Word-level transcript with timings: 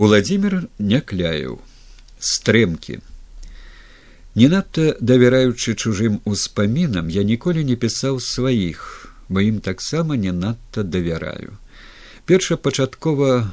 Уладзімир 0.00 0.54
някляеў 0.80 1.58
стрэмкі 2.24 2.94
не 4.40 4.46
надта 4.52 4.94
давяраючы 5.10 5.74
чужым 5.76 6.14
успамінам 6.24 7.10
я 7.12 7.24
ніколі 7.30 7.64
не 7.70 7.76
пісаў 7.82 8.20
сваіх 8.24 8.86
бо 9.28 9.44
ім 9.44 9.58
таксама 9.66 10.16
не 10.16 10.32
надта 10.32 10.82
давяраю. 10.94 11.60
Першапачаткова 12.24 13.52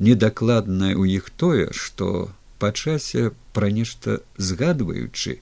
недакладнае 0.00 0.94
ў 0.96 1.20
іх 1.20 1.28
тое 1.36 1.68
што 1.76 2.32
па 2.56 2.72
часе 2.72 3.28
пра 3.52 3.68
нешта 3.68 4.16
згадваючы 4.48 5.36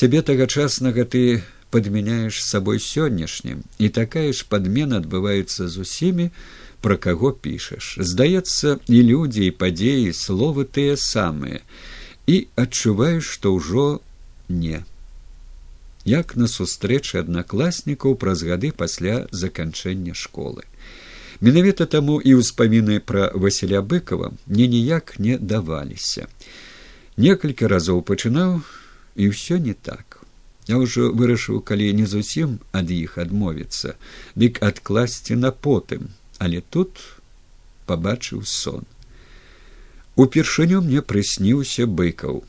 сябе 0.00 0.24
тагачаснага 0.30 1.04
ты 1.04 1.22
падмяняеш 1.68 2.40
сабой 2.40 2.80
сённяшнім 2.80 3.60
і 3.76 3.92
такая 4.00 4.32
ж 4.32 4.48
падмена 4.48 5.04
адбываецца 5.04 5.68
з 5.68 5.84
усімі 5.84 6.32
пра 6.80 6.96
каго 6.96 7.32
пішаш 7.32 7.96
здаецца 8.10 8.78
і 8.86 8.98
людзі 9.10 9.46
і 9.46 9.54
падзеі 9.62 10.12
словы 10.16 10.64
тыя 10.64 10.96
самыя 10.96 11.60
і 12.28 12.36
адчуваеш 12.62 13.24
што 13.38 13.54
ўжо 13.56 13.86
не. 14.48 14.84
Як 16.04 16.36
на 16.40 16.48
сустрэчы 16.48 17.20
аднакласнікаў 17.20 18.16
праз 18.16 18.44
гады 18.48 18.72
пасля 18.72 19.26
заканчэння 19.32 20.14
школы. 20.14 20.64
Менавіта 21.40 21.86
таму 21.86 22.18
і 22.20 22.38
ўспаміны 22.40 23.00
пра 23.00 23.30
васіля 23.34 23.82
быкова 23.82 24.32
мне 24.46 24.66
ніяк 24.66 25.18
не 25.18 25.38
даваліся. 25.38 26.26
Некалькі 27.16 27.70
разоў 27.70 28.02
пачынаў 28.02 28.62
і 29.16 29.30
ўсё 29.34 29.58
не 29.58 29.74
так. 29.74 30.18
Я 30.68 30.76
ўжо 30.76 31.10
вырашыў 31.16 31.60
калі 31.64 31.92
не 31.98 32.06
зусім 32.06 32.58
ад 32.76 32.90
іх 32.92 33.16
адмовіцца 33.22 33.94
дык 34.36 34.60
адкласці 34.60 35.38
на 35.40 35.50
потым 35.50 36.10
але 36.38 36.60
тут 36.60 37.02
пабачыў 37.86 38.44
сон. 38.44 38.86
Упершыню 40.16 40.82
мне 40.82 41.02
прысніўся 41.02 41.86
быкаў. 41.86 42.42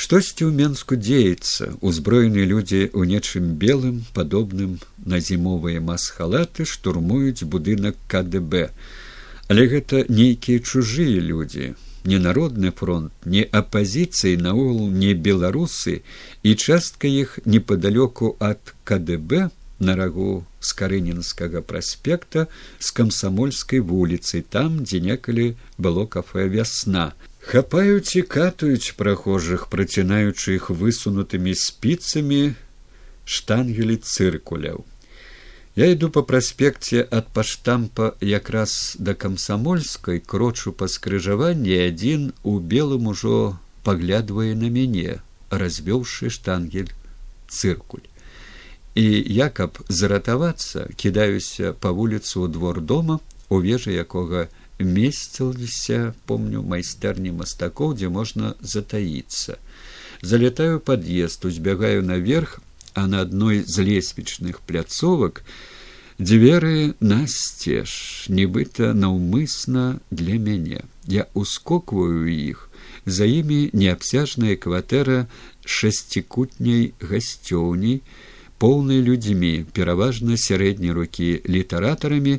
Штосьці 0.00 0.48
ў 0.48 0.52
менску 0.56 0.96
дзеецца 0.96 1.66
узброеныя 1.84 2.48
людзі 2.52 2.78
ў 2.88 3.04
нечым 3.10 3.52
белым 3.62 3.98
падобным 4.16 4.78
на 5.12 5.20
зімовыя 5.26 5.82
масхалаты 5.88 6.64
штурмуюць 6.70 7.44
будынак 7.54 8.00
кДб 8.08 8.70
але 9.52 9.66
гэта 9.74 10.00
нейкія 10.08 10.64
чужыя 10.64 11.20
людзі 11.28 11.68
не 12.12 12.18
народны 12.26 12.72
фронт 12.80 13.28
не 13.34 13.44
апазіцыі 13.60 14.40
наогул 14.48 14.88
не 15.04 15.12
беларусы 15.28 16.00
і 16.42 16.56
частка 16.56 17.10
іх 17.22 17.36
непадалёку 17.44 18.34
ад 18.50 18.72
кДб 18.88 19.50
на 19.80 19.96
рагу 19.96 20.44
з 20.60 20.76
карынінскага 20.76 21.64
праспекта 21.72 22.46
з 22.78 22.92
камсамольскай 22.98 23.80
вуліцы 23.92 24.44
там 24.56 24.84
дзе 24.84 25.00
некалі 25.00 25.46
было 25.78 26.04
кафе 26.16 26.46
вясна 26.52 27.06
хапаюць 27.52 28.16
і 28.20 28.22
катаюць 28.36 28.92
прахожых 29.00 29.66
працінаючы 29.72 30.56
іх 30.60 30.68
высунутымі 30.82 31.56
спіцамі 31.64 32.42
штангелі 33.24 33.96
цыркуляў 34.04 34.84
я 35.80 35.88
іду 35.94 36.10
па 36.12 36.22
праспекце 36.28 37.06
ад 37.18 37.32
паштампа 37.32 38.12
якраз 38.34 38.76
да 39.08 39.16
камсамольскай 39.24 40.20
крочу 40.20 40.76
па 40.76 40.92
скрыжаванні 40.92 41.80
адзін 41.88 42.30
у 42.44 42.58
белым 42.74 43.10
ужо 43.14 43.36
паглядвае 43.88 44.52
на 44.62 44.68
мяне 44.76 45.20
развёўшы 45.64 46.28
штангель 46.36 46.92
цыркуль 47.48 48.09
і 48.94 49.06
я 49.26 49.48
каб 49.48 49.78
заратавацца 49.88 50.88
кідаюся 50.96 51.72
па 51.72 51.92
вуліцу 51.94 52.44
ў 52.44 52.48
двор 52.50 52.80
дома 52.80 53.20
у 53.48 53.60
вежы 53.62 53.94
якога 53.94 54.48
месціліся 54.80 56.14
помню 56.26 56.62
майстэрні 56.62 57.30
мастакоў 57.36 57.94
дзе 57.94 58.08
можна 58.08 58.54
затаіцца. 58.60 59.60
Залетаю 60.22 60.80
пад'езд 60.80 61.44
узбягаю 61.44 62.02
наверх 62.02 62.60
а 62.94 63.06
на 63.06 63.20
адной 63.22 63.62
з 63.62 63.84
лесвічных 63.86 64.60
пляцовак 64.66 65.44
дзверы 66.18 66.94
насцеж 67.00 68.26
нібыта 68.28 68.92
наўмысна 68.92 70.00
для 70.10 70.36
мяне. 70.36 70.82
Я 71.06 71.26
ускокваю 71.34 72.26
іх. 72.28 72.68
За 73.06 73.24
імі 73.24 73.70
неабсяжная 73.72 74.56
кватэра 74.56 75.26
шасцікутняй 75.64 76.92
гасцёўней 77.00 78.02
поўнай 78.60 79.00
людзьмі 79.00 79.52
пераважна 79.76 80.36
сярэдняй 80.36 80.92
рукі 80.96 81.28
літаратарамі 81.48 82.34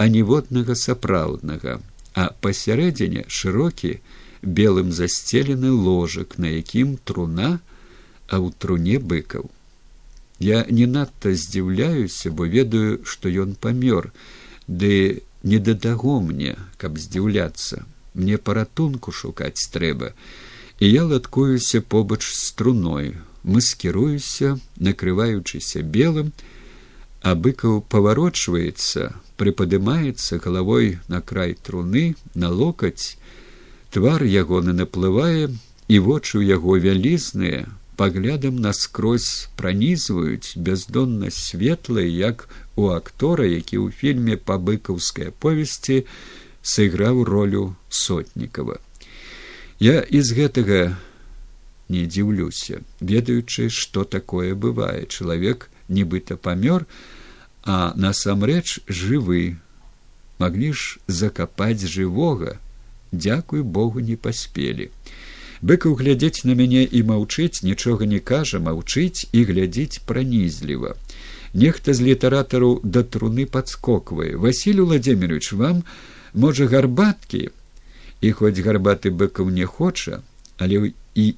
а 0.00 0.08
ніводнага 0.08 0.76
сапраўднага. 0.82 1.80
А 2.16 2.32
пасярэдзіне 2.40 3.24
шырокі 3.28 4.00
белым 4.40 4.92
засцелены 4.98 5.70
ложак 5.70 6.38
на 6.40 6.52
якім 6.56 6.96
труна 7.04 7.50
а 8.28 8.40
ў 8.40 8.56
труне 8.56 8.96
быкаў. 9.12 9.52
Я 10.40 10.64
не 10.68 10.88
надта 10.88 11.36
здзіўляюся 11.36 12.32
бо 12.32 12.48
ведаю 12.56 13.04
што 13.04 13.28
ён 13.28 13.52
памёр. 13.60 14.12
Ды 14.66 15.22
не 15.44 15.60
да 15.60 15.76
таго 15.76 16.20
мне 16.24 16.56
каб 16.80 16.96
здзіўляцца. 16.96 17.84
Мне 18.16 18.40
паратунку 18.40 19.12
шукаць 19.12 19.68
трэба. 19.72 20.12
І 20.80 20.88
я 20.88 21.04
латкуюся 21.04 21.80
побач 21.80 22.24
з 22.24 22.52
труной 22.56 23.16
маскіруюся 23.46 24.58
накрываючыся 24.76 25.82
белым 25.96 26.34
а 27.26 27.34
быкаў 27.34 27.80
паварочваецца 27.92 29.08
прыпадымаецца 29.40 30.38
галавой 30.42 30.98
на 31.08 31.20
край 31.20 31.54
труны 31.54 32.14
на 32.34 32.50
локаць. 32.50 33.16
Твар 33.90 34.22
ягоны 34.22 34.76
наплывае 34.76 35.50
і 35.88 35.96
вочы 36.06 36.38
ў 36.38 36.44
яго 36.58 36.76
вялізныя 36.78 37.66
паглядам 37.96 38.60
наскрозь 38.60 39.48
пранізваюць 39.56 40.54
бяздонна 40.68 41.30
светлыя 41.32 42.06
як 42.06 42.48
у 42.76 42.90
актора 42.92 43.48
які 43.48 43.80
ў 43.80 43.90
фільме 43.90 44.36
па 44.36 44.58
быкаўскай 44.60 45.32
повесці 45.32 46.04
сыграў 46.62 47.24
ролю 47.24 47.64
сотнікава. 47.88 48.78
Я 49.80 50.00
из 50.00 50.32
гэтага 50.36 50.96
не 51.88 52.06
дзіўлюся 52.06 52.82
ведаючы 53.00 53.68
што 53.70 54.04
такое 54.04 54.54
бывае. 54.54 55.06
Чалавек 55.06 55.70
нібыта 55.88 56.36
памёр 56.36 56.86
а 57.62 57.92
насамрэч 57.96 58.80
жывы. 58.86 59.58
Маглі 60.38 60.72
ж 60.72 60.98
закапаць 61.06 61.86
жывога. 61.86 62.58
Дзякуй 63.12 63.62
богу 63.62 64.00
не 64.00 64.16
паспелі. 64.16 64.90
Быкаў 65.62 65.96
глядзець 65.96 66.44
на 66.44 66.54
мяне 66.54 66.84
і 66.84 67.02
маўчыць 67.02 67.62
нічога 67.62 68.06
не 68.06 68.20
кажа 68.20 68.60
маўчыць 68.60 69.26
і 69.32 69.44
глядзіць 69.48 70.04
пранізліва. 70.06 70.94
Нехта 71.54 71.94
з 71.94 72.04
літаратараў 72.04 72.80
да 72.84 73.02
труны 73.02 73.46
падскоквае. 73.46 74.36
Василь 74.36 74.84
владимирович 74.84 75.52
вам 75.52 75.82
можа 76.34 76.66
гарбаткі? 76.68 77.50
І 78.20 78.32
хоць 78.32 78.60
гарбаты 78.60 79.10
быкаў 79.10 79.48
не 79.50 79.64
хоча 79.64 80.20
але 80.58 80.92
і 81.14 81.34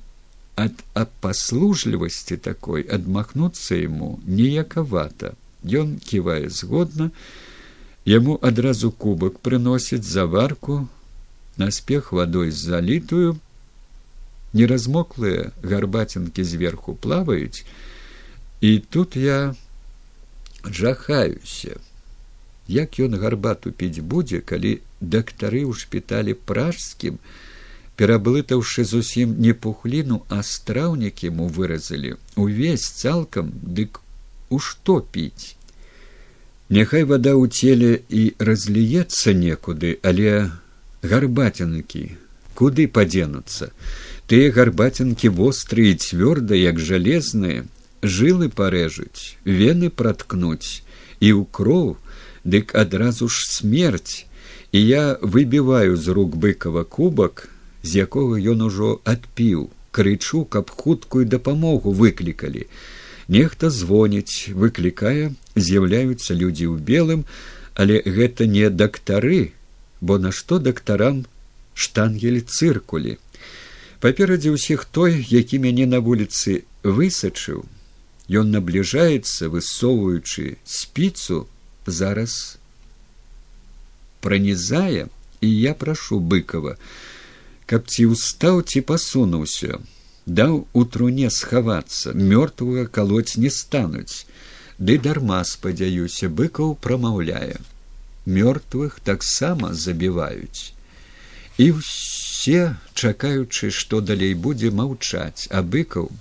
ад 0.58 0.84
апаслужлівасці 1.02 2.38
такой 2.46 2.86
адмахнуцца 2.98 3.78
яму 3.80 4.10
неякавата 4.26 5.34
ён 5.82 5.98
ківае 6.10 6.50
згодна 6.60 7.10
яму 8.12 8.38
адразу 8.50 8.91
кубак 9.04 9.38
прыносіць 9.48 10.06
заварку 10.06 10.80
наспех 11.62 12.10
вадой 12.20 12.50
залітую 12.62 13.36
неразмоклыя 14.58 15.50
гарбацінкі 15.62 16.44
зверху 16.44 16.94
плаваюць 16.94 17.64
і 18.60 18.78
тут 18.78 19.16
я 19.16 19.54
жахаюся. 20.64 21.76
Як 22.68 22.98
ён 23.00 23.16
гарбату 23.16 23.72
піць 23.72 24.04
будзе 24.04 24.41
калі 24.44 24.80
дактары 25.00 25.64
ў 25.64 25.72
шпіталі 25.72 26.34
пражскім 26.34 27.16
пераблытаўшы 27.98 28.84
зусім 28.86 29.34
не 29.45 29.53
пухліну 29.53 30.22
а 30.34 30.42
страўнік 30.47 31.24
яму 31.27 31.48
выразалі 31.54 32.15
увесь 32.36 32.86
цалкам 33.03 33.50
дык 33.78 33.98
у 34.50 34.59
што 34.62 35.00
піць. 35.15 35.59
Няхай 36.71 37.04
вада 37.10 37.34
ў 37.34 37.50
целе 37.50 37.91
і 38.09 38.22
разліецца 38.39 39.34
некуды 39.34 39.98
але 40.10 40.53
гарбацінкі 41.03 42.04
куды 42.54 42.86
падзенуцца? 42.86 43.72
Тыя 44.30 44.54
гарбацінкі 44.54 45.34
вострыя 45.34 45.98
цвёрда 45.98 46.54
як 46.54 46.78
жалезныя 46.78 47.66
жылы 48.03 48.48
парэжуць 48.62 49.34
вены 49.45 49.91
праткнуць 49.91 50.86
і 51.18 51.34
ў 51.34 51.42
кроў 51.50 51.97
дык 52.45 52.74
адразу 52.78 53.28
ж 53.28 53.47
смерць. 53.50 54.24
І 54.71 54.80
я 54.84 55.04
выбіваю 55.22 55.97
з 55.97 56.12
рук 56.12 56.36
быкава 56.36 56.84
кубак 56.84 57.48
з 57.83 58.04
якога 58.04 58.39
ён 58.39 58.65
ужо 58.69 59.01
адпіў 59.04 59.69
крычу 59.91 60.45
каб 60.45 60.71
хуткую 60.71 61.25
дапамогу 61.27 61.92
выклікалі. 61.92 62.66
Нехта 63.28 63.71
звоніць 63.71 64.53
выклікае 64.57 65.34
з'яўляюцца 65.57 66.34
людзі 66.34 66.66
ў 66.72 66.77
белым 66.80 67.25
але 67.78 68.03
гэта 68.03 68.47
не 68.51 68.71
дактары 68.71 69.53
бо 70.01 70.19
нашто 70.19 70.59
дактарам 70.59 71.25
штангель 71.75 72.42
цыркулі. 72.42 73.19
Паперадзе 74.01 74.54
ўсіх 74.54 74.84
той 74.84 75.19
які 75.31 75.59
мяне 75.63 75.86
на 75.86 75.98
вуліцы 75.98 76.63
высачыў 76.83 77.66
ён 78.28 78.51
набліжаецца 78.54 79.48
высоўваючы 79.48 80.57
спіцу 80.65 81.47
зараз 81.86 82.59
пранізае 84.21 85.09
і 85.41 85.48
я 85.48 85.74
прашу 85.74 86.21
быкова 86.21 86.77
каб 87.70 87.86
ці 87.92 88.10
ўстаў 88.15 88.62
ці 88.65 88.84
пасунуўся 88.91 89.80
даў 90.41 90.54
у 90.72 90.84
труне 90.94 91.28
схавацца 91.32 92.12
мёртвага 92.12 92.84
калоць 92.98 93.41
не 93.44 93.50
стануць 93.59 94.24
ды 94.78 94.98
дарма 95.04 95.42
спадзяюся 95.44 96.28
быкаў 96.41 96.76
прамаўляе. 96.86 97.59
Мёртвых 98.26 99.00
таксама 99.03 99.72
забіваюць. 99.74 100.72
І 101.59 101.72
ўсе 101.74 102.76
чакаючы 102.94 103.71
што 103.74 104.00
далей 104.00 104.34
будзе 104.47 104.71
маўчаць 104.71 105.50
а 105.50 105.62
быкаў 105.62 106.12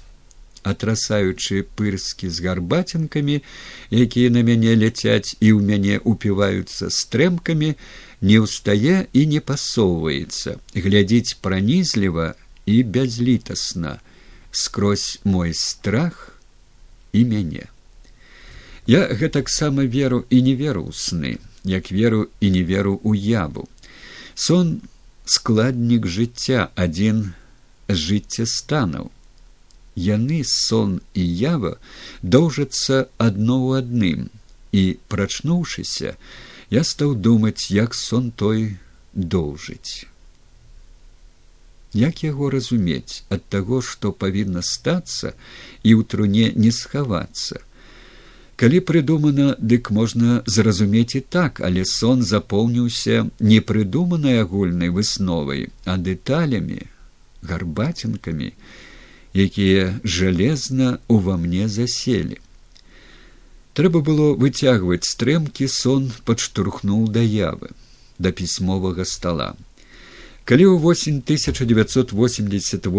атрасаючы 0.67 1.61
пырскі 1.79 2.31
з 2.33 2.43
гарбацінкамі 2.47 3.38
якія 3.91 4.33
на 4.33 4.41
мяне 4.47 4.73
ляцяць 4.81 5.38
і 5.39 5.53
ў 5.53 5.59
мяне 5.69 6.01
упіваюцца 6.01 6.89
стрэмкамі 6.89 7.75
не 8.21 8.39
ўстае 8.41 9.05
і 9.13 9.25
не 9.31 9.39
пасоўваецца 9.39 10.57
глядзіць 10.73 11.37
пранізліва 11.41 12.33
і 12.65 12.75
бязлітасна 12.83 13.99
скрозь 14.51 15.19
мой 15.23 15.53
страх 15.53 16.37
і 17.13 17.25
мяне 17.25 17.67
я 18.87 19.05
гэтаксама 19.21 19.85
веру 19.85 20.23
і 20.29 20.41
не 20.41 20.55
веру 20.55 20.87
ў 20.89 20.93
сны 20.97 21.31
як 21.67 21.91
веру 21.91 22.25
і 22.41 22.49
не 22.49 22.63
веру 22.63 22.97
ў 23.05 23.13
ябу 23.37 23.67
сон 24.33 24.81
складнік 25.25 26.07
жыцця 26.07 26.71
адзін 26.73 27.21
жыцця 27.89 28.49
станаў 28.49 29.11
яны 30.07 30.41
сон 30.45 30.99
і 31.13 31.21
ява 31.21 31.77
доўжацца 32.21 33.05
адно 33.17 33.61
ў 33.61 33.85
адным 33.85 34.21
і 34.71 34.83
прачнуўшыся 35.11 36.17
я 36.69 36.83
стаў 36.83 37.15
думаць 37.15 37.71
як 37.71 37.95
сон 37.95 38.31
той 38.31 38.77
доўжыць 39.13 40.07
як 41.93 42.23
яго 42.23 42.49
разумець 42.55 43.23
ад 43.37 43.45
таго 43.55 43.81
што 43.91 44.11
павінна 44.25 44.65
стацца 44.71 45.31
і 45.83 45.95
ў 45.95 46.03
труне 46.13 46.51
не 46.65 46.71
схавацца 46.79 47.63
калі 48.61 48.81
прыдумана 48.89 49.47
дык 49.71 49.93
можна 49.99 50.41
зразумець 50.57 51.15
і 51.19 51.23
так 51.37 51.63
але 51.69 51.85
сон 51.85 52.25
запоўніўся 52.33 53.23
непрыдуманай 53.53 54.43
агульнай 54.43 54.93
высновай 54.99 55.69
а 55.85 55.97
дэталямі 56.09 56.83
гарбацінкамі 57.53 58.51
якія 59.37 59.99
жалезна 60.03 60.97
ува 61.07 61.37
мне 61.37 61.69
заселі. 61.69 62.37
Трэба 63.77 64.01
было 64.01 64.33
выцягваць 64.33 65.06
стрэмкі 65.06 65.69
сон 65.69 66.09
падштурхнуў 66.25 67.13
да 67.13 67.21
явы 67.21 67.69
да 68.18 68.33
пісьмовага 68.33 69.06
стола. 69.06 69.53
Калі 70.50 70.65
ў 70.65 70.81
восень 70.81 71.21
1988 71.21 72.89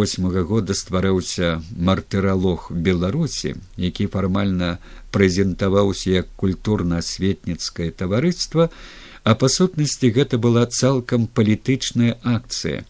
года 0.46 0.78
ствараўся 0.78 1.58
мартыралог 1.74 2.70
беларусі, 2.70 3.58
які 3.74 4.06
фармальна 4.06 4.78
прэзентаваўся 5.10 6.22
як 6.22 6.30
культурна-асветніцкае 6.36 7.90
таварыства, 7.90 8.70
а 9.24 9.34
па 9.34 9.48
сутнасці 9.48 10.12
гэта 10.14 10.38
была 10.38 10.66
цалкам 10.68 11.26
палітычная 11.26 12.18
акцыя 12.22 12.84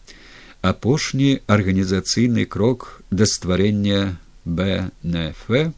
апошні 0.61 1.41
арганізацыйны 1.47 2.45
крок 2.45 3.01
да 3.09 3.25
стварення 3.25 4.19
бнф 4.45 5.73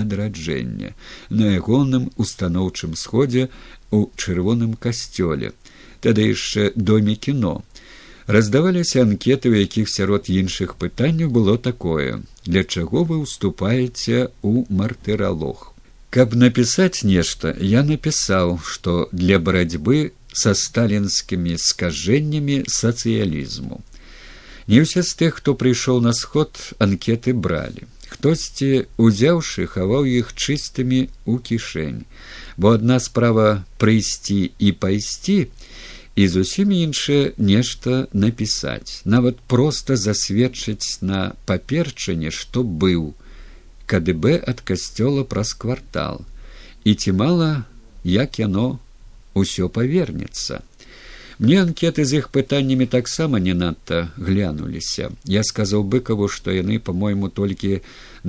адраджэння 0.00 0.94
на 1.30 1.54
ягоным 1.56 2.10
устаноўчым 2.16 2.96
сходзе 2.96 3.48
у 3.90 4.10
чырвоным 4.16 4.74
касцёле. 4.74 5.52
Тады 6.00 6.28
яшчэ 6.32 6.72
доме 6.76 7.16
кіно. 7.16 7.62
Раздаваліся 8.26 9.02
анкеты 9.06 9.50
у 9.50 9.54
якіх 9.54 9.88
сярод 9.88 10.26
іншых 10.26 10.74
пытанняў 10.82 11.30
было 11.30 11.58
такое 11.58 12.22
для 12.44 12.64
чаго 12.64 13.04
вы 13.04 13.18
уступаеце 13.22 14.30
у 14.42 14.66
мартыралог? 14.68 15.72
Каб 16.10 16.34
напісаць 16.34 17.04
нешта 17.04 17.54
я 17.60 17.82
напісаў 17.86 18.58
што 18.66 19.08
для 19.12 19.38
барацьбы 19.38 20.10
са 20.32 20.54
сталінскімі 20.58 21.54
скажэннямі 21.56 22.64
сацыялізму. 22.66 23.80
Не 24.66 24.82
ўсе 24.82 25.06
з 25.06 25.14
тых 25.22 25.38
хто 25.38 25.54
прыйшоў 25.54 26.02
на 26.02 26.12
сход 26.12 26.58
анкеты 26.82 27.30
бралі 27.30 27.86
хтосьці 28.16 28.88
узяўшы 28.96 29.68
хаваў 29.68 30.08
іх 30.08 30.32
чыстымі 30.32 31.12
ў 31.28 31.34
кішэнь. 31.44 32.08
Бо 32.56 32.72
адна 32.80 32.96
справа 32.96 33.62
прыйсці 33.76 34.56
і 34.56 34.72
пайсці 34.72 35.52
і 36.16 36.24
зусім 36.32 36.72
іншае 36.72 37.36
нешта 37.36 38.08
напісаць. 38.16 39.04
Нават 39.04 39.36
проста 39.44 40.00
засведчыць 40.00 41.04
на 41.04 41.36
паперчыне 41.44 42.32
што 42.32 42.64
быў. 42.64 43.12
кДб 43.86 44.40
ад 44.42 44.64
касцёла 44.64 45.22
праз 45.22 45.52
квартал. 45.52 46.24
І 46.84 46.94
ці 46.94 47.12
мала 47.12 47.68
як 48.02 48.40
яно 48.40 48.80
ўсё 49.36 49.68
павернецца. 49.68 50.64
Мне 51.38 51.60
анкеты 51.60 52.08
з 52.08 52.24
іх 52.24 52.32
пытаннямі 52.32 52.86
таксама 52.88 53.38
не 53.38 53.52
надта 53.52 54.08
глянуліся. 54.16 55.12
Я 55.24 55.44
сказаў 55.44 55.84
быкаву 55.84 56.28
што 56.32 56.50
яны 56.50 56.80
по 56.80 56.96
мойму 56.96 57.28
толькі 57.28 57.84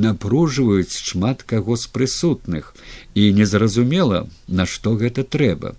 напружваюць 0.06 1.02
шмат 1.10 1.44
каго 1.44 1.76
з 1.76 1.90
прысутных 1.98 2.74
і 3.16 3.34
незразумела 3.34 4.28
на 4.48 4.66
што 4.66 4.94
гэта 5.02 5.26
трэба. 5.26 5.74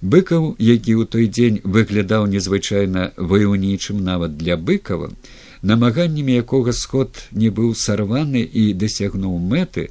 Быкаў 0.00 0.56
які 0.58 0.96
ў 0.96 1.04
той 1.12 1.26
дзень 1.28 1.60
выглядаў 1.76 2.24
незвычайна 2.32 3.12
ваяўнічым 3.16 4.00
нават 4.00 4.40
для 4.40 4.56
быкава 4.56 5.12
намаганнямі 5.62 6.40
якога 6.40 6.72
сход 6.72 7.20
не 7.32 7.52
быў 7.52 7.74
сарваны 7.76 8.40
і 8.40 8.72
дасягнуў 8.72 9.36
мэты 9.52 9.90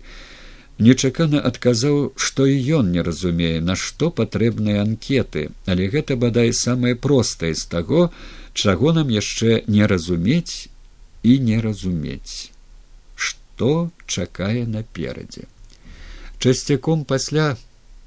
нечакана 0.80 1.42
адказаў 1.52 2.00
што 2.16 2.50
і 2.50 2.58
ён 2.82 2.92
не 2.96 3.06
разумее 3.06 3.62
на 3.62 3.76
што 3.76 4.10
патрэбныя 4.10 4.82
анкеты. 4.82 5.50
Але 5.66 5.90
гэта 5.94 6.16
бадай 6.16 6.54
самае 6.54 6.96
простае 6.96 7.54
з 7.54 7.66
таго 7.70 8.10
чаго 8.54 8.94
нам 8.98 9.14
яшчэ 9.14 9.64
не 9.68 9.86
разумець 9.86 10.70
і 11.22 11.38
не 11.38 11.62
разумець 11.62 12.49
што 13.60 13.92
чакае 14.08 14.64
наперадзе? 14.64 15.44
Часцяком 16.40 17.04
пасля 17.04 17.58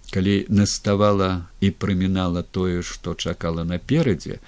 калі 0.08 0.48
наставала 0.48 1.44
і 1.60 1.68
прымінала 1.76 2.40
тое 2.40 2.80
што 2.80 3.12
чакала 3.12 3.60
наперадзе 3.60 4.38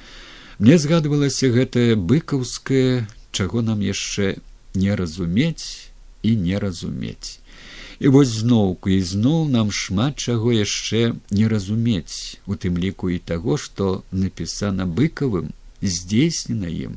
мне 0.56 0.78
згадвалася 0.80 1.50
гэтае 1.52 2.00
быкаўскае 2.00 3.04
чаго 3.36 3.60
нам 3.60 3.84
яшчэ 3.84 4.40
не 4.72 4.96
разумець 4.96 5.92
і 6.24 6.32
не 6.40 6.56
разумець. 6.56 7.36
І 8.00 8.08
вось 8.08 8.32
зноўку 8.40 8.88
і 8.88 9.00
зноў 9.04 9.44
нам 9.52 9.72
шмат 9.80 10.16
чаго 10.16 10.56
яшчэ 10.56 11.02
не 11.30 11.50
разумець 11.52 12.40
у 12.48 12.56
тым 12.56 12.80
ліку 12.80 13.12
і 13.12 13.20
таго 13.20 13.60
што 13.60 13.90
напісана 14.24 14.88
быкавым 14.88 15.52
здзейснена 15.84 16.72
ім 16.72 16.96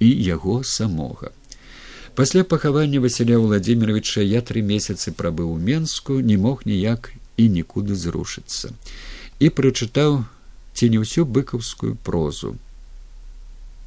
і 0.00 0.08
яго 0.08 0.64
самога 0.64 1.36
пасля 2.20 2.44
пахавання 2.44 3.00
василя 3.00 3.38
владимировича 3.38 4.20
я 4.20 4.40
тры 4.44 4.60
месяцы 4.60 5.08
прабыў 5.20 5.52
у 5.52 5.58
менску 5.68 6.20
не 6.20 6.36
мог 6.36 6.66
ніяк 6.68 7.06
і 7.40 7.44
нікуды 7.48 7.96
зрушыцца 7.96 8.68
і 9.40 9.48
прачытаў 9.60 10.18
ці 10.76 10.88
не 10.92 11.00
ўсю 11.00 11.24
быкаўскую 11.24 11.96
прозу. 12.08 12.50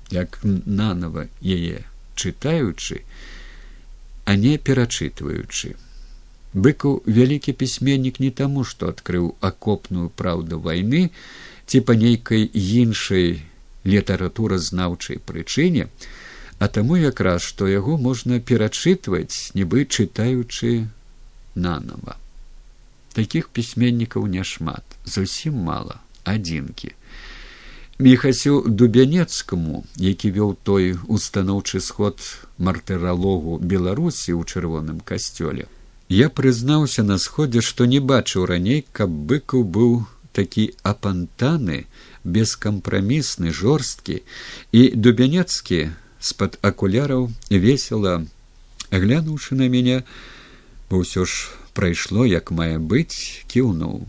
Як 0.09 0.39
нанова 0.65 1.27
яе 1.45 1.85
чытаючы 2.17 3.05
а 4.25 4.33
не 4.33 4.57
перачытваючы. 4.57 5.77
Быкаў 6.57 7.05
вялікі 7.05 7.53
пісьменнік 7.53 8.17
не 8.17 8.33
таму 8.41 8.65
што 8.65 8.89
адкрыў 8.89 9.29
акопную 9.45 10.09
праўду 10.09 10.57
вайны 10.57 11.05
ці 11.69 11.85
па 11.85 11.93
нейкай 11.93 12.49
іншай 12.49 13.45
літаратуразнаўчай 13.85 15.21
прычыне 15.21 15.89
а 16.59 16.67
таму 16.67 16.97
якраз 16.97 17.41
што 17.41 17.67
яго 17.67 17.97
можна 17.97 18.39
перачытваць 18.39 19.53
нібы 19.59 19.85
чытаючы 19.85 20.87
нанова 21.55 22.17
такіх 23.13 23.49
пісьменнікаў 23.49 24.27
няшмат 24.27 24.83
зусім 25.05 25.61
мала 25.69 26.01
адзінкі. 26.23 26.91
Мехасю 27.99 28.63
дубянецкаму 28.67 29.83
які 29.97 30.31
вёў 30.33 30.57
той 30.63 30.97
устаноўчы 31.07 31.79
сход 31.79 32.19
мартыралогу 32.57 33.59
беларусі 33.61 34.33
ў 34.33 34.41
чырвоным 34.49 34.99
касцёле 35.05 35.69
Я 36.09 36.29
прызнаўся 36.29 37.03
на 37.03 37.17
сходзе, 37.17 37.61
што 37.61 37.85
не 37.85 37.99
бачыў 37.99 38.45
раней, 38.45 38.85
каб 38.91 39.09
быкаў 39.09 39.63
быў 39.63 40.05
такі 40.31 40.65
апантаны, 40.83 41.85
бескампрамісны 42.23 43.53
жорсткі. 43.53 44.21
І 44.71 44.81
дубянецкі 44.95 45.89
з-пад 46.23 46.57
акуляраў 46.63 47.27
весела 47.51 48.13
глянуўшы 48.91 49.59
на 49.59 49.67
мяне 49.73 50.01
бо 50.89 51.03
ўсё 51.03 51.27
ж 51.27 51.51
прайшло 51.77 52.25
як 52.29 52.51
мае 52.59 52.77
быць 52.79 53.43
кіўнуў 53.51 54.07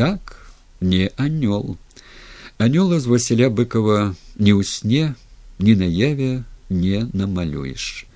так 0.00 0.36
не 0.80 1.10
анёл. 1.16 1.76
Анёла 2.56 3.00
з 3.00 3.06
васіля 3.12 3.48
быкова 3.52 4.16
ні 4.40 4.52
ў 4.56 4.64
сне 4.64 5.04
ні 5.60 5.74
наяве 5.76 6.30
не 6.70 7.04
намалюеш. 7.12 8.06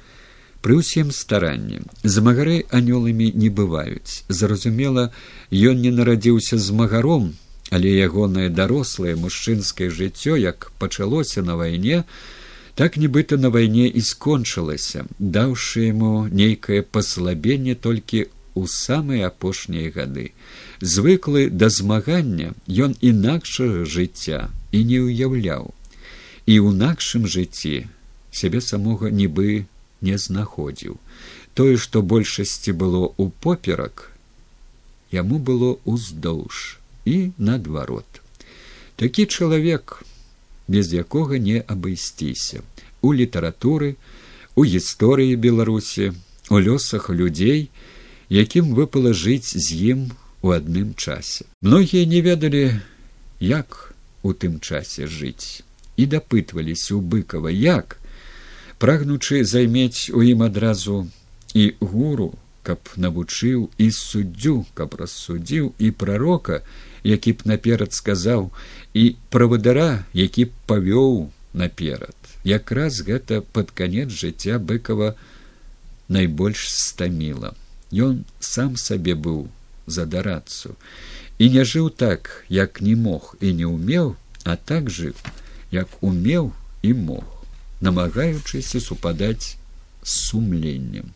Пры 0.65 0.81
ўсім 0.81 1.13
старанні. 1.13 1.85
Змагары 2.01 2.65
анёламі 2.73 3.29
не 3.37 3.53
бываюць. 3.53 4.25
Зразумела 4.33 5.13
ён 5.53 5.85
не 5.85 5.93
нарадзіўся 5.93 6.57
з 6.57 6.73
магаром 6.73 7.35
але 7.75 7.91
ягонае 7.91 8.49
дарослае 8.55 9.17
мужчынскае 9.17 9.89
жыццё 9.91 10.37
як 10.37 10.71
пачалося 10.79 11.43
на 11.43 11.57
вайне 11.57 12.05
так 12.75 12.97
нібыта 12.97 13.37
на 13.39 13.51
вайне 13.55 13.87
і 13.87 14.01
скончылася 14.03 15.05
даўшы 15.19 15.91
яму 15.91 16.27
нейкае 16.31 16.83
паслабенне 16.83 17.75
толькі 17.75 18.27
у 18.55 18.67
самыя 18.71 19.31
апошнія 19.31 19.91
гады. 19.95 20.31
Звыклы 20.81 21.51
да 21.51 21.69
змагання 21.71 22.55
ён 22.69 22.97
інакшага 23.01 23.85
жыцця 23.85 24.51
і 24.73 24.85
не 24.91 24.99
ўяўляў. 25.07 25.75
І 26.47 26.55
ў 26.61 26.71
нашым 26.75 27.27
жыцці 27.27 27.87
сябе 28.31 28.61
самога 28.61 29.11
нібы 29.11 29.67
не 30.01 30.19
знаходзіў. 30.19 30.99
Тое 31.55 31.79
што 31.79 32.03
большасці 32.03 32.75
было 32.75 33.07
ў 33.15 33.31
поперак 33.41 34.11
яму 35.15 35.39
было 35.39 35.79
ўздоўж 35.87 36.79
і 37.07 37.17
наадварот. 37.39 38.23
Такі 38.99 39.27
чалавек 39.27 40.03
без 40.69 40.93
якога 40.93 41.39
не 41.39 41.61
абысціся 41.61 42.63
у 43.03 43.13
літаратуры 43.13 43.97
у 44.57 44.65
гісторыі 44.65 45.37
беларусі 45.37 46.13
у 46.51 46.61
лёсах 46.61 47.11
людзей 47.11 47.69
якім 48.29 48.75
выпала 48.75 49.13
жыць 49.13 49.53
з 49.53 49.67
ім 49.93 50.01
у 50.45 50.53
адным 50.53 50.95
часе. 50.97 51.45
Многія 51.63 52.05
не 52.07 52.21
ведалі 52.21 52.81
як 53.41 53.95
у 54.23 54.33
тым 54.33 54.61
часе 54.61 55.07
жыць 55.07 55.65
і 55.97 56.07
дапытваліся 56.07 56.97
у 56.97 57.01
быкова 57.01 57.53
як 57.53 57.99
прагнучы 58.79 59.45
займець 59.45 60.11
у 60.13 60.25
ім 60.25 60.43
адразу 60.49 61.07
і 61.55 61.73
гуру 61.81 62.33
каб 62.65 62.81
навучыў 62.97 63.69
і 63.79 63.91
суддзю 63.93 64.65
каб 64.75 64.97
рассудзіў 64.97 65.73
і 65.79 65.91
прарока 65.93 66.65
які 67.05 67.33
б 67.33 67.45
наперад 67.45 67.93
сказаў 67.93 68.51
і 68.95 69.15
правадара 69.31 70.05
які 70.13 70.45
б 70.45 70.51
павёў 70.67 71.29
наперад. 71.53 72.17
Якраз 72.45 73.01
гэта 73.05 73.41
пад 73.41 73.71
канец 73.71 74.11
жыцця 74.11 74.59
быкова 74.59 75.15
найбольш 76.09 76.69
стаміла. 76.69 77.55
Ён 77.93 78.25
сам 78.41 78.77
сабе 78.77 79.15
быў 79.15 79.49
за 79.87 80.05
дарацу. 80.05 80.77
І 81.39 81.51
не 81.51 81.65
жыў 81.65 81.91
так 81.91 82.45
як 82.49 82.81
не 82.81 82.97
мог 82.97 83.37
і 83.41 83.53
не 83.53 83.69
ўмеў 83.69 84.17
а 84.45 84.57
так 84.57 84.91
жыў 84.91 85.15
як 85.71 85.89
умеў 86.01 86.53
і 86.83 86.93
мог 86.95 87.25
намагаючыся 87.81 88.81
супадаць 88.81 89.57
з 90.03 90.11
сумленнем. 90.29 91.13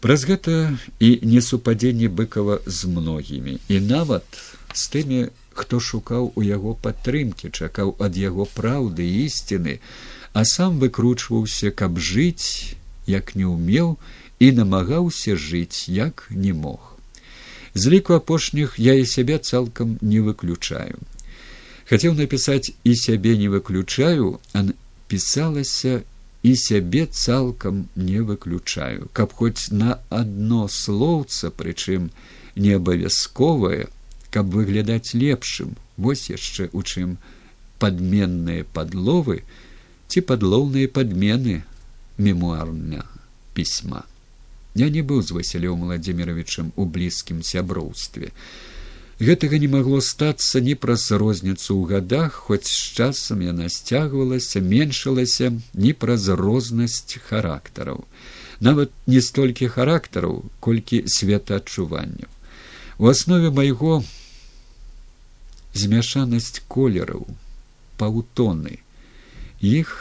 Праз 0.00 0.22
гэта 0.28 0.78
і 1.02 1.08
несупадзенне 1.26 2.06
быкова 2.06 2.60
з 2.66 2.86
многімі. 2.86 3.58
І 3.68 3.80
нават 3.80 4.22
з 4.74 4.82
тымі 4.94 5.20
хто 5.58 5.80
шукаў 5.80 6.32
у 6.36 6.44
яго 6.46 6.74
падтрымкі 6.86 7.50
чакаў 7.50 7.96
ад 7.98 8.16
яго 8.16 8.46
праўды 8.54 9.06
ісціны 9.24 9.78
а 10.32 10.44
сам 10.44 10.78
выкручваўся 10.78 11.70
каб 11.70 11.98
жыць 11.98 12.76
як 13.06 13.34
не 13.34 13.46
ўмеў 13.48 13.96
і 14.38 14.52
намагаўся 14.58 15.34
жыць 15.34 15.88
як 15.88 16.26
не 16.30 16.52
мог. 16.52 16.94
З 17.74 17.94
ліку 17.94 18.14
апошніх 18.14 18.76
я 18.78 18.94
і 18.94 19.06
сябе 19.06 19.38
цалкам 19.38 19.98
не 20.00 20.20
выключаю. 20.20 20.98
Хацеў 21.88 22.14
напісаць 22.14 22.70
і 22.84 22.94
сябе 22.94 23.36
не 23.40 23.48
выключаю 23.48 24.38
а 24.52 24.64
пісалася 25.08 26.02
і 26.42 26.54
сябе 26.56 27.06
цалкам 27.06 27.88
не 27.96 28.20
выключаю 28.22 29.08
каб 29.12 29.32
хоць 29.32 29.72
на 29.72 29.98
адно 30.08 30.68
слоўца 30.68 31.50
прычым 31.50 32.10
не 32.54 32.76
абавязковае 32.78 33.88
каб 34.30 34.52
выглядаць 34.54 35.14
лепшым. 35.14 35.76
Вось 35.96 36.28
яшчэ 36.30 36.68
у 36.72 36.82
чым 36.82 37.16
падменныя 37.78 38.66
падловы 38.76 39.42
ці 40.08 40.22
падлоўныя 40.28 40.88
падмены 40.88 41.62
мемуарня 42.18 43.04
пісьма. 43.54 44.04
Я 44.74 44.88
не 44.94 45.02
быў 45.02 45.22
з 45.22 45.34
васілём 45.34 45.86
владимировичем 45.88 46.72
у 46.76 46.84
блізкім 46.84 47.42
сяброўстве. 47.42 48.30
Гэтага 49.18 49.58
не 49.58 49.66
магло 49.66 49.98
стацца 49.98 50.62
ні 50.62 50.74
праз 50.78 51.10
розніцу 51.10 51.74
ў 51.74 51.82
гадах 51.90 52.38
хоць 52.46 52.70
з 52.70 52.78
часам 52.94 53.42
яна 53.42 53.66
сцягвалася 53.66 54.62
меншылася 54.62 55.50
ні 55.74 55.92
праз 55.92 56.28
рознасць 56.30 57.18
характараў. 57.26 58.06
Нават 58.60 58.94
не 59.06 59.20
столькі 59.22 59.66
характараў 59.74 60.44
колькі 60.62 61.02
светаадчуванняў 61.06 62.37
у 62.98 63.08
аснове 63.10 63.50
майго 63.54 64.02
змяшанасць 65.82 66.62
колераў 66.76 67.26
паўтоны 68.00 68.78
іх 69.72 69.92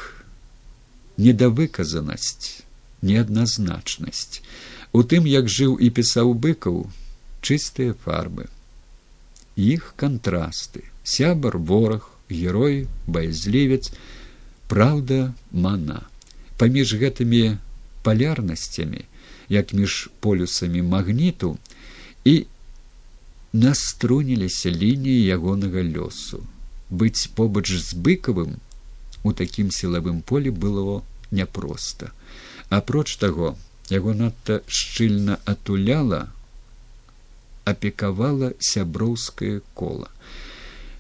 недавыказанасць 1.18 2.64
неадназначнасць 3.02 4.42
у 4.98 5.04
тым 5.04 5.28
як 5.30 5.50
жыў 5.50 5.78
і 5.78 5.90
пісаў 5.94 6.34
быкаў 6.34 6.86
чыстыя 7.42 7.96
фарбы. 8.04 8.48
Іх 9.56 9.94
кантрасты. 9.96 10.84
Сябар 11.04 11.58
вораг 11.58 12.10
герой 12.30 12.88
баязлівец 13.08 13.94
праўда 14.68 15.34
мана. 15.52 16.04
Паміж 16.58 16.98
гэтымі 17.00 17.58
палярнасцямі 18.04 19.06
як 19.50 19.74
між 19.74 20.10
полюсамі 20.20 20.82
магніту 20.82 21.58
і 22.26 22.46
наструніліся 23.54 24.72
лініі 24.72 25.26
ягонага 25.26 25.84
лёсу. 25.84 26.44
Быць 26.90 27.28
побач 27.36 27.68
з 27.72 27.96
быкавым 27.96 28.58
у 29.24 29.34
такім 29.34 29.72
сілавым 29.72 30.22
полі 30.22 30.52
было 30.52 31.04
няпроста. 31.32 32.12
Апроч 32.70 33.16
таго 33.16 33.56
яго 33.90 34.14
надта 34.14 34.62
шчыльна 34.68 35.40
атуляла 35.46 36.28
апекавала 37.64 38.54
сяброўскае 38.60 39.62
кола. 39.74 40.08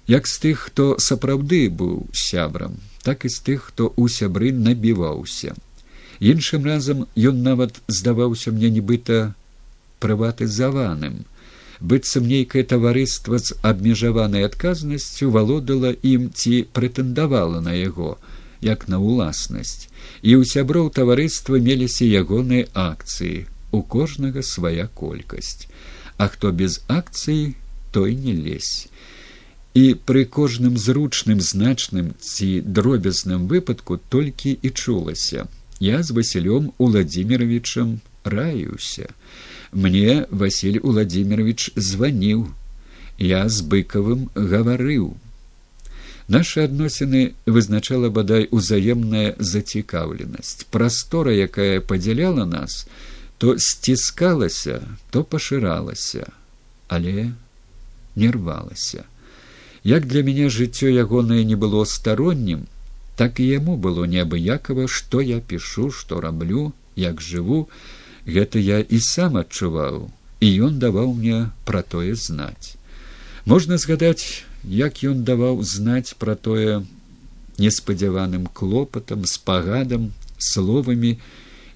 Як 0.07 0.27
з 0.27 0.39
тых 0.39 0.71
хто 0.71 0.95
сапраўды 0.99 1.67
быў 1.71 2.07
сябрам 2.11 2.79
так 3.07 3.23
і 3.23 3.29
з 3.31 3.39
тых 3.39 3.71
хто 3.71 3.93
у 3.95 4.09
сябры 4.11 4.51
набіваўся. 4.51 5.55
Іншым 6.19 6.67
разам 6.67 7.05
ён 7.15 7.39
нават 7.43 7.79
здаваўся 7.87 8.51
мне 8.51 8.67
нібыта 8.67 9.31
прыватызаваным 10.03 11.23
быццам 11.81 12.27
нейкае 12.27 12.63
таварыства 12.63 13.39
з 13.39 13.57
абмежаванай 13.61 14.47
адказнасцю 14.47 15.29
валодала 15.31 15.93
ім 16.13 16.31
ці 16.33 16.63
прэтэндавала 16.73 17.61
на 17.61 17.75
яго 17.77 18.17
як 18.61 18.87
на 18.87 18.97
ўласнасць 18.97 19.87
і 20.21 20.39
ў 20.39 20.43
сяброў 20.49 20.89
таварыства 20.93 21.61
меліся 21.61 22.05
ягоныя 22.05 22.67
акцыі 22.73 23.45
у 23.71 23.81
кожнага 23.81 24.41
свая 24.41 24.87
колькасць. 24.93 25.67
А 26.17 26.27
хто 26.27 26.51
без 26.51 26.81
акцыі 26.87 27.55
той 27.91 28.15
не 28.15 28.33
лезь. 28.33 28.87
І 29.73 29.93
пры 29.93 30.25
кожным 30.25 30.77
зручным 30.77 31.41
значным 31.41 32.13
ці 32.19 32.61
дробязным 32.61 33.45
выпадку 33.47 33.99
толькі 34.09 34.57
і 34.61 34.69
чулася. 34.69 35.45
Я 35.79 36.01
з 36.01 36.17
васілём 36.17 36.73
владимировичем 36.79 38.01
раюся 38.23 39.13
мне 39.77 40.25
василь 40.31 40.79
владимирович 40.81 41.71
званіў. 41.75 42.49
Я 43.21 43.45
з 43.49 43.61
быкавым 43.61 44.29
гаварыў. 44.33 45.13
Нашы 46.27 46.65
адносіны 46.67 47.21
вызначала 47.45 48.09
бадай 48.09 48.47
узаемная 48.51 49.35
зацікаўленасць. 49.37 50.65
Прастора 50.73 51.31
якая 51.31 51.81
падзяляла 51.81 52.45
нас 52.45 52.87
то 53.37 53.53
сціскалася 53.57 54.81
то 55.11 55.23
пашыралася 55.23 56.25
але 56.87 57.33
не 58.15 58.31
рвалася. 58.31 59.05
Як 59.83 60.07
для 60.07 60.23
мяне 60.23 60.49
жыццё 60.49 60.89
ягонае 60.89 61.45
не 61.45 61.55
было 61.55 61.85
староннім 61.85 62.65
так 63.15 63.39
і 63.39 63.45
яму 63.45 63.77
было 63.77 64.09
неабыякова 64.09 64.89
што 64.89 65.21
я 65.21 65.39
пішу 65.39 65.91
што 65.91 66.19
раблю 66.21 66.73
як 66.95 67.21
жыву 67.21 67.69
гэта 68.27 68.59
я 68.59 68.79
і 68.83 68.99
сам 68.99 69.39
адчуваў 69.39 70.11
і 70.43 70.47
ён 70.67 70.77
даваў 70.83 71.15
мне 71.15 71.49
пра 71.65 71.81
тое 71.81 72.13
знаць. 72.15 72.75
Можна 73.45 73.79
згадаць 73.79 74.43
як 74.67 75.01
ён 75.07 75.23
даваў 75.23 75.63
знаць 75.63 76.13
пра 76.19 76.35
тое 76.35 76.83
неспадзяваным 77.57 78.51
клопатам 78.53 79.25
спагадам 79.25 80.11
словамі 80.37 81.17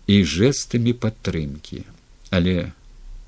і 0.08 0.16
жэстамі 0.28 0.94
падтрымкі. 0.94 1.88
Але 2.30 2.76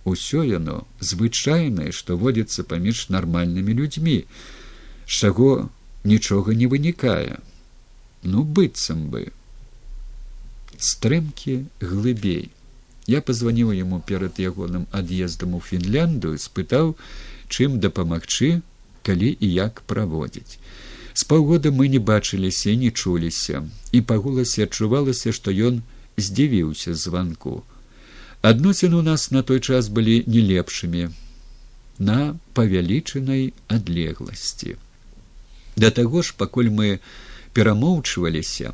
ўсё 0.04 0.44
яно 0.44 0.84
звычайнае 1.00 1.96
што 1.96 2.20
водзіцца 2.20 2.68
паміж 2.68 3.08
нармальнымі 3.16 3.74
людзьмі 3.80 4.18
з 5.08 5.14
чаго 5.24 5.70
нічога 6.04 6.54
не 6.54 6.68
вынікае. 6.68 7.40
Ну 8.24 8.44
быццам 8.44 9.08
бы. 9.08 9.32
Стрымкі 10.78 11.64
глыбей 11.80 12.52
я 13.08 13.22
пазваніў 13.22 13.74
яму 13.78 14.00
перад 14.12 14.40
ягоным 14.40 14.86
ад'ездам 14.92 15.56
у 15.56 15.60
фінляндую 15.60 16.38
спытаў 16.46 16.96
чым 17.50 17.80
дапамагчы 17.80 18.62
калі 19.04 19.30
і 19.40 19.52
як 19.54 19.84
праводзіць 19.88 20.60
з 21.14 21.24
паўгода 21.30 21.72
мы 21.72 21.90
не 21.96 22.00
бачыліся 22.00 22.72
і 22.72 22.78
не 22.86 22.92
чуліся 22.92 23.66
і 23.92 24.02
па 24.02 24.18
голасе 24.18 24.70
адчувалася 24.70 25.36
што 25.40 25.52
ён 25.52 25.84
здзівіўся 26.18 26.96
званку 26.96 27.62
адносіны 28.42 29.00
у 29.00 29.02
нас 29.02 29.32
на 29.32 29.44
той 29.44 29.60
час 29.60 29.88
былі 29.88 30.24
не 30.28 30.42
лепшымі 30.54 31.10
на 32.00 32.36
павялічанай 32.54 33.54
адлегласці. 33.68 34.76
Да 35.76 35.92
таго 35.92 36.22
ж 36.22 36.34
пакуль 36.38 36.70
мы 36.70 37.00
перамоўчваліся 37.54 38.74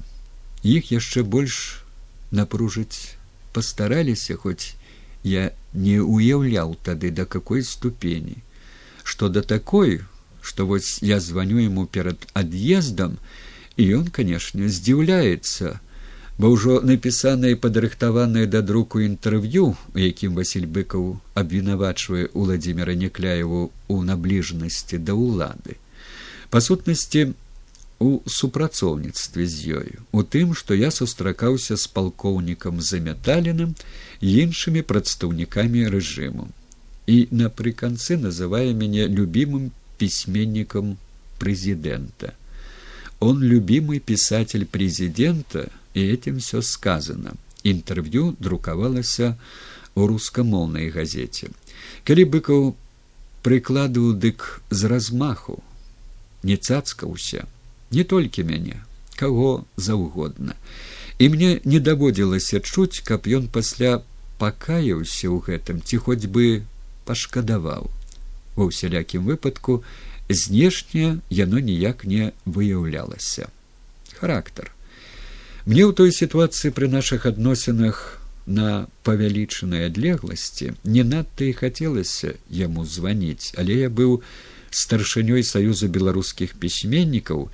іх 0.63 0.91
яшчэ 0.91 1.23
больш 1.23 1.83
напружыць 2.31 3.18
пастараліся 3.53 4.35
хоць 4.35 4.75
я 5.23 5.51
не 5.73 5.99
уяўляў 6.01 6.77
тады 6.83 7.11
да 7.11 7.25
какой 7.25 7.63
ступені 7.63 8.37
что 9.03 9.29
да 9.29 9.41
такой 9.41 10.01
что 10.41 10.65
вось 10.65 10.99
я 11.01 11.19
звоню 11.19 11.59
ему 11.59 11.85
перад 11.85 12.27
ад'ездам 12.33 13.17
і 13.75 13.87
ён 13.99 14.07
канешне 14.09 14.69
здзіўляецца 14.69 15.79
бо 16.39 16.49
ўжо 16.55 16.79
напісанае 16.87 17.55
падрыхтаванае 17.59 18.45
да 18.47 18.61
друку 18.63 19.03
інтэрв'ю 19.03 19.65
у 19.75 19.97
якім 19.99 20.39
василь 20.39 20.69
быкаў 20.77 21.19
абвінавачвае 21.41 22.29
владимира 22.33 22.95
некляеву 22.95 23.61
у 23.87 23.99
набліжанасці 24.09 25.03
да 25.03 25.19
ўлады 25.19 25.75
па 26.49 26.63
сутнасці 26.63 27.35
у 27.99 28.21
супрацоўніцтве 28.25 29.45
з 29.45 29.75
ёю 29.79 29.97
у 30.11 30.23
тым 30.23 30.55
што 30.55 30.73
я 30.73 30.89
сустракаўся 30.91 31.75
з 31.75 31.87
палкоўнікам 31.95 32.79
замяталеным 32.79 33.75
і 34.21 34.29
іншымі 34.45 34.83
прадстаўнікамі 34.91 35.83
рэжыму. 35.95 36.47
І 37.07 37.27
напрыканцы 37.31 38.15
называе 38.21 38.71
мяне 38.73 39.07
любімым 39.07 39.71
пісьменнікам 39.99 40.95
прэзідэнта. 41.43 42.33
Он 43.19 43.43
любимый 43.43 43.99
писатель 43.99 44.65
президента 44.65 45.67
і 45.93 46.01
этим 46.15 46.39
все 46.39 46.61
сказано. 46.61 47.35
Інтэрв'ю 47.63 48.37
друкавалася 48.39 49.35
у 49.95 50.07
рускамоўнай 50.07 50.87
газеце. 50.89 51.51
Калі 52.07 52.23
быкаў 52.23 52.75
прыкладу 53.43 54.13
дык 54.15 54.63
з 54.69 54.87
размаху 54.87 55.59
не 56.43 56.55
цацкаўся 56.55 57.43
не 57.91 58.03
толькі 58.03 58.43
мяне 58.43 58.81
каго 59.19 59.65
заўгодна. 59.77 60.55
І 61.19 61.29
мне 61.29 61.59
не 61.65 61.79
даводзілася 61.83 62.63
чуць 62.63 63.03
каб 63.03 63.27
ён 63.27 63.51
пасля 63.51 63.99
пакаяўся 64.39 65.27
ў 65.27 65.37
гэтым 65.43 65.83
ці 65.83 65.99
хоць 65.99 66.31
бы 66.31 66.63
пашкадаваў. 67.03 67.91
Ва 68.55 68.63
ўсялякім 68.71 69.27
выпадку 69.27 69.83
знешне 70.29 71.19
яно 71.27 71.59
ніяк 71.59 72.05
не 72.05 72.31
выяўлялася. 72.45 73.51
Характар. 74.15 74.71
Мне 75.65 75.83
ў 75.83 75.91
той 75.91 76.15
сітуацыі 76.15 76.71
пры 76.71 76.87
нашых 76.87 77.27
адносінах 77.27 78.19
на 78.49 78.87
павялічанай 79.03 79.85
адлегласці 79.91 80.73
не 80.83 81.03
надта 81.03 81.45
і 81.45 81.53
хацелася 81.53 82.33
яму 82.49 82.85
званіць 82.85 83.53
але 83.61 83.85
я 83.85 83.89
быў 83.93 84.23
старшынёй 84.71 85.43
саюза 85.43 85.87
беларускіх 85.87 86.55
пісьменнікаў 86.61 87.49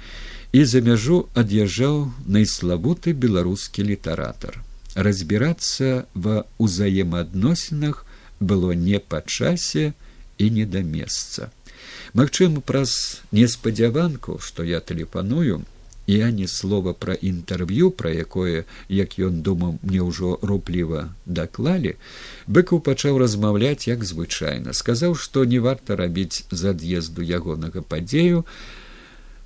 і 0.55 0.61
за 0.63 0.81
мяжу 0.81 1.27
ад'язджаў 1.35 2.11
найславуты 2.27 3.13
беларускі 3.13 3.83
літаратар. 3.89 4.61
Разбірацца 4.95 6.07
ва 6.15 6.47
ўзаемаадносінах 6.59 8.05
было 8.39 8.71
не 8.71 8.99
па 8.99 9.21
часе 9.21 9.93
і 10.37 10.49
не 10.49 10.65
да 10.65 10.81
месца. 10.81 11.51
Магчыма 12.15 12.63
праз 12.63 13.21
неспадзяванку 13.31 14.39
што 14.39 14.63
я 14.63 14.79
тэлефаную 14.79 15.63
і 16.07 16.21
ані 16.21 16.47
слова 16.47 16.93
пра 16.93 17.17
інтэрв'ю 17.17 17.89
пра 17.91 18.13
якое 18.13 18.65
як 18.89 19.17
ён 19.17 19.41
думаў 19.41 19.77
мне 19.81 20.01
ўжо 20.05 20.37
рупліва 20.41 21.09
даклалі 21.25 21.97
быкаў 22.45 22.81
пачаў 22.85 23.17
размаўляць 23.17 23.89
як 23.89 24.05
звычайна. 24.05 24.73
Сказаў 24.73 25.17
што 25.17 25.45
не 25.45 25.59
варта 25.59 25.97
рабіць 25.97 26.45
з 26.51 26.75
ад'езду 26.75 27.25
ягонага 27.25 27.81
падзею 27.81 28.45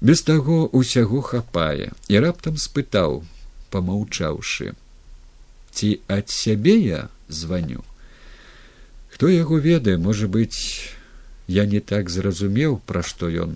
без 0.01 0.21
таго 0.23 0.67
усяго 0.71 1.21
хапае. 1.21 1.91
І 2.07 2.19
раптам 2.19 2.59
спытаў 2.59 3.23
помаўчаўшы 3.71 4.75
ці 5.71 5.89
ад 6.07 6.27
сябе 6.27 6.75
я 6.75 7.01
званю? 7.29 7.83
Хто 9.07 9.31
яго 9.31 9.59
ведае 9.63 9.95
можа 9.95 10.27
быць 10.27 10.91
я 11.47 11.65
не 11.65 11.79
так 11.79 12.09
зразумеў 12.09 12.79
пра 12.85 13.01
што 13.03 13.31
ён 13.31 13.55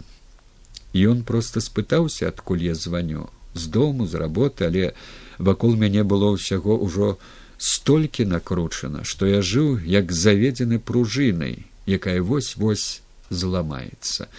ён 0.94 1.24
проста 1.26 1.62
спытаўся 1.62 2.30
адкуль 2.30 2.64
я 2.64 2.76
званю. 2.76 3.30
З 3.54 3.68
дому 3.68 4.06
з 4.08 4.18
работы 4.18 4.66
але 4.66 4.94
вакол 5.38 5.76
мяне 5.76 6.04
было 6.04 6.34
ўсяго 6.34 6.78
ўжо 6.78 7.18
столькі 7.58 8.26
накручана 8.26 9.04
што 9.04 9.26
я 9.26 9.42
жыў 9.42 9.82
як 9.86 10.12
заведзены 10.12 10.80
пружынай 10.80 11.66
якая 11.86 12.22
вось 12.22 12.56
вось 12.58 13.02
зламаецца. 13.30 14.30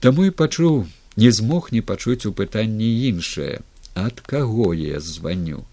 Таму 0.00 0.24
і 0.26 0.30
пачуў 0.30 0.86
не 1.16 1.30
змог 1.30 1.70
не 1.70 1.82
пачуць 1.82 2.26
у 2.26 2.32
пытанні 2.32 3.10
іншае 3.10 3.60
ад 3.94 4.20
каго 4.20 4.74
я 4.74 5.00
званю. 5.00 5.66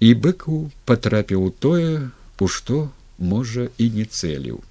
І 0.00 0.14
быку 0.14 0.70
патрапіў 0.86 1.50
тое 1.58 2.10
у 2.40 2.48
што 2.48 2.88
можа 3.18 3.68
і 3.76 3.90
не 3.92 4.04
цэліў 4.08 4.64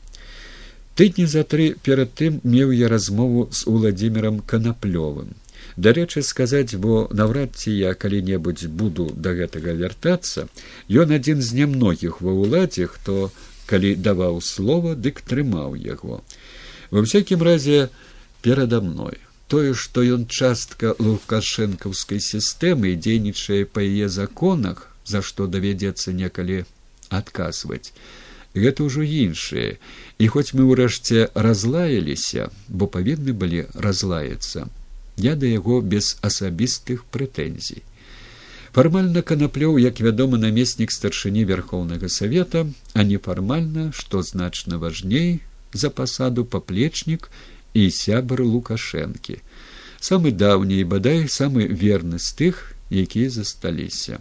тыдні 1.00 1.26
за 1.32 1.46
тры 1.48 1.66
перад 1.88 2.10
тым 2.20 2.42
меў 2.44 2.72
я 2.76 2.88
размову 2.92 3.48
з 3.56 3.64
владимиром 3.72 4.42
канаплёвым. 4.44 5.30
Дарэчы 5.80 6.24
сказаць 6.28 6.76
бо 6.76 7.08
наўрад 7.16 7.56
ці 7.56 7.72
я 7.72 7.94
калі-небудзь 7.96 8.68
буду 8.82 9.06
да 9.16 9.32
гэтага 9.38 9.78
вяртацца 9.80 10.50
ён 11.04 11.16
адзін 11.16 11.40
з 11.40 11.56
нямногіх 11.62 12.20
ва 12.20 12.36
ўладзе 12.36 12.92
хто 12.92 13.32
калі 13.72 13.96
даваў 13.96 14.44
слова 14.44 14.92
дык 15.08 15.24
трымаў 15.24 15.80
яго. 15.80 16.20
Во 16.92 17.08
всякім 17.08 17.48
разе 17.48 17.88
перада 18.44 18.84
мной. 18.84 19.24
Тое 19.48 19.72
што 19.74 20.04
ён 20.04 20.28
частка 20.28 20.96
лукашэнкаўскай 21.00 22.20
сістэмы 22.20 22.92
і 22.92 23.00
дзейнічае 23.00 23.64
па 23.72 23.88
яе 23.88 24.12
законах 24.12 24.90
за 25.06 25.24
што 25.24 25.48
давядзецца 25.48 26.12
некалі 26.12 26.66
адказваць 27.08 27.96
гэта 28.54 28.84
ўжо 28.84 29.06
іншае 29.06 29.78
і 30.20 30.28
хоць 30.28 30.52
мы 30.54 30.68
ўрэшце 30.68 31.30
разлаяліся 31.34 32.50
бо 32.68 32.92
павінны 32.96 33.34
былі 33.44 33.66
разлаяцца 33.74 34.68
я 35.20 35.36
да 35.36 35.48
яго 35.52 35.82
без 35.82 36.16
асабістых 36.22 37.04
прэтэнзій. 37.12 37.84
Фармальна 38.72 39.22
канаплёў 39.22 39.80
як 39.82 40.00
вядома 40.00 40.38
намеснік 40.38 40.92
старшыні 40.96 41.44
верхоўнага 41.52 42.10
савета 42.10 42.68
а 42.94 43.04
нефармальна 43.04 43.92
што 43.92 44.22
значна 44.24 44.78
важней 44.78 45.42
за 45.74 45.90
пасаду 45.90 46.46
паплечнік 46.46 47.30
і 47.74 47.90
сябр 47.90 48.44
лукашэнкі. 48.44 49.42
Самы 50.00 50.32
даўні 50.32 50.80
і 50.80 50.88
бадай 50.94 51.28
самы 51.28 51.68
верны 51.68 52.20
з 52.20 52.32
тых 52.34 52.62
якія 52.90 53.30
засталіся. 53.30 54.20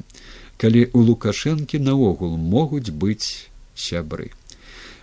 Калі 0.59 0.91
у 0.93 1.05
лукашэнкі 1.07 1.79
наогул 1.79 2.37
могуць 2.37 2.91
быць 2.91 3.49
сябры. 3.75 4.35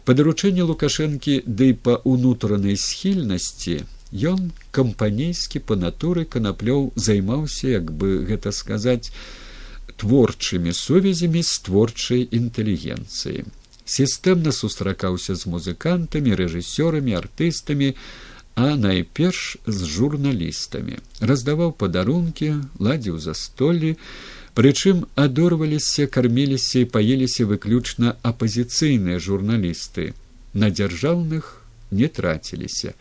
Па 0.05 0.13
даручэнні 0.13 0.61
лукашэнкі 0.69 1.35
ды 1.49 1.67
да 1.73 1.81
па 1.85 1.93
ўнутранай 2.05 2.77
схільнасці 2.77 3.77
ён 4.13 4.51
кампанейскі 4.77 5.61
па 5.65 5.75
натуры 5.75 6.25
канаплёў 6.29 6.93
займаўся, 6.95 7.73
як 7.73 7.89
бы 7.89 8.21
гэта 8.29 8.53
сказаць 8.53 9.09
творчымі 9.97 10.73
сувязямі 10.77 11.41
з 11.41 11.53
творчай 11.65 12.21
інтэлігенцыі. 12.29 13.49
Сістэмна 13.85 14.51
сустракаўся 14.51 15.35
з 15.35 15.49
музыкантамі, 15.49 16.37
рэжысёрамі, 16.37 17.17
артыстамі, 17.17 17.93
а 18.55 18.75
найперш 18.77 19.57
з 19.65 19.85
журналістамі. 19.85 21.01
Раздаваў 21.19 21.73
падарункі, 21.73 22.53
ладзіў 22.79 23.19
застоллі, 23.19 23.97
прычым 24.55 25.03
адорваліся 25.19 26.07
карміліся 26.07 26.85
і 26.85 26.89
паеліся 26.95 27.45
выключна 27.45 28.15
апазіцыйныя 28.23 29.19
журналісты. 29.19 30.13
На 30.55 30.71
дзяржаўных 30.71 31.59
не 31.91 32.07
траціліся. 32.07 32.95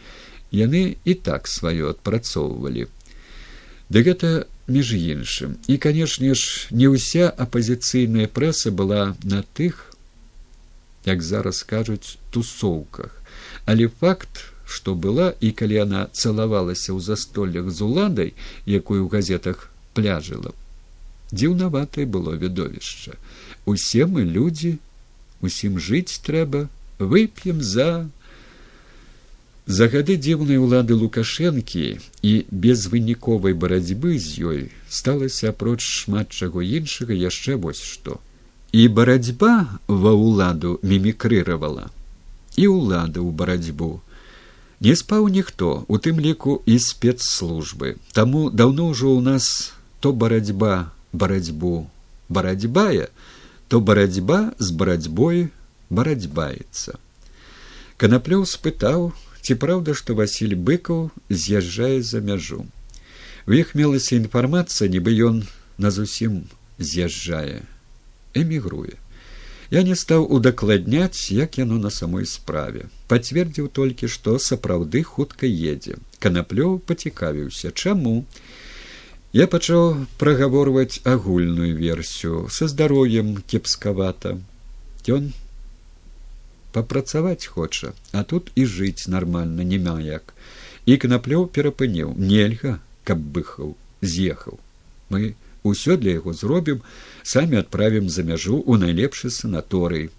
Яны 0.51 0.99
і 1.05 1.15
так 1.15 1.47
сваё 1.47 1.95
адпрацоўвалі. 1.95 2.91
Ды 3.89 4.03
гэта 4.03 4.51
між 4.67 4.95
іншым. 4.99 5.55
І 5.71 5.79
канешне 5.79 6.35
ж 6.35 6.67
не 6.75 6.91
ўся 6.91 7.31
апазіцыйная 7.31 8.27
прэса 8.27 8.75
была 8.75 9.15
на 9.23 9.47
тых 9.55 9.95
як 11.07 11.23
зараз 11.23 11.63
кажуць 11.63 12.19
тусоўках. 12.35 13.15
Але 13.65 13.87
факт 13.87 14.51
што 14.67 14.99
была 14.99 15.31
і 15.39 15.55
калі 15.55 15.79
яна 15.87 16.03
цалавалася 16.11 16.91
ў 16.91 16.99
застоллях 16.99 17.71
з 17.71 17.79
уладай 17.87 18.31
якую 18.67 19.07
ў 19.07 19.09
газетах 19.13 19.69
пляжыла 19.95 20.57
дзіўнаватае 21.35 22.07
было 22.07 22.39
відовішча. 22.39 23.19
Усе 23.67 24.07
мы 24.07 24.25
людзі 24.25 24.79
усім 25.41 25.79
жыць 25.79 26.21
трэба 26.25 26.69
вып'ем 26.99 27.61
за 27.61 28.07
за 29.67 29.89
гады 29.89 30.17
дзіўнай 30.21 30.61
улады 30.61 30.95
лукашэнкі 31.01 31.85
і 32.23 32.33
безвыніковай 32.53 33.57
барацьбы 33.57 34.19
з 34.21 34.45
ёй 34.45 34.61
сталася 34.89 35.51
апроч 35.57 35.81
шмат 35.81 36.37
чаго 36.37 36.61
іншага 36.61 37.17
яшчэ 37.17 37.57
вось 37.57 37.81
што. 37.81 38.21
І 38.73 38.89
барацьба 38.89 39.81
ва 39.89 40.13
ўладу 40.13 40.79
мімікрыравала 40.83 41.89
і 42.57 42.65
ўлада 42.69 43.25
ў 43.25 43.31
барацьбу. 43.33 44.05
Не 44.85 44.93
спаў 45.01 45.29
ніхто, 45.33 45.85
у 45.89 45.97
тым 45.97 46.21
ліку 46.21 46.61
і 46.67 46.77
спецслужбы. 46.77 47.97
Таму 48.13 48.51
даўно 48.51 48.93
ўжо 48.93 49.17
ў 49.17 49.21
нас 49.25 49.73
то 50.05 50.13
барацьба 50.13 50.93
барацьбу 51.15 51.89
барацьбая, 52.29 53.09
то 53.69 53.81
барацьба 53.81 54.53
з 54.59 54.71
барацьбой 54.71 55.49
барацьбаецца. 55.91 56.99
Канаплёў 57.97 58.43
спытаў, 58.51 59.13
ці 59.45 59.55
праўда, 59.55 59.95
што 59.95 60.19
Васіль 60.19 60.57
быкаў 60.57 61.11
з'язджае 61.31 62.03
за 62.03 62.21
мяжу. 62.21 62.67
У 63.47 63.53
іх 63.53 63.75
мелася 63.79 64.17
інфармацыя, 64.17 64.91
нібы 64.91 65.15
ён 65.29 65.47
на 65.79 65.91
зусім 65.95 66.45
з'язджае, 66.79 67.63
эмігруе. 68.35 68.99
Я 69.71 69.83
не 69.83 69.97
стаў 69.97 70.27
удакладняць, 70.31 71.31
як 71.31 71.59
яно 71.59 71.79
на 71.79 71.91
самой 71.91 72.27
справе. 72.27 72.89
Пацвердзіў 73.09 73.69
толькі, 73.69 74.09
што 74.09 74.39
сапраўды 74.39 75.03
хутка 75.03 75.47
едзе. 75.47 75.97
Канаплёў 76.19 76.79
пацікавіўся, 76.79 77.73
чаму. 77.73 78.25
Я 79.35 79.49
пачаў 79.51 80.07
прагаворваць 80.19 81.01
агульную 81.13 81.73
версію 81.75 82.47
са 82.57 82.69
здароўем 82.71 83.33
кепскавата. 83.51 84.39
Ён 85.11 85.33
папрацаваць 86.77 87.51
хоча, 87.51 87.91
а 88.13 88.23
тут 88.23 88.53
і 88.55 88.67
жыць 88.75 89.11
нармальна 89.11 89.67
няма 89.67 89.97
як. 90.01 90.35
І 90.87 90.99
канаплёў 91.03 91.49
перапыніў, 91.51 92.15
нельга, 92.15 92.79
каб 93.03 93.19
быхаў, 93.35 93.75
з'ехаў. 94.07 94.63
Мы 95.11 95.35
ўсё 95.67 95.99
для 95.99 96.15
яго 96.21 96.31
зробім 96.31 96.87
самі 97.27 97.59
адправім 97.65 98.07
за 98.07 98.23
мяжу 98.23 98.61
ў 98.63 98.79
найлепшы 98.87 99.35
санаторый 99.35 100.11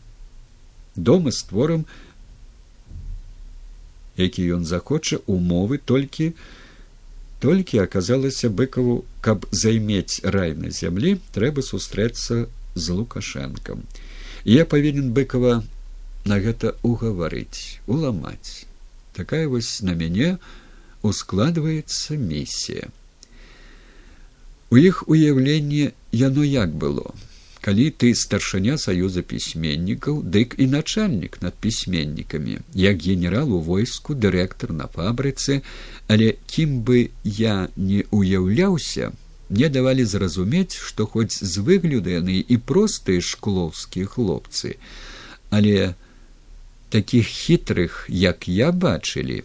дома 0.95 1.31
створам 1.31 1.87
які 4.19 4.43
ён 4.59 4.67
захоча 4.67 5.23
умовы 5.37 5.77
толькі 5.77 6.33
толькі 7.45 7.83
аказалася 7.85 8.49
быкаву 8.49 8.93
каб 9.21 9.45
займець 9.53 10.25
рай 10.35 10.55
на 10.57 10.71
зямлі 10.73 11.11
трэба 11.35 11.61
сустрэцца 11.61 12.37
з 12.73 12.85
лукашэнкам. 12.99 13.83
Я 14.49 14.65
павінен 14.65 15.11
быкова 15.13 15.61
на 16.25 16.39
гэта 16.41 16.73
угаварыць 16.81 17.77
уламаць. 17.85 18.65
Такая 19.13 19.45
вось 19.47 19.85
на 19.85 19.93
мяне 19.93 20.39
ускладваецца 21.05 22.17
місія. 22.17 22.89
У 24.73 24.81
іх 24.81 25.05
уяўленне 25.05 25.93
яно 26.11 26.43
як 26.43 26.73
было. 26.73 27.13
Калі 27.65 27.85
ты 27.89 28.11
старшыня 28.13 28.75
саюза 28.77 29.21
пісьменнікаў, 29.25 30.19
дык 30.21 30.53
і 30.61 30.65
начальнік 30.69 31.41
над 31.41 31.55
пісьменнікамі, 31.57 32.59
як 32.77 33.01
генерал 33.01 33.53
у 33.57 33.59
войску, 33.59 34.13
дырэктар 34.13 34.69
на 34.69 34.85
фабрыцы, 34.85 35.63
але 36.07 36.35
кім 36.45 36.81
бы 36.81 37.09
я 37.23 37.69
не 37.75 38.03
уяўляўся, 38.11 39.11
мне 39.49 39.69
давалі 39.69 40.05
зразумець, 40.05 40.73
што 40.73 41.05
хоць 41.05 41.37
з 41.37 41.61
выгляду 41.61 42.09
яны 42.09 42.41
і 42.41 42.57
простыя 42.57 43.21
шклоўскія 43.21 44.05
хлопцы, 44.05 44.77
але 45.49 45.93
такіх 46.89 47.27
хітрых, 47.27 48.05
як 48.09 48.47
я 48.47 48.71
бачылі, 48.71 49.43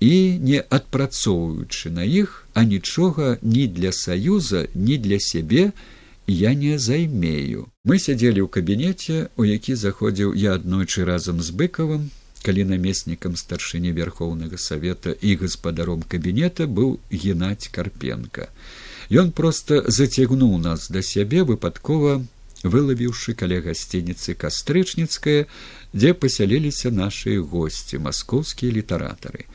і 0.00 0.38
не 0.38 0.62
адпрацоўваючы 0.62 1.90
на 1.90 2.04
іх 2.04 2.46
а 2.54 2.64
нічога 2.64 3.38
ні 3.42 3.66
для 3.66 3.92
саюза 3.92 4.66
ні 4.74 4.98
для 4.98 5.18
сябе 5.20 5.72
я 6.26 6.54
не 6.54 6.78
займею. 6.78 7.66
Мы 7.84 7.98
сядзелі 7.98 8.46
ў 8.46 8.48
кабінеце 8.52 9.32
у 9.36 9.48
які 9.48 9.74
заходзіў 9.74 10.34
я 10.38 10.54
аднойчы 10.54 11.04
разам 11.08 11.42
з 11.42 11.50
быкавым 11.50 12.10
калі 12.44 12.64
намеснікам 12.70 13.36
старшыні 13.36 13.92
верхоўнага 13.92 14.58
савета 14.58 15.14
і 15.20 15.36
гаспадаром 15.42 16.02
кабінета 16.02 16.66
быў 16.66 16.98
геннадзь 17.10 17.70
карпенко 17.74 18.48
ён 19.10 19.32
просто 19.32 19.84
зацягнуў 19.86 20.58
нас 20.58 20.90
да 20.90 21.02
сябе 21.02 21.42
выпадкова 21.42 22.20
вылавіўшы 22.62 23.34
каля 23.38 23.60
гасцініцы 23.64 24.34
кастрычніцкая 24.34 25.46
дзе 25.94 26.12
пасяліліся 26.12 26.90
нашыя 26.90 27.40
госці 27.40 28.02
маскоўскія 28.02 28.72
літаратары. 28.72 29.46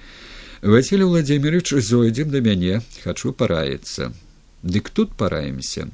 Василий 0.62 1.04
Владимирович 1.04 1.74
зойдзем 1.76 2.32
да 2.32 2.40
мяне 2.40 2.82
хачу 3.04 3.34
параіцца. 3.34 4.14
Дык 4.64 4.90
тут 4.90 5.12
параемся 5.14 5.92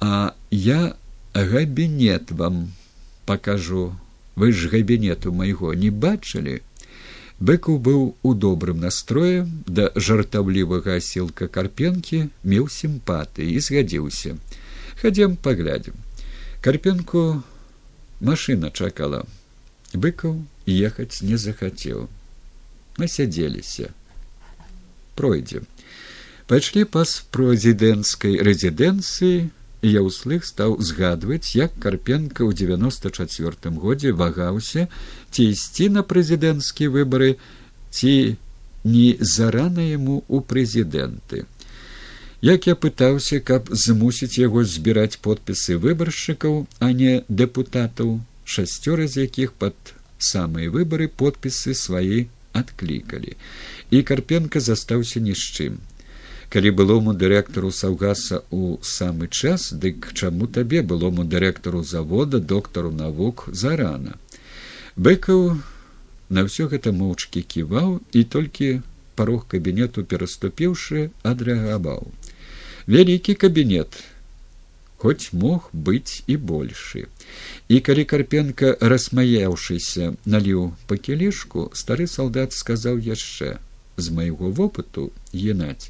а 0.00 0.34
я 0.50 0.96
габінет 1.34 2.30
вам 2.30 2.72
покажу 3.26 3.94
вы 4.36 4.52
ж 4.52 4.70
габінету 4.72 5.32
майго 5.32 5.74
не 5.74 5.90
бачылі? 5.90 6.60
Быкаў 7.40 7.78
быў 7.80 8.00
у 8.22 8.34
добрым 8.34 8.80
настроі 8.84 9.46
да 9.66 9.88
жартаўлівага 9.96 10.98
асілка 11.00 11.48
карпенкі 11.48 12.28
меў 12.44 12.68
сімпаты 12.68 13.48
і 13.48 13.60
згадзіўся. 13.64 14.36
Хадзем 15.00 15.36
паглядзім. 15.36 15.96
Карпенку 16.60 17.42
машына 18.20 18.68
чакала. 18.70 19.24
Быкаў 19.94 20.36
ехаць 20.66 21.24
не 21.24 21.40
захацеў. 21.40 22.10
Насядзеліся 23.00 23.90
пройдзем. 25.20 25.68
Пайшлі 26.50 26.84
пас 26.88 27.20
прэзідэнцкай 27.34 28.40
рэзідэнцыі 28.46 29.50
я 29.82 30.02
ўслых 30.04 30.44
стаў 30.44 30.76
згадваць 30.84 31.56
як 31.56 31.72
карпенко 31.80 32.44
ў 32.44 32.52
девяносто 32.52 33.10
четвертым 33.10 33.80
годзе 33.80 34.12
вагаўся 34.12 34.88
ці 35.32 35.48
ісці 35.56 35.88
на 35.96 36.02
прэзідэнцкія 36.04 36.92
выбары 36.92 37.36
ці 37.90 38.36
не 38.84 39.16
зарана 39.20 39.80
яму 39.80 40.24
у 40.28 40.40
прэзідэнты. 40.40 41.46
Як 42.40 42.66
я 42.68 42.74
пытаўся 42.76 43.40
каб 43.40 43.68
змусіць 43.72 44.40
яго 44.40 44.64
збіраць 44.64 45.20
подпісы 45.20 45.76
выбаршчыкаў 45.76 46.66
а 46.80 46.92
не 46.92 47.24
дэпутатаў 47.28 48.20
шасцёра 48.44 49.08
з 49.08 49.28
якіх 49.28 49.52
пад 49.52 49.76
самыя 50.20 50.68
выбары 50.68 51.08
подпісы 51.08 51.72
свае 51.74 52.28
адклікалі. 52.52 53.36
І 53.90 54.02
карпенко 54.02 54.60
застаўся 54.60 55.20
ні 55.20 55.32
з 55.32 55.44
чым 55.56 55.80
калі 56.50 56.70
былому 56.78 57.14
дырэктару 57.14 57.70
саўгаса 57.70 58.42
ў 58.50 58.82
самы 58.82 59.30
час 59.30 59.70
дык 59.84 60.10
чаму 60.18 60.50
табе 60.58 60.82
былому 60.82 61.24
дырэктару 61.24 61.82
завода 61.86 62.40
доктару 62.52 62.90
навук 62.90 63.46
зарана? 63.62 64.18
Быкаў 64.96 65.56
на 66.28 66.46
ўсё 66.46 66.66
гэта 66.74 66.90
моўчкі 66.90 67.46
ківаў 67.54 67.98
і 68.12 68.24
толькі 68.36 68.70
парог 69.14 69.46
кабінету 69.46 70.02
пераступіўшы 70.02 71.10
адрэагаваў. 71.22 72.10
Вялікі 72.90 73.38
кабінет 73.38 74.02
хоць 75.00 75.32
мог 75.32 75.70
быць 75.72 76.22
і 76.26 76.36
большы 76.50 77.06
і 77.72 77.80
калі 77.86 78.04
карпенко 78.12 78.72
расмаяўшыся 78.92 80.12
наліў 80.34 80.64
па 80.90 80.98
кілішку 81.06 81.70
стары 81.82 82.06
салдат 82.14 82.56
сказаў 82.56 83.00
яшчэ 83.06 83.54
з 83.96 84.16
майго 84.18 84.50
вопыту 84.58 85.06
геннадзь 85.32 85.88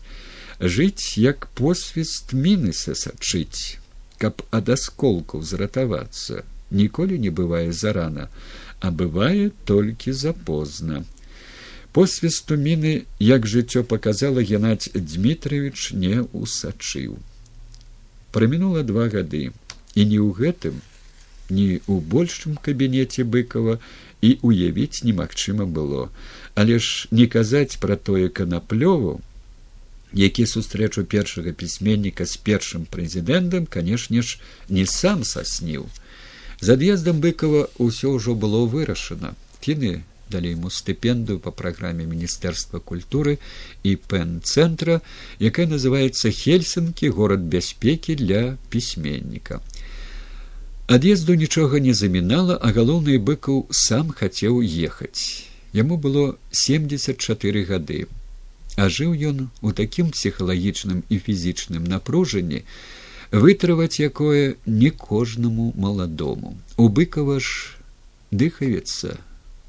жыць 0.61 1.17
як 1.19 1.49
посвіст 1.55 2.33
міны 2.33 2.73
сасачыць 2.73 3.79
каб 4.21 4.43
ад 4.53 4.69
асколкаў 4.69 5.43
зратавацца. 5.43 6.45
Ніколі 6.71 7.19
не 7.19 7.31
бывае 7.31 7.73
зарана 7.73 8.29
а 8.81 8.91
бывае 8.91 9.51
толькі 9.65 10.13
запозна. 10.13 11.05
Посвісту 11.93 12.57
міны 12.57 12.93
як 13.19 13.47
жыццё 13.47 13.83
показала 13.83 14.45
геннадзь 14.45 14.93
дмітриевич 14.95 15.93
не 15.93 16.23
усачыў 16.33 17.19
прамінула 18.33 18.83
два 18.83 19.09
гады 19.09 19.51
і 19.95 20.03
не 20.07 20.19
ў 20.23 20.31
гэтым 20.39 20.79
ні 21.51 21.83
ў 21.83 21.99
большым 22.15 22.55
кабінеце 22.63 23.27
быкова 23.27 23.79
і 24.23 24.31
уявіць 24.47 25.03
немагчыма 25.03 25.67
было. 25.67 26.11
Але 26.55 26.79
ж 26.79 27.09
не 27.11 27.27
казаць 27.27 27.81
пра 27.83 27.97
тое 27.97 28.29
канаплёву 28.29 29.19
які 30.13 30.47
сустрэчу 30.47 31.05
першага 31.05 31.53
пісьменніка 31.53 32.27
з 32.27 32.37
першым 32.37 32.87
прэзідэнтам 32.91 33.67
канешне 33.67 34.23
ж 34.23 34.39
не 34.69 34.87
сам 34.87 35.25
сасніў 35.25 35.89
з 36.61 36.77
ад'ездам 36.77 37.21
быкова 37.25 37.69
ўсё 37.81 38.17
ўжо 38.21 38.37
было 38.37 38.69
вырашана. 38.69 39.33
Фіны 39.65 40.05
далі 40.31 40.53
ему 40.55 40.71
стыпендую 40.71 41.41
по 41.41 41.51
праграме 41.51 42.07
міністэрства 42.07 42.79
культуры 42.79 43.39
і 43.83 43.97
пен-цэнтра 43.97 45.01
якая 45.41 45.67
называется 45.67 46.31
хельсінкі. 46.31 47.09
Горад 47.11 47.41
бяспекі 47.41 48.15
для 48.15 48.57
пісьменніка 48.71 49.61
ад'езду 50.87 51.35
нічога 51.35 51.81
не 51.81 51.95
замінала 51.95 52.59
а 52.61 52.71
галоўны 52.77 53.19
быкаў 53.19 53.67
сам 53.71 54.11
хацеў 54.11 54.63
ехаць. 54.63 55.47
Яму 55.73 55.97
было 55.97 56.37
семьдесят 56.51 57.19
чатыры 57.19 57.65
гады 57.65 58.07
а 58.77 58.89
жыў 58.89 59.15
ён 59.31 59.49
у 59.63 59.73
такім 59.73 60.11
псіхалагічным 60.15 61.03
і 61.09 61.17
фізічным 61.19 61.85
напружанні 61.85 62.65
вытрываць 63.33 64.03
якое 64.03 64.57
не 64.67 64.91
кожнаму 64.91 65.73
маладому. 65.77 66.59
У 66.77 66.89
быкава 66.89 67.39
ж 67.41 67.79
дыхаецца 68.31 69.19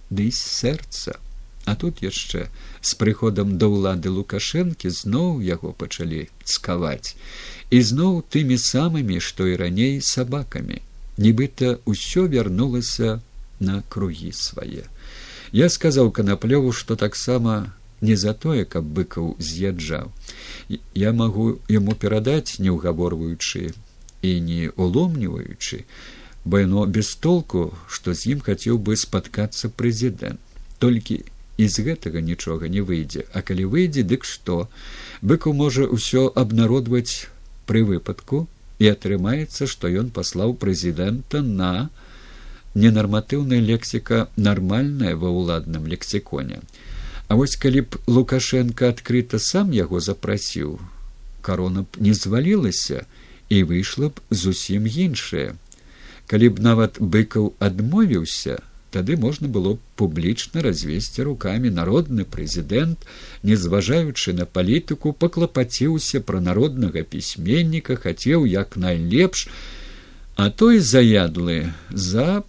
ды 0.09 0.31
з 0.31 0.37
сэрца. 0.37 1.17
А 1.65 1.75
тут 1.75 2.01
яшчэ 2.01 2.49
з 2.81 2.91
прыходам 2.97 3.57
да 3.61 3.69
ўлады 3.69 4.09
лукашэнкі 4.09 4.89
зноў 4.89 5.41
яго 5.45 5.73
пачалі 5.77 6.25
цкаваць. 6.43 7.13
І 7.69 7.81
зноў 7.85 8.25
тымі 8.33 8.57
самымі 8.57 9.21
што 9.21 9.45
і 9.45 9.55
раней 9.61 10.01
сабакамі. 10.01 10.81
Нібыта 11.21 11.77
ўсё 11.85 12.25
вярнулася 12.25 13.21
на 13.61 13.83
кругі 13.93 14.33
свае. 14.33 14.89
Я 15.53 15.69
сказаў 15.69 16.09
канаплёву 16.09 16.73
што 16.73 16.97
таксама 16.97 17.73
не 18.01 18.15
за 18.15 18.33
тое 18.33 18.65
каб 18.65 18.85
быкаў 18.85 19.35
з'язджаў. 19.39 20.11
Я 20.93 21.13
магу 21.13 21.59
яму 21.69 21.95
перадаць 21.95 22.59
не 22.59 22.73
ўгаворваючы 22.73 23.73
і 24.21 24.31
не 24.47 24.69
уломніваючы 24.75 25.85
бо 26.45 26.59
яно 26.59 26.85
без 26.85 27.15
толку 27.15 27.73
што 27.87 28.13
з 28.13 28.33
ім 28.33 28.39
хацеў 28.41 28.81
бы 28.81 28.97
спаткацца 28.97 29.69
прэзідэнт. 29.69 30.41
Толькі 30.79 31.21
і 31.61 31.67
з 31.69 31.85
гэтага 31.85 32.21
нічога 32.25 32.65
не 32.67 32.81
выйдзе. 32.81 33.29
А 33.33 33.45
калі 33.45 33.69
выйдзе 33.69 34.01
дык 34.01 34.25
што? 34.25 34.65
Быку 35.21 35.53
можа 35.53 35.85
ўсё 35.85 36.33
абнародваць 36.33 37.29
пры 37.69 37.85
выпадку 37.85 38.47
і 38.81 38.89
атрымаецца 38.89 39.69
што 39.69 39.91
ён 40.01 40.09
паслаў 40.09 40.57
прэзідэнта 40.57 41.45
на 41.45 41.89
ненарматыўная 42.73 43.61
лексіка 43.61 44.25
нармальная 44.35 45.13
ва 45.13 45.29
ўладным 45.29 45.85
лексіконе 45.91 46.63
А 47.31 47.35
вось 47.39 47.55
калі 47.55 47.81
б 47.87 47.99
лукашенко 48.11 48.89
адкрыта 48.91 49.39
сам 49.39 49.69
яго 49.71 50.01
запрасіў 50.03 50.71
карона 51.47 51.83
б 51.87 52.01
не 52.07 52.13
звалілася 52.13 53.05
і 53.47 53.59
выйшла 53.69 54.09
б 54.11 54.23
зусім 54.35 54.89
іншае. 55.03 55.55
Калі 56.27 56.49
б 56.51 56.65
нават 56.65 56.99
быкаў 56.99 57.53
адмовіўся 57.67 58.57
тады 58.91 59.15
можна 59.15 59.47
было 59.47 59.71
б 59.77 59.79
публічна 60.01 60.63
развесці 60.65 61.23
руками 61.27 61.71
народны 61.71 62.25
прэзідэнт 62.35 63.07
не 63.47 63.55
зважаючы 63.55 64.35
на 64.39 64.47
палітыку 64.57 65.13
паклапаціўся 65.23 66.19
пра 66.31 66.41
народнага 66.47 67.03
пісьменніка 67.15 67.95
хацеў 68.07 68.43
як 68.55 68.75
найлепш 68.75 69.45
а 70.35 70.49
той 70.49 70.83
заядлы 70.83 71.71
за 72.09 72.43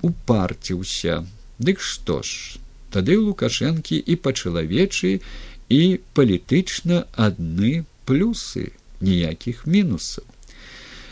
упарціўся. 0.00 1.26
Дык 1.58 1.84
што 1.84 2.22
ж 2.22 2.56
тады 2.90 3.18
лукашэнкі 3.18 3.96
і 3.98 4.14
па-чалавечы 4.16 5.20
і 5.68 5.80
палітычна 6.16 7.04
адны 7.14 7.84
плюсы 8.08 8.72
ніякіх 9.00 9.66
мінусаў. 9.66 10.24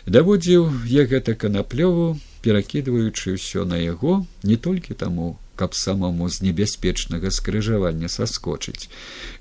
Даводзіў 0.07 0.87
я 0.87 1.05
гэта 1.11 1.35
канаплёву 1.35 2.17
перакідваючы 2.47 3.35
ўсё 3.35 3.67
на 3.67 3.77
яго 3.83 4.23
не 4.47 4.57
толькі 4.57 4.95
таму 4.95 5.35
каб 5.57 5.75
самому 5.75 6.29
з 6.29 6.47
небяспечнага 6.47 7.33
скрыжавання 7.33 8.09
саскочыць. 8.13 8.89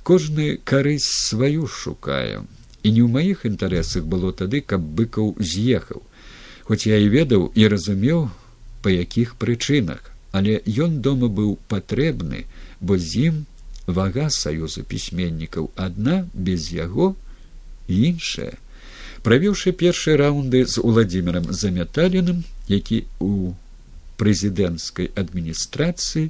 Кожны 0.03 0.57
карысць 0.63 1.29
сваю 1.29 1.67
шукаю 1.67 2.47
і 2.81 2.87
не 2.89 3.01
ў 3.03 3.09
маіх 3.11 3.45
інтарэсах 3.45 4.09
было 4.09 4.31
тады 4.33 4.61
каб 4.61 4.81
быкаў 4.81 5.35
з'ехаў. 5.37 6.01
Хоць 6.65 6.89
я 6.89 6.97
і 6.97 7.13
ведаў 7.13 7.51
і 7.53 7.67
разумеў 7.69 8.29
па 8.81 8.89
якіх 8.89 9.35
прычынах 9.37 10.14
але 10.35 10.59
ён 10.85 10.99
дома 11.07 11.31
быў 11.39 11.55
патрэбны 11.71 12.45
бо 12.79 12.97
з 12.99 13.27
ім 13.31 13.35
вага 13.87 14.27
саюзу 14.37 14.83
пісьменнікаў 14.83 15.69
адна 15.75 16.15
без 16.33 16.71
яго 16.73 17.13
іншая. 17.87 18.55
Правіўшы 19.25 19.71
першыя 19.71 20.17
раунды 20.21 20.65
з 20.65 20.81
уладзімиром 20.81 21.47
замяталіным 21.61 22.43
які 22.67 23.05
у 23.19 23.53
прэзідэнцкай 24.19 25.11
адміністрацыі 25.23 26.29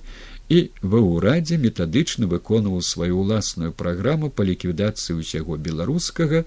і 0.50 0.62
ва 0.94 1.02
ўрадзе 1.02 1.58
метадычна 1.58 2.30
выконваў 2.30 2.86
сваю 2.86 3.26
ўласную 3.26 3.74
праграму 3.74 4.30
па 4.30 4.46
ліквідацыі 4.46 5.18
ўсяго 5.20 5.58
беларускага 5.58 6.46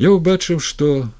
я 0.00 0.16
ўбачыў 0.16 0.64
што 0.64 1.10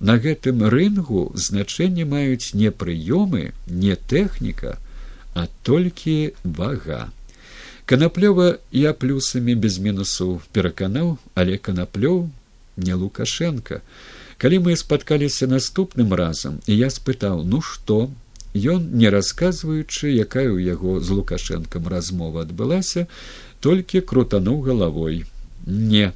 на 0.00 0.16
гэтым 0.24 0.64
рынгу 0.72 1.30
значэнне 1.34 2.08
маюць 2.08 2.54
не 2.54 2.70
прыёмы 2.82 3.52
не 3.66 3.96
тэхніка 4.12 4.78
а 5.38 5.46
толькі 5.62 6.34
вага. 6.42 7.12
Канаплёва 7.86 8.58
я 8.74 8.92
плюсамі 8.92 9.54
без 9.54 9.78
мінусаў 9.78 10.40
пераканаў, 10.52 11.16
але 11.38 11.58
канаплёў 11.62 12.24
не 12.76 12.94
лукашенко. 12.94 13.78
Калі 14.42 14.58
мы 14.66 14.74
спаткаліся 14.76 15.46
наступным 15.50 16.14
разам 16.20 16.58
і 16.66 16.74
я 16.78 16.90
спытаў 16.94 17.42
ну 17.52 17.60
што 17.68 18.10
ён 18.54 18.88
не 19.02 19.10
расказваючы 19.14 20.10
якая 20.26 20.46
ў 20.50 20.66
яго 20.74 20.98
з 21.00 21.18
лукашэнкам 21.18 21.86
размова 21.94 22.42
адбылася 22.46 23.06
толькі 23.66 24.02
крутануў 24.12 24.62
галавой 24.66 25.20
не 25.66 26.12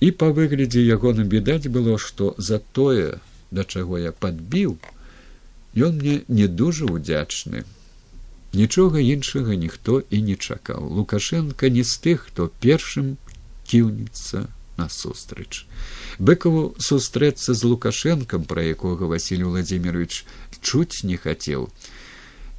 і 0.00 0.10
па 0.22 0.28
выглядзе 0.36 0.84
ягоным 0.84 1.28
відаць 1.32 1.72
было 1.76 1.96
што 2.06 2.32
за 2.50 2.60
тое 2.78 3.20
да 3.50 3.64
чаго 3.64 4.00
я 4.04 4.12
падбіў 4.12 4.76
ён 5.88 6.00
мне 6.00 6.16
не 6.28 6.48
дужа 6.62 6.88
удзячны 6.88 7.64
Нічога 8.52 8.98
іншага 8.98 9.54
ніхто 9.54 10.02
і 10.10 10.22
не 10.22 10.34
чакаў. 10.34 10.82
Лукашенко 10.90 11.68
не 11.70 11.84
з 11.84 11.94
тых, 12.02 12.26
хто 12.26 12.50
першым 12.58 13.14
кіўніцца 13.70 14.50
насустрач. 14.74 15.66
Быкаву 16.18 16.74
сустрэцца 16.82 17.54
з 17.54 17.62
лукашэнкам, 17.62 18.44
пра 18.50 18.66
якога 18.66 19.06
Васіль 19.06 19.46
Владимирович 19.46 20.26
чуць 20.60 21.06
не 21.06 21.16
хацеў. 21.16 21.70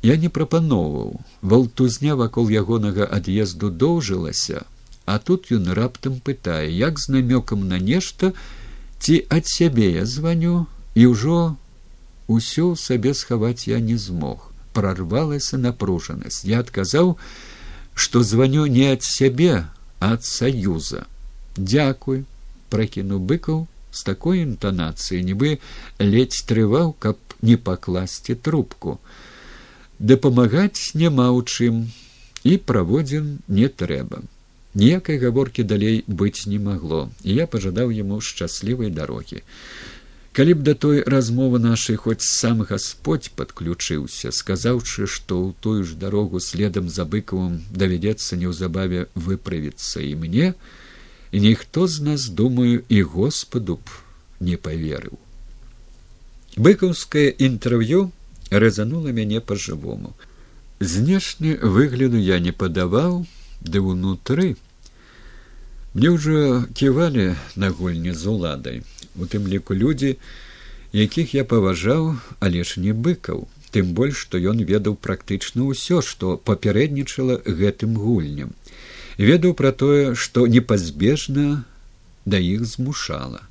Я 0.02 0.16
не 0.16 0.30
прапаноўваў. 0.30 1.20
Валтузня 1.42 2.16
вакол 2.16 2.48
ягонага 2.48 3.04
ад'езду 3.04 3.70
доўжылася, 3.70 4.64
а 5.06 5.20
тут 5.20 5.52
ён 5.52 5.76
раптам 5.76 6.24
пытае, 6.24 6.72
як 6.72 7.04
з 7.04 7.12
намёкам 7.20 7.68
на 7.68 7.84
нешта 7.84 8.32
ці 9.02 9.26
ад 9.28 9.44
сябе 9.50 9.92
я 9.98 10.06
званю 10.06 10.72
і 10.96 11.12
ўжо 11.12 11.58
ўсё 12.32 12.80
сабе 12.80 13.12
схаваць 13.18 13.68
я 13.68 13.84
не 13.84 13.98
змог 13.98 14.51
прорвалася 14.78 15.62
напружанасць 15.62 16.44
я 16.52 16.62
адказаў 16.66 17.16
што 17.94 18.24
званю 18.24 18.66
не 18.78 18.88
ад 18.94 19.04
сябе 19.08 19.66
ад 20.00 20.24
саюза 20.26 21.06
дзякуй 21.58 22.24
пракіну 22.72 23.20
быкаў 23.20 23.68
з 23.92 24.04
такой 24.08 24.42
інтанацыі 24.48 25.22
нібы 25.28 25.58
ледзь 26.00 26.44
трываў 26.48 26.96
каб 27.06 27.20
не 27.42 27.58
пакласці 27.58 28.36
трубку. 28.36 29.00
Дапамагаць 30.00 30.96
няма 30.96 31.30
ў 31.30 31.46
чым 31.46 31.82
і 32.48 32.58
праводзін 32.58 33.40
не 33.48 33.68
трэба. 33.68 34.24
Ніякай 34.74 35.20
гаворкі 35.22 35.68
далей 35.68 36.02
быць 36.08 36.48
не 36.48 36.58
магло 36.58 37.10
і 37.28 37.36
я 37.36 37.46
пажадаў 37.46 37.92
яму 37.92 38.22
шчаслівай 38.24 38.90
дарогі 38.90 39.44
калі 40.32 40.54
б 40.60 40.64
да 40.68 40.74
той 40.86 41.02
размовы 41.14 41.60
нашай 41.60 42.00
хоць 42.04 42.24
сам 42.26 42.64
гасподь 42.70 43.32
подключыўся 43.40 44.32
сказаўшы 44.38 45.08
што 45.08 45.40
ў 45.42 45.50
тую 45.66 45.84
ж 45.84 46.00
дарогу 46.04 46.40
следам 46.40 46.88
за 46.90 47.06
быкавым 47.16 47.60
давядзецца 47.84 48.40
неўзабаве 48.44 49.08
выправіцца 49.16 50.06
і 50.06 50.16
мне 50.24 50.54
ніхто 51.34 51.88
з 51.88 52.08
нас 52.08 52.30
думаю 52.42 52.84
і 52.88 53.04
господу 53.18 53.78
б 53.84 54.00
не 54.40 54.58
поверыў 54.58 55.20
быкаўскае 56.56 57.28
інтэрв'ю 57.50 58.10
рэзанула 58.64 59.16
мяне 59.22 59.44
по-жывому 59.52 60.16
знешні 60.82 61.56
выгляду 61.62 62.18
я 62.18 62.40
не 62.40 62.52
падаваў 62.52 63.22
ды 63.62 63.80
ўнутры. 63.80 64.58
Мне 65.94 66.10
ўжо 66.10 66.66
ківалі 66.74 67.36
на 67.56 67.70
гульні 67.70 68.14
з 68.16 68.26
уладай 68.26 68.78
у 69.18 69.26
тым 69.26 69.48
ліку 69.48 69.76
людзі 69.76 70.16
якіх 70.92 71.34
я 71.36 71.44
паважаў 71.44 72.16
але 72.40 72.64
ж 72.64 72.80
не 72.84 72.94
быкаў. 72.94 73.48
Тым 73.72 73.94
больш 73.96 74.28
што 74.28 74.36
ён 74.52 74.60
ведаў 74.68 74.96
практычна 75.00 75.64
ўсё 75.64 76.04
што 76.04 76.36
папярэднічала 76.38 77.40
гэтым 77.48 77.96
гульням. 77.96 78.52
Ведаў 79.18 79.56
пра 79.56 79.72
тое 79.72 80.16
што 80.16 80.48
непазбежна 80.48 81.64
да 82.26 82.38
іх 82.38 82.66
змушала. 82.68 83.42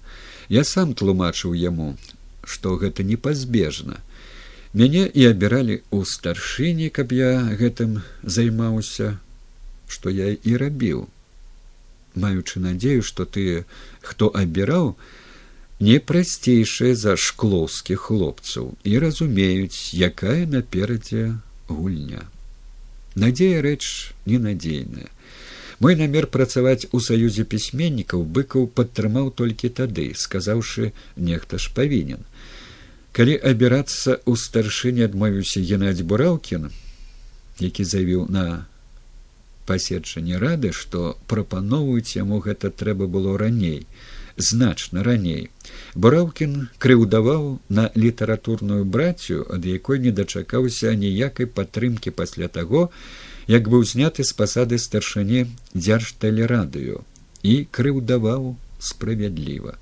Я 0.49 0.65
сам 0.65 0.93
тлумачыў 0.95 1.57
яму 1.57 1.97
што 2.45 2.77
гэта 2.77 3.03
непазбежна. 3.07 4.01
Мяне 4.75 5.07
і 5.09 5.25
абіралі 5.27 5.81
ў 5.91 6.05
старшыні 6.05 6.91
каб 6.91 7.17
я 7.17 7.33
гэтым 7.63 8.03
займаўся 8.23 9.17
што 9.89 10.13
я 10.13 10.29
і 10.37 10.57
рабіў. 10.61 11.09
Маючы 12.15 12.61
надзею 12.61 13.03
што 13.07 13.25
тыя 13.25 13.65
хто 14.05 14.29
абіраў 14.43 14.95
не 15.81 15.99
прасцейшыя 15.99 16.95
за 16.95 17.17
шклоўскіх 17.17 18.09
хлопцаў 18.11 18.75
і 18.85 18.99
разумеюць 19.05 19.97
якая 19.97 20.45
наперадзе 20.47 21.41
гульня. 21.69 22.29
Надзея 23.17 23.63
рэч 23.65 24.13
ненадзейная 24.27 25.11
мой 25.81 25.97
намер 25.97 26.27
працаваць 26.29 26.87
у 26.93 27.01
саюзе 27.01 27.45
пісьменнікаў 27.53 28.25
быкаў 28.37 28.67
падтрымаў 28.79 29.31
толькі 29.41 29.73
тады 29.81 30.13
сказаўшы 30.23 30.93
нехта 31.17 31.59
ж 31.65 31.73
павінен 31.79 32.27
калі 33.17 33.37
абірацца 33.51 34.21
ў 34.21 34.37
старшыне 34.45 35.09
адмовіўся 35.09 35.65
геннадзь 35.71 36.05
бураўкін 36.13 36.69
які 37.65 37.89
заявіў 37.93 38.29
на 38.37 38.45
паседжанне 39.71 40.39
рады 40.45 40.73
што 40.77 41.17
прапаноўваюць 41.33 42.17
яму 42.21 42.45
гэта 42.45 42.71
трэба 42.85 43.09
было 43.17 43.37
раней 43.41 43.83
значна 44.49 45.05
раней 45.07 45.49
бураўкін 45.95 46.69
крыўдаваў 46.85 47.45
на 47.69 47.91
літаратурную 47.97 48.85
брацію 48.85 49.47
ад 49.57 49.67
якой 49.67 50.01
не 50.07 50.13
дачакаўся 50.21 50.95
аніякай 50.97 51.47
падтрымкі 51.59 52.11
пасля 52.23 52.49
таго 52.49 52.89
як 53.51 53.69
быў 53.69 53.85
зняты 53.93 54.25
з 54.25 54.37
пасады 54.41 54.79
старшыне 54.79 55.47
дзяржтэлерадыё 55.75 57.05
і 57.43 57.55
крыўдаваў 57.71 58.57
справядліва. 58.79 59.77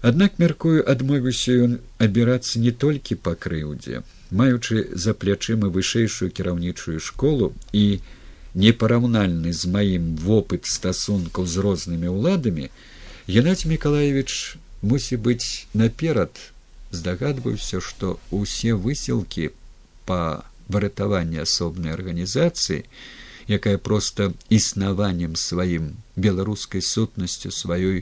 Аднак 0.00 0.38
мяркую 0.38 0.84
адмовіўся 0.86 1.54
ён 1.66 1.72
абірацца 1.98 2.60
не 2.62 2.70
толькі 2.70 3.18
па 3.18 3.34
крыўдзе, 3.34 4.02
маючы 4.30 4.86
за 4.94 5.14
плячыма 5.14 5.72
вышэйшую 5.74 6.30
кіраўнічую 6.30 7.00
школу 7.02 7.50
і 7.72 7.98
непараўнальны 8.54 9.52
з 9.52 9.72
маім 9.74 10.14
вопыт 10.22 10.70
стасункаў 10.70 11.50
з 11.50 11.64
рознымі 11.66 12.14
ўладамі, 12.14 12.70
Геннадзь 13.28 13.66
Миколаевич 13.68 14.56
мусі 14.80 15.16
быць 15.20 15.68
наперад 15.76 16.38
здагадваўся, 16.96 17.76
што 17.84 18.16
ўсе 18.32 18.72
высілкі 18.72 19.52
па 20.08 20.48
выратавання 20.72 21.44
асобнай 21.44 21.92
арганізацыі, 21.92 22.88
якая 23.52 23.76
проста 23.76 24.32
існаваннем 24.48 25.36
сваім 25.36 25.90
беларускай 26.16 26.80
сутнасцю 26.80 27.52
сваёй 27.52 28.00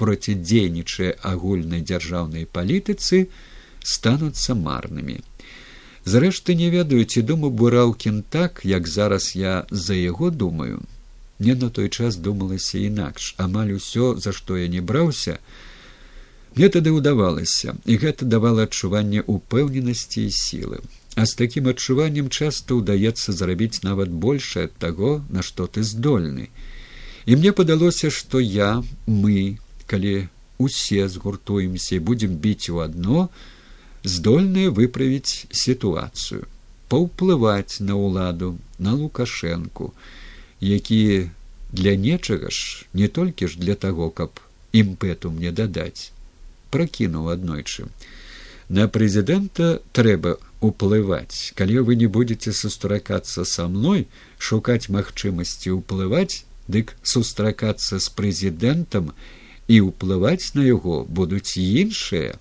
процідзейнічае 0.00 1.12
агульнай 1.20 1.84
дзяржаўнай 1.84 2.48
палітыцы 2.48 3.28
стануцца 3.84 4.56
марнымі. 4.56 5.20
Зрэшты 6.08 6.56
не 6.56 6.72
ведаю, 6.72 7.04
ці 7.04 7.20
думаю 7.20 7.52
бураўкін 7.60 8.24
так, 8.24 8.64
як 8.64 8.88
зараз 8.88 9.36
я 9.36 9.54
за 9.68 10.00
яго 10.00 10.32
думаю. 10.32 10.80
Мне 11.42 11.54
на 11.54 11.70
той 11.70 11.88
час 11.88 12.16
думалася 12.16 12.78
інакш, 12.78 13.34
амаль 13.36 13.74
усё, 13.74 14.14
за 14.14 14.30
што 14.30 14.56
я 14.56 14.68
не 14.70 14.80
браўся, 14.80 15.40
мне 16.54 16.68
тады 16.68 16.92
ўдавалася, 16.94 17.74
і 17.82 17.96
гэта 17.98 18.28
давала 18.34 18.66
адчуванне 18.68 19.24
упэўненасці 19.26 20.22
і 20.22 20.30
сілы. 20.36 20.78
А 21.18 21.26
з 21.26 21.34
такім 21.40 21.66
адчуваннем 21.72 22.30
часта 22.30 22.78
ўдаецца 22.78 23.34
зарабіць 23.34 23.82
нават 23.82 24.14
большае 24.26 24.70
ад 24.70 24.78
таго 24.86 25.10
на 25.34 25.42
што 25.42 25.66
ты 25.66 25.82
здольны. 25.82 26.46
І 27.26 27.34
мне 27.34 27.50
падалося 27.50 28.14
што 28.14 28.38
я 28.38 28.70
мы 29.10 29.58
калі 29.90 30.14
усе 30.62 31.10
згуртуемся 31.10 31.98
і 31.98 32.04
будзем 32.06 32.38
біць 32.38 32.70
у 32.70 32.78
адно 32.86 33.26
здольныя 34.06 34.70
выправіць 34.70 35.50
сітуацыю 35.50 36.46
паўплываць 36.86 37.82
на 37.82 37.98
ўладу 37.98 38.54
на 38.78 38.94
лукашэнку 38.94 39.90
які 40.62 41.30
для 41.72 41.96
нечага 41.96 42.50
ж 42.50 42.86
не 42.94 43.08
толькі 43.08 43.50
ж 43.50 43.58
для 43.58 43.74
таго 43.74 44.10
каб 44.10 44.38
імпэту 44.72 45.34
мне 45.34 45.50
дадаць 45.50 46.14
пракінуў 46.70 47.34
аднойчы. 47.34 47.90
На 48.70 48.86
прэзідэнта 48.88 49.82
трэба 49.92 50.38
уплываць 50.62 51.50
калі 51.58 51.82
вы 51.88 51.98
не 51.98 52.06
будете 52.06 52.54
сустракацца 52.54 53.44
са 53.44 53.66
мной 53.66 54.06
шукаць 54.38 54.86
магчымасці 54.86 55.74
ўплываць 55.82 56.46
дык 56.70 56.94
сустракацца 57.02 57.98
з 57.98 58.06
прэзідэнтам 58.14 59.10
і 59.66 59.80
ўплываць 59.90 60.54
на 60.54 60.62
яго 60.62 61.02
будуць 61.04 61.58
іншыя. 61.58 62.38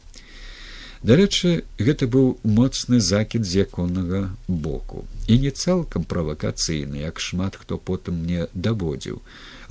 Дарэчы 1.01 1.65
гэта 1.81 2.05
быў 2.05 2.38
моцны 2.45 3.01
закід 3.01 3.49
з 3.49 3.65
яконнага 3.65 4.29
боку 4.47 5.10
і 5.31 5.39
не 5.39 5.51
цалкам 5.63 6.03
правакацыйны 6.11 7.01
як 7.07 7.19
шмат 7.23 7.55
хто 7.59 7.77
потым 7.89 8.19
мне 8.23 8.47
даводзіў 8.67 9.21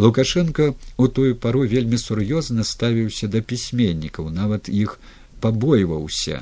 лукашенко 0.04 0.68
у 0.96 1.08
тую 1.18 1.32
пару 1.44 1.64
вельмі 1.72 2.00
сур'ёзна 2.00 2.64
ставіўся 2.68 3.28
да 3.34 3.42
пісьменнікаў 3.52 4.30
нават 4.36 4.72
іх 4.82 4.96
пабойваўся 5.44 6.40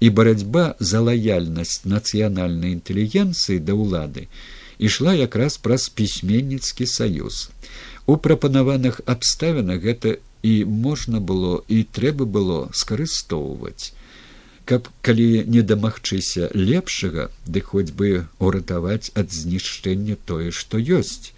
і 0.00 0.10
барацьба 0.18 0.64
за 0.92 1.02
лаяльнасць 1.08 1.86
нацыянальнай 1.94 2.74
інтэлігенцыі 2.78 3.62
да 3.68 3.78
ўлады 3.78 4.26
ішла 4.90 5.14
якраз 5.14 5.58
праз 5.68 5.86
пісьменніцкі 6.00 6.90
саюз 6.94 7.42
у 8.06 8.16
прапанаваных 8.26 8.98
абставінах 9.14 9.78
гэта 9.86 10.18
і 10.42 10.56
можна 10.86 11.22
было 11.30 11.62
і 11.68 11.82
трэба 12.00 12.26
было 12.38 12.58
скарыстоўваць 12.82 13.94
каб 14.70 14.90
калі 15.06 15.28
не 15.56 15.62
дамагчыся 15.62 16.50
лепшага 16.54 17.28
ды 17.46 17.62
хоць 17.70 17.92
бы 18.00 18.26
уратаваць 18.38 19.14
ад 19.22 19.32
знішчэння 19.38 20.18
тое 20.30 20.50
што 20.50 20.82
ёсць 20.82 21.32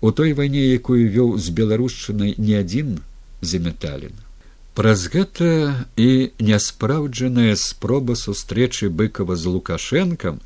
у 0.00 0.12
той 0.12 0.36
вайне 0.42 0.68
якую 0.74 1.02
вёў 1.16 1.34
з 1.40 1.56
беларушчынай 1.62 2.36
не 2.36 2.60
адзін 2.60 3.00
заметалін 3.40 4.24
Праз 4.74 5.06
гэта 5.06 5.86
і 5.94 6.34
няспраўджаная 6.42 7.54
спроба 7.54 8.16
сустрэчы 8.18 8.90
быкова 8.90 9.36
з 9.38 9.52
лукашэнкам 9.54 10.40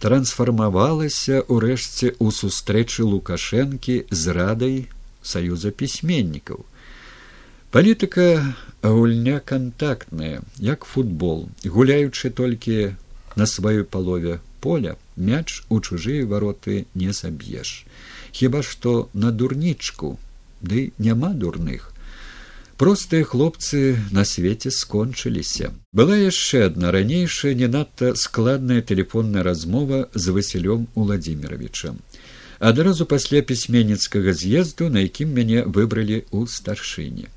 трансфармавалася 0.00 1.44
ўрэшце 1.44 2.16
ў 2.16 2.26
сустрэчы 2.32 3.04
лукашэнкі 3.04 3.96
з 4.08 4.36
радай 4.38 4.76
саюза 5.20 5.76
пісьменнікаў. 5.76 6.64
Палітыка 7.70 8.56
гульня 8.82 9.38
кантактная, 9.38 10.42
як 10.58 10.84
футбол, 10.84 11.48
гуляючы 11.64 12.30
толькі 12.30 12.98
на 13.38 13.46
сваёй 13.46 13.84
палове 13.84 14.40
поля 14.58 14.96
мяч 15.14 15.62
у 15.68 15.78
чужыя 15.78 16.26
вароты 16.26 16.86
не 16.94 17.14
заб'еш. 17.14 17.86
Хіба 18.32 18.64
што 18.66 19.08
на 19.14 19.30
дурнічку, 19.30 20.18
ды 20.60 20.90
няма 20.98 21.30
дурных. 21.30 21.94
Простыя 22.74 23.22
хлопцы 23.22 24.02
на 24.10 24.24
свеце 24.24 24.74
скончыліся. 24.74 25.70
Была 25.92 26.18
яшчэ 26.18 26.66
адна 26.74 26.90
ранейшая 26.90 27.54
не 27.54 27.70
надта 27.70 28.16
складная 28.16 28.82
телефонная 28.82 29.46
размова 29.46 30.08
з 30.14 30.34
васілём 30.34 30.88
уладзімировичам 30.94 32.02
адразу 32.60 33.06
пасля 33.06 33.40
пісьменніцкага 33.40 34.32
з'езду 34.36 34.90
на 34.92 35.00
якім 35.06 35.32
мяне 35.32 35.62
выбралі 35.64 36.24
ў 36.28 36.44
старшыне 36.44 37.30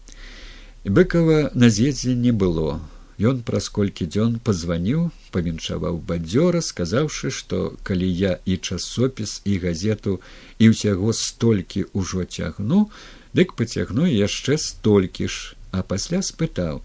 быкова 0.85 1.51
на 1.53 1.69
з'ездзе 1.69 2.15
не 2.15 2.31
было. 2.31 2.81
Ён 3.21 3.43
праз 3.47 3.69
колькі 3.69 4.09
дзён 4.09 4.39
пазваніў 4.43 5.11
павіншаваў 5.31 5.99
бадзёра 6.09 6.61
сказаўшы 6.65 7.29
што 7.31 7.77
калі 7.87 8.09
я 8.09 8.39
і 8.45 8.57
часопіс 8.57 9.41
і 9.45 9.57
газету 9.63 10.19
і 10.59 10.73
ўсяго 10.73 11.13
столькі 11.13 11.85
ўжо 11.93 12.25
цягну 12.25 12.89
дык 13.37 13.53
пацягну 13.53 14.09
яшчэ 14.09 14.57
столькі 14.57 15.29
ж. 15.29 15.55
А 15.73 15.81
пасля 15.81 16.21
спытаў 16.21 16.81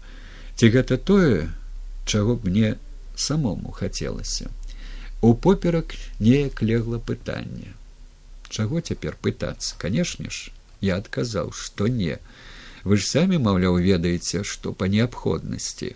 ці 0.55 0.65
гэта 0.73 0.97
тое 0.97 1.49
чаго 2.05 2.35
б 2.35 2.49
мне 2.49 2.69
самому 3.15 3.71
хацелася? 3.71 4.49
У 5.21 5.33
поперак 5.33 5.93
неяк 6.19 6.61
легла 6.61 6.97
пытанне. 6.97 7.75
Чаго 8.49 8.81
цяпер 8.81 9.17
пытацца? 9.21 9.75
Канешне 9.77 10.29
ж 10.29 10.49
я 10.81 10.97
адказаў 10.97 11.51
што 11.51 11.87
не 11.87 12.17
вы 12.83 12.97
ж 12.97 13.07
самі 13.07 13.39
маўляў 13.43 13.79
ведаеце 13.83 14.43
што 14.43 14.73
па 14.73 14.87
неабходнасці. 14.87 15.95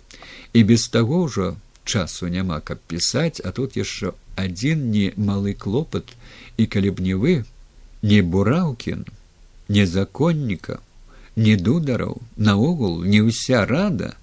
І 0.52 0.62
без 0.62 0.88
таго 0.88 1.24
ўжо 1.24 1.56
часу 1.84 2.28
няма 2.28 2.60
каб 2.60 2.80
пісаць 2.88 3.40
а 3.44 3.52
тут 3.52 3.76
яшчэ 3.76 4.12
адзін 4.36 4.90
не 4.90 5.12
малы 5.16 5.54
клопат. 5.54 6.16
І 6.56 6.66
калі 6.66 6.90
б 6.90 7.00
не 7.02 7.14
вы 7.14 7.34
не 8.02 8.20
бураўкін 8.22 9.04
незаконніка 9.68 10.80
не 11.36 11.56
дудараў 11.56 12.20
наогул 12.36 13.02
не 13.04 13.22
ўся 13.24 13.64
рада. 13.66 14.14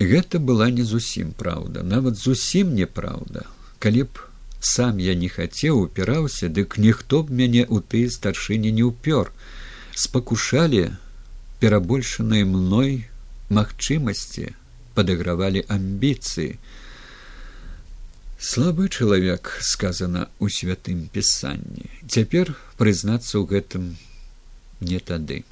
Гэта 0.00 0.38
была 0.38 0.70
не 0.70 0.82
зусім 0.82 1.32
праўда 1.36 1.82
нават 1.82 2.16
зусім 2.16 2.74
неправда 2.74 3.48
калі 3.80 4.04
б 4.04 4.28
сам 4.60 4.98
я 5.00 5.14
не 5.16 5.28
хацеў 5.32 5.80
упіраўся 5.88 6.48
дык 6.52 6.76
ніхто 6.76 7.24
б 7.24 7.32
мяне 7.32 7.64
ў 7.64 7.80
тыя 7.80 8.12
старшыні 8.12 8.72
не 8.76 8.84
ўпёр. 8.84 9.32
Спакушалі 9.96 10.92
перабольшаныя 11.60 12.48
мной 12.48 13.04
магчымасці 13.52 14.54
падагравалі 14.96 15.64
амбіцыі. 15.68 16.56
Слабы 18.40 18.88
чалавек 18.88 19.52
сказана 19.60 20.26
ў 20.40 20.48
святым 20.48 21.04
пісанні. 21.12 21.86
Цяпер 22.08 22.56
прызнацца 22.80 23.36
ў 23.36 23.44
гэтым 23.52 23.84
не 24.80 24.98
тады. 24.98 25.44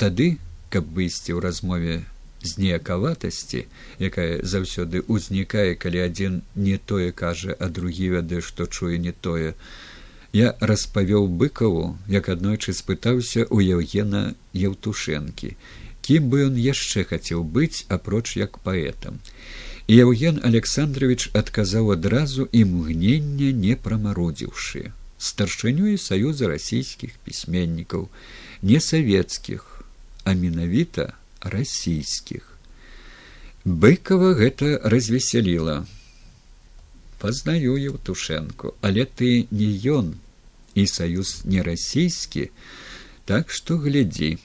Тады 0.00 0.40
каб 0.72 0.88
выйсці 0.96 1.36
ў 1.36 1.40
размове 1.44 2.02
з 2.44 2.58
неякаватасці 2.60 3.64
якая 4.08 4.40
заўсёды 4.54 5.04
ўзнікае 5.08 5.76
калі 5.80 6.04
адзін 6.04 6.40
не 6.56 6.76
тое 6.92 7.12
кажа 7.12 7.56
а 7.58 7.68
другі 7.78 8.08
вядэ 8.16 8.40
што 8.48 8.66
чуе 8.66 8.98
не 9.06 9.12
тое 9.26 9.54
я 10.34 10.52
распавёў 10.70 11.28
быкаву 11.42 11.84
як 12.14 12.30
аднойчы 12.34 12.74
спытаўся 12.78 13.46
у 13.50 13.60
яўгена 13.64 14.22
еўтушэнкі 14.70 15.52
кім 16.08 16.30
бы 16.32 16.42
ён 16.46 16.58
яшчэ 16.64 17.04
хацеў 17.10 17.44
быць 17.58 17.84
апроч 17.98 18.36
як 18.40 18.58
паэтам 18.68 19.20
і 19.86 20.00
яўген 20.04 20.40
александрович 20.50 21.30
адказаў 21.42 21.92
адразу 21.96 22.48
і 22.52 22.64
мгнення 22.72 23.52
не 23.66 23.76
прамародзіўшы 23.86 24.90
старшынёй 25.30 26.00
саюза 26.08 26.50
расійскіх 26.56 27.14
пісьменнікаў 27.28 28.10
не 28.72 28.80
савецкіх 28.88 29.70
а 30.24 30.32
менавіта 30.32 31.12
расійскіх. 31.40 32.56
Быкова 33.64 34.34
гэта 34.34 34.80
развесяліла. 34.82 35.86
Пазнаю 37.20 37.76
Евтушенко, 37.76 38.74
але 38.80 39.04
ты 39.04 39.46
не 39.50 39.68
ён 39.88 40.16
і 40.74 40.86
саюз 40.86 41.42
не 41.44 41.62
расійскі, 41.62 42.50
так 43.24 43.50
што 43.50 43.78
глядзі. 43.78 44.36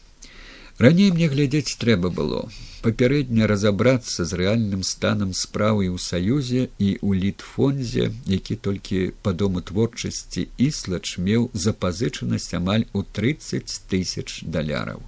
Раней 0.79 1.11
мне 1.11 1.27
глядзець 1.27 1.77
трэба 1.77 2.09
было 2.09 2.47
папярэдне 2.81 3.45
разабрацца 3.45 4.25
з 4.25 4.39
рэальным 4.39 4.83
станам 4.87 5.33
справы 5.35 5.89
ў 5.91 5.99
саюзе 5.99 6.69
і 6.79 6.89
ў 7.03 7.09
літфондзе, 7.23 8.11
які 8.25 8.55
толькі 8.55 8.99
па 9.23 9.33
дому 9.33 9.61
творчасці 9.61 10.47
іслач 10.57 11.17
меў 11.19 11.49
запазычанасць 11.53 12.53
амаль 12.55 12.87
у 12.93 13.03
тридцать 13.03 13.81
тысяч 13.91 14.43
даляраў. 14.43 15.03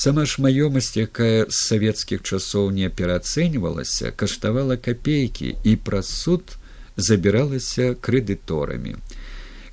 Сама 0.00 0.24
ж 0.24 0.40
маёмасць, 0.40 0.96
якая 0.96 1.44
з 1.44 1.58
савецкіх 1.68 2.24
часоў 2.24 2.70
не 2.72 2.88
пераацэньвалася, 2.88 4.16
каштавала 4.16 4.80
капейкі 4.80 5.56
і 5.60 5.76
праз 5.76 6.08
суд 6.08 6.56
забіралася 6.96 7.92
крэдыторамі. 8.00 8.96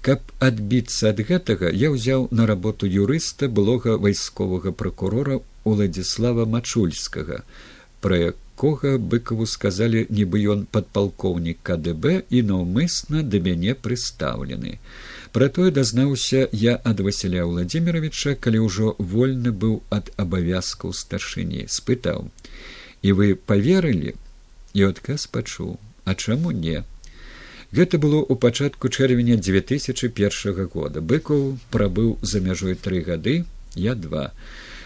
Каб 0.07 0.29
адбіцца 0.39 1.09
ад 1.09 1.17
гэтага, 1.29 1.69
я 1.75 1.87
ўзяў 1.91 2.29
на 2.31 2.45
работу 2.47 2.87
юрыста 2.87 3.49
былога 3.51 3.95
вайсковага 4.03 4.71
пракурора 4.71 5.41
Уладзіслава 5.67 6.45
Мачульскага, 6.53 7.41
пра 7.99 8.19
якога 8.31 8.93
быкаву 9.13 9.49
сказалі, 9.53 10.05
нібы 10.07 10.39
ён 10.55 10.63
падпалкоўнік 10.71 11.59
КДБ 11.59 12.23
і 12.31 12.39
наўмысна 12.53 13.25
да 13.33 13.43
мяне 13.49 13.75
прыстаўлены. 13.75 14.79
Пра 15.35 15.51
тое 15.51 15.75
дазнаўся 15.75 16.47
я 16.55 16.79
ад 16.87 17.03
Васіля 17.03 17.43
Владимировича, 17.43 18.39
калі 18.39 18.63
ўжо 18.63 18.95
вольны 18.97 19.51
быў 19.51 19.81
ад 19.91 20.15
абавязкаў 20.15 20.95
старшыні, 20.95 21.67
спытаў: 21.67 22.31
«І 23.07 23.11
вы 23.11 23.35
поверылі 23.35 24.15
і 24.71 24.87
адказ 24.87 25.27
пачуў, 25.27 25.75
а 26.07 26.15
чаму 26.15 26.55
не? 26.55 26.87
Гэта 27.71 27.99
было 27.99 28.23
ў 28.23 28.39
пачатку 28.39 28.87
чэрвеня 28.87 29.35
2001 29.35 30.67
года. 30.71 31.01
Быкаў 31.01 31.59
прабыў 31.69 32.17
за 32.21 32.39
мяжой 32.39 32.75
тры 32.75 33.01
гады, 33.03 33.43
я 33.75 33.95
два. 33.95 34.31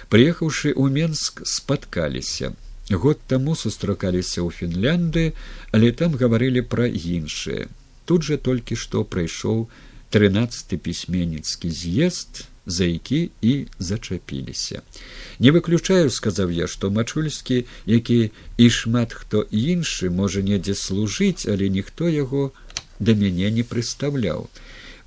Прыехаўшы 0.09 0.73
ў 0.73 0.89
Менск 0.89 1.45
спаткаліся. 1.45 2.57
Год 2.89 3.21
таму 3.27 3.53
сустракаліся 3.55 4.41
ў 4.41 4.49
Фінлянды, 4.49 5.38
але 5.71 5.93
там 5.93 6.17
гаварылі 6.17 6.65
пра 6.65 6.89
іншае. 6.89 7.69
Тут 8.09 8.25
жа 8.25 8.41
толькі 8.41 8.75
што 8.75 9.05
прайшоў 9.05 9.69
трынаццаты 10.11 10.77
пісьменніцкі 10.77 11.69
з'езд 11.69 12.49
за 12.65 12.86
які 12.86 13.29
і 13.41 13.67
зачапіліся 13.79 14.82
не 15.39 15.51
выключаю 15.55 16.11
сказаў 16.13 16.51
я 16.53 16.67
што 16.67 16.91
мачульскі 16.97 17.63
які 17.86 18.19
і 18.57 18.69
шмат 18.69 19.15
хто 19.17 19.41
іншы 19.49 20.11
можа 20.13 20.43
недзе 20.45 20.75
служыць 20.77 21.47
але 21.53 21.71
ніхто 21.77 22.11
яго 22.11 22.51
да 23.07 23.17
мяне 23.21 23.51
не 23.57 23.65
прыстаўляў 23.73 24.47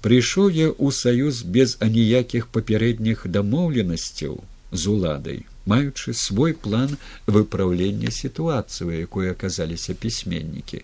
прыйшоў 0.07 0.51
я 0.59 0.68
ў 0.68 0.88
саюз 1.01 1.42
без 1.57 1.76
аніякіх 1.88 2.49
папярэдніх 2.57 3.26
дамоўленасцяў 3.38 4.38
з 4.82 4.82
уладай 4.95 5.45
маючы 5.72 6.14
свой 6.20 6.57
план 6.66 6.97
выпраўлення 7.26 8.11
сітуацыі 8.16 8.99
якой 9.01 9.30
аказаліся 9.34 9.95
пісьменнікі 10.07 10.82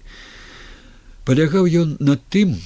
палягаў 1.28 1.68
ён 1.82 1.96
на 2.11 2.16
тым 2.36 2.56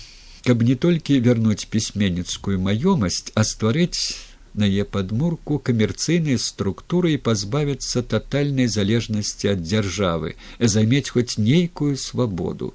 каб 0.47 0.63
не 0.69 0.77
толькі 0.85 1.19
вярнуць 1.25 1.67
пісьменніцкую 1.75 2.61
маёмасць 2.69 3.33
а 3.35 3.45
стварыць 3.51 4.15
на 4.55 4.69
е 4.71 4.85
падмурку 4.97 5.59
камерцыйнай 5.69 6.39
структуры 6.39 7.15
і 7.15 7.23
пазбавіцца 7.29 8.05
татальнай 8.15 8.71
залежнасці 8.75 9.51
ад 9.55 9.65
дзяржавы 9.67 10.37
займець 10.75 11.11
хоць 11.17 11.41
нейкую 11.49 11.97
свабоду 12.05 12.71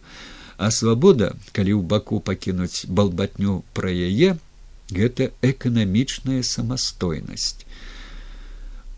а 0.60 0.68
свабода 0.76 1.32
калі 1.56 1.80
ў 1.80 1.84
баку 1.88 2.20
пакінуць 2.20 2.84
балбатню 2.86 3.64
пра 3.74 3.92
яе 3.96 4.36
гэта 4.92 5.32
эканамічная 5.42 6.44
самастойнасць. 6.44 7.64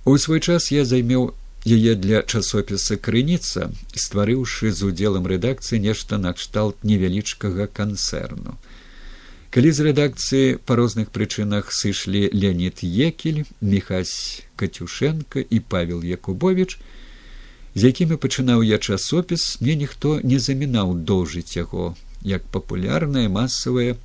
У 0.09 0.17
свой 0.17 0.41
час 0.41 0.71
я 0.73 0.85
займеў 0.89 1.29
яе 1.65 1.93
для 1.93 2.23
часопіса 2.25 2.97
крыніца 2.97 3.69
стварыўшы 3.93 4.73
з 4.73 4.89
удзелам 4.89 5.29
рэдакцыі 5.29 5.77
нешта 5.85 6.17
накшталт 6.17 6.81
невялічкага 6.81 7.69
канцэрну. 7.69 8.57
Калі 9.53 9.69
з 9.69 9.85
рэдакцыі 9.85 10.57
па 10.65 10.79
розных 10.79 11.13
прычынах 11.13 11.69
сышлі 11.69 12.25
леонид 12.33 12.81
екель 12.81 13.45
мехась 13.61 14.41
катюшенко 14.55 15.45
і 15.45 15.59
павел 15.59 16.01
якубович 16.01 16.79
з 17.75 17.91
якімі 17.91 18.17
пачынаў 18.23 18.63
я 18.67 18.77
часопіс 18.77 19.57
мне 19.61 19.75
ніхто 19.83 20.19
не 20.23 20.39
замінаў 20.39 20.95
доўжыць 21.11 21.55
яго 21.55 21.95
як 22.21 22.43
папулярнае 22.55 23.27
масавае 23.29 23.95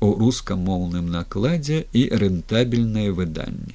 у 0.00 0.12
рускамоўным 0.20 1.10
накладзе 1.10 1.84
і 1.92 2.06
рэнтабельнае 2.22 3.10
выданне. 3.10 3.74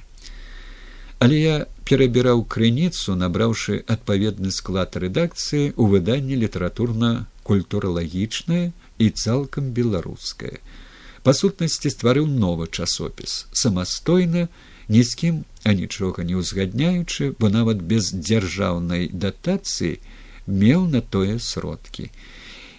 Але 1.20 1.40
я 1.40 1.56
перабіраў 1.88 2.44
крыніцу 2.54 3.14
набраўшы 3.20 3.84
адпаведны 3.94 4.50
склад 4.50 4.96
рэдакцыі 4.96 5.72
ў 5.76 5.84
выданні 5.92 6.40
літаратурна 6.40 7.28
культуралагічнае 7.44 8.72
і 8.98 9.10
цалкам 9.10 9.70
беларускае. 9.76 10.58
Па 11.24 11.32
сутнасці 11.36 11.92
стварыў 11.92 12.26
новы 12.28 12.68
часопіс 12.68 13.44
самастойна 13.52 14.48
ні 14.88 15.02
з 15.02 15.14
кім 15.14 15.44
а 15.64 15.72
нічога 15.72 16.24
не 16.24 16.36
ўзгадняючы 16.40 17.32
бо 17.38 17.48
нават 17.48 17.80
без 17.82 18.12
дзяржаўнай 18.12 19.08
датацыі 19.12 20.00
меў 20.46 20.86
на 20.92 21.00
тое 21.00 21.38
сродкі. 21.38 22.10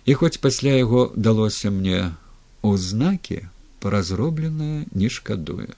І 0.05 0.13
хоць 0.13 0.37
пасля 0.37 0.77
яго 0.77 1.11
далося 1.15 1.71
мне 1.71 2.13
у 2.61 2.77
знакі 2.77 3.41
паразробленае 3.79 4.85
не 4.93 5.09
шкадую. 5.09 5.73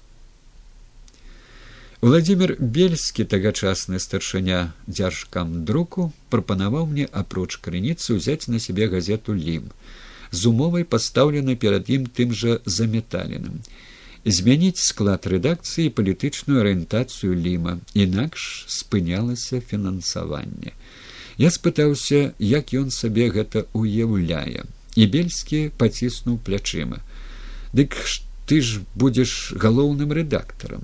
Владимир 2.02 2.56
бельскі 2.60 3.24
тагачасны 3.26 4.00
старшыня 4.00 4.74
дзяржкам 4.86 5.66
друку 5.66 6.12
прапанаваў 6.30 6.86
мне 6.92 7.08
апроч 7.10 7.58
крыніцы 7.58 8.20
ўзяць 8.20 8.52
на 8.54 8.60
сябе 8.60 8.86
газету 8.92 9.34
лім 9.34 9.72
з 10.32 10.52
умовай 10.52 10.86
пастаўлены 10.86 11.56
перад 11.56 11.90
ім 11.90 12.06
тым 12.06 12.36
жа 12.38 12.60
заметаленым 12.66 13.64
змяніць 14.28 14.84
склад 14.84 15.28
рэдакцыі 15.32 15.94
палітычную 15.98 16.60
арыентацыю 16.64 17.34
ліма 17.34 17.80
інакш 18.06 18.66
спынялася 18.68 19.64
фінансаванне 19.72 20.76
я 21.38 21.50
спытаўся 21.54 22.34
як 22.40 22.74
ён 22.74 22.90
сабе 22.92 23.30
гэта 23.34 23.66
уяўляе 23.78 24.66
і 24.98 25.06
бельскі 25.14 25.60
паціснуў 25.78 26.40
плячыма. 26.42 27.04
Дык 27.78 27.94
ты 28.50 28.62
ж 28.62 28.82
будзеш 28.96 29.54
галоўным 29.54 30.14
рэдактарам. 30.18 30.82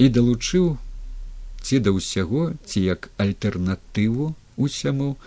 І 0.00 0.08
далучыў 0.08 0.78
ці 1.60 1.80
да 1.84 1.92
ўсяго 1.92 2.56
ці 2.64 2.80
як 2.80 3.12
альтэрнатыву 3.20 4.32
усяму 4.56 5.20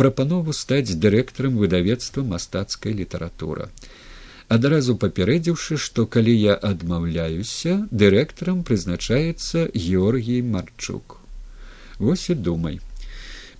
прапанову 0.00 0.56
стаць 0.56 0.96
дырэктарам 0.96 1.60
выдавецтва 1.60 2.24
мастацкая 2.24 2.96
літаратура 2.96 3.68
адразу 4.48 4.96
папярэдзіўшы 5.02 5.78
што 5.82 6.06
калі 6.06 6.34
я 6.40 6.54
адмаўляюся 6.54 7.78
дырэктарам 7.90 8.62
прызначаецца 8.62 9.68
георгій 9.74 10.42
марчук. 10.42 11.18
Вось 11.98 12.28
і 12.30 12.34
думай. 12.34 12.80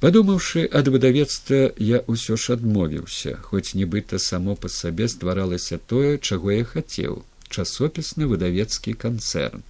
Падумаўшы 0.01 0.67
ад 0.79 0.89
выдавецтва 0.93 1.61
я 1.81 2.03
ўсё 2.05 2.37
ж 2.37 2.55
адмовіўся, 2.59 3.39
хоць 3.43 3.73
нібыта 3.73 4.21
само 4.21 4.55
па 4.55 4.69
сабе 4.69 5.09
стваралася 5.09 5.79
тое, 5.79 6.19
чаго 6.19 6.53
я 6.53 6.65
хацеў 6.65 7.25
часопісны 7.49 8.29
выдавецкі 8.29 8.93
канцэрн. 8.93 9.65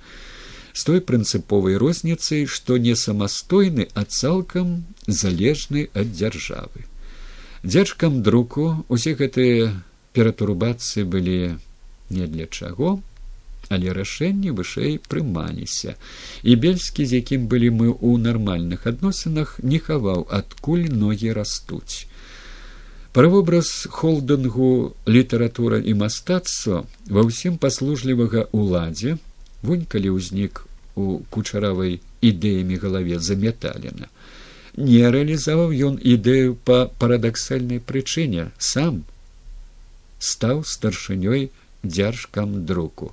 З 0.76 0.84
той 0.84 1.00
прынцыповай 1.00 1.78
розніцай, 1.80 2.44
што 2.46 2.76
не 2.76 2.96
самастойны, 2.96 3.88
а 3.94 4.04
цалкам 4.04 4.84
залежны 5.06 5.88
ад 5.94 6.12
дзяржавы. 6.12 6.84
Дзяжкам 7.62 8.22
друку 8.22 8.84
усе 8.88 9.14
гэтыя 9.14 9.72
пературбацыі 10.16 11.04
былі 11.12 11.38
не 12.10 12.26
для 12.32 12.46
чаго, 12.46 12.96
але 13.68 13.92
рашэнні 13.98 14.54
вышэй 14.56 14.98
прымаліся. 15.12 15.96
І 16.42 16.56
бельскі 16.64 17.06
з 17.06 17.20
якім 17.20 17.46
былі 17.52 17.70
мы 17.78 17.88
ў 17.92 18.22
нармальных 18.26 18.86
адносінах 18.90 19.58
не 19.62 19.82
хаваў 19.82 20.26
адкуль 20.40 20.86
ногі 21.04 21.34
растуць. 21.38 22.06
Правобраз 23.16 23.68
холдынгу 23.90 24.94
літаратура 25.08 25.80
і 25.80 25.96
мастацтва 26.00 26.84
ва 27.08 27.22
ўсім 27.28 27.56
паслужлівага 27.60 28.48
ўладзе 28.52 29.16
вунь 29.62 29.86
калі 29.88 30.16
ўзнік 30.16 30.64
у 30.96 31.20
кучаравай 31.32 32.00
ідэямі 32.20 32.76
галаве 32.82 33.16
заметалена 33.20 34.12
не 34.76 35.08
рэалізаваў 35.08 35.72
ён 35.88 35.94
ідэю 36.04 36.56
па 36.68 36.78
парадаксальнай 37.00 37.80
прычыне 37.80 38.52
сам 38.60 39.02
стаў 40.18 40.64
старшынёй 40.64 41.50
дзяржкам 41.82 42.64
друку. 42.66 43.12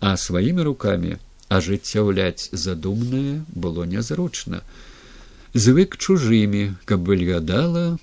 А 0.00 0.16
сваімі 0.16 0.62
рукамі 0.68 1.16
ажыццяўляць 1.48 2.50
задумнае 2.52 3.42
было 3.48 3.84
нязручна. 3.84 4.62
Звык 5.54 5.96
чужымі 5.96 6.76
каб 6.84 7.06
выглядала 7.08 7.98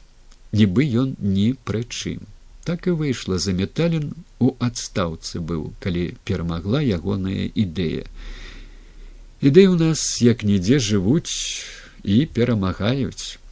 нібы 0.51 0.87
ён 1.05 1.15
ні 1.19 1.53
прычым 1.63 2.23
так 2.63 2.87
і 2.87 2.95
выйшла 2.95 3.37
за 3.37 3.53
металін 3.53 4.13
у 4.39 4.55
адстаўцы 4.63 5.43
быў 5.43 5.71
калі 5.83 6.15
перамагла 6.23 6.79
ягоная 6.79 7.51
ідэя. 7.51 8.07
Ідэі 9.43 9.67
ў 9.67 9.77
нас 9.83 10.23
як 10.23 10.47
нідзе 10.47 10.79
жывуць 10.79 11.35
і 12.07 12.23
перамагаюць 12.31 13.42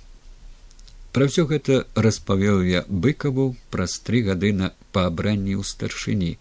пра 1.12 1.28
ўсё 1.28 1.46
гэта 1.48 1.84
распавёў 1.96 2.64
я 2.68 2.82
быкаву 2.88 3.56
праз 3.74 4.00
тры 4.00 4.24
гады 4.28 4.52
на 4.56 4.72
паабранні 4.96 5.60
ў 5.60 5.64
старшыні 5.68 6.32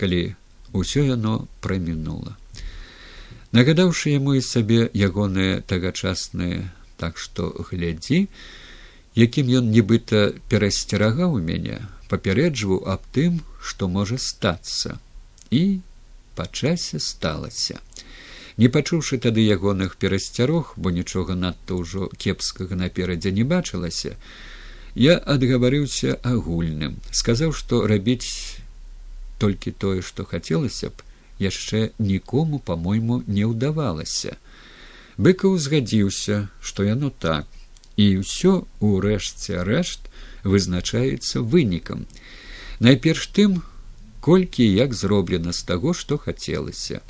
калі 0.00 0.36
усё 0.72 1.04
яно 1.04 1.48
прамінула. 1.60 2.36
Нагадаўшы 3.56 4.12
яму 4.12 4.36
і 4.36 4.42
сабе 4.44 4.88
ягоныя 4.92 5.60
тагачасныя 5.64 6.68
так 7.00 7.20
што 7.20 7.52
глядзі 7.70 8.26
якім 9.16 9.52
ён 9.60 9.70
нібыта 9.72 10.32
перасцерагаў 10.52 11.36
мяне 11.40 11.80
папярэджваў 12.12 12.84
аб 12.94 13.04
тым 13.16 13.40
што 13.60 13.88
можа 13.88 14.18
стацца 14.20 14.96
і 15.50 15.80
па 16.36 16.48
часе 16.52 17.00
сталася 17.00 17.80
не 18.56 18.68
пачуўшы 18.76 19.18
тады 19.22 19.46
ягоных 19.56 19.96
перасцярог 19.96 20.74
бо 20.76 20.92
нічога 20.98 21.38
надта 21.46 21.80
ўжо 21.80 22.10
кепскага 22.26 22.78
наперадзе 22.84 23.32
не 23.40 23.44
бачылася 23.44 24.14
я 25.06 25.16
адгаварыўся 25.36 26.20
агульным 26.34 27.00
сказаў 27.22 27.52
што 27.52 27.82
рабіць 27.86 28.62
толькі 29.38 29.70
тое 29.84 30.00
што 30.02 30.24
хацелася 30.24 30.90
б 30.90 31.06
яшчэ 31.38 31.90
нікому 31.98 32.58
по 32.58 32.76
мойму 32.76 33.22
не 33.26 33.44
ўдавалася. 33.44 34.36
Быкаў 35.16 35.56
згадзіўся 35.58 36.48
што 36.60 36.84
яно 36.84 37.10
так 37.10 37.46
і 37.96 38.20
ўсё 38.20 38.64
у 38.80 39.00
рэшце 39.00 39.64
рэшт 39.64 40.08
вызначаецца 40.44 41.40
вынікам. 41.40 42.04
Найперш 42.80 43.28
тым 43.32 43.62
колькі 44.20 44.64
як 44.64 44.92
зроблена 44.92 45.52
з 45.52 45.64
таго 45.64 45.92
што 45.94 46.18
хацелася 46.18 47.00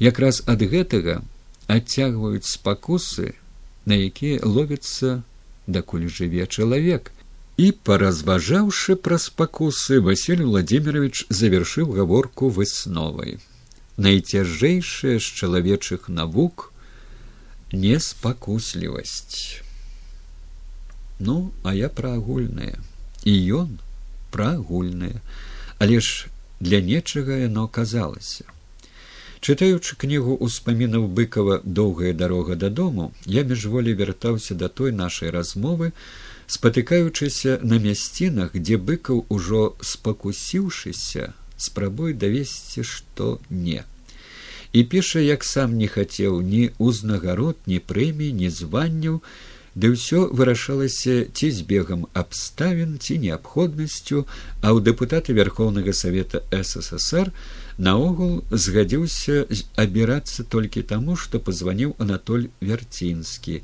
якраз 0.00 0.42
ад 0.48 0.64
гэтага 0.64 1.20
адцягваюць 1.68 2.48
спакусы 2.48 3.36
на 3.84 3.96
якія 3.96 4.40
ловіцца 4.44 5.22
дакуль 5.66 6.08
жыве 6.08 6.46
чалавек. 6.46 7.12
І 7.60 7.72
паразважаўшы 7.86 8.96
пра 8.96 9.18
спакусы 9.20 10.00
василь 10.00 10.42
владимирович 10.42 11.26
завершыў 11.28 11.92
гаворку 11.92 12.48
высновай. 12.48 13.36
Найцяжэйшая 14.00 15.18
з 15.20 15.26
чалавечых 15.40 16.08
навук 16.08 16.72
неспакуслівасць. 17.72 19.60
Ну 21.20 21.52
а 21.62 21.74
я 21.76 21.92
пра 21.92 22.16
агульнае. 22.16 22.80
І 23.28 23.34
ён 23.60 23.76
пра 24.32 24.56
агульнае. 24.56 25.20
Але 25.76 26.00
ж 26.00 26.32
для 26.60 26.80
нечага 26.80 27.36
яно 27.44 27.68
казалася 27.68 28.48
чытаючы 29.40 29.96
кнігу 29.96 30.36
ўспамінаў 30.46 31.08
быкова 31.18 31.60
доўгая 31.64 32.12
дарога 32.12 32.56
дадому 32.56 33.12
я 33.26 33.42
міжволі 33.52 33.94
вяртаўся 34.00 34.54
да 34.54 34.68
той 34.68 34.92
нашай 34.92 35.32
размовы 35.36 35.92
спатыкаючыся 36.46 37.60
на 37.62 37.78
мясцінах 37.84 38.56
дзе 38.56 38.76
быкаў 38.76 39.24
ужо 39.28 39.62
спакусіўшыся 39.80 41.32
спрабуй 41.56 42.12
давесці 42.14 42.84
што 42.84 43.38
не. 43.50 43.84
І 44.72 44.84
піша 44.84 45.20
як 45.20 45.44
сам 45.44 45.78
не 45.78 45.88
хацеў 45.88 46.40
ні 46.40 46.70
ўзнагарод 46.78 47.56
ні 47.66 47.80
прэмій 47.92 48.32
ні 48.42 48.50
званняў 48.58 49.22
ды 49.74 49.94
ўсё 49.94 50.26
вырашалася 50.34 51.30
ці 51.32 51.50
збегам 51.54 52.06
абставін 52.12 52.98
ці 52.98 53.18
неабходнасцю 53.24 54.26
а 54.60 54.74
ў 54.74 54.78
дэпутаты 54.90 55.34
верхоўнага 55.40 55.94
савета 55.94 56.42
ссср 56.50 57.32
наогул 57.86 58.32
згадзіўся 58.64 59.36
абірацца 59.84 60.44
толькі 60.54 60.82
таму 60.92 61.16
што 61.22 61.40
пазваніў 61.46 61.94
анатоль 62.04 62.48
вярцінскі 62.70 63.60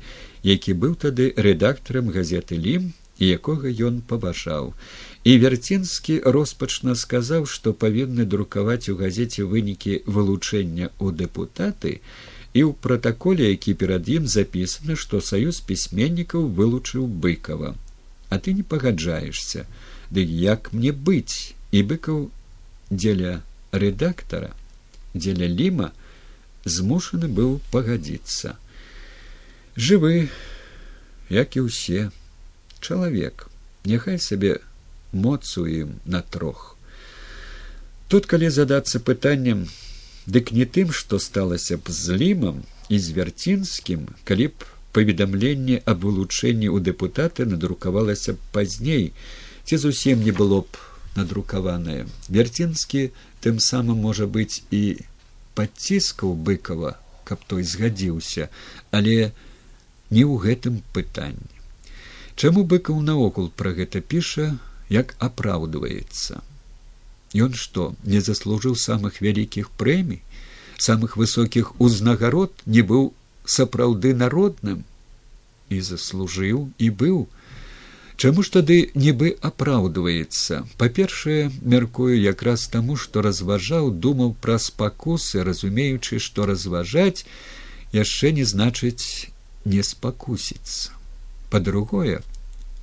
які 0.51 0.73
быў 0.85 0.95
тады 1.03 1.27
рэдактарам 1.47 2.09
газеты 2.15 2.57
лім 2.67 2.93
і 3.17 3.29
якога 3.33 3.69
ён 3.89 4.01
паважаў. 4.09 4.73
І 5.25 5.31
вярцінскі 5.43 6.19
роспачна 6.37 6.93
сказаў 6.95 7.47
што 7.53 7.73
павінны 7.73 8.25
друкаваць 8.33 8.89
у 8.93 8.95
газеце 9.01 9.47
вынікі 9.53 10.01
вылучэння 10.05 10.89
ў 11.01 11.07
дэпутаты 11.21 11.93
і 12.53 12.61
ў 12.63 12.71
пратаколе 12.85 13.49
які 13.53 13.73
перад 13.81 14.09
ім 14.19 14.29
запісаны 14.37 14.95
што 15.03 15.21
саюз 15.31 15.61
пісьменнікаў 15.71 16.47
вылучыў 16.61 17.09
быкова 17.25 17.75
а 18.29 18.39
ты 18.39 18.53
не 18.53 18.63
пагаджаешся. 18.63 19.65
Дык 20.11 20.27
як 20.29 20.73
мне 20.73 20.91
быць? 20.91 21.53
І 21.71 21.83
быкаў 21.83 22.29
дзеля 22.89 23.43
рэдактара 23.71 24.53
дзеля 25.13 25.47
ліма 25.47 25.91
змушаны 26.65 27.27
быў 27.27 27.59
пагадзіцца. 27.71 28.55
Жывы 29.77 30.29
як 31.29 31.55
і 31.55 31.67
ўсе 31.67 32.09
чалавек. 32.79 33.47
Няхай 33.87 34.19
сабе 34.19 34.59
моцу 35.11 35.65
ім 35.65 35.99
на 36.05 36.21
трох. 36.21 36.75
Тут 38.07 38.25
калі 38.25 38.49
задацца 38.49 38.99
пытаннем 38.99 39.67
дык 40.27 40.51
не 40.51 40.65
тым 40.65 40.91
што 40.91 41.19
сталася 41.19 41.77
б 41.77 41.91
з 41.91 42.15
лімам 42.19 42.63
і 42.89 42.99
з 42.99 43.15
вярцінскім 43.15 44.07
калі 44.27 44.47
б 44.51 44.67
паведамленне 44.95 45.79
аб 45.85 46.03
вылучэнні 46.07 46.67
ў 46.71 46.83
дэпутаты 46.83 47.47
надрукавалася 47.47 48.35
б 48.35 48.39
пазней 48.55 49.11
ці 49.63 49.79
зусім 49.83 50.23
не 50.23 50.35
было 50.35 50.63
б 50.63 50.83
надрукаванае 51.17 52.05
вярцінскі 52.29 53.03
тым 53.45 53.59
самым 53.63 54.05
можа 54.07 54.29
быць 54.37 54.63
і 54.71 54.83
падціскаў 55.59 56.37
быкова 56.49 56.95
каб 57.27 57.43
той 57.51 57.67
згадзіўся 57.67 58.49
але 58.91 59.17
не 60.09 60.23
ў 60.23 60.39
гэтым 60.39 60.81
пытанні. 60.95 61.55
Чаму 62.37 62.63
быкаў 62.63 63.01
наогул 63.01 63.49
пра 63.49 63.73
гэта 63.77 63.99
піша 63.99 64.55
як 64.93 65.15
апраўдваецца? 65.19 66.43
Ён 67.35 67.57
што 67.59 67.93
не 68.03 68.21
заслужыў 68.23 68.77
самых 68.79 69.19
вялікіх 69.25 69.71
прэмій? 69.81 70.21
Самых 70.77 71.17
высокіх 71.17 71.73
узнагарод 71.81 72.53
не 72.65 72.85
быў 72.85 73.11
сапраўды 73.43 74.13
народным? 74.13 74.85
І 75.69 75.81
заслужыў 75.81 76.69
і 76.77 76.87
быў 77.01 77.25
Чаму 78.17 78.41
ж 78.41 78.49
тады 78.53 78.75
нібы 78.97 79.27
апраўдваецца? 79.47 80.63
Па-першае 80.81 81.51
мяркую 81.73 82.15
якраз 82.17 82.63
таму 82.75 82.95
што 82.97 83.21
разважаў 83.21 83.91
думаў 84.05 84.31
пра 84.45 84.57
спакусы 84.63 85.43
разумеючы 85.45 86.17
што 86.27 86.47
разважаць 86.49 87.29
яшчэ 87.93 88.33
не 88.39 88.47
значыць 88.53 89.29
не 89.69 89.85
спакусіцца. 89.85 90.97
Па-другое 91.53 92.25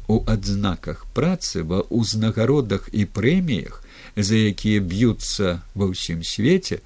у 0.06 0.20
адзнаках 0.36 1.02
працы 1.18 1.66
ва 1.66 1.82
ўзнагародах 1.90 2.86
і 2.94 3.10
прэміях 3.18 3.82
за 4.14 4.38
якія 4.54 4.86
б'юцца 4.86 5.58
ва 5.74 5.90
ўсім 5.90 6.22
свеце 6.22 6.78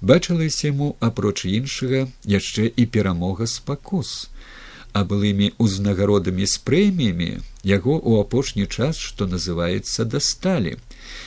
бачылася 0.00 0.72
яму 0.72 0.94
апроч 1.04 1.44
іншага 1.44 2.06
яшчэ 2.24 2.72
і 2.80 2.88
перамога 2.96 3.44
спакус 3.44 4.29
а 4.92 5.04
былымі 5.10 5.52
ўзнагародамі 5.58 6.46
з 6.46 6.62
прэміямі 6.68 7.30
яго 7.70 7.94
ў 7.98 8.24
апошні 8.24 8.66
час 8.66 9.02
што 9.10 9.26
называецца 9.26 10.08
дасталі. 10.14 10.76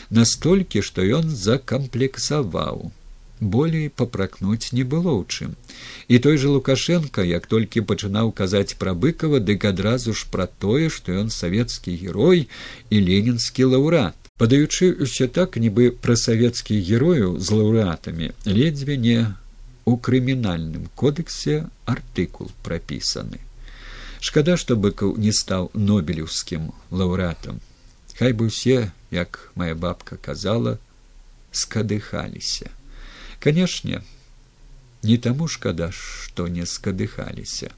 Настолькі 0.10 0.82
што 0.82 1.06
ён 1.20 1.30
закамплексаваў. 1.30 2.92
Болей 3.40 3.90
папракнуць 3.90 4.72
не 4.72 4.84
было 4.88 5.12
ў 5.20 5.24
чым. 5.28 5.56
І 6.08 6.20
той 6.20 6.38
же 6.38 6.50
лукашенко 6.56 7.24
як 7.28 7.48
толькі 7.48 7.86
пачынаў 7.92 8.32
казаць 8.32 8.80
пра 8.80 8.94
быкова 8.94 9.44
дык 9.44 9.66
адразу 9.68 10.14
ж 10.14 10.28
пра 10.32 10.48
тое 10.48 10.90
што 10.90 11.16
ён 11.24 11.30
савецкі 11.30 11.96
герой 12.04 12.48
і 12.90 13.06
ленінскі 13.08 13.72
лаўрат 13.76 14.16
падаючы 14.42 14.88
ўсё 15.06 15.28
так 15.38 15.56
нібы 15.62 15.92
пра 16.06 16.16
савецкіх 16.20 16.80
герояў 16.90 17.38
з 17.40 17.58
лаўрэатамі 17.58 18.32
ледзьве 18.50 18.98
не 18.98 19.20
у 19.86 19.96
крымінальным 20.08 20.90
кодексе 21.02 21.56
артыкул 21.94 22.50
прапісаны 22.66 23.40
шкада 24.24 24.58
што 24.62 24.80
быкаў 24.88 25.16
не 25.28 25.36
стаў 25.44 25.70
нобелеўскім 25.92 26.72
лаўрэатам 27.02 27.62
хай 28.18 28.34
бы 28.34 28.50
ўсе 28.50 28.92
як 29.12 29.40
моя 29.56 29.76
бабка 29.76 30.18
казала 30.18 30.78
скадыхаліся. 31.52 32.70
Канешне 33.40 34.02
не 35.04 35.18
таму 35.18 35.48
шкада 35.48 35.92
што 35.92 36.48
не 36.48 36.66
скадыхаліся. 36.66 37.72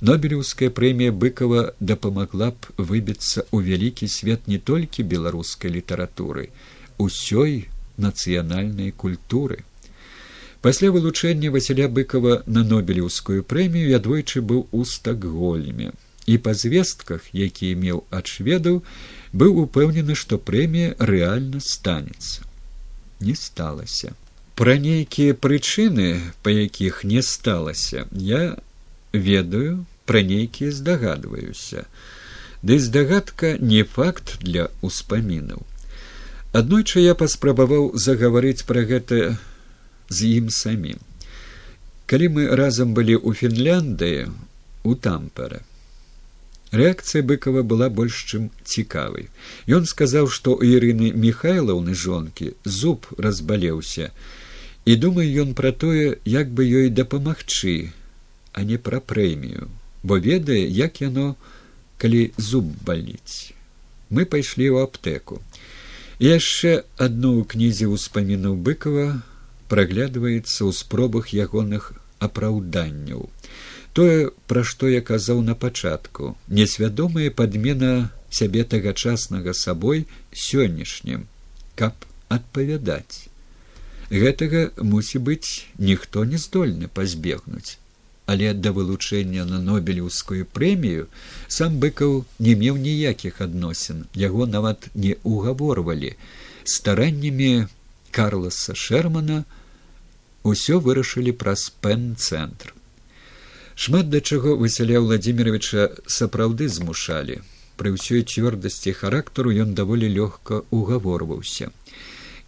Нобелеўская 0.00 0.70
прэмія 0.70 1.10
быкова 1.10 1.74
дапамагла 1.80 2.50
б 2.54 2.74
выбіцца 2.78 3.42
ў 3.50 3.58
вялікі 3.66 4.06
свет 4.06 4.46
не 4.46 4.58
толькі 4.58 5.02
беларускай 5.02 5.74
літаратуры 5.74 6.50
усёй 6.98 7.66
нацыянальнай 7.98 8.92
культуры 8.92 9.64
пасля 10.60 10.90
вылучэння 10.90 11.50
василя 11.50 11.88
быкова 11.88 12.42
на 12.46 12.64
нобелеўскую 12.64 13.42
прэмію 13.42 13.90
я 13.90 13.98
двойчы 13.98 14.42
быў 14.42 14.66
у 14.72 14.84
стакгольме. 14.84 15.92
І 16.26 16.36
па 16.44 16.52
звестках 16.52 17.28
якія 17.32 17.76
меў 17.76 18.04
ад 18.10 18.26
шведаў 18.28 18.82
быў 19.32 19.62
упэўнены 19.64 20.14
што 20.14 20.38
прэмія 20.38 20.94
рэальна 20.98 21.60
станецца. 21.64 22.44
Не 23.20 23.34
сталася. 23.34 24.12
Пра 24.58 24.74
нейкія 24.82 25.34
прычыны 25.34 26.20
па 26.42 26.50
якіх 26.50 27.04
не 27.04 27.22
сталася 27.22 28.06
я 28.12 28.58
ведаю 29.12 29.86
пра 30.04 30.22
нейкія 30.22 30.72
здагадваюся. 30.72 31.86
Ды 32.62 32.78
здагадка 32.82 33.56
не 33.60 33.84
факт 33.84 34.38
для 34.42 34.66
ўспамінаў. 34.82 35.62
Аднойчы 36.52 37.04
я 37.04 37.14
паспрабаваў 37.14 37.92
загаварыць 37.94 38.66
пра 38.66 38.82
гэта 38.88 39.38
з 40.08 40.42
ім 40.42 40.50
самім. 40.50 41.00
Калі 42.06 42.28
мы 42.36 42.48
разам 42.56 42.94
былі 42.96 43.16
ў 43.20 43.36
фінляндыі 43.36 44.28
у 44.84 44.94
тампера 44.94 45.64
рэакцыя 46.72 47.22
быкова 47.22 47.62
была 47.62 47.88
больш 47.88 48.24
чым 48.28 48.50
цікавай. 48.64 49.28
Ён 49.66 49.86
сказаў 49.86 50.28
што 50.28 50.56
у 50.56 50.64
ірыны 50.64 51.12
михайлаўны 51.12 51.94
жонкі 51.94 52.52
зуб 52.64 53.08
разбалеўся 53.16 54.12
і 54.84 54.96
думаю 54.96 55.28
ён 55.44 55.54
пра 55.54 55.72
тое 55.72 56.18
як 56.24 56.52
бы 56.52 56.64
ёй 56.64 56.90
дапамагчы 56.90 57.92
а 58.52 58.64
не 58.64 58.76
пра 58.76 59.00
прэмію 59.00 59.68
бо 60.02 60.18
ведае 60.18 60.68
як 60.68 61.00
яно 61.00 61.36
калі 61.98 62.30
зуб 62.36 62.68
баліць. 62.84 63.52
Мы 64.10 64.24
пайшлі 64.24 64.70
ў 64.72 64.88
аптэку. 64.88 65.42
І 66.18 66.36
яшчэ 66.36 66.84
адну 66.96 67.40
ў 67.40 67.48
кнізе 67.48 67.88
ўспамінаў 67.88 68.56
быкова 68.56 69.22
праглядваецца 69.68 70.60
ў 70.64 70.72
спробах 70.72 71.32
ягоных 71.36 71.92
апраўданняў. 72.18 73.30
Тое 73.92 74.30
пра 74.50 74.62
што 74.70 74.88
я 74.90 75.00
казаў 75.00 75.40
на 75.46 75.54
пачатку 75.54 76.36
несвядомая 76.60 77.30
падмена 77.30 78.10
сябе 78.30 78.64
тагачаснага 78.64 79.54
сабой 79.54 80.06
сённяшнім 80.32 81.26
каб 81.74 82.06
адпавядаць. 82.28 83.28
Гэтага 84.10 84.70
мусі 84.92 85.20
быць 85.24 85.68
ніхто 85.78 86.24
не 86.24 86.40
здольны 86.40 86.88
пазбегнуць. 86.88 87.78
Але 88.28 88.52
да 88.52 88.72
вылучэння 88.76 89.44
на 89.48 89.58
нобелеўскую 89.64 90.44
прэмію 90.56 91.08
сам 91.48 91.78
быкаў 91.84 92.24
не 92.46 92.54
меў 92.62 92.76
ніякіх 92.76 93.40
адносін 93.44 94.04
яго 94.22 94.46
нават 94.46 94.88
не 94.94 95.16
ўгаворвалі. 95.24 96.12
Стараннямі 96.64 97.68
карласа 98.10 98.74
шермана 98.74 99.44
усё 100.42 100.80
вырашылі 100.80 101.32
праз 101.32 101.70
пен 101.80 102.14
цэнтр 102.16 102.74
шмат 103.78 104.10
да 104.10 104.20
чаго 104.20 104.56
высяля 104.56 105.00
владимировича 105.00 105.90
сапраўды 106.06 106.66
змушалі. 106.66 107.38
Пры 107.78 107.94
ўсёй 107.94 108.26
цвёрдасці 108.26 108.90
характару 108.90 109.54
ён 109.54 109.74
даволі 109.78 110.10
лёгка 110.10 110.66
угаворваўся 110.74 111.70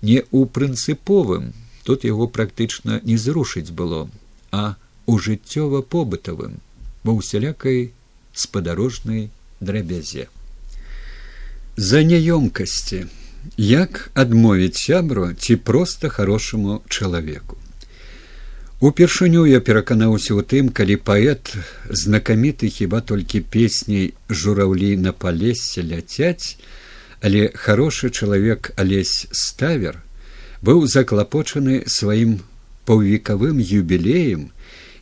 не 0.03 0.19
ў 0.27 0.49
прынцыповым 0.49 1.53
тут 1.85 2.05
яго 2.05 2.27
практычна 2.27 3.01
не 3.05 3.17
зрушыць 3.17 3.71
было 3.71 4.11
а 4.51 4.75
у 5.07 5.19
жыццёва 5.19 5.83
побытавым 5.95 6.59
ва 7.05 7.13
ўсялякай 7.15 7.93
спадарожнай 8.35 9.31
драбязе. 9.61 10.27
За 11.77 12.03
няёмкасці 12.03 13.07
як 13.57 14.11
адмовіць 14.15 14.83
сябру 14.83 15.31
ці 15.35 15.57
проста 15.57 16.11
хорошаму 16.11 16.83
чалавеку 16.89 17.61
упершыню 18.81 19.45
я 19.45 19.61
пераканаўся 19.61 20.33
ў 20.35 20.43
тым 20.53 20.69
калі 20.73 20.97
паэт 21.09 21.53
знакаміты 22.03 22.73
хіба 22.73 23.01
толькі 23.13 23.45
песняй 23.57 24.13
жураўлі 24.29 24.97
на 25.05 25.13
палесе 25.13 25.85
ляцяць 25.85 26.57
але 27.21 27.49
хорошы 27.55 28.09
чалавек 28.09 28.73
алесь 28.81 29.29
ставер 29.45 30.01
быў 30.65 30.87
заклапочаны 30.89 31.83
сваім 31.87 32.39
паўвекавым 32.89 33.61
юбілеем 33.61 34.49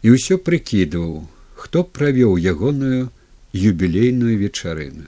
і 0.02 0.14
ўсё 0.14 0.38
прыкідваў 0.42 1.14
хто 1.58 1.82
правёў 1.82 2.38
ягоную 2.38 3.10
юбілейную 3.52 4.38
вечарыну. 4.38 5.06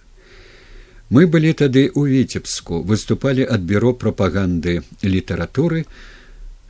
Мы 1.10 1.26
былі 1.26 1.52
тады 1.58 1.90
ў 1.90 2.22
віцебску 2.22 2.82
выступалі 2.86 3.42
ад 3.42 3.62
бюро 3.66 3.92
прапаганды 3.94 4.82
літаратуры 5.02 5.86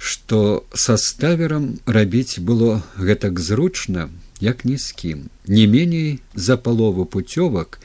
што 0.01 0.65
са 0.73 0.97
ставерам 0.97 1.65
рабіць 1.85 2.41
было 2.41 2.81
гэтак 2.97 3.39
зручна 3.39 4.09
як 4.41 4.65
ні 4.65 4.79
з 4.81 4.93
кім. 4.97 5.29
Не 5.47 5.67
меней 5.67 6.21
за 6.35 6.57
палову 6.57 7.05
путёвак 7.05 7.77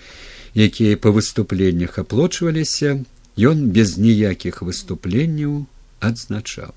якія 0.56 0.96
па 0.96 1.12
выступленнях 1.12 2.00
аплочваліся 2.00 3.04
ён 3.36 3.68
без 3.76 3.98
ніякіх 4.00 4.64
выступленняў 4.64 5.68
адзначаў. 6.00 6.72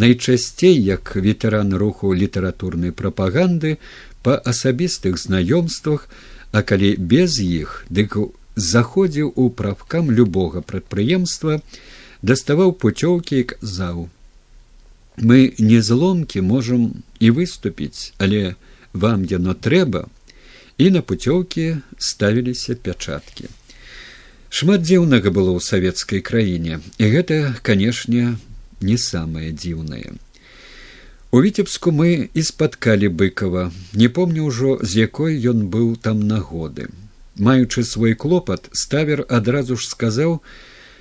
Найчасцей 0.00 0.80
як 0.80 1.12
ветэран 1.20 1.76
руху 1.76 2.14
літаратурнай 2.16 2.96
прапаганды 2.96 3.76
па 4.24 4.40
асабістых 4.40 5.20
знаёмствах 5.20 6.08
а 6.52 6.64
калі 6.64 6.96
без 6.96 7.36
іх 7.44 7.84
дык 7.92 8.16
заходзіў 8.56 9.36
у 9.36 9.50
правкам 9.50 10.08
любога 10.08 10.64
прадпрыемства 10.64 11.60
даставаў 12.22 12.72
пуцёўкі 12.72 13.44
і 13.44 13.48
казаў 13.52 14.08
мы 15.16 15.54
не 15.58 15.80
зломкі 15.82 16.40
можам 16.40 17.02
і 17.20 17.30
выступіць 17.30 18.12
але 18.18 18.54
вам 18.92 19.24
яно 19.24 19.54
трэба. 19.54 20.08
І 20.78 20.90
на 20.90 21.00
пуцёўкі 21.00 21.80
ставіліся 21.98 22.74
пячаткі. 22.74 23.48
Шмат 24.48 24.82
дзіўнага 24.84 25.32
было 25.32 25.56
ў 25.56 25.60
савецкай 25.60 26.20
краіне. 26.20 26.80
І 26.98 27.04
гэта 27.12 27.56
канешне 27.62 28.36
не 28.80 28.96
самае 28.98 29.52
дзіўнае. 29.52 30.16
У 31.32 31.40
віцебску 31.40 31.92
мы 31.92 32.28
і 32.34 32.42
спаткалі 32.44 33.08
быкова 33.08 33.70
не 33.96 34.08
помню 34.08 34.48
ўжо 34.52 34.76
з 34.82 35.08
якой 35.08 35.40
ён 35.40 35.68
быў 35.72 35.96
там 35.96 36.20
нагоды 36.28 36.92
маючы 37.36 37.84
свой 37.84 38.14
клопат 38.14 38.68
ставер 38.72 39.24
адразу 39.28 39.76
ж 39.76 39.88
сказаў 39.88 40.40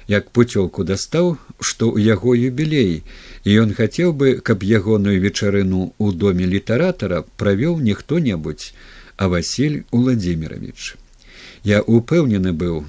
як 0.08 0.32
пуцёлку 0.32 0.84
дастаў 0.84 1.38
што 1.60 1.92
ў 1.92 2.16
яго 2.16 2.36
юбілей 2.36 3.04
і 3.44 3.58
ён 3.64 3.74
хацеў 3.78 4.14
бы 4.14 4.34
каб 4.50 4.64
ягоную 4.64 5.18
вечарыну 5.22 5.84
ў 5.98 6.18
доме 6.24 6.50
літаратара 6.56 7.22
правёў 7.44 7.80
не 7.88 7.94
хто 8.02 8.20
небудзь 8.20 8.74
а 9.18 9.30
василь 9.36 9.84
владимирович 9.92 10.96
я 11.64 11.82
упэўнены 11.82 12.54
быў 12.66 12.84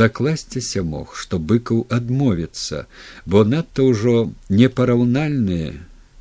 закласціся 0.00 0.82
мог 0.94 1.14
што 1.22 1.38
быкаў 1.52 1.86
адмовіцца 2.00 2.84
бо 3.26 3.44
надта 3.52 3.86
ўжо 3.92 4.16
непараўнальныя 4.48 5.72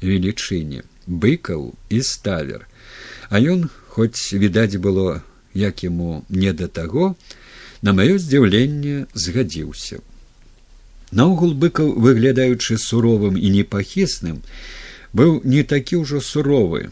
велічыні 0.02 0.86
быкаў 1.10 1.74
і 1.90 2.02
ставер. 2.06 2.68
А 3.30 3.42
ён 3.42 3.70
хоць 3.90 4.34
відаць 4.34 4.78
было 4.78 5.22
як 5.54 5.84
яму 5.84 6.24
не 6.30 6.54
да 6.54 6.68
таго 6.68 7.16
на 7.82 7.94
маё 7.98 8.18
здзіўленне 8.22 9.10
згадзіўся 9.14 10.00
наогул 11.12 11.54
быкаў 11.54 11.94
выглядаючы 12.08 12.78
суровым 12.78 13.38
і 13.38 13.50
непахісным 13.58 14.42
быў 15.14 15.42
не 15.44 15.64
такі 15.64 16.04
ўжо 16.06 16.22
суровы 16.22 16.90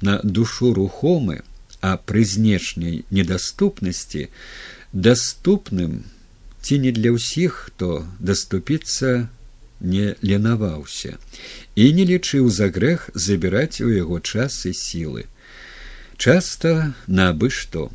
на 0.00 0.20
душу 0.24 0.72
рухомы 0.74 1.42
а 1.80 1.96
пры 1.96 2.24
знешняй 2.24 3.04
недаступнасці 3.10 4.28
даступным 4.92 6.02
ці 6.62 6.78
не 6.78 6.92
для 6.94 7.10
ўсіх, 7.12 7.68
хто 7.68 8.06
даступіцца 8.22 9.28
не 9.82 10.14
ленаваўся 10.22 11.18
і 11.74 11.90
не 11.98 12.06
лічыў 12.06 12.48
за 12.48 12.70
грэх 12.70 13.10
забіраць 13.14 13.82
у 13.82 13.90
яго 13.90 14.20
час 14.20 14.62
і 14.70 14.72
сілы. 14.72 15.26
Часта 16.16 16.94
набы 17.06 17.50
што. 17.50 17.90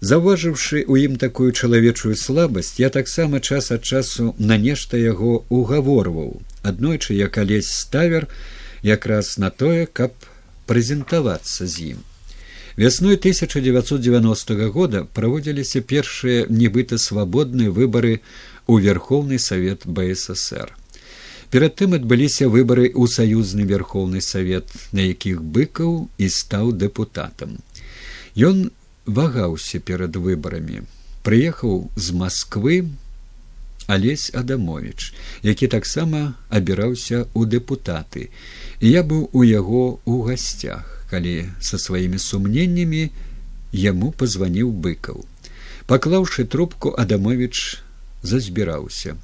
Заўважыўшы 0.00 0.80
ў 0.88 1.12
ім 1.12 1.16
такую 1.20 1.52
чалавечую 1.52 2.16
слабасць, 2.16 2.80
я 2.80 2.88
таксама 2.88 3.40
час 3.40 3.68
ад 3.74 3.84
часу 3.84 4.34
на 4.38 4.56
нешта 4.56 4.96
яго 4.96 5.44
угаворваў, 5.52 6.40
аднойчы 6.64 7.12
я 7.20 7.28
калесь 7.28 7.68
ставер 7.68 8.26
якраз 8.80 9.36
на 9.36 9.50
тое, 9.50 9.84
каб 9.84 10.16
прэзентавацца 10.64 11.68
з 11.68 11.92
ім. 11.92 11.98
Вясной 12.80 13.20
1990 13.20 14.70
года 14.72 15.04
праводзіліся 15.04 15.84
першыя 15.84 16.48
нібыта 16.48 16.96
свабодныя 16.96 17.68
выбары 17.68 18.24
ў 18.64 18.80
верхоўны 18.80 19.36
савет 19.36 19.84
бСр. 19.84 20.72
Перад 21.52 21.76
тым 21.76 21.92
адбыліся 21.92 22.48
выбары 22.48 22.88
ў 22.88 23.04
саюзны 23.04 23.68
верхоўны 23.68 24.24
савет, 24.24 24.72
на 24.96 25.04
якіх 25.04 25.44
быкаў 25.44 26.08
і 26.16 26.26
стаў 26.32 26.72
дэпутатам. 26.72 27.58
Ён 28.32 28.70
вагаўся 29.18 29.80
перад 29.90 30.16
выбарамі, 30.16 30.82
прыехаў 31.26 31.90
з 31.96 32.16
Масквы 32.16 32.76
алесь 33.86 34.30
Адамович, 34.34 35.12
які 35.42 35.66
таксама 35.66 36.34
абіраўся 36.48 37.26
ў 37.34 37.50
дэпутаты, 37.50 38.30
і 38.80 38.86
я 38.86 39.02
быў 39.02 39.28
у 39.32 39.42
яго 39.42 39.98
ў 40.06 40.30
гасцях 40.30 40.86
калі 41.10 41.50
са 41.58 41.78
сваімі 41.82 42.22
сумненнямі 42.22 43.10
яму 43.74 44.14
пазваніў 44.14 44.70
быкаў. 44.70 45.26
Паклаўшы 45.90 46.46
трубку 46.46 46.94
адамович 46.94 47.82
зазбіраўся. 48.22 49.18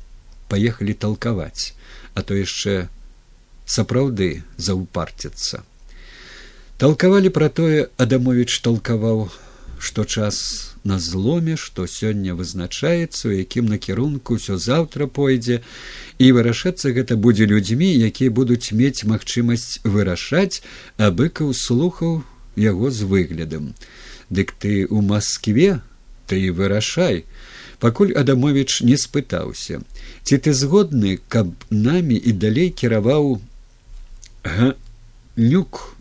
Паехалі 0.51 0.95
талкаваць 0.95 1.77
а 2.17 2.25
то 2.25 2.35
яшчэ 2.35 2.89
сапраўды 3.77 4.29
заўпарціцца 4.67 5.63
талкавалі 6.83 7.33
пра 7.37 7.49
тое 7.61 7.89
адамович 8.05 8.61
талкаваў 8.67 9.27
што 9.79 10.05
час 10.05 10.75
на 10.85 10.99
зломе 10.99 11.57
што 11.57 11.87
сёння 11.87 12.35
вызначаецца 12.35 13.29
у 13.29 13.35
якім 13.37 13.67
накірунку 13.73 14.39
ўсё 14.39 14.57
заўтра 14.57 15.07
пойдзе. 15.07 15.61
І 16.19 16.33
вырашацца 16.33 16.93
гэта 16.97 17.17
будзе 17.17 17.47
людзьмі 17.47 17.91
якія 18.09 18.31
будуць 18.31 18.73
мець 18.73 19.05
магчымасць 19.05 19.85
вырашаць 19.85 20.63
а 20.97 21.11
быкаў 21.11 21.53
слухаў 21.53 22.23
яго 22.57 22.91
з 22.91 23.05
выглядам. 23.05 23.75
Дык 24.31 24.53
ты 24.59 24.87
у 24.89 25.03
москве 25.03 25.81
ты 26.27 26.53
вырашай 26.53 27.25
пакуль 27.79 28.13
адамович 28.17 28.81
не 28.83 28.97
спытаўся. 28.97 29.83
Ці 30.25 30.39
ты 30.39 30.53
згодны 30.53 31.21
каб 31.29 31.53
намі 31.71 32.17
і 32.17 32.33
далей 32.33 32.71
кіраваў 32.71 33.41
га 34.45 34.75
нюк 35.37 35.97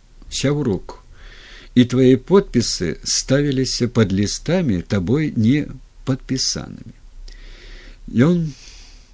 і 1.75 1.85
твои 1.85 2.15
подпісы 2.15 2.95
ставіліся 3.03 3.87
под 3.87 4.13
лістамі 4.15 4.81
табой 4.81 5.33
не 5.35 5.67
подпісанымі 6.07 6.95
ён 8.27 8.45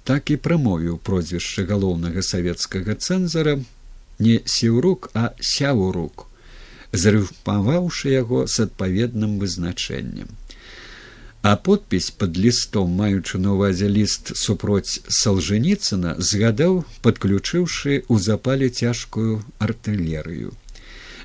так 0.04 0.30
і 0.30 0.36
прамовіў 0.46 0.98
прозвішча 1.08 1.66
галоўнага 1.70 2.22
савецкага 2.22 2.94
цэнзара 2.94 3.56
не 4.18 4.36
сеўрук 4.56 5.10
а 5.14 5.32
сяўрук 5.40 6.26
зарыўпаваўшы 6.92 8.14
яго 8.14 8.46
з 8.46 8.68
адпаведным 8.68 9.38
вызначэннем 9.42 10.30
а 11.42 11.56
подпіс 11.56 12.10
под 12.14 12.38
лістом 12.38 12.90
маючы 13.02 13.38
на 13.42 13.54
увазе 13.58 13.90
ліст 13.90 14.36
супроць 14.38 15.02
салжаніцына 15.20 16.14
згадаў 16.30 16.84
подключыўшы 17.02 18.06
ў 18.06 18.16
запале 18.22 18.68
цяжкую 18.70 19.42
артылерыю 19.58 20.54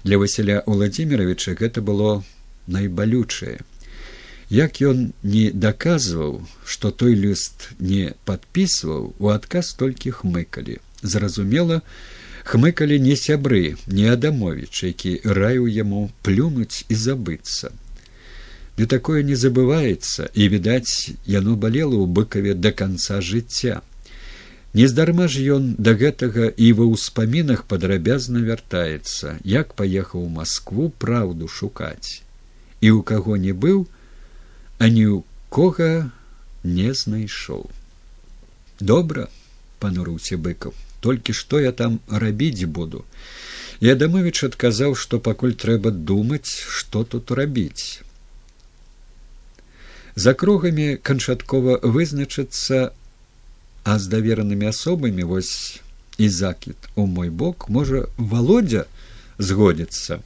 для 0.04 0.18
василя 0.18 0.64
владимировича 0.66 1.54
гэта 1.54 1.82
было 1.82 2.24
найбалючае. 2.68 3.60
Як 4.50 4.80
ён 4.82 5.12
не 5.24 5.52
даказваў 5.52 6.48
што 6.66 6.91
той 6.91 7.16
ліст 7.16 7.70
не 7.80 8.14
подписываў 8.26 9.16
у 9.20 9.30
адказ 9.30 9.74
толькі 9.74 10.16
хмыкалі. 10.20 10.80
Зразумела 11.02 11.82
хмыкалі 12.48 13.00
не 13.00 13.16
сябры 13.20 13.76
не 13.88 14.08
адамович 14.08 14.84
які 14.84 15.20
раю 15.24 15.68
яму 15.68 16.12
плюнуць 16.24 16.86
і 16.88 16.95
забыцца. 16.95 17.76
Не 18.78 18.86
такое 18.86 19.24
не 19.24 19.36
забываецца 19.36 20.30
і 20.34 20.48
відаць 20.48 21.12
яно 21.26 21.58
балела 21.60 21.98
ў 22.00 22.08
быкаве 22.08 22.54
до 22.54 22.72
конца 22.72 23.20
жыцця 23.20 23.82
Нездарма 24.74 25.28
ж 25.32 25.41
ён 25.55 25.76
да 25.80 25.95
гэтага 25.95 26.51
і 26.51 26.68
ва 26.78 26.86
ўспамінах 26.91 27.63
падрабязна 27.72 28.43
вяртаецца, 28.43 29.39
як 29.43 29.74
паехаў 29.80 30.28
у 30.28 30.30
Маскву 30.30 30.89
праўду 31.03 31.47
шукаць. 31.47 32.22
І 32.82 32.91
ў 32.91 33.01
каго 33.01 33.38
не 33.38 33.55
быў, 33.55 33.88
а 34.78 34.91
ні 34.91 35.05
ў 35.07 35.24
кога 35.49 36.11
не 36.63 36.93
знайшоў. 36.93 37.70
Добра, 38.80 39.30
панурыўся 39.80 40.38
быкаў, 40.38 40.76
толькі 41.01 41.34
што 41.34 41.59
я 41.63 41.72
там 41.72 41.99
рабіць 42.11 42.68
буду. 42.68 43.05
Я 43.80 43.95
дамовіч 43.95 44.43
адказаў, 44.43 44.93
што 44.95 45.20
пакуль 45.20 45.53
трэба 45.53 45.91
думаць, 45.91 46.49
што 46.49 47.03
тут 47.03 47.32
рабіць. 47.32 48.01
За 50.18 50.34
кругамі 50.34 50.97
канчаткова 50.97 51.80
вызначыцца 51.82 52.91
а 53.88 53.96
з 54.04 54.12
даверанымі 54.12 54.68
асобамі 54.68 55.24
вось 55.24 55.80
і 56.18 56.30
закід 56.30 56.76
у 56.96 57.06
мой 57.08 57.30
бок 57.30 57.70
можа 57.70 58.08
володя 58.18 58.84
згодзіцца. 59.40 60.20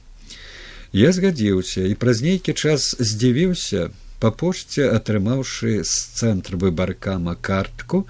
Я 0.92 1.12
згадзіўся 1.12 1.86
і 1.86 1.94
праз 1.94 2.22
нейкі 2.26 2.52
час 2.58 2.96
здзівіўся 2.98 3.86
па 4.22 4.30
пошце 4.42 4.88
атрымаўшы 4.96 5.70
з 5.82 5.94
цэнтр 6.18 6.58
выбаркама 6.64 7.34
картку 7.48 8.02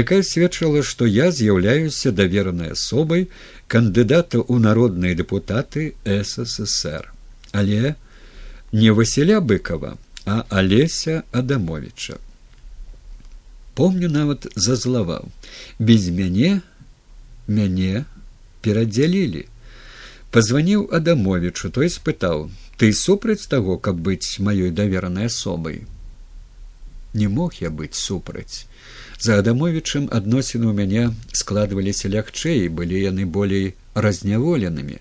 якая 0.00 0.20
сведчыла 0.26 0.82
што 0.90 1.06
я 1.06 1.30
з'яўляюся 1.38 2.12
даверанай 2.20 2.74
асобай 2.74 3.26
кандыдата 3.74 4.42
ў 4.42 4.62
народныя 4.66 5.18
дэпутаты 5.18 5.88
ссср 6.04 7.10
але 7.62 7.94
не 8.82 8.94
васіля 9.00 9.42
быкова 9.52 9.96
а 10.26 10.38
алеся 10.62 11.22
адамовича 11.42 12.22
помню 13.78 14.10
нават 14.10 14.46
зазлаваў. 14.54 15.30
Без 15.78 16.08
мяне 16.10 16.60
мяне 17.46 18.04
перадзялілі. 18.66 19.44
Позваніў 20.34 20.88
адамовичу 20.98 21.70
той 21.70 21.88
спытаў 21.88 22.48
ты 22.80 22.92
супраць 22.92 23.46
таго 23.52 23.78
каб 23.78 24.02
быць 24.08 24.42
маёй 24.48 24.70
даверанай 24.70 25.30
асобай? 25.32 25.86
Не 27.14 27.28
мог 27.28 27.54
я 27.62 27.70
быць 27.70 27.96
супраць 27.96 28.66
за 29.18 29.38
адамовичым 29.42 30.06
адносіны 30.14 30.70
ў 30.70 30.74
мяне 30.78 31.02
складваліся 31.34 32.10
лягчэй 32.12 32.68
былі 32.70 33.00
яны 33.02 33.26
болей 33.26 33.74
разняволенымі. 33.94 35.00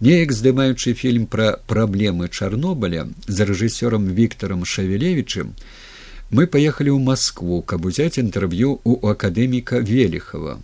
Неяк 0.00 0.32
здымаючы 0.32 0.94
фільм 0.96 1.26
пра 1.26 1.58
праблемы 1.68 2.28
чарнобыля 2.28 3.08
за 3.26 3.44
рэжысёрам 3.50 4.08
виктором 4.20 4.64
шавелевичем 4.64 5.52
мы 6.30 6.46
поехали 6.46 6.90
ў 6.90 6.98
москву 6.98 7.62
каб 7.62 7.86
узяць 7.88 8.20
інтэрв'ю 8.20 8.80
у 8.84 8.98
акадэміка 9.12 9.80
велихова 9.80 10.58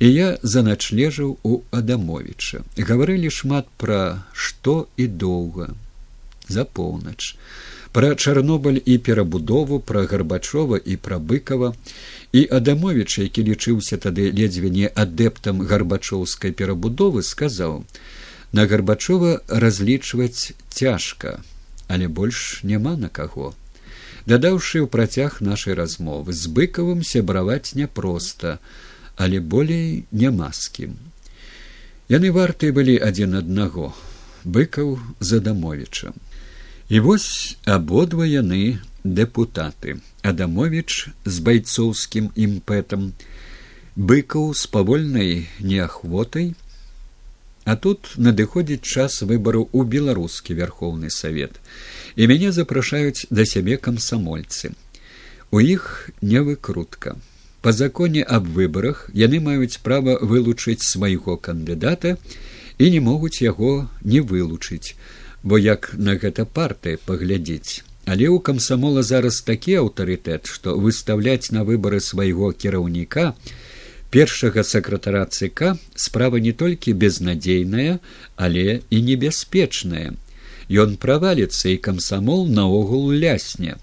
і 0.00 0.10
я 0.10 0.28
заначлежыў 0.42 1.36
у 1.42 1.60
адамовича 1.70 2.64
гаварылі 2.78 3.30
шмат 3.30 3.68
пра 3.78 4.26
што 4.32 4.88
і 4.96 5.06
доўга. 5.06 5.70
За 6.48 6.64
поўнач. 6.64 7.36
Пра 7.94 8.14
чарнобыль 8.14 8.80
і 8.84 8.98
перабудову 8.98 9.78
пра 9.80 10.02
гарбачова 10.10 10.76
і 10.76 10.96
пра 10.96 11.18
быкова 11.18 11.74
і 12.32 12.42
адамович 12.58 13.18
які 13.22 13.44
лічыўся 13.48 13.98
тады 14.02 14.30
ледзьве 14.34 14.70
не 14.70 14.90
адэптам 14.90 15.62
гарбачоўскай 15.62 16.52
перабудовы 16.52 17.22
сказаў 17.22 17.84
на 18.52 18.66
гарбачова 18.66 19.40
разлічваць 19.48 20.52
цяжка 20.68 21.38
але 21.86 22.08
больш 22.08 22.64
няма 22.64 22.96
на 22.96 23.08
каго 23.08 23.54
дадаўшы 24.26 24.84
ў 24.84 24.88
працяг 24.96 25.40
нашай 25.44 25.76
размовы 25.80 26.32
з 26.32 26.52
быкавым 26.58 27.02
сябраваць 27.04 27.76
няпроста 27.80 28.58
але 29.16 29.40
болей 29.40 30.04
няма 30.24 30.50
з 30.52 30.72
кім 30.78 30.96
яны 32.14 32.32
вартыя 32.38 32.76
былі 32.78 32.96
адзін 33.10 33.40
аднаго 33.42 33.92
быкаў 34.44 34.96
за 35.20 35.40
дамовічам 35.44 36.16
і 36.88 37.00
вось 37.00 37.56
абодва 37.64 38.26
яны 38.28 38.80
дэпутаты. 39.04 40.00
Адамович 40.24 41.08
з 41.24 41.40
байцоўскім 41.44 42.32
імпэтам 42.36 43.12
быкаў 43.96 44.52
з 44.56 44.66
павольнай 44.72 45.48
неахвотай 45.60 46.54
А 47.64 47.76
тут 47.76 48.12
надыходзіць 48.20 48.84
час 48.84 49.22
выбару 49.24 49.64
ў 49.72 49.88
беларускі 49.88 50.56
вярхоўны 50.56 51.08
савет 51.08 51.60
і 52.16 52.30
мяне 52.30 52.52
запрашаюць 52.52 53.26
да 53.30 53.44
сябе 53.44 53.76
камсамольцы 53.76 54.72
у 55.50 55.60
іх 55.60 56.10
не 56.20 56.42
выкрутка 56.42 57.16
по 57.62 57.72
законе 57.72 58.22
аб 58.22 58.48
выбарах 58.56 59.08
яны 59.14 59.40
маюць 59.40 59.80
права 59.82 60.18
вылучыць 60.20 60.82
свайго 60.84 61.36
кандыдата 61.36 62.16
і 62.78 62.90
не 62.90 63.00
могуць 63.00 63.42
яго 63.42 63.88
не 64.02 64.20
вылучыць 64.20 64.96
бо 65.44 65.58
як 65.58 65.92
на 65.94 66.16
гэта 66.16 66.44
партыя 66.44 66.98
паглядзець. 67.06 67.84
Але 68.04 68.28
ў 68.28 68.40
камсамола 68.44 69.04
зараз 69.04 69.40
такі 69.44 69.76
аўтарытэт 69.80 70.48
што 70.48 70.76
выставляць 70.76 71.52
на 71.56 71.64
выбары 71.68 72.00
свайго 72.04 72.50
кіраўніка 72.52 73.32
першага 74.12 74.64
сакратара 74.64 75.24
цк 75.24 75.72
справа 75.96 76.40
не 76.40 76.52
толькі 76.52 76.96
безнадзейная 77.04 77.98
але 78.36 78.80
і 78.90 79.00
небяспечная 79.08 80.12
ён 80.68 80.96
праваліцца 80.96 81.68
і 81.74 81.80
камсамол 81.82 82.46
наогул 82.48 83.12
лясне. 83.12 83.76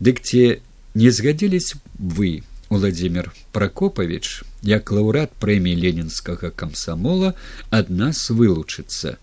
Дык 0.00 0.20
ці 0.22 0.62
не 0.94 1.10
згадзілись 1.10 1.74
вы 1.98 2.42
владимир 2.68 3.32
прокопавіч 3.52 4.42
як 4.62 4.90
лаўрад 4.92 5.32
прэміі 5.38 5.76
ленінскага 5.76 6.50
камсамола 6.50 7.34
ад 7.70 7.90
нас 7.90 8.30
вылучыцца 8.30 9.16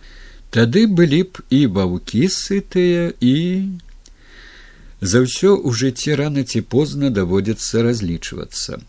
тады 0.50 0.86
былі 0.88 1.24
б 1.30 1.46
і 1.50 1.60
ваўкі 1.78 2.26
сытыя 2.34 3.10
і 3.22 3.36
за 5.02 5.24
ўсё 5.26 5.56
ў 5.56 5.70
жыцці 5.82 6.18
рана 6.20 6.44
ці 6.44 6.62
позна 6.62 7.10
даводзіцца 7.10 7.84
разлічвацца. 7.86 8.82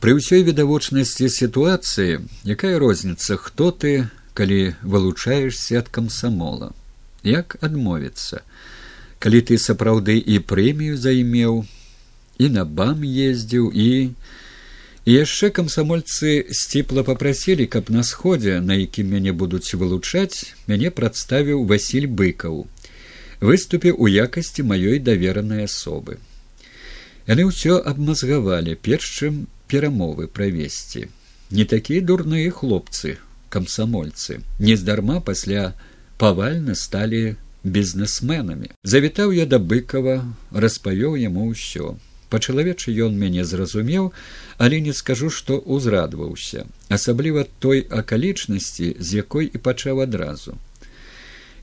Пры 0.00 0.16
ўсёй 0.16 0.42
відавочнасці 0.46 1.28
сітуацыі 1.28 2.24
якая 2.56 2.78
розніца 2.80 3.36
хто 3.36 3.70
ты 3.70 4.08
калі 4.34 4.74
вылучаешься 4.82 5.82
ад 5.82 5.90
камсамола 5.92 6.72
як 7.22 7.56
адмовіцца. 7.60 8.42
Калі 9.20 9.40
ты 9.44 9.58
сапраўды 9.58 10.16
і 10.16 10.40
прэмію 10.40 10.96
займеў 10.96 11.64
і 12.38 12.48
на 12.48 12.64
бам 12.64 13.04
ездзіў 13.04 13.68
і 13.68 13.88
і 15.08 15.12
яшчэ 15.12 15.50
камсамольцы 15.56 16.52
сціпла 16.52 17.02
попрасілі 17.04 17.66
каб 17.66 17.90
на 17.90 18.02
сходзе 18.04 18.60
на 18.60 18.76
якім 18.80 19.12
мяне 19.12 19.32
будуць 19.32 19.74
вылучаць 19.74 20.52
мяне 20.68 20.90
прадставіў 20.90 21.64
василь 21.64 22.08
быкаў. 22.08 22.66
Выступіў 23.40 23.96
у 23.96 24.08
якасці 24.08 24.64
маёй 24.68 25.00
даверанай 25.00 25.64
асобы. 25.64 26.20
Яны 27.28 27.48
ўсё 27.48 27.80
абмазгавалі 27.92 28.76
перш 28.76 29.08
чым 29.20 29.46
перамовы 29.68 30.28
правесці. 30.28 31.08
Не 31.50 31.64
такія 31.64 32.04
дурныя 32.04 32.50
хлопцы 32.50 33.16
камсамольцы. 33.48 34.40
Нездарма 34.58 35.20
пасля 35.20 35.72
павальна 36.20 36.74
сталі 36.76 37.34
бізнесменамі 37.64 38.68
завітаў 38.84 39.32
я 39.32 39.46
да 39.48 39.56
быкова 39.56 40.20
распавёў 40.52 41.16
яму 41.16 41.48
ўсё. 41.48 41.96
Па-чалавечы 42.28 42.92
ён 43.04 43.16
мяне 43.16 43.44
зразумеў 43.48 44.12
але 44.58 44.80
не 44.84 44.92
скажу 44.92 45.30
што 45.36 45.56
ўзрадваўся 45.76 46.66
асабліва 46.96 47.46
той 47.64 47.80
акалічнасці 48.00 48.90
з 49.00 49.08
якой 49.24 49.48
і 49.48 49.62
пачаў 49.68 50.04
адразу. 50.04 50.60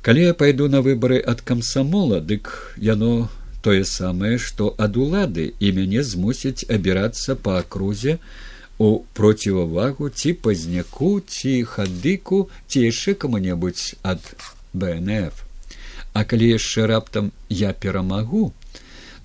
Калі 0.02 0.26
я 0.26 0.34
пайду 0.34 0.68
на 0.74 0.82
выбары 0.82 1.22
ад 1.34 1.46
камсамола 1.46 2.20
дык 2.34 2.50
яно 2.90 3.30
тое 3.62 3.86
самае 3.86 4.36
што 4.42 4.74
ад 4.86 4.98
улады 4.98 5.52
і 5.60 5.74
мяне 5.78 6.02
змусіць 6.02 6.66
абірацца 6.66 7.38
па 7.48 7.62
акрузе 7.62 8.18
у 8.78 9.00
процівавагу 9.14 10.10
ці 10.10 10.34
пазняку 10.34 11.10
ці 11.22 11.64
хадыку 11.64 12.46
ці 12.68 12.86
яшчэ 12.86 13.18
каму-небудзь 13.24 13.98
ад 14.04 14.22
бнф 14.74 15.44
а 16.14 16.24
калі 16.24 16.54
яшчэ 16.54 16.88
раптам 16.94 17.32
я 17.50 17.74
перамагу 17.74 18.54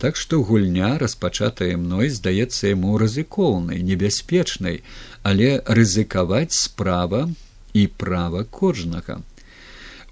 так 0.03 0.16
што 0.16 0.42
гульня 0.42 0.98
распачатая 0.98 1.76
мной 1.76 2.09
здаецца 2.11 2.72
яму 2.72 2.98
рызыкоўнай 2.98 3.82
небяспечнай 3.86 4.82
але 5.22 5.50
рызыкаваць 5.66 6.59
справа 6.59 7.28
і 7.72 7.86
права 7.86 8.44
кожнага. 8.44 9.20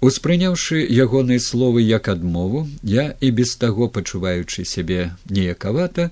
Успрыняўшы 0.01 0.81
ягоныя 0.81 1.39
словы 1.39 1.83
як 1.85 2.07
адмову 2.09 2.67
я 2.81 3.13
і 3.21 3.29
без 3.37 3.53
таго 3.55 3.87
пачуваючы 3.97 4.65
сябе 4.65 5.13
неякавата 5.29 6.09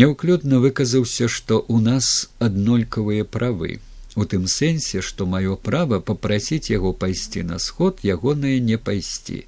няўклюдна 0.00 0.58
выказаўся 0.64 1.28
што 1.28 1.62
ў 1.68 1.84
нас 1.88 2.06
аднолькавыя 2.50 3.24
правы 3.38 3.80
у 4.14 4.24
тым 4.24 4.46
сэнсе 4.54 5.00
што 5.08 5.26
маё 5.34 5.56
права 5.68 6.00
попрасіць 6.00 6.70
яго 6.70 6.92
пайсці 7.04 7.44
на 7.50 7.58
сход 7.58 8.00
ягонае 8.14 8.58
не 8.60 8.76
пайсці. 8.76 9.44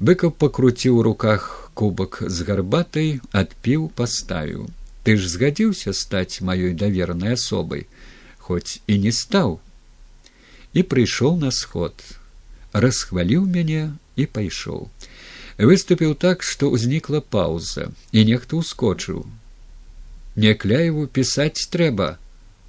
Быкаў 0.00 0.32
пакруціў 0.42 0.98
у 1.00 1.04
руках 1.06 1.70
кубак 1.74 2.20
з 2.20 2.44
гарбатай 2.48 3.20
адпіў 3.32 3.88
паставіў. 4.00 4.68
Ты 5.04 5.16
ж 5.16 5.28
згадзіўся 5.32 5.96
стаць 5.96 6.44
маёй 6.44 6.74
давернай 6.74 7.36
асобай 7.38 7.86
хоць 8.46 8.80
і 8.86 8.98
не 9.04 9.12
стаў. 9.12 9.60
І 10.72 10.84
прыйшоў 10.84 11.40
на 11.40 11.50
сход. 11.50 11.94
Расхваліў 12.72 13.48
мяне 13.48 13.96
і 14.16 14.26
пайшоў. 14.26 14.90
Выступіў 15.56 16.12
так 16.20 16.44
што 16.44 16.68
ўзнікла 16.68 17.24
паўза 17.24 17.88
і 18.12 18.28
нехто 18.28 18.60
ўскочыў 18.60 19.24
Някляеву 20.36 21.06
пісаць 21.06 21.68
трэба, 21.72 22.18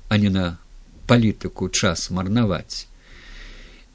а 0.07 0.17
не 0.17 0.29
на 0.31 0.57
палітыку 1.07 1.67
час 1.69 2.09
марнаваць. 2.11 2.87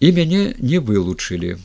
І 0.01 0.13
мяне 0.13 0.43
не 0.61 0.79
вылучылі, 0.79 1.57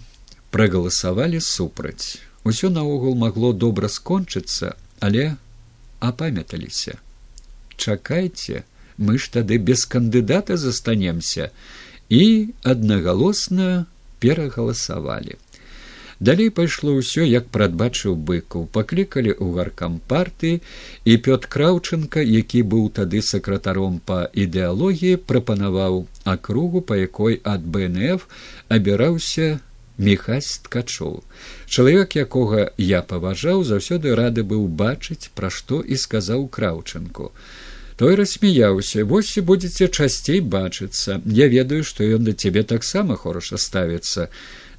прагаласавалі 0.56 1.42
супраць. 1.44 2.24
Усё 2.48 2.70
наогул 2.72 3.16
магло 3.16 3.52
добра 3.52 3.92
скончыцца, 3.92 4.76
але 5.00 5.36
апамяталіся. 6.00 6.96
Чакайце, 7.76 8.64
мы 8.98 9.18
ж 9.20 9.30
тады 9.34 9.60
без 9.60 9.84
кандыдата 9.84 10.58
застанемся 10.58 11.52
і 12.10 12.54
аднагалосна 12.64 13.86
перагаласавалі. 14.24 15.36
Далей 16.20 16.50
пайшло 16.50 16.98
ўсё 16.98 17.22
як 17.30 17.50
прадбачыў 17.54 18.18
быкаў. 18.18 18.66
Паклікалі 18.74 19.30
ў 19.38 19.54
гаркам 19.54 20.02
партыі 20.10 20.62
і 21.06 21.14
пёт 21.22 21.46
краўчынка 21.46 22.26
які 22.26 22.64
быў 22.74 22.90
тады 22.90 23.22
сакратаром 23.22 24.02
па 24.02 24.26
ідэалогіі 24.34 25.22
прапанаваў 25.30 26.08
акругу 26.26 26.82
па 26.82 26.98
якой 26.98 27.38
ад 27.46 27.62
бнф 27.62 28.26
абіраўся 28.74 29.62
мехась 29.98 30.58
ткачоў. 30.66 31.22
Чалавек 31.70 32.18
якога 32.18 32.74
я 32.82 33.06
паважаў 33.06 33.62
заўсёды 33.62 34.18
рады 34.18 34.42
быў 34.42 34.66
бачыць 34.66 35.30
пра 35.38 35.54
што 35.54 35.82
і 35.86 36.02
сказаў 36.02 36.50
краўчынку. 36.50 37.32
Той 37.98 38.14
рассмяяўся 38.18 39.06
вось 39.06 39.38
і 39.38 39.42
будзеце 39.42 39.90
часцей 39.90 40.42
бачыцца. 40.42 41.22
Я 41.26 41.48
ведаю 41.48 41.84
што 41.84 42.06
ён 42.06 42.26
да 42.30 42.34
цябе 42.34 42.62
таксама 42.62 43.18
хораша 43.18 43.58
ставіцца 43.58 44.30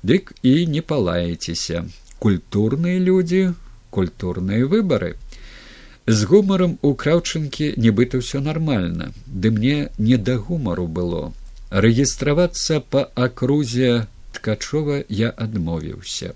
дык 0.03 0.35
і 0.43 0.67
не 0.67 0.83
палаецеся. 0.83 1.87
Культурныя 2.19 2.99
людзі 2.99 3.55
культурныя 3.91 4.67
выбары. 4.67 5.17
З 6.07 6.25
гумаром 6.25 6.79
у 6.83 6.95
краўчынкі 6.95 7.75
нібыта 7.77 8.21
ўсё 8.23 8.41
нармальна. 8.41 9.13
Ды 9.27 9.51
мне 9.53 9.93
не 9.99 10.17
да 10.17 10.39
гумару 10.39 10.87
было. 10.89 11.33
Рэгістравацца 11.71 12.81
па 12.81 13.09
акрузе 13.15 14.07
ткачова 14.33 15.05
я 15.09 15.29
адмовіўся. 15.37 16.33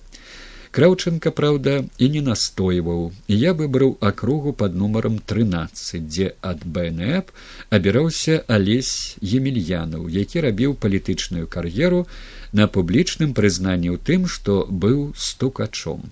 Краўчынка 0.73 1.31
праўда 1.37 1.73
і 1.99 2.09
не 2.13 2.21
настойваў. 2.25 3.13
І 3.29 3.39
я 3.39 3.53
выбраў 3.57 3.97
акругу 4.01 4.53
под 4.53 4.77
нумаром 4.77 5.19
трынаццаць 5.33 6.05
дзе 6.05 6.33
ад 6.41 6.65
бнп 6.65 7.33
абіраўся 7.69 8.41
алесь 8.49 9.17
емельянаў 9.21 10.09
які 10.09 10.45
рабіў 10.49 10.77
палітычную 10.85 11.45
кар'еру 11.57 12.07
на 12.53 12.69
публічным 12.69 13.33
прызнанні 13.39 13.93
ў 13.95 13.99
тым 14.01 14.29
што 14.29 14.67
быў 14.69 15.13
стукачом 15.29 16.05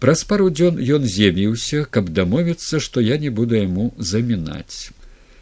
праз 0.00 0.24
пару 0.24 0.48
дзён 0.48 0.80
ён 0.80 1.04
з'явіўся 1.04 1.84
каб 1.90 2.10
дамовіцца 2.16 2.80
што 2.80 3.04
я 3.04 3.18
не 3.18 3.30
буду 3.30 3.60
яму 3.60 3.92
замінаць 3.98 4.90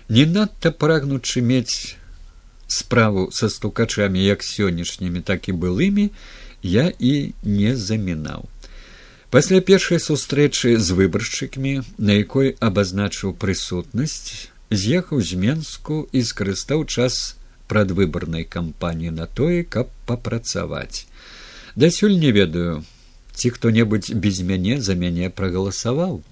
не 0.09 0.27
надта 0.27 0.75
прагнучы 0.85 1.41
мець 1.41 1.97
справу 2.69 3.31
са 3.33 3.49
стукачамі 3.49 4.21
як 4.25 4.45
сённяшнімі 4.45 5.25
так 5.25 5.49
і 5.49 5.53
былымі 5.53 6.11
я 6.63 6.93
і 6.99 7.33
не 7.43 7.77
замінаў. 7.77 8.49
Пасля 9.31 9.61
першай 9.61 10.01
сустрэчы 10.01 10.79
з 10.81 10.89
выбаршчыкамі, 10.97 11.85
на 11.99 12.17
якой 12.17 12.57
абазначыў 12.61 13.37
прысутнасць, 13.37 14.49
з'ехаў 14.73 15.21
з 15.21 15.37
менску 15.37 16.09
і 16.13 16.25
скарыстаў 16.25 16.89
час 16.89 17.37
прадвыбарнай 17.69 18.45
кампаніі 18.45 19.15
на 19.21 19.27
тое, 19.27 19.63
каб 19.63 19.93
папрацаваць. 20.07 21.07
Дасюль 21.77 22.19
не 22.19 22.33
ведаю, 22.33 22.83
ці 23.35 23.55
хто-небудзь 23.55 24.11
без 24.13 24.41
мяне 24.41 24.81
за 24.81 24.97
мяне 24.97 25.31
прагаласаваў. 25.31 26.23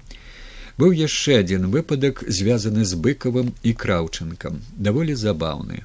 Быў 0.76 0.90
яшчэ 0.92 1.40
адзін 1.44 1.70
выпадак, 1.72 2.24
звязаны 2.28 2.84
з 2.84 2.98
быкавым 3.00 3.54
і 3.62 3.72
краўчынкам, 3.72 4.60
даволі 4.76 5.14
забаўны 5.14 5.84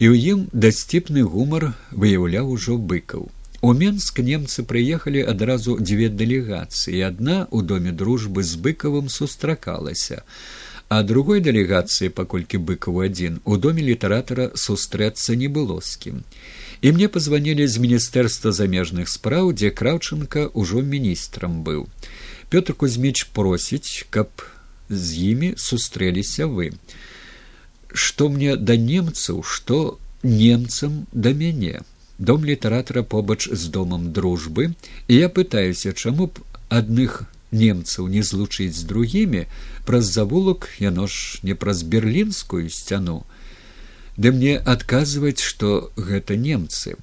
і 0.00 0.08
ў 0.08 0.32
ім 0.32 0.38
дасціпны 0.56 1.22
гумар 1.28 1.76
выяўляў 1.92 2.56
ужо 2.56 2.80
быкаў. 2.80 3.28
У 3.60 3.72
Менск 3.76 4.18
немцы 4.24 4.64
прыехалі 4.64 5.20
адразу 5.32 5.76
дзве 5.76 6.08
дэлегацыі. 6.08 7.04
адна 7.04 7.44
ў 7.52 7.60
доме 7.68 7.92
дружбы 7.92 8.40
з 8.42 8.56
быкавым 8.56 9.12
сустракалася, 9.12 10.24
а 10.90 11.02
другой 11.06 11.38
дэлегацыі, 11.38 12.10
паколькі 12.10 12.58
быкаў 12.58 13.04
адзін, 13.06 13.38
у 13.46 13.56
доме 13.56 13.82
літаратара 13.86 14.50
сустрэцца 14.58 15.38
не 15.38 15.46
было 15.46 15.78
з 15.78 15.94
кім. 16.02 16.16
І 16.82 16.92
мне 16.96 17.06
пазванілі 17.06 17.66
з 17.70 17.78
міністэрства 17.78 18.50
замежных 18.50 19.06
спраў, 19.12 19.54
дзе 19.54 19.70
краўчынка 19.70 20.50
ўжо 20.50 20.82
міністрам 20.82 21.62
быў. 21.62 21.86
Пётр 22.50 22.74
Кузьміч 22.74 23.30
просіць, 23.30 24.10
каб 24.10 24.42
з 24.90 25.30
імі 25.30 25.54
сустрэліся 25.54 26.50
вы. 26.50 26.74
Што 27.94 28.28
мне 28.28 28.56
да 28.58 28.74
немцаў, 28.74 29.46
што 29.46 30.00
немцам 30.26 31.06
да 31.12 31.32
мяне 31.32 31.86
дом 32.18 32.44
літаратара 32.44 33.02
побач 33.02 33.48
з 33.48 33.68
домам 33.68 34.12
дружбы 34.12 34.74
і 35.08 35.14
я 35.14 35.28
пытаюся 35.28 35.94
чаму 35.94 36.26
б 36.26 36.44
адных 36.68 37.24
немцаў 37.52 38.08
не 38.08 38.22
злучыць 38.22 38.76
з 38.78 38.86
другімі 38.86 39.44
праз 39.84 40.12
завулак 40.12 40.68
яно 40.78 41.06
ж 41.06 41.40
не 41.42 41.54
праз 41.54 41.82
берлінскую 41.82 42.68
сцяну. 42.70 43.22
Ды 44.16 44.32
мне 44.36 44.56
адказваць 44.58 45.40
што 45.40 45.90
гэта 45.96 46.36
немцы. 46.36 46.96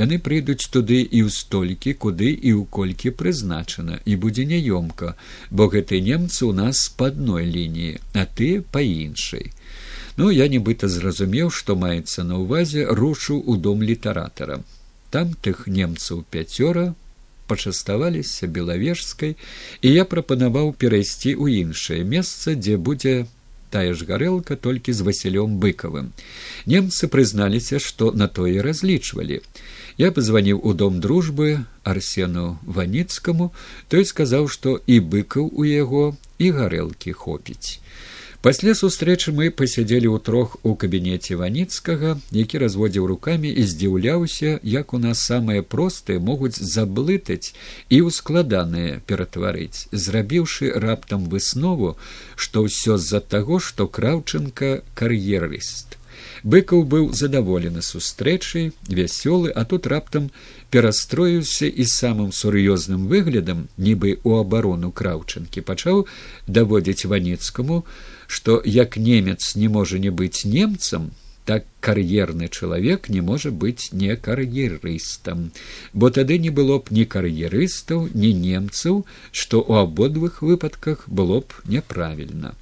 Яны 0.00 0.18
прыйдуць 0.18 0.72
туды 0.72 1.02
і 1.04 1.28
ў 1.28 1.30
столькі 1.30 1.92
куды 1.92 2.32
і 2.32 2.50
ў 2.56 2.64
колькі 2.70 3.12
прызначана 3.12 4.00
і 4.04 4.16
будзе 4.16 4.48
няёмка 4.48 5.14
бо 5.50 5.68
гэтыя 5.68 6.00
немцы 6.00 6.48
ў 6.48 6.52
нас 6.56 6.88
па 6.96 7.12
адной 7.12 7.44
лініі 7.44 8.00
а 8.16 8.24
ты 8.24 8.64
па 8.64 8.80
іншай. 8.80 9.52
Ну 10.16 10.30
я 10.30 10.48
нібыта 10.48 10.88
зразумеў, 10.92 11.48
што 11.50 11.76
маецца 11.76 12.24
на 12.24 12.40
ўвазе 12.40 12.84
рушу 12.88 13.36
ў 13.40 13.56
дом 13.56 13.80
літаратара. 13.80 14.60
Там 15.10 15.32
тых 15.44 15.64
немцаў 15.68 16.24
пяцёра 16.28 16.92
пачаставаліся 17.52 18.48
белавежскай 18.48 19.36
і 19.84 19.88
я 19.92 20.08
прапанаваў 20.08 20.72
перайсці 20.72 21.36
ў 21.36 21.68
іншае 21.68 22.02
месца, 22.16 22.56
дзе 22.56 22.80
будзе 22.80 23.14
тая 23.72 23.92
ж 23.96 24.04
гарэлка 24.08 24.56
толькі 24.56 24.92
з 24.92 25.04
васілём 25.08 25.56
быкавым. 25.60 26.12
Немцы 26.68 27.08
прызналіся, 27.08 27.80
што 27.80 28.12
на 28.12 28.28
тое 28.28 28.60
разлічвалі. 28.60 29.40
Я 29.96 30.12
пазваніў 30.12 30.60
у 30.60 30.72
дом 30.72 31.00
дружбы 31.04 31.64
арсену 31.84 32.58
ваніцкаму, 32.64 33.52
той 33.88 34.04
сказаў, 34.08 34.48
што 34.48 34.80
і 34.86 35.00
быкаў 35.00 35.48
у 35.52 35.64
яго 35.68 36.04
і 36.38 36.52
гарэлкі 36.58 37.12
хопіць. 37.12 37.80
Пасля 38.42 38.72
сустрэчы 38.74 39.30
мы 39.30 39.44
пасядзелі 39.54 40.08
ў 40.10 40.18
трох 40.26 40.54
у 40.66 40.70
кабінеце 40.74 41.36
ваніцкага, 41.38 42.16
які 42.34 42.58
разводзіў 42.62 43.06
рукамі 43.06 43.46
і 43.46 43.62
здзіўляўся, 43.72 44.58
як 44.66 44.94
у 44.98 44.98
нас 44.98 45.22
самыя 45.30 45.62
простыя 45.62 46.18
могуць 46.18 46.58
заблытаць 46.58 47.54
і 47.86 48.02
ў 48.02 48.10
складаныя 48.10 48.98
ператварыць, 49.06 49.86
зрабіўшы 49.94 50.74
раптам 50.74 51.30
выснову, 51.30 51.94
што 52.34 52.66
ўсё 52.66 52.98
з-за 52.98 53.22
таго, 53.22 53.62
што 53.62 53.86
краўчынка 53.86 54.82
кар'ерыст. 54.98 55.94
Быкаў 56.42 56.82
быў 56.82 57.14
задаволены 57.14 57.82
сустрэчай, 57.86 58.72
вясёлы, 58.90 59.54
а 59.54 59.62
тут 59.64 59.86
раптам 59.86 60.32
перастроіўся 60.74 61.70
і 61.70 61.86
самым 61.86 62.34
сур'ёзным 62.34 63.06
выглядам, 63.06 63.68
нібы 63.78 64.18
ў 64.18 64.42
абарону 64.42 64.90
краўчынкі 64.90 65.62
пачаў 65.62 66.08
даводзіць 66.50 67.06
ванецкаму, 67.06 67.86
што 68.32 68.62
як 68.64 68.96
немец 68.96 69.54
не 69.62 69.68
можа 69.68 69.98
не 70.02 70.10
быць 70.18 70.46
немцам, 70.48 71.10
так 71.44 71.66
кар'ерны 71.84 72.48
чалавек 72.48 73.08
не 73.12 73.20
можа 73.20 73.50
быць 73.50 73.92
не 73.92 74.16
кар'ерыстам, 74.16 75.50
бо 75.92 76.08
тады 76.18 76.38
не 76.38 76.48
было 76.58 76.78
б 76.78 76.96
ні 76.98 77.04
кар'ерыстаў, 77.14 78.08
ні 78.14 78.32
немцаў, 78.32 79.04
што 79.32 79.60
ў 79.60 79.84
абодвых 79.84 80.40
выпадках 80.40 81.04
было 81.08 81.42
б 81.42 81.60
няправільна. 81.76 82.54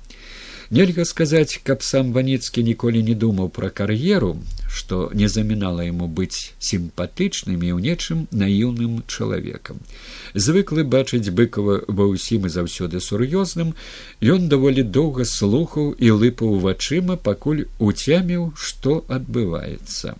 Нельга 0.70 1.04
сказаць, 1.04 1.60
каб 1.62 1.86
сам 1.86 2.10
ваніцкі 2.18 2.66
ніколі 2.66 3.02
не 3.06 3.14
думаў 3.14 3.54
пра 3.54 3.70
кар'еру, 3.70 4.32
што 4.70 5.10
не 5.14 5.28
замінала 5.28 5.84
яму 5.86 6.06
быць 6.06 6.54
сімпатычным 6.70 7.58
і 7.58 7.70
ў 7.74 7.78
нечым 7.86 8.22
наіўным 8.30 9.02
чалавекам. 9.10 9.82
Звыклы 10.34 10.86
бачыць 10.94 11.34
быкова 11.34 11.82
ва 11.88 12.06
ўсім 12.14 12.46
і 12.46 12.54
заўсёды 12.54 13.02
сур'ёзным, 13.02 13.74
ён 14.22 14.48
даволі 14.48 14.86
доўга 14.86 15.26
слухаў 15.26 15.92
і 15.98 16.16
лыпаў 16.22 16.58
вачыма, 16.62 17.18
пакуль 17.18 17.66
уцяміў, 17.78 18.52
што 18.54 19.02
адбываецца. 19.08 20.14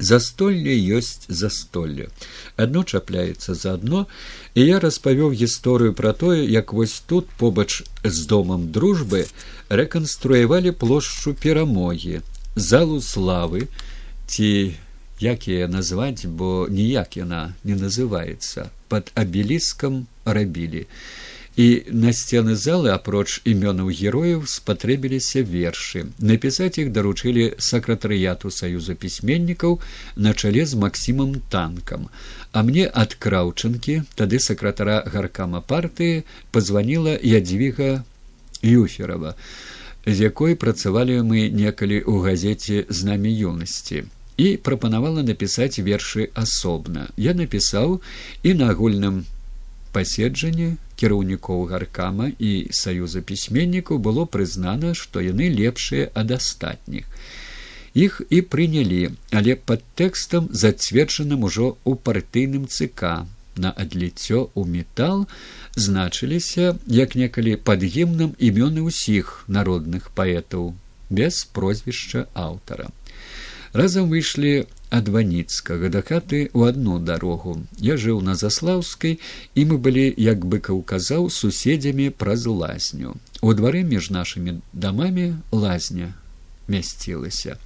Застолле 0.00 0.74
ёсць 0.96 1.28
застолле. 1.28 2.08
Адно 2.56 2.84
чапляецца 2.84 3.54
за 3.54 3.74
адно 3.76 4.06
і 4.56 4.64
я 4.64 4.80
распавёў 4.80 5.36
гісторыю 5.36 5.92
пра 5.92 6.12
тое 6.16 6.40
як 6.48 6.72
вось 6.72 7.00
тут 7.06 7.28
побач 7.42 7.84
з 8.02 8.24
домам 8.26 8.72
дружбы 8.72 9.26
рэканструявалі 9.68 10.72
плошчу 10.72 11.36
перамогі 11.36 12.24
залу 12.56 13.00
славы 13.00 13.68
ці 14.26 14.74
як 15.20 15.48
яе 15.48 15.68
назваць 15.68 16.24
бо 16.26 16.66
ніяк 16.70 17.16
яна 17.20 17.52
не 17.64 17.76
называецца 17.76 18.70
под 18.88 19.12
абеліскам 19.14 20.06
рабілі. 20.24 20.86
І 21.56 21.82
на 21.90 22.12
сцены 22.16 22.54
залы 22.56 22.88
апроч 22.94 23.42
імёнаў 23.44 23.90
герояў 23.90 24.46
спатрэбіліся 24.48 25.42
вершы. 25.44 26.06
Напісаць 26.18 26.78
іх 26.78 26.92
даручылі 26.94 27.58
сакратарыяту 27.58 28.54
саюза 28.54 28.94
пісьменнікаў 28.94 29.80
на 30.16 30.32
чале 30.32 30.64
з 30.64 30.78
максімам 30.78 31.42
танкам. 31.50 32.08
А 32.52 32.62
мне 32.62 32.86
ад 32.86 33.18
краўчынкі 33.18 34.02
тады 34.14 34.40
сакратара 34.40 35.02
гаркама 35.04 35.60
партыі 35.60 36.22
пазваніла 36.54 37.18
ядзвіга 37.18 38.06
юферова 38.62 39.34
з 40.06 40.16
якой 40.20 40.56
працавалі 40.56 41.20
мы 41.26 41.48
некалі 41.52 42.00
ў 42.00 42.14
газеце 42.24 42.76
з 42.88 42.98
намі 43.04 43.30
юнасці 43.30 44.04
і 44.40 44.56
прапанавала 44.56 45.22
напісаць 45.22 45.82
вершы 45.84 46.30
асобна. 46.32 47.08
Я 47.16 47.36
напісаў 47.36 48.00
і 48.42 48.54
на 48.56 48.70
агульным 48.72 49.24
паседжанні 49.92 50.76
кіраўнікоў 50.96 51.66
гаркама 51.72 52.30
і 52.38 52.52
саюза 52.80 53.20
пісьменнікаў 53.20 54.00
было 54.00 54.24
прызнана 54.24 54.94
што 54.94 55.20
яны 55.20 55.52
лепшыя 55.52 56.08
ад 56.14 56.32
астатніх. 56.38 57.04
Іх 57.92 58.22
і 58.30 58.40
прынялі 58.40 59.02
але 59.30 59.56
пад 59.56 59.84
тэкстам 60.00 60.48
зацверджаным 60.64 61.44
ужо 61.44 61.76
ў 61.84 62.00
партыйным 62.08 62.64
цк 62.70 63.26
на 63.64 63.70
адліццё 63.84 64.48
ў 64.56 64.62
метал 64.74 65.26
значыліся 65.76 66.76
як 66.86 67.16
некалі 67.22 67.56
пад 67.70 67.84
гімнам 67.96 68.32
імёны 68.50 68.86
ўсіх 68.88 69.34
народных 69.58 70.10
паэтаў 70.16 70.72
без 71.10 71.44
прозвішча 71.56 72.26
аўтара. 72.34 72.88
Разам 73.72 74.10
выйшлі 74.10 74.66
ад 74.90 75.08
ваніцкага 75.14 75.88
да 75.94 76.02
хаты 76.02 76.50
ў 76.50 76.74
адну 76.74 76.98
дарогу. 76.98 77.54
Я 77.78 77.94
жыў 77.94 78.18
на 78.26 78.34
заслаўскай 78.34 79.20
і 79.54 79.64
мы 79.70 79.78
былі 79.78 80.06
як 80.18 80.42
быкаў 80.42 80.82
казаў 80.82 81.30
суседзямі 81.30 82.10
праз 82.10 82.46
лазню. 82.46 83.14
У 83.40 83.54
двары 83.54 83.86
між 83.86 84.10
нашымі 84.10 84.58
дамамі 84.72 85.38
лазня 85.54 86.10
мясцілася. 86.66 87.56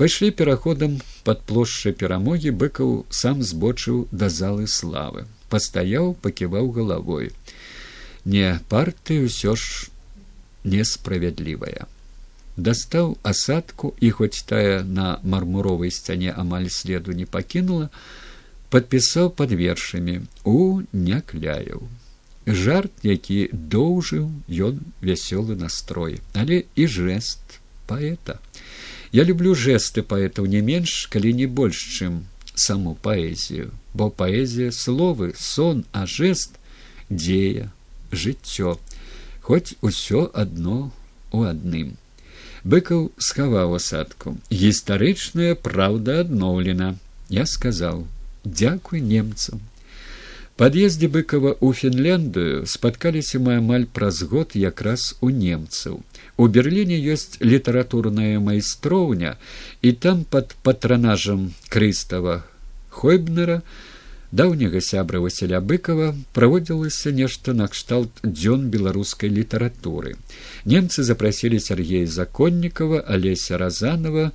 Пайшлі 0.00 0.30
пераходам 0.30 1.00
пад 1.28 1.44
плошчай 1.50 1.92
перамогі 2.04 2.54
быкаў 2.64 2.96
сам 3.20 3.44
збочыў 3.50 4.00
да 4.22 4.32
залы 4.38 4.66
славы. 4.78 5.28
Пастаяў 5.52 6.16
паківаў 6.24 6.72
галавой. 6.80 7.30
Не 8.24 8.56
парты 8.72 9.20
ўсё 9.28 9.54
ж 9.54 9.92
несправядлівая 10.64 11.88
дастаў 12.58 13.14
асадку 13.22 13.94
і 14.02 14.10
хоць 14.10 14.42
тая 14.50 14.82
на 14.82 15.06
мармуровай 15.22 15.94
сцяне 15.94 16.34
амаль 16.42 16.66
следу 16.74 17.14
не 17.18 17.26
пакінула 17.36 17.86
падпісаў 18.74 19.30
пад 19.40 19.54
вершамі 19.60 20.18
у 20.52 20.82
някляяў 20.92 21.86
жарт 22.64 23.06
які 23.10 23.38
доўжыў 23.76 24.26
ён 24.70 24.82
вясёлы 25.10 25.58
настрой 25.62 26.18
але 26.42 26.60
і 26.74 26.90
жэст 26.98 27.60
паэта 27.86 28.40
я 29.12 29.24
люблю 29.24 29.54
жэсты 29.54 30.02
паэтаў 30.02 30.46
не 30.46 30.60
менш 30.64 31.06
калі 31.12 31.32
не 31.40 31.46
больш 31.60 31.80
чым 31.98 32.24
саму 32.54 32.94
паэзію 33.06 33.70
бо 33.94 34.10
паэзія 34.10 34.72
словы 34.72 35.32
сон 35.36 35.84
а 35.92 36.04
жэст 36.06 36.58
дзея 37.08 37.70
жыццё 38.12 38.76
хоць 39.48 39.76
усё 39.80 40.28
адно 40.44 40.90
у 41.32 41.42
адным 41.52 41.96
быкаў 42.74 43.08
схаваў 43.30 43.74
асадку 43.80 44.36
гістарычная 44.50 45.54
праўда 45.68 46.20
адноўлена 46.26 46.92
я 47.40 47.46
сказаў 47.46 48.06
дзякуй 48.44 49.00
немцам 49.00 49.64
пад'ездзе 50.60 51.08
быкова 51.14 51.54
ў 51.54 51.80
фінляндыю 51.80 52.66
спаткаліся 52.66 53.40
мы 53.44 53.58
амаль 53.62 53.86
праз 53.98 54.22
год 54.32 54.56
якраз 54.58 55.14
у 55.20 55.30
немцаў 55.30 56.02
у 56.38 56.46
берліне 56.54 56.96
ёсць 57.12 57.42
літаратурная 57.42 58.38
майстроўня 58.38 59.36
і 59.82 59.92
там 59.92 60.24
под 60.24 60.54
патранажам 60.62 61.52
крыстава 61.74 62.42
хойбнера 62.98 63.62
даўняга 64.30 64.80
сябра 64.88 65.18
василя 65.24 65.58
быкова 65.72 66.12
праводзілася 66.38 67.10
нешта 67.16 67.54
накшталт 67.60 68.22
дзён 68.22 68.68
беларускай 68.74 69.34
літаратуры 69.34 70.14
немцы 70.74 71.02
запрасілі 71.10 71.58
сергея 71.64 72.06
законнікова 72.06 73.00
алеся 73.16 73.58
разанова 73.58 74.30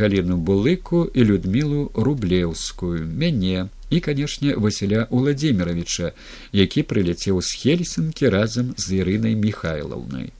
галіну 0.00 0.38
булыку 0.50 1.02
і 1.12 1.24
людмілу 1.30 1.90
рублеўскую 2.08 3.04
мяне 3.04 3.66
і 3.90 4.00
канешне 4.00 4.54
васіля 4.56 5.04
владимировича 5.10 6.12
які 6.52 6.86
прыляцеў 6.94 7.42
з 7.42 7.52
хельсінкі 7.64 8.32
разам 8.32 8.72
з 8.78 9.02
ірынай 9.02 9.36
михайлаўнай 9.44 10.32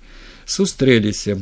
сустрэліся. 0.47 1.39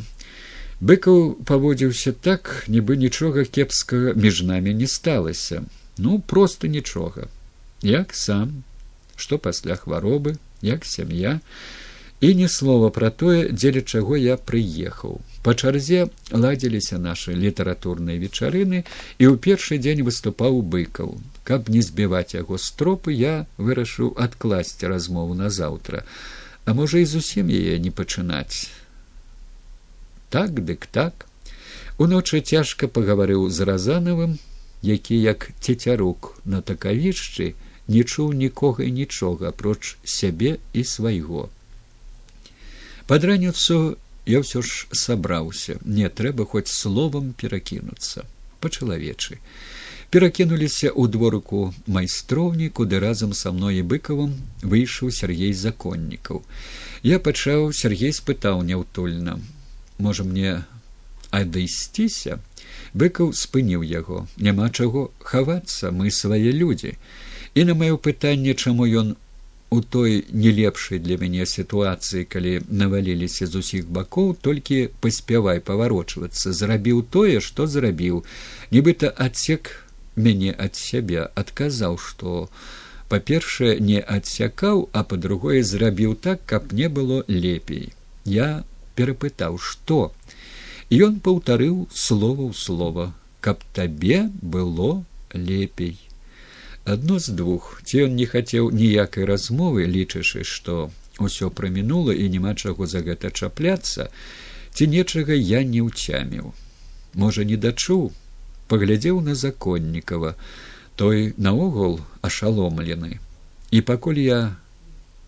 Быкаў 0.82 1.38
паводзіўся 1.46 2.12
так 2.12 2.64
нібы 2.66 2.96
нічога 2.98 3.44
кепскага 3.44 4.14
між 4.18 4.42
намі 4.42 4.74
не 4.74 4.86
сталася. 4.86 5.62
Ну 5.98 6.18
просто 6.18 6.66
нічога. 6.66 7.28
Як 7.82 8.14
сам 8.14 8.62
што 9.16 9.38
пасля 9.38 9.76
хваробы 9.76 10.36
як 10.62 10.84
сям'я. 10.84 11.40
І 12.22 12.34
ні 12.38 12.48
слова 12.48 12.90
пра 12.94 13.10
тое 13.10 13.50
дзеля 13.50 13.82
чаго 13.82 14.16
я 14.16 14.34
прыехаў. 14.38 15.18
Па 15.42 15.54
чарзе 15.58 16.06
ладзіліся 16.30 16.98
нашы 17.02 17.34
літаратурныя 17.34 18.18
вечарыны 18.18 18.82
і 19.18 19.24
ў 19.26 19.34
першы 19.42 19.78
дзень 19.82 20.06
выступаў 20.06 20.62
быкаў. 20.62 21.18
Каб 21.42 21.66
не 21.66 21.82
збіваць 21.82 22.38
яго 22.38 22.58
стропы 22.62 23.14
я 23.14 23.34
вырашыў 23.58 24.14
адкласці 24.14 24.86
размову 24.86 25.34
на 25.34 25.50
заўтра. 25.50 26.06
А 26.64 26.74
можа 26.78 27.02
і 27.02 27.10
зусім 27.10 27.50
яе 27.50 27.78
не 27.82 27.90
пачынаць 27.90 28.70
так 30.32 30.64
дык 30.64 30.88
так. 30.88 31.28
Уночы 32.00 32.40
цяжка 32.40 32.88
пагаварыў 32.88 33.46
з 33.52 33.68
разанавым 33.68 34.40
які 34.82 35.20
як 35.20 35.50
цецярук 35.60 36.34
на 36.44 36.60
такавішчы 36.60 37.54
не 37.88 38.02
чуў 38.04 38.32
нікога 38.34 38.84
і 38.84 38.90
нічога 38.92 39.48
апроч 39.54 39.96
сябе 40.04 40.58
і 40.72 40.84
свайго. 40.84 41.48
Пад 43.06 43.24
раніцу 43.24 43.96
я 44.26 44.42
ўсё 44.42 44.62
ж 44.62 44.86
сабраўся. 44.90 45.78
Не 45.84 46.10
трэба 46.10 46.46
хоць 46.46 46.70
словам 46.70 47.34
перакінуцца. 47.38 48.26
Па-чалавечы. 48.62 49.38
Перакінуліся 50.10 50.90
ў 50.90 51.08
дворыку 51.08 51.74
майстроўні 51.86 52.68
куды 52.70 52.98
разам 52.98 53.32
са 53.34 53.54
мной 53.54 53.82
і 53.82 53.86
быкавым 53.86 54.34
выйшаў 54.62 55.10
сергей 55.10 55.54
законнікаў. 55.54 56.42
Я 57.02 57.18
пачаў 57.18 57.72
сергей 57.72 58.12
спытаў 58.14 58.62
няўтульна 58.62 59.38
можа 60.02 60.26
мне 60.28 60.54
адысціся? 61.30 62.38
Быкаў 62.92 63.32
спыніў 63.32 63.82
яго. 63.88 64.26
Няма 64.36 64.68
чаго 64.68 65.10
хавацца 65.32 65.90
мы 65.90 66.10
свае 66.10 66.52
людзі. 66.52 66.96
І 67.54 67.64
на 67.68 67.74
маё 67.78 67.96
пытанне 67.96 68.54
чаму 68.54 68.88
ён 69.02 69.14
у 69.72 69.80
той 69.80 70.24
не 70.30 70.52
лепшай 70.52 70.98
для 70.98 71.16
мяне 71.16 71.46
сітуацыі 71.48 72.28
калі 72.28 72.60
наваліліся 72.68 73.48
з 73.48 73.62
усіх 73.64 73.86
бакоў 73.88 74.34
толькі 74.48 74.92
паспявай 75.00 75.62
паварочвацца. 75.64 76.52
Зрабіў 76.52 77.00
тое 77.16 77.40
што 77.40 77.66
зрабіў. 77.66 78.20
Нібыта 78.70 79.08
адсек 79.08 79.72
мяне 80.16 80.52
ад 80.52 80.76
сябе. 80.76 81.24
Адказаў 81.44 81.96
што 81.96 82.50
па 83.08 83.20
першае 83.32 83.72
не 83.80 84.04
адсякаў 84.16 84.84
а 84.92 85.04
па 85.08 85.16
другое 85.16 85.62
зрабіў 85.64 86.14
так 86.28 86.44
каб 86.44 86.76
не 86.76 86.92
было 86.92 87.24
лепей. 87.28 87.92
Я 88.24 88.64
перапытаў 88.98 89.58
што? 89.58 90.12
Ён 90.92 91.18
паўтарыў 91.24 91.88
слова 91.90 92.48
ў 92.48 92.54
слова 92.54 93.12
каб 93.42 93.62
табе 93.74 94.30
было 94.40 95.04
лепей. 95.34 95.98
Адно 96.84 97.18
з 97.18 97.34
двух. 97.38 97.82
Ці 97.84 98.06
ён 98.06 98.16
не 98.18 98.26
хацеў 98.26 98.70
ніякай 98.70 99.26
размовы 99.26 99.86
лічачы 99.86 100.46
што 100.46 100.90
ўсё 101.18 101.50
прамінула 101.50 102.14
і 102.14 102.28
няма 102.34 102.54
чаго 102.54 102.86
за 102.86 103.02
гэта 103.06 103.30
чапляцца 103.30 104.08
ці 104.72 104.88
нечага 104.88 105.36
я 105.36 105.62
не 105.62 105.82
ўцяміў. 105.84 106.54
Можа 107.14 107.44
не 107.44 107.56
дачуў. 107.56 108.12
Паглядзеў 108.68 109.20
на 109.20 109.34
законнікава. 109.34 110.34
Той 110.96 111.34
наогул 111.36 112.00
ашаломлены. 112.22 113.20
І 113.70 113.80
пакуль 113.80 114.20
я 114.22 114.56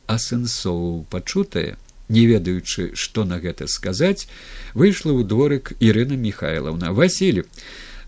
асэнсоўваў 0.06 1.04
пачутае 1.12 1.76
не 2.08 2.26
ведаючы 2.26 2.92
што 2.94 3.24
на 3.24 3.40
гэта 3.40 3.66
сказаць 3.66 4.28
выйшла 4.74 5.12
ў 5.16 5.24
дворык 5.24 5.72
ірына 5.80 6.16
михайловна 6.16 6.92
василь 6.92 7.44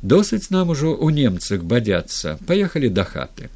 досыць 0.03 0.51
нам 0.51 0.71
ужо 0.71 0.95
у 0.95 1.11
немцах 1.11 1.65
бадзяцца. 1.65 2.39
Паехалі 2.47 2.89
да 2.91 3.05
хаты 3.05 3.49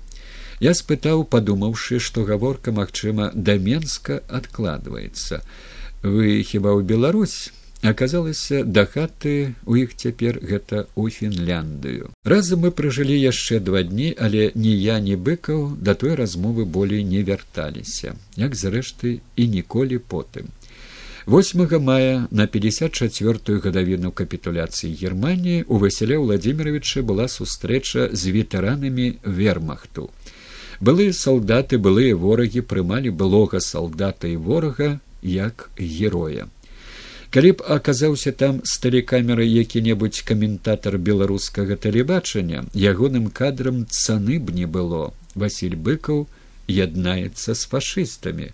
я 0.60 0.74
спытаў 0.76 1.24
падумаўшы 1.24 1.98
што 2.04 2.24
гаворка 2.28 2.72
магчыма 2.72 3.30
да 3.34 3.56
менска 3.56 4.20
адкладваецца. 4.28 5.40
Вы 6.02 6.44
хіба 6.44 6.76
ў 6.76 6.84
беларусь 6.84 7.52
аказалася 7.82 8.64
да 8.64 8.84
хаты 8.84 9.54
у 9.64 9.76
іх 9.76 9.96
цяпер 9.96 10.38
гэта 10.44 10.86
у 10.94 11.08
фінляндыю. 11.08 12.12
Разам 12.24 12.66
мы 12.66 12.70
пражылі 12.70 13.16
яшчэ 13.16 13.60
два 13.60 13.82
дні 13.82 14.12
але 14.18 14.52
ні 14.54 14.74
я 14.76 15.00
ні 15.00 15.16
быкаў 15.16 15.76
да 15.80 15.94
той 15.94 16.14
размовы 16.14 16.64
болей 16.64 17.04
не 17.04 17.22
вярталіся 17.24 18.14
як 18.36 18.54
зрэшты 18.54 19.20
і 19.36 19.48
ніколі 19.48 19.98
потым. 19.98 20.52
8 21.26 21.80
мая 21.80 22.28
на 22.30 22.46
54 22.46 23.58
гадавіну 23.64 24.12
капітуляцыі 24.12 24.94
германії 24.94 25.64
у 25.68 25.78
васіля 25.78 26.18
владимировича 26.18 27.00
была 27.00 27.28
сустрэча 27.28 28.08
з 28.12 28.28
ветэранамі 28.28 29.20
вермахту. 29.24 30.10
Былыя 30.80 31.12
салдаты 31.12 31.76
былыя 31.78 32.16
ворагі 32.16 32.60
прымалі 32.60 33.10
былога 33.10 33.60
салдата 33.60 34.28
і 34.28 34.36
ворага 34.36 35.00
як 35.22 35.70
героя 35.76 36.48
калі 37.30 37.50
б 37.58 37.64
аказаўся 37.76 38.32
там 38.34 38.60
з 38.66 38.78
тэлекамеры 38.82 39.46
які-небудзь 39.46 40.22
каментатар 40.26 40.98
беларускага 40.98 41.78
тэлебачання 41.78 42.66
ягоным 42.74 43.30
кадрам 43.30 43.86
цаны 43.86 44.38
б 44.38 44.52
не 44.52 44.66
было. 44.66 45.14
Василь 45.34 45.76
быкаў 45.76 46.26
яднаецца 46.66 47.54
з 47.54 47.62
фашыстамі. 47.70 48.50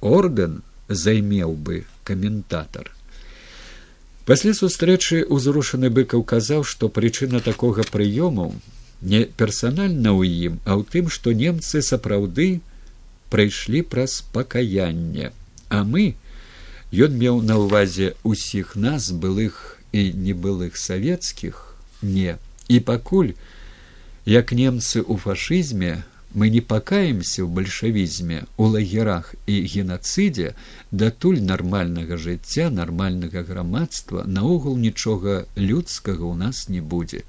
Орден 0.00 0.62
займеў 0.88 1.52
бы 1.52 1.84
каментатор. 2.04 2.88
Пасля 4.24 4.52
сустрэчы 4.52 5.24
ўзрушаны 5.28 5.88
быкаў 5.88 6.24
казаў, 6.24 6.64
што 6.64 6.88
прычына 6.88 7.40
такога 7.40 7.84
прыёму 7.84 8.52
не 9.00 9.24
персанальна 9.24 10.12
ў 10.12 10.48
ім, 10.48 10.60
а 10.64 10.76
ў 10.76 10.84
тым, 10.84 11.08
што 11.08 11.32
немцы 11.32 11.80
сапраўды 11.84 12.60
прайшлі 13.32 13.84
праз 13.84 14.20
пакаянне, 14.32 15.32
а 15.68 15.84
мы 15.84 16.16
ён 16.92 17.16
меў 17.20 17.42
на 17.44 17.60
ўвазе 17.60 18.16
ўсіх 18.24 18.72
нас 18.76 19.12
былых 19.12 19.76
і 19.92 20.12
небылых 20.12 20.76
савецкіх 20.76 21.76
не. 22.00 22.40
І 22.68 22.80
пакуль 22.80 23.36
як 24.24 24.52
немцы 24.52 25.04
ў 25.04 25.20
фашызме 25.20 26.04
мы 26.32 26.48
не 26.48 26.60
пакаемся 26.60 27.44
ў 27.44 27.48
бальшавізме 27.52 28.48
у 28.56 28.72
лагерах 28.72 29.34
і 29.44 29.68
генацыдзе 29.68 30.56
датуль 30.90 31.44
нармальнага 31.44 32.16
жыцця 32.16 32.68
нармальнага 32.72 33.44
грамадства 33.44 34.24
наогул 34.24 34.80
нічога 34.80 35.44
людскага 35.56 36.24
ў 36.24 36.34
нас 36.40 36.68
не 36.72 36.80
будзе. 36.80 37.24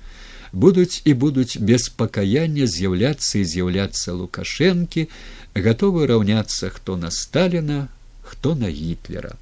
Будуць 0.52 1.03
і 1.03 1.14
будуць 1.14 1.60
без 1.60 1.91
пакаяння 1.91 2.64
з'яўляцца 2.64 3.44
і 3.44 3.44
з'яўляцца 3.44 4.15
лукашэнкі 4.15 5.07
гатовы 5.56 6.07
раўняцца 6.07 6.72
хто 6.72 6.95
на 6.95 7.11
сталіна 7.11 7.91
хто 8.23 8.56
на 8.56 8.72
гітлера 8.72 9.36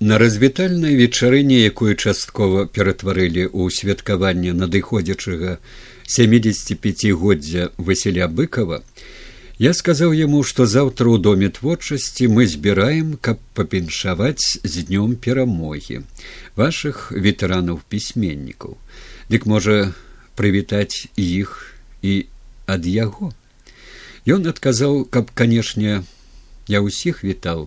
на 0.00 0.18
развітальнай 0.18 0.94
вечарыне 0.94 1.58
якую 1.66 1.98
часткова 1.98 2.66
ператварылі 2.70 3.50
ў 3.50 3.66
святкаванне 3.74 4.54
надыходзячага 4.54 5.58
семидесятипятигоддзя 6.06 7.74
василя 7.78 8.30
быкова 8.30 8.84
я 9.58 9.74
сказаў 9.74 10.14
яму 10.14 10.44
што 10.46 10.70
заўтра 10.70 11.10
ў 11.10 11.18
доме 11.18 11.50
творчасці 11.50 12.30
мы 12.30 12.46
збіраем 12.46 13.18
каб 13.18 13.42
папіншаваць 13.58 14.62
з 14.62 14.86
днём 14.86 15.18
перамогі 15.18 16.06
вашых 16.54 17.10
ветэранаў 17.10 17.82
пісьменнікаў 17.90 18.78
дык 19.34 19.50
можа 19.50 19.90
прывітаць 20.38 21.10
іх 21.18 21.74
і 22.06 22.30
ад 22.70 22.86
яго? 22.86 23.34
Ён 24.30 24.46
адказаў 24.46 25.10
каб 25.10 25.34
канешне 25.34 26.06
я 26.70 26.78
ўсіх 26.86 27.26
вітаў 27.26 27.66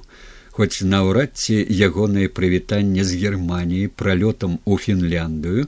хоць 0.61 0.85
наўрад 0.85 1.31
ці 1.41 1.55
ягонае 1.73 2.27
прывітанне 2.37 3.01
з 3.01 3.17
германіі 3.17 3.89
пралётам 3.97 4.59
у 4.69 4.75
фінляндыю 4.77 5.63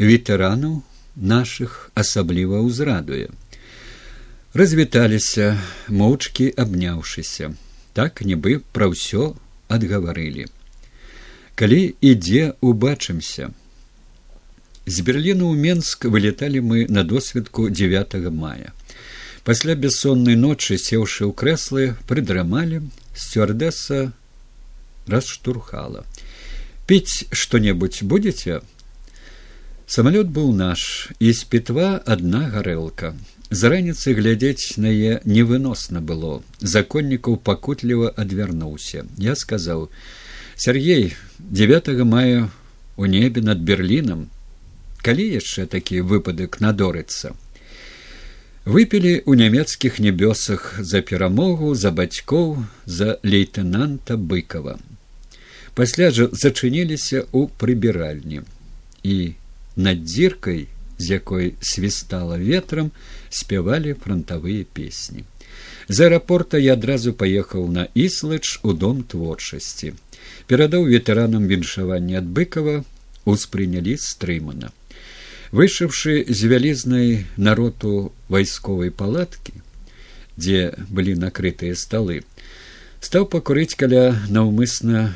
ветэранаў 0.00 0.78
нашых 1.32 1.90
асабліва 2.02 2.60
ўзрадуе. 2.64 3.28
Развіталіся 4.56 5.60
моўчкі 5.92 6.46
абняўшыся. 6.56 7.52
Так 7.92 8.22
нібы 8.24 8.64
пра 8.72 8.88
ўсё 8.88 9.36
адгаварылі. 9.68 10.46
Калі 11.52 11.80
ідзе 12.00 12.56
убачымся. 12.64 13.52
З 14.88 14.96
берліну 15.04 15.52
ў 15.52 15.56
менск 15.60 16.08
вылеталі 16.08 16.64
мы 16.64 16.86
на 16.88 17.04
досведку 17.04 17.68
9 17.68 18.16
мая. 18.32 18.72
Пасля 19.44 19.76
бессоннай 19.76 20.40
ночы 20.40 20.80
сеўшы 20.80 21.28
ў 21.28 21.36
крэслы 21.36 21.84
прыдрамалі 22.08 22.80
сцюардэса 23.12 24.00
расштурхала 25.06 26.04
піць 26.86 27.30
што 27.32 27.58
небудзь 27.62 28.02
будзеце 28.02 28.60
самалёт 29.86 30.30
быў 30.34 30.52
наш 30.54 31.10
і 31.18 31.32
з 31.32 31.44
пітва 31.52 31.90
адна 32.14 32.46
гарэлка 32.54 33.14
з 33.50 33.70
раніцы 33.72 34.14
глядзець 34.14 34.78
на 34.78 34.86
яе 34.86 35.18
невыносна 35.26 36.00
было. 36.00 36.42
Законнікаў 36.62 37.36
пакутліва 37.42 38.12
адвярнуўся 38.14 39.02
я 39.18 39.34
сказаў 39.34 39.88
сергей 40.54 41.14
9 41.38 41.90
мая 42.06 42.50
у 42.96 43.06
небе 43.06 43.42
над 43.42 43.58
берлінам 43.58 44.28
калі 45.02 45.26
яшчэ 45.34 45.66
такі 45.66 46.02
выпадак 46.06 46.60
надорыцца 46.60 47.34
выпілі 48.70 49.26
ў 49.26 49.32
нямецкіх 49.34 49.98
небёсах 49.98 50.78
за 50.78 51.02
перамогу 51.02 51.74
за 51.74 51.90
бацькоў 51.90 52.62
за 52.86 53.18
лейтенанта 53.26 54.14
быкова. 54.14 54.78
Пасля 55.74 56.10
жа 56.14 56.28
зачыніліся 56.30 57.26
ў 57.34 57.50
прыбіральні. 57.58 58.46
І 59.02 59.34
над 59.74 60.06
дзіркай 60.06 60.70
з 61.02 61.10
якой 61.18 61.54
свістала 61.58 62.38
ветрам 62.38 62.94
спявалі 63.28 63.98
фронтавыя 63.98 64.62
песні. 64.62 65.26
З 65.90 66.06
аэрапорта 66.06 66.62
я 66.62 66.78
адразу 66.78 67.10
паехаў 67.10 67.66
на 67.66 67.88
іслач 67.94 68.62
у 68.62 68.72
дом 68.72 69.02
творчасці. 69.02 69.96
Перадаў 70.46 70.86
ветэранам 70.86 71.50
віншавання 71.50 72.22
ад 72.22 72.30
быкова 72.30 72.84
успрынялі 73.26 73.98
стрымана 73.98 74.70
выйшаўшы 75.52 76.24
з 76.28 76.52
вялізнай 76.52 77.26
народу 77.36 78.12
вайсковай 78.28 78.90
палаткі 78.90 79.58
дзе 80.36 80.60
былі 80.88 81.16
накрытыя 81.24 81.74
сталы 81.74 82.22
стаў 83.00 83.26
пакурыць 83.32 83.74
каля 83.80 84.04
наўмысна 84.28 85.10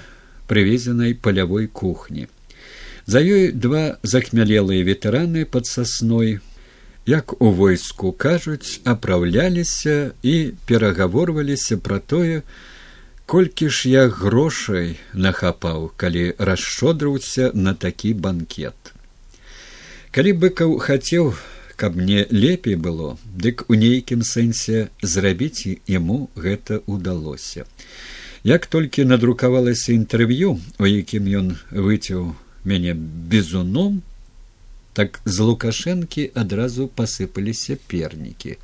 прывезенай 0.49 1.15
палявой 1.15 1.67
кухні. 1.67 2.29
За 3.07 3.21
ёй 3.21 3.53
два 3.53 3.99
захмялелыя 4.03 4.83
ветэраны 4.83 5.45
пад 5.45 5.67
сасной 5.67 6.41
як 7.07 7.37
у 7.41 7.51
войску 7.53 8.13
кажуць 8.13 8.81
апраўляліся 8.85 10.17
і 10.23 10.35
перагаворваліся 10.67 11.77
пра 11.77 12.01
тое 12.01 12.41
колькі 13.27 13.69
ж 13.69 13.93
я 13.93 14.09
грошай 14.09 14.97
нахапаў 15.13 15.93
калі 15.97 16.33
расшодраўся 16.39 17.53
на 17.53 17.75
такі 17.75 18.15
банкет 18.15 18.94
калі 20.15 20.33
быкаў 20.39 20.79
хацеў 20.79 21.35
каб 21.77 21.97
мне 21.99 22.27
лепей 22.31 22.77
было 22.79 23.19
дык 23.45 23.65
у 23.67 23.75
нейкім 23.75 24.23
сэнсе 24.23 24.83
зрабіць 25.03 25.67
яму 25.91 26.19
гэта 26.39 26.79
ўдалося. 26.87 27.67
Як 28.47 28.67
толькі 28.71 29.09
надрукавалася 29.11 29.91
інтэрв'ю 29.97 30.55
у 30.79 30.87
якім 30.87 31.27
ён 31.41 31.49
выцяў 31.71 32.31
мяне 32.63 32.95
бізуном 32.95 34.03
так 34.95 35.19
з 35.25 35.49
лукашэнкі 35.51 36.31
адразу 36.43 36.87
пасыпаліся 36.87 37.75
пернікі 37.91 38.55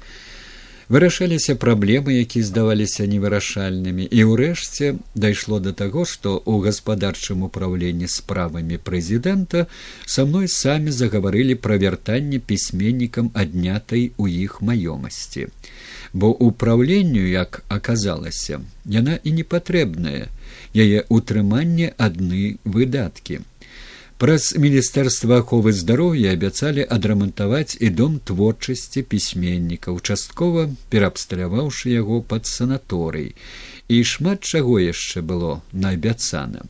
вырашаліся 0.90 1.54
праблемы 1.54 2.18
якія 2.18 2.44
здаваліся 2.44 3.06
невырашальнымі. 3.06 4.04
І 4.10 4.20
ўрэшце 4.26 4.98
дайшло 5.14 5.62
да 5.62 5.72
таго 5.72 6.04
што 6.04 6.34
ў 6.42 6.66
гаспадарчым 6.66 7.46
управленні 7.46 8.10
справамі 8.10 8.76
прэзідэнта 8.76 9.66
са 10.04 10.26
мной 10.26 10.50
самі 10.50 10.90
загаварылі 10.90 11.54
пра 11.54 11.78
вяртанне 11.78 12.42
пісьменнікам 12.42 13.30
аднятай 13.34 14.10
у 14.18 14.26
іх 14.26 14.58
маёмасці. 14.60 15.46
Бо 16.12 16.34
ўпраўленню 16.34 17.22
як 17.30 17.62
аказалася 17.70 18.58
яна 18.84 19.22
і 19.22 19.30
не 19.38 19.46
патрэбная 19.46 20.26
яе 20.74 21.06
утрыманне 21.06 21.94
адны 21.96 22.58
выдаткі 22.64 23.46
праз 24.20 24.50
міністэрства 24.60 25.38
аховы 25.40 25.72
здароўя 25.72 26.32
абяцалі 26.36 26.84
адрамантаваць 26.96 27.80
і 27.80 27.88
дом 28.00 28.18
творчасці 28.30 29.02
пісьменніка 29.12 29.94
участкова 29.96 30.64
пераабсталяваўшы 30.92 31.88
яго 31.94 32.20
пад 32.32 32.44
санаторый. 32.44 33.32
І 33.88 34.04
шмат 34.04 34.44
чаго 34.44 34.76
яшчэ 34.76 35.24
было 35.24 35.62
наабяцана. 35.72 36.68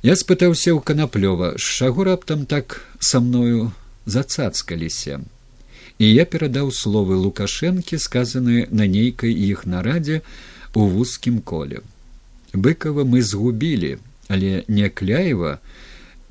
Я 0.00 0.16
спытаўся 0.16 0.72
ў 0.72 0.80
канаплёва 0.80 1.50
з 1.60 1.66
чаго 1.76 2.08
раптам 2.08 2.46
так 2.48 2.80
са 2.98 3.20
мною 3.20 3.68
зацацкаліся. 4.06 5.20
І 6.00 6.06
я 6.08 6.24
перадаў 6.24 6.72
словы 6.72 7.20
лукашэнкі 7.20 8.00
сказаныя 8.00 8.72
на 8.72 8.88
нейкай 8.88 9.36
іх 9.36 9.68
нарадзе 9.68 10.24
у 10.72 10.88
вузкім 10.88 11.44
коле. 11.44 11.84
Быкова 12.56 13.04
мы 13.04 13.20
згубілі 13.20 14.00
але 14.32 14.64
не 14.68 14.88
кляева 14.88 15.58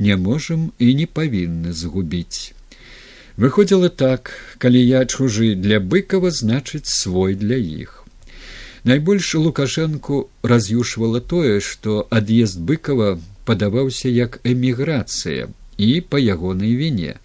не 0.01 0.17
можам 0.17 0.71
і 0.79 0.93
не 0.97 1.05
павінны 1.05 1.73
згубіць. 1.77 2.53
Выходзіла 3.37 3.89
так, 3.89 4.33
калі 4.57 4.81
я 4.81 5.05
чужы 5.05 5.53
для 5.55 5.79
быкава 5.79 6.31
значыць 6.33 6.89
свой 6.89 7.35
для 7.35 7.55
іх. 7.55 8.01
Найбольш 8.83 9.35
лукашэнку 9.35 10.29
раз'юшвала 10.41 11.21
тое, 11.21 11.61
што 11.61 12.07
ад'езд 12.09 12.59
быкава 12.59 13.19
падаваўся 13.45 14.09
як 14.09 14.39
эміграцыя 14.43 15.49
і 15.77 15.89
па 16.09 16.17
ягонай 16.17 16.73
віне. 16.75 17.17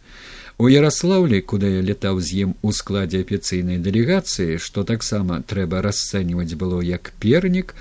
У 0.58 0.68
Ярослаўлі, 0.72 1.40
куды 1.40 1.68
я 1.76 1.82
летаў 1.84 2.20
з 2.20 2.44
ім 2.44 2.54
у 2.62 2.72
складзе 2.72 3.20
афіцыйнай 3.24 3.80
дэлегацыі, 3.80 4.56
што 4.56 4.84
таксама 4.88 5.40
трэба 5.44 5.80
расцэньваць 5.84 6.56
было 6.60 6.80
як 6.80 7.12
пернік, 7.20 7.74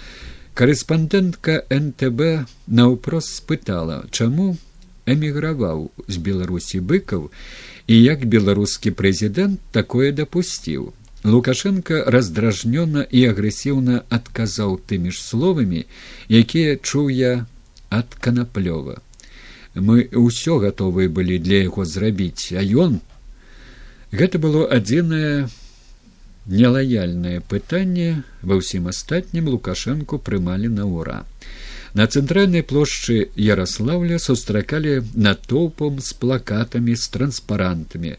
карэспандэнтка 0.55 1.63
НТБ 1.71 2.47
наўпрост 2.67 3.31
спытала, 3.43 4.03
чаму 4.11 4.55
эміграваў 5.05 5.91
з 6.07 6.15
беларусі 6.27 6.81
быкаў 6.81 7.29
і 7.87 7.95
як 8.01 8.25
беларускі 8.25 8.91
прэзідэнт 8.99 9.61
такое 9.71 10.11
дапусціў. 10.11 10.93
Лукашенко 11.25 12.03
раздражнёна 12.13 13.01
і 13.09 13.21
агрэсіўна 13.33 14.01
адказаў 14.17 14.77
тымі 14.89 15.09
ж 15.09 15.21
словамі 15.21 15.85
якія 16.29 16.77
чуў 16.77 17.09
я 17.09 17.33
ад 17.89 18.13
канаплёва. 18.21 19.01
Мы 19.75 20.07
ўсё 20.13 20.61
гатовыя 20.61 21.09
былі 21.09 21.37
для 21.41 21.65
яго 21.65 21.85
зрабіць 21.85 22.53
а 22.53 22.61
ён? 22.61 23.01
Гэта 24.13 24.37
было 24.39 24.69
адзінае 24.69 25.49
нелаяльнае 26.45 27.41
пытанне 27.41 28.21
ва 28.41 28.61
ўсім 28.61 28.93
астатнім 28.93 29.49
лукашэнку 29.49 30.21
прымалі 30.21 30.69
на 30.69 30.85
ура 30.85 31.25
На 31.95 32.05
цэнтральнай 32.11 32.59
плошчы 32.67 33.15
Ярослаўля 33.39 34.17
сустракалі 34.19 34.95
натоўпам 35.15 36.01
з 36.03 36.15
плакатамі 36.23 36.95
з 36.99 37.07
транспарантамі. 37.13 38.17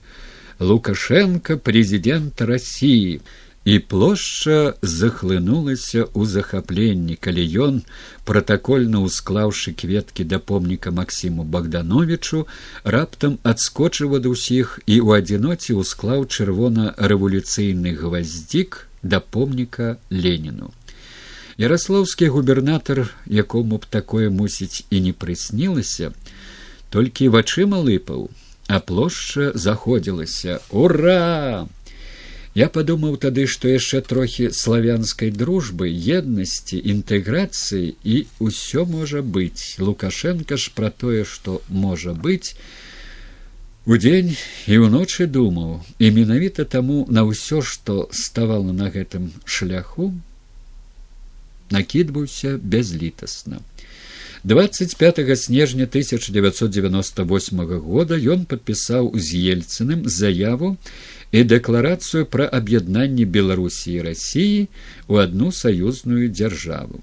Лукашенко 0.68 1.56
прэзідэнт 1.60 2.40
рассіі 2.50 3.20
і 3.68 3.74
плошча 3.92 4.56
захлынулася 4.80 6.06
ў 6.08 6.22
захапленні, 6.24 7.18
калі 7.20 7.44
ён, 7.66 7.82
пратакольна 8.24 9.04
ўсклаўшы 9.04 9.76
кветкі 9.76 10.24
да 10.24 10.40
помніка 10.40 10.94
Масіму 11.00 11.44
Богдановичу, 11.44 12.46
раптам 12.96 13.36
адскочыў 13.52 14.16
ад 14.22 14.30
усіх 14.32 14.80
і 14.88 14.96
ў 15.04 15.20
адзіноце 15.20 15.76
ўсклаў 15.76 16.24
чырвона-рэвалюцыйны 16.32 17.92
гваздзік 18.00 18.86
да 19.04 19.20
помніка 19.20 20.00
Леніну 20.08 20.72
ярослаўскі 21.58 22.32
губернатар 22.32 23.06
якому 23.26 23.78
б 23.78 23.86
такое 23.90 24.30
мусіць 24.30 24.84
і 24.90 25.00
не 25.00 25.12
прыснілася 25.12 26.12
толькі 26.90 27.32
вачыма 27.34 27.80
лыпаў 27.80 28.28
а 28.68 28.80
плошча 28.80 29.52
заходзілася. 29.54 30.60
Ура! 30.70 31.68
Я 32.56 32.68
падумаў 32.72 33.18
тады 33.20 33.44
што 33.52 33.68
яшчэ 33.68 34.00
трохі 34.00 34.48
славянскай 34.56 35.30
дружбы 35.30 35.92
еднасці 35.92 36.80
інтэграцыі 36.80 37.94
і 38.00 38.16
ўсё 38.40 38.86
можа 38.88 39.20
быць. 39.20 39.76
Лукашенко 39.78 40.56
ж 40.56 40.72
пра 40.74 40.88
тое 40.88 41.28
што 41.28 41.60
можа 41.68 42.16
быць 42.16 42.56
удзень 43.84 44.32
і 44.66 44.80
ўночы 44.88 45.28
думаў. 45.28 45.84
І 46.00 46.10
менавіта 46.16 46.64
таму 46.64 47.04
на 47.12 47.28
ўсё 47.28 47.60
што 47.60 48.08
ставала 48.10 48.72
на 48.72 48.88
гэтым 48.88 49.36
шляху 49.44 50.16
накідваўся 51.70 52.58
бязлітасна. 52.62 53.60
25 54.44 55.38
снежня 55.38 55.84
1998 55.84 57.64
года 57.80 58.14
ён 58.14 58.46
падпісаў 58.46 59.10
з 59.18 59.42
ельцыным 59.52 60.06
заяву 60.06 60.76
і 61.32 61.42
дэкларацыю 61.42 62.30
пра 62.30 62.46
аб'яднанне 62.46 63.26
беларусі 63.26 63.98
і 63.98 64.06
рассіі 64.06 64.68
у 65.08 65.18
адну 65.18 65.50
саюзную 65.50 66.30
дзяржаву. 66.30 67.02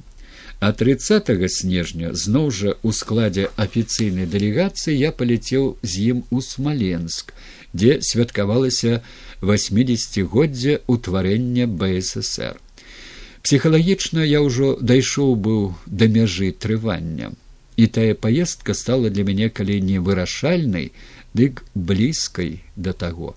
А 0.64 0.72
30 0.72 1.28
снежня 1.52 2.16
зноў 2.16 2.48
жа 2.48 2.80
ў 2.80 2.96
складзе 2.96 3.52
афіцыйнай 3.60 4.24
дэлегацыі 4.24 4.96
я 4.96 5.12
паляцеў 5.12 5.76
з 5.84 6.16
ім 6.16 6.24
у 6.32 6.40
смаленск 6.40 7.36
дзе 7.74 8.00
святкавалася 8.00 9.02
восьмидесятгоддзя 9.42 10.80
ўтварэння 10.88 11.68
бсср 11.68 12.56
псіхалагічна 13.44 14.24
я 14.24 14.40
ўжо 14.42 14.74
дайшоў 14.80 15.36
быў 15.36 15.62
да 15.86 16.08
мяжы 16.08 16.52
трывання. 16.56 17.32
І 17.76 17.88
тая 17.88 18.14
паездка 18.16 18.74
стала 18.74 19.10
для 19.10 19.24
мяне 19.28 19.50
калі 19.50 19.80
не 19.82 20.00
вырашальнай 20.00 20.92
дык 21.34 21.64
блізкай 21.76 22.62
да 22.76 22.94
таго. 22.94 23.36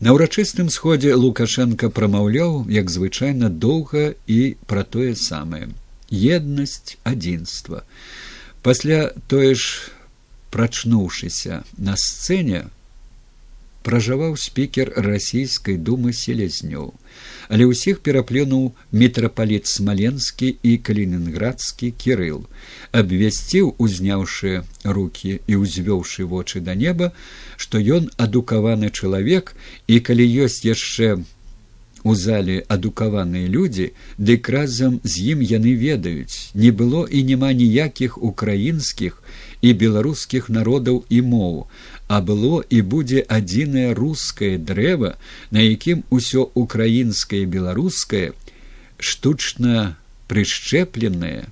На 0.00 0.14
ўрачыстым 0.14 0.70
сходзе 0.70 1.14
Лукашенко 1.18 1.90
прамаўляў, 1.90 2.70
як 2.70 2.90
звычайна 2.90 3.50
доўга 3.50 4.14
і 4.30 4.54
пра 4.70 4.86
тое 4.86 5.18
самае. 5.18 5.74
Еднасць 6.08 6.96
адзінства. 7.02 7.82
Пасля 8.62 9.10
тое 9.26 9.58
ж 9.58 9.90
прачнуўшыся 10.54 11.64
на 11.76 11.98
сцэне 11.98 12.70
пражаваў 13.82 14.36
спікер 14.36 14.92
расійскай 14.96 15.76
думы 15.76 16.12
селезнёў 16.12 16.94
але 17.48 17.64
ўсіх 17.68 18.00
пераплюнуў 18.04 18.72
мітрапаліт 18.92 19.66
смаленскі 19.66 20.50
і 20.62 20.76
калінінградскі 20.88 21.90
кірыл. 21.96 22.44
Абвясціў 22.92 23.74
узняўшы 23.78 24.64
руки 24.84 25.40
і 25.46 25.54
ўзвёўшы 25.64 26.28
вочы 26.28 26.60
да 26.60 26.76
неба 26.76 27.12
што 27.56 27.80
ён 27.80 28.12
адукаваны 28.16 28.92
чалавек 28.92 29.56
і 29.88 30.00
калі 30.04 30.28
ёсць 30.44 30.64
яшчэ 30.68 31.24
у 32.04 32.14
зале 32.14 32.62
адукаваныя 32.68 33.48
людзі 33.50 33.90
дык 34.18 34.48
разам 34.54 35.00
з 35.02 35.34
ім 35.34 35.42
яны 35.42 35.74
ведаюць 35.74 36.52
не 36.54 36.70
было 36.70 37.04
і 37.08 37.24
няма 37.30 37.52
ніякіх 37.52 38.20
украінскіх 38.22 39.22
і 39.62 39.72
беларускіх 39.82 40.48
народаў 40.48 41.04
і 41.08 41.20
моў 41.32 41.56
а 42.08 42.20
было 42.30 42.62
і 42.70 42.80
будзе 42.94 43.24
адзінае 43.38 43.92
рускае 43.98 44.54
дрэва 44.70 45.14
на 45.50 45.64
якім 45.64 46.04
усё 46.18 46.48
украінскае 46.54 47.44
беларускае 47.56 48.32
штучна 48.98 49.96
прышчэпленае 50.30 51.48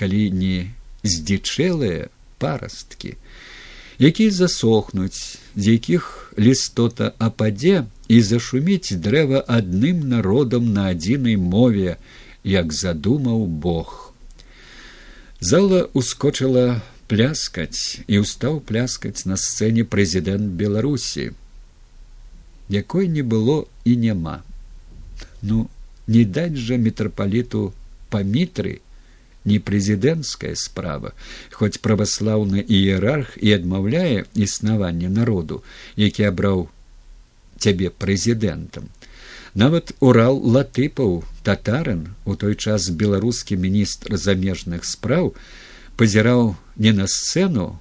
калі 0.00 0.22
не 0.42 0.56
здзічэлыя 1.02 2.10
парасткі 2.42 3.16
якія 4.10 4.30
засохнуць 4.34 5.38
з 5.54 5.64
якіх 5.78 6.34
лістота 6.38 7.12
ападзе 7.18 7.84
і 8.08 8.20
зашуміць 8.20 8.98
дрэва 9.04 9.44
адным 9.46 10.08
народам 10.08 10.72
на 10.72 10.88
адзінай 10.92 11.36
мове 11.36 11.96
як 12.44 12.72
задумаў 12.72 13.46
бог. 13.46 14.12
Зала 15.40 15.88
ускочыла 15.92 16.82
пляскаць 17.12 18.00
і 18.08 18.24
ўстаў 18.24 18.62
пляскаць 18.64 19.28
на 19.28 19.36
сцэне 19.36 19.84
прэзідэнт 19.84 20.56
беларусі 20.56 21.24
якой 22.72 23.08
не 23.12 23.20
было 23.20 23.56
і 23.84 23.96
няма. 24.00 24.40
Ну 25.42 25.68
не 26.06 26.24
даць 26.24 26.56
жа 26.56 26.80
мітрапаліту 26.80 27.74
памітры 28.14 28.80
не 29.44 29.58
прэзідэнцкая 29.58 30.54
справа 30.56 31.12
хоць 31.58 31.82
праваслаўны 31.84 32.64
іерарх 32.64 33.36
і 33.36 33.52
адмаўляе 33.60 34.24
існаванне 34.46 35.12
народу 35.12 35.60
які 35.96 36.30
абраў 36.32 36.68
цябе 37.58 37.92
прэзідэнтам. 37.92 38.88
Нават 39.52 39.92
урал 40.00 40.40
латыпаў 40.40 41.24
татарын 41.44 42.06
у 42.24 42.40
той 42.40 42.56
час 42.56 42.88
беларускі 42.88 43.60
міністр 43.60 44.16
замежных 44.16 44.88
спраў 44.88 45.34
пазіраў 46.02 46.56
не 46.82 46.90
на 46.90 47.04
сцэну, 47.06 47.78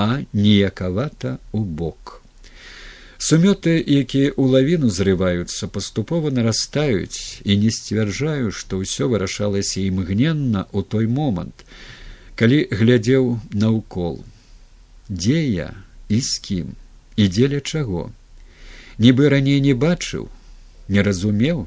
а 0.00 0.24
ніякавата 0.32 1.36
ў 1.52 1.60
бок. 1.80 2.24
Сумёты, 3.20 3.76
якія 3.76 4.32
ў 4.32 4.44
лавіну 4.56 4.88
зрываюцца, 4.88 5.68
паступова 5.68 6.32
нарастаюць 6.32 7.44
і 7.44 7.58
не 7.60 7.68
сцвярджаю, 7.68 8.56
што 8.56 8.80
ўсё 8.80 9.12
вырашалася 9.12 9.84
імгненна 9.84 10.64
ў 10.72 10.80
той 10.80 11.12
момант, 11.12 11.68
калі 12.40 12.64
глядзеў 12.72 13.36
наўкол, 13.52 14.24
дзе 15.12 15.44
я 15.44 15.70
і 16.08 16.24
з 16.24 16.40
кім 16.40 16.72
і 17.20 17.28
дзеля 17.28 17.60
чаго. 17.60 18.08
Нібы 18.96 19.28
раней 19.28 19.60
не 19.60 19.76
бачыў, 19.76 20.30
не 20.88 21.04
разумеў, 21.04 21.66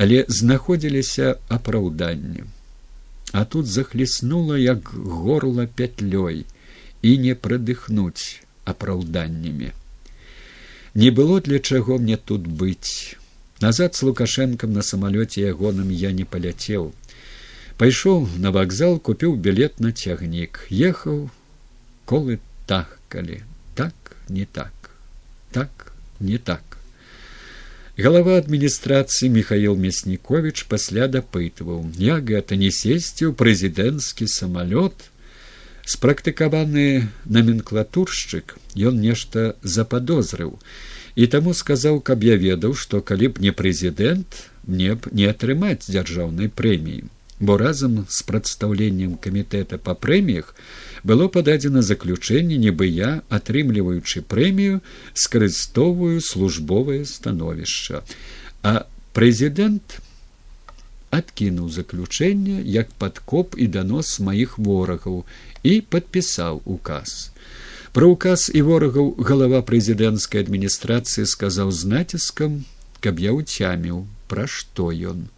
але 0.00 0.24
знаходзіліся 0.40 1.36
апраўданнем 1.52 2.48
а 3.32 3.44
тут 3.44 3.66
захлеснула 3.66 4.56
як 4.58 4.92
горла 4.94 5.66
пятлёй 5.66 6.44
і 7.02 7.10
не 7.18 7.34
прадыхнуць 7.34 8.40
апраўданнямі. 8.64 9.72
Не 10.94 11.10
было 11.10 11.40
для 11.40 11.58
чаго 11.58 11.98
мне 11.98 12.16
тут 12.16 12.46
быць. 12.46 13.16
Назад 13.60 13.94
з 13.94 14.02
лукашэнкам 14.08 14.72
на 14.72 14.82
самалёце 14.82 15.44
ягоным 15.44 15.90
я 15.90 16.12
не 16.12 16.24
паляцеў. 16.24 16.92
Пайшоў 17.78 18.28
на 18.38 18.50
вакзал 18.50 18.98
купіў 18.98 19.36
білет 19.36 19.80
на 19.80 19.92
цягнік. 19.92 20.66
Ехаў 20.70 21.30
колы 22.04 22.40
тахкалі. 22.66 23.42
Так 23.74 23.94
не 24.28 24.46
так. 24.46 24.72
Так 25.52 25.92
не 26.20 26.38
так 26.38 26.67
Галава 27.98 28.36
адміністрацыі 28.38 29.26
Михаил 29.34 29.74
Мяснікович 29.74 30.70
пасля 30.70 31.08
дапытваў, 31.10 31.80
як 31.98 32.30
гэта 32.30 32.54
не 32.54 32.70
сесці 32.70 33.26
ў 33.26 33.34
прэзідэнцкі 33.34 34.22
самалёт. 34.30 34.94
Спрактыкаваны 35.82 37.10
наменклатуршчык 37.26 38.54
ён 38.78 39.02
нешта 39.02 39.58
западозрыў. 39.66 40.62
І 41.18 41.26
таму 41.26 41.50
сказаў, 41.58 41.98
каб 41.98 42.22
я 42.22 42.38
ведаў, 42.38 42.78
што 42.78 43.02
калі 43.02 43.34
б 43.34 43.42
не 43.42 43.50
прэзідэнт, 43.50 44.46
мне 44.70 44.94
б 44.94 45.10
не 45.10 45.26
атрымаць 45.26 45.90
дзяржаўнай 45.90 46.54
прэміі. 46.54 47.10
Бо 47.42 47.58
разам 47.58 48.06
з 48.06 48.22
прадстаўленнем 48.22 49.18
камітэта 49.18 49.74
па 49.82 49.98
прэміях 49.98 50.54
было 51.04 51.28
пададзена 51.28 51.82
заключэнне 51.82 52.58
нібы 52.58 52.88
я 52.88 53.22
атрымліваючы 53.28 54.22
прэмію 54.22 54.80
скарыстовую 55.14 56.20
службовае 56.20 57.04
становішча. 57.04 58.02
А 58.62 58.86
прэзідэнт 59.14 60.00
адкінуў 61.10 61.68
заключэнне 61.72 62.62
як 62.64 62.92
падкоп 63.00 63.56
і 63.56 63.66
данос 63.66 64.18
маіх 64.20 64.58
ворагаў 64.58 65.24
і 65.62 65.80
падпісаў 65.80 66.62
указ. 66.64 67.30
Пра 67.92 68.06
указ 68.06 68.50
і 68.52 68.60
ворагаў 68.62 69.14
галава 69.18 69.62
прэзідэнцкай 69.64 70.44
адміністрацыі 70.44 71.24
сказаў 71.26 71.72
з 71.72 71.88
націскам 71.88 72.64
каб 73.00 73.22
я 73.22 73.32
ўцяміў 73.32 74.06
пра 74.28 74.46
што 74.50 74.90
ён. 74.92 75.30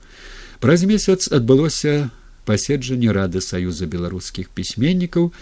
Праз 0.61 0.85
месяц 0.85 1.29
адбылося 1.33 2.11
паседжанне 2.45 3.13
рады 3.13 3.41
саюза 3.45 3.87
беларускіх 3.91 4.51
пісьменнікаў 4.55 5.33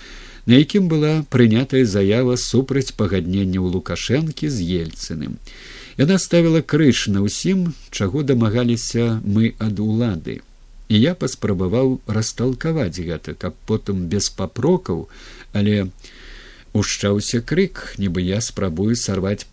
на 0.49 0.57
якім 0.57 0.89
была 0.89 1.13
прынятая 1.29 1.85
заява 1.85 2.37
супраць 2.41 2.97
пагаднення 2.97 3.61
ў 3.61 3.69
лукашэнкі 3.77 4.49
з 4.49 4.65
ельцыным. 4.81 5.37
Яна 6.01 6.17
ставіла 6.17 6.63
крыж 6.63 7.09
на 7.13 7.21
ўсім 7.27 7.75
чаго 7.91 8.25
дамагаліся 8.25 9.21
мы 9.29 9.53
ад 9.59 9.83
улады. 9.85 10.41
І 10.89 10.97
я 11.05 11.13
паспрабаваў 11.13 12.01
расталкаваць 12.09 12.97
гэта 12.97 13.37
каб 13.37 13.61
потым 13.69 14.09
без 14.09 14.33
папрокаў 14.33 15.05
але 15.53 15.93
ушчаўся 16.73 17.45
крык 17.45 18.01
нібы 18.01 18.25
я 18.25 18.41
спрабую 18.41 18.97
сарваць 18.97 19.45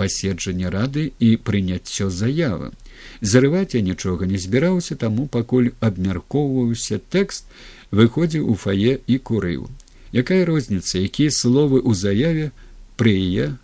паседжанне 0.00 0.72
рады 0.72 1.12
і 1.18 1.36
прыняццё 1.36 2.08
заявы 2.08 2.72
зарываць 3.20 3.74
я 3.74 3.82
нічога 3.82 4.26
не 4.26 4.38
збіраўся 4.38 4.96
таму 4.96 5.26
пакуль 5.26 5.70
абмяркоўваўся 5.80 7.00
тэкст 7.14 7.46
выходзіў 7.90 8.50
у 8.50 8.54
фае 8.54 8.98
і 9.06 9.18
курыў. 9.18 9.68
Якая 10.12 10.44
розніца 10.48 10.98
якія 10.98 11.30
словы 11.30 11.80
ў 11.84 11.92
заяве 11.94 12.50
прые 12.96 13.56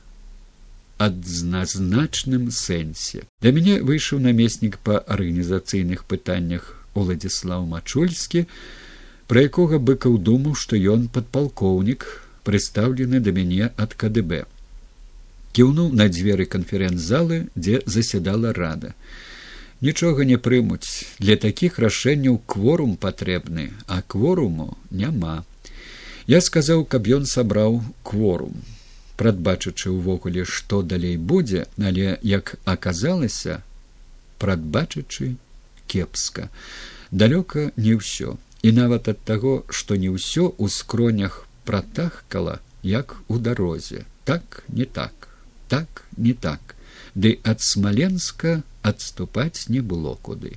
адназначным 0.99 2.51
сэнсе? 2.51 3.25
Да 3.43 3.51
мяне 3.51 3.81
выйшаў 3.83 4.21
намеснік 4.25 4.79
па 4.85 4.99
арганізацыйных 5.01 6.05
пытаннях 6.05 6.73
уладзіслав 6.95 7.67
мачульскі 7.69 8.47
пра 9.31 9.45
якога 9.49 9.81
быкаў 9.91 10.19
думаў 10.29 10.57
што 10.63 10.79
ён 10.95 11.09
падпалкоўнік 11.15 12.07
прыстаўлены 12.49 13.21
да 13.25 13.33
мяне 13.39 13.71
ад 13.85 13.97
кДб 14.01 14.45
кіўнуў 15.57 15.93
на 16.01 16.07
дзверы 16.13 16.47
канферэнц-залы 16.55 17.39
дзе 17.55 17.81
засядала 17.97 18.53
рада 18.59 18.93
нічога 19.85 20.25
не 20.25 20.39
прымуць. 20.45 21.05
Для 21.21 21.37
такіх 21.37 21.79
рашэнняў 21.85 22.39
кворум 22.53 22.97
патрэбны 22.97 23.71
а 23.87 24.01
кворуму 24.03 24.77
няма. 24.91 25.45
Я 26.27 26.41
сказаў 26.41 26.85
каб 26.89 27.11
ён 27.19 27.29
сабраў 27.29 27.83
кворум. 28.03 28.63
Прадбачачы 29.21 29.93
ўвогуле 29.95 30.47
што 30.49 30.81
далей 30.83 31.17
будзе 31.17 31.67
але 31.91 32.17
як 32.23 32.57
аказалася 32.65 33.61
прадбачачы 34.39 35.37
кепска. 35.87 36.49
Далёка 37.11 37.71
не 37.77 37.95
ўсё. 38.01 38.39
І 38.65 38.73
нават 38.73 39.13
ад 39.13 39.21
таго 39.29 39.53
што 39.69 40.01
не 40.01 40.09
ўсё 40.09 40.49
ў 40.57 40.73
скронях 40.73 41.45
пратахкала 41.69 42.59
як 42.83 43.21
у 43.29 43.39
дарозе. 43.39 44.09
Так 44.25 44.65
не 44.69 44.89
так 44.89 45.29
так 45.69 46.05
не 46.17 46.35
так. 46.35 46.77
Ды 47.15 47.39
ад 47.43 47.61
смаленска 47.61 48.63
адступаць 48.91 49.67
не 49.69 49.81
было 49.81 50.15
куды. 50.29 50.57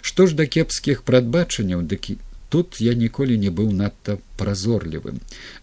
Што 0.00 0.26
ж 0.30 0.38
да 0.38 0.46
кепскіх 0.46 1.02
прадбачанняў 1.08 1.82
дыкі 1.92 2.16
тут 2.54 2.80
я 2.84 2.94
ніколі 3.02 3.36
не 3.42 3.50
быў 3.58 3.70
надта 3.80 4.16
празорлівым 4.40 5.20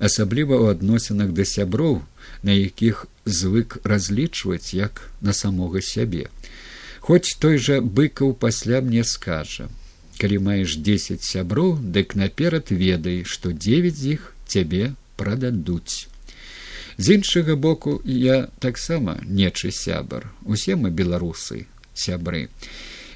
асабліва 0.09 0.55
ў 0.59 0.77
адносінах 0.77 1.33
да 1.39 1.47
сяброў 1.53 1.99
на 2.47 2.53
якіх 2.57 3.07
звык 3.39 3.79
разлічваць 3.83 4.75
як 4.77 5.03
на 5.21 5.33
самога 5.33 5.81
сябе. 5.81 6.29
Хоць 7.07 7.35
той 7.43 7.57
жа 7.57 7.81
быкаў 7.81 8.33
пасля 8.45 8.81
мне 8.85 9.03
скажа 9.03 9.69
калі 10.21 10.37
маеш 10.49 10.75
дзесяць 10.81 11.23
сяброў 11.29 11.77
дык 11.95 12.15
наперад 12.19 12.71
ведай 12.83 13.23
што 13.33 13.53
дзевяць 13.53 13.97
з 13.99 14.17
іх 14.17 14.29
цябе 14.53 14.93
прададуць 15.21 16.07
з 16.97 17.17
іншага 17.17 17.55
боку 17.55 18.01
я 18.03 18.37
таксама 18.59 19.17
нечы 19.41 19.71
сябар 19.79 20.29
усе 20.55 20.75
мы 20.75 20.89
беларусы 21.01 21.65
сябры. 22.03 22.47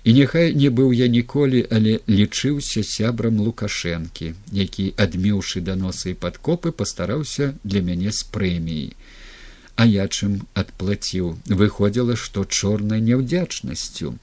І 0.03 0.13
няхай 0.17 0.53
не 0.57 0.69
быў 0.77 0.93
я 0.97 1.07
ніколі 1.13 1.61
але 1.77 1.99
лічыўся 2.09 2.81
сябрам 2.91 3.37
лукашэнкі 3.47 4.33
які 4.59 4.85
адмеўшы 5.05 5.61
даносы 5.67 6.13
і 6.13 6.19
падкопы 6.23 6.71
пастараўся 6.73 7.53
для 7.63 7.85
мяне 7.89 8.09
з 8.09 8.25
прэміяй 8.33 8.89
а 9.81 9.85
я 9.85 10.07
чым 10.07 10.33
адплаціў? 10.61 11.37
Выходзіла 11.59 12.15
што 12.23 12.43
чорнай 12.45 13.01
няўдзячнасцю. 13.01 14.13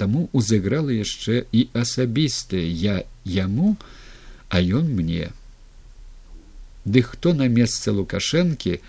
Таму 0.00 0.28
узыграла 0.32 0.92
яшчэ 0.96 1.44
і 1.52 1.68
асабістае 1.72 2.64
я 2.68 3.02
яму 3.24 3.76
а 4.48 4.60
ён 4.60 4.88
мне 5.00 5.32
ды 6.84 7.02
хто 7.02 7.32
на 7.32 7.48
месцы 7.48 7.92
лукашэнкі 7.96 8.80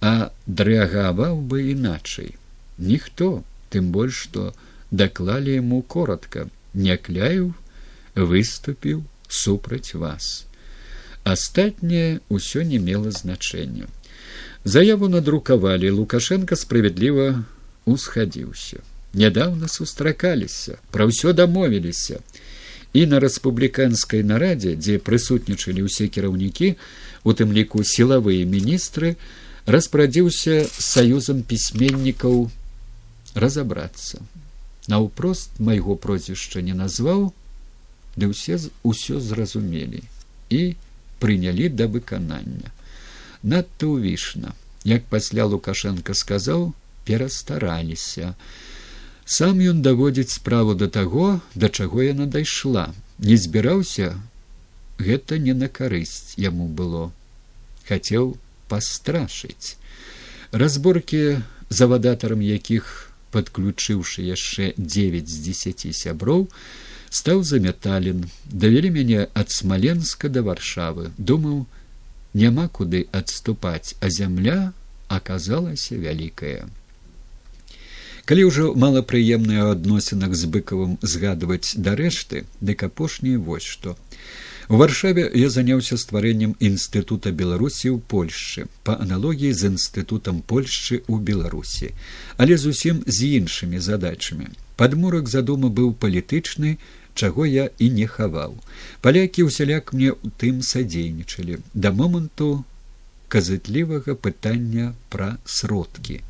а 0.00 0.30
дрэагаваў 0.46 1.42
бы 1.50 1.62
іначай? 1.72 2.34
Ніхто 2.78 3.44
тым 3.76 3.92
больш 3.92 4.24
што 4.26 4.48
даклалі 4.90 5.60
яму 5.60 5.82
коротко. 5.82 6.48
Не 6.72 6.96
кляю 6.96 7.54
выступіў 8.16 9.04
супраць 9.28 9.94
вас 9.94 10.46
астатняе 11.26 12.20
ўсё 12.30 12.62
не 12.62 12.78
мела 12.78 13.10
значэння 13.10 13.88
заяву 14.64 15.08
надрукавалі 15.12 15.90
лукашенко 15.90 16.56
справядліва 16.56 17.44
усхадзіўся 17.84 18.80
нядаўна 19.12 19.68
сустракаліся 19.68 20.78
пра 20.94 21.10
ўсё 21.10 21.34
дамовіліся 21.36 22.22
і 22.96 23.06
на 23.10 23.20
рэспубліканскай 23.20 24.22
нарадзе 24.22 24.76
дзе 24.78 25.02
прысутнічалі 25.02 25.84
ўсе 25.90 26.08
кіраўнікі 26.08 26.72
у 27.26 27.34
тым 27.34 27.52
ліку 27.52 27.82
сілавыя 27.84 28.46
міністры 28.46 29.16
распрадзіўся 29.66 30.62
саюзам 30.70 31.42
пісьменнікаў 31.42 32.46
разабрацца 33.44 34.22
наўпрост 34.92 35.60
майго 35.68 35.96
прозвішча 36.06 36.64
не 36.68 36.76
назваў 36.80 37.28
ды 38.16 38.32
ўсе 38.32 38.58
ўсё 38.90 39.20
зразумелі 39.30 40.02
і 40.60 40.62
прынялі 41.20 41.68
да 41.80 41.90
выканання 41.96 42.72
надта 43.42 43.92
ўвішна 43.92 44.56
як 44.86 45.04
пасля 45.12 45.44
лукашенко 45.50 46.14
сказаў 46.14 46.72
перастараліся. 47.06 48.34
Сам 49.26 49.58
ён 49.58 49.82
даводзіць 49.82 50.38
справу 50.38 50.74
да 50.78 50.86
таго 50.86 51.40
да 51.54 51.68
чаго 51.68 52.02
яна 52.06 52.26
дайшла. 52.26 52.94
Не 53.18 53.36
збіраўся 53.38 54.14
гэта 54.98 55.38
не 55.42 55.54
на 55.54 55.66
карысць 55.66 56.38
яму 56.38 56.68
было. 56.68 57.10
Хацеў 57.88 58.36
пастрашыць. 58.70 59.74
Разборкі 60.52 61.42
завадатарам 61.70 62.42
якіх 62.42 63.05
подключыўшы 63.36 64.26
яшчэ 64.26 64.72
девять 64.76 65.28
з 65.28 65.44
десяти 65.46 65.92
сяброў 65.92 66.48
стаў 67.20 67.44
заметален. 67.52 68.24
Давялі 68.64 68.90
мяне 68.96 69.28
ад 69.42 69.54
смаленска 69.54 70.32
да 70.32 70.42
варшавы. 70.48 71.12
Думаў 71.18 71.66
няма 72.36 72.66
куды 72.68 73.06
адступаць 73.20 73.94
а 74.00 74.10
зямля 74.10 74.58
аказалася 75.08 75.96
вялікая 75.96 76.66
калі 78.26 78.44
ўжо 78.50 78.64
малапрыемныя 78.82 79.70
адносінах 79.72 80.34
з 80.34 80.50
быкавым 80.54 80.96
згадваць 81.12 81.78
дарэшты 81.88 82.42
дык 82.70 82.82
апошняе 82.88 83.38
вось 83.48 83.68
што 83.74 83.94
У 84.68 84.76
варшаве 84.76 85.30
я 85.38 85.48
заняўся 85.54 85.96
стварэннем 86.02 86.56
інстытута 86.58 87.30
беларусі 87.30 87.86
ў 87.94 88.02
польшчы 88.12 88.66
па 88.86 88.96
аналогіі 89.04 89.52
з 89.54 89.70
інстытутам 89.70 90.40
польшчы 90.52 90.98
ў 91.06 91.22
беларусі 91.28 91.90
але 92.36 92.56
зусім 92.58 93.02
з 93.06 93.30
іншымі 93.38 93.78
задачамі. 93.78 94.50
Падмурак 94.74 95.30
задума 95.30 95.70
быў 95.70 95.92
палітычны 95.94 96.78
чаго 97.14 97.46
я 97.46 97.70
і 97.78 97.90
не 97.98 98.06
хаваў. 98.10 98.56
Палякі 99.06 99.46
ўсяляк 99.46 99.94
мне 99.94 100.10
ў 100.10 100.34
тым 100.42 100.58
садзейнічалі. 100.66 101.62
Да 101.72 101.94
моманту 101.94 102.66
казытлівага 103.30 104.18
пытання 104.18 104.94
пра 105.14 105.38
сродкі. 105.46 106.20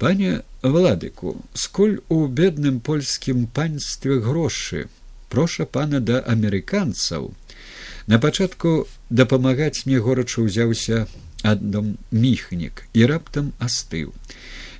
Пане 0.00 0.42
владыку 0.62 1.36
сколь 1.52 2.00
у 2.08 2.24
бедным 2.26 2.80
польскім 2.80 3.44
панстве 3.52 4.16
грошы? 4.16 4.88
Проша 5.28 5.68
пана 5.68 6.00
да 6.00 6.24
амерыканцаў 6.24 7.30
на 8.06 8.18
пачатку 8.18 8.86
дапамагаць 9.10 9.84
мне 9.86 9.98
горача 9.98 10.44
ўзяўся 10.46 11.06
адном 11.42 11.96
міхнік 12.12 12.84
і 12.92 13.06
раптам 13.10 13.52
астыў. 13.58 14.12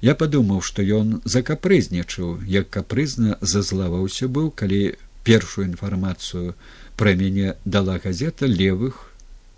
Я 0.01 0.15
падумаў 0.15 0.61
што 0.65 0.83
ён 0.83 1.21
закапрызнічаў 1.25 2.41
як 2.49 2.71
капрызна 2.71 3.37
зазлаваўся 3.41 4.29
быў 4.29 4.51
калі 4.51 4.97
першую 5.25 5.69
інфармацыю 5.69 6.55
пра 6.97 7.15
мяне 7.15 7.55
дала 7.65 7.99
газета 7.99 8.47
левых 8.47 9.13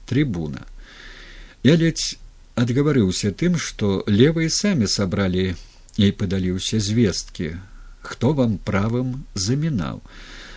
трибуна 0.06 0.66
я 1.62 1.76
ледзь 1.78 2.18
адгаварыўся 2.58 3.30
тым 3.42 3.58
што 3.66 4.02
левыя 4.06 4.50
самі 4.50 4.90
сабралі 4.90 5.54
і 5.96 6.10
падаліўся 6.22 6.80
звесткі 6.82 7.54
хто 8.02 8.32
вам 8.38 8.58
правым 8.70 9.14
замінаў 9.34 10.02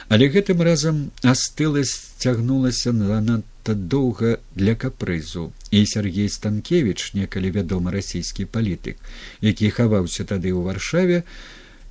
але 0.09 0.29
гэтым 0.29 0.61
разам 0.61 1.11
астыласць 1.21 2.15
цягнулася 2.21 2.93
на 2.93 3.19
надта 3.21 3.73
доўга 3.73 4.37
для 4.55 4.75
капрызу. 4.75 5.51
І 5.71 5.85
сергей 5.85 6.29
станкевич 6.29 7.13
некалі 7.13 7.51
вядомы 7.51 7.91
расійскі 7.91 8.45
палітык 8.45 8.97
які 9.41 9.69
хаваўся 9.69 10.23
тады 10.23 10.53
ў 10.53 10.61
варшаве 10.61 11.23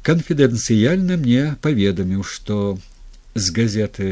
канфідэнцыяльна 0.06 1.18
мне 1.20 1.56
паведаміў 1.60 2.22
што 2.24 2.78
з 3.34 3.46
газеты 3.50 4.10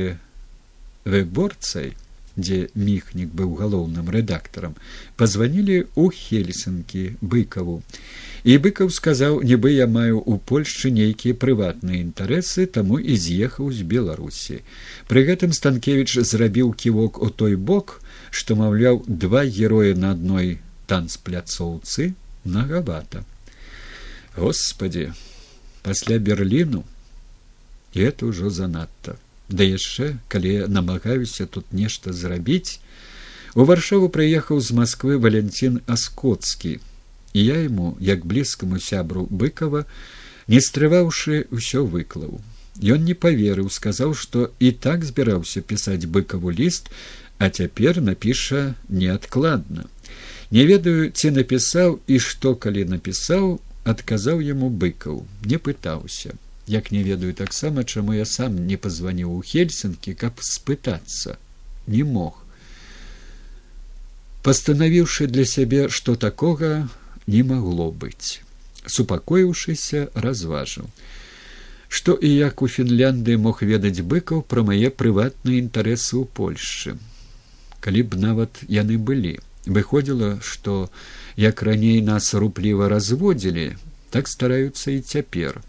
выборцай 1.05 1.95
дзе 2.37 2.69
міхнік 2.75 3.33
быў 3.37 3.55
галоўным 3.61 4.09
рэдактарам 4.15 4.75
пазванілі 5.21 5.79
ў 5.93 6.05
хельсінкі 6.17 7.05
быкаву 7.21 7.83
і 8.45 8.57
быкаў 8.59 8.91
сказаў 8.91 9.41
нібы 9.47 9.73
я 9.75 9.87
маю 9.87 10.19
ў 10.19 10.41
польшчы 10.51 10.91
нейкія 10.91 11.39
прыватныя 11.45 12.01
інтарэсы 12.03 12.67
таму 12.67 12.99
і 12.99 13.17
з'ехаў 13.25 13.71
з 13.71 13.87
беларусі 13.95 14.63
пры 15.13 15.27
гэтым 15.29 15.53
станкевич 15.59 16.17
зрабіў 16.33 16.73
ківок 16.73 17.21
у 17.23 17.29
той 17.43 17.57
бок 17.57 18.01
што 18.31 18.57
маўляў 18.57 19.05
два 19.07 19.45
героя 19.45 19.95
на 19.95 20.15
адной 20.17 20.59
танцпляцоўцы 20.87 22.15
нагавата 22.45 23.25
господи 24.37 25.13
пасля 25.83 26.19
берліну 26.19 26.85
это 27.95 28.33
ўжо 28.33 28.51
занадта 28.51 29.21
да 29.53 29.65
яшчэ 29.69 30.17
калі 30.29 30.55
намагаюся 30.69 31.47
тут 31.47 31.73
нешта 31.73 32.13
зрабіць 32.13 32.81
у 33.55 33.65
варшаву 33.69 34.09
прыехаў 34.09 34.61
з 34.65 34.79
москвы 34.79 35.19
валянцін 35.21 35.81
аскоцкі 35.87 36.79
і 37.33 37.45
я 37.45 37.59
ему 37.65 37.97
як 38.01 38.27
блізкаму 38.27 38.81
сябру 38.81 39.27
быкова 39.31 39.85
не 40.49 40.61
стрываўшы 40.61 41.47
ўсё 41.53 41.85
выклаў. 41.87 42.41
Ён 42.81 43.05
не 43.05 43.15
поверыў 43.15 43.69
сказаў 43.71 44.15
што 44.17 44.51
і 44.59 44.73
так 44.73 45.05
збіраўся 45.05 45.61
пісаць 45.61 46.09
быкаву 46.09 46.51
ліст 46.51 46.91
а 47.39 47.49
цяпер 47.51 48.01
напіша 48.01 48.75
неадкладна. 48.89 49.89
Не 50.51 50.65
ведаю 50.69 51.11
ці 51.11 51.33
напісаў 51.37 52.01
і 52.07 52.19
што 52.19 52.55
калі 52.55 52.85
напісаў 52.85 53.61
адказаў 53.85 54.41
яму 54.41 54.71
быкаў 54.71 55.25
не 55.45 55.59
пытаўся 55.59 56.37
як 56.67 56.93
не 56.93 57.03
ведаю 57.03 57.35
таксама 57.35 57.85
чаму 57.85 58.15
я 58.15 58.25
сам 58.25 58.67
не 58.67 58.77
пазваніў 58.77 59.35
у 59.35 59.43
хельсінкі 59.43 60.15
каб 60.15 60.39
спытацца. 60.41 61.37
Не 61.87 62.05
мог. 62.05 62.39
Пастанавіўшы 64.43 65.27
для 65.27 65.45
сябе 65.45 65.89
што 65.89 66.15
такога 66.15 66.89
не 67.27 67.43
магло 67.43 67.91
быць. 67.91 68.43
Супакоіўшыся 68.87 70.11
разважыў. 70.15 70.87
Што 71.89 72.15
і 72.15 72.29
як 72.31 72.63
у 72.63 72.69
фінлянды 72.69 73.37
мог 73.37 73.63
ведаць 73.63 74.01
быкаў 74.01 74.43
пра 74.43 74.63
мае 74.63 74.91
прыватныя 74.91 75.59
інтарэсы 75.59 76.15
ў 76.19 76.25
польшчы. 76.27 76.97
Калі 77.81 78.03
б 78.03 78.19
нават 78.19 78.63
яны 78.67 78.99
былі. 78.99 79.39
Выходзіла 79.67 80.39
што 80.43 80.91
як 81.37 81.63
раней 81.63 82.01
нас 82.03 82.35
рупліва 82.35 82.89
разводзілі 82.89 83.75
так 84.11 84.29
стараюцца 84.29 84.91
і 84.91 85.01
цяпер 85.01 85.63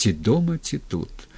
ці 0.00 0.12
дома 0.12 0.58
ці 0.58 0.80
тут. 0.88 1.28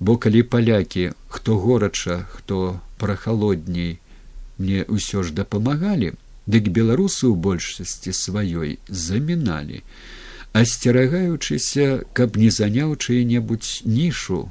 Бо 0.00 0.16
калі 0.16 0.42
палякі 0.54 1.10
хто 1.28 1.58
горача 1.58 2.18
хто 2.30 2.80
прахалодней 2.98 3.98
мне 4.58 4.86
ўсё 4.86 5.26
ж 5.26 5.34
дапамагалі 5.34 6.14
дык 6.46 6.70
беларусы 6.70 7.26
ў 7.26 7.34
большасці 7.34 8.14
сваёй 8.14 8.78
заміналі 8.88 9.82
асцерагаючыся 10.54 12.06
каб 12.14 12.38
не 12.38 12.50
заняў 12.54 12.94
чые-небудзь 12.94 13.82
нішу 13.84 14.46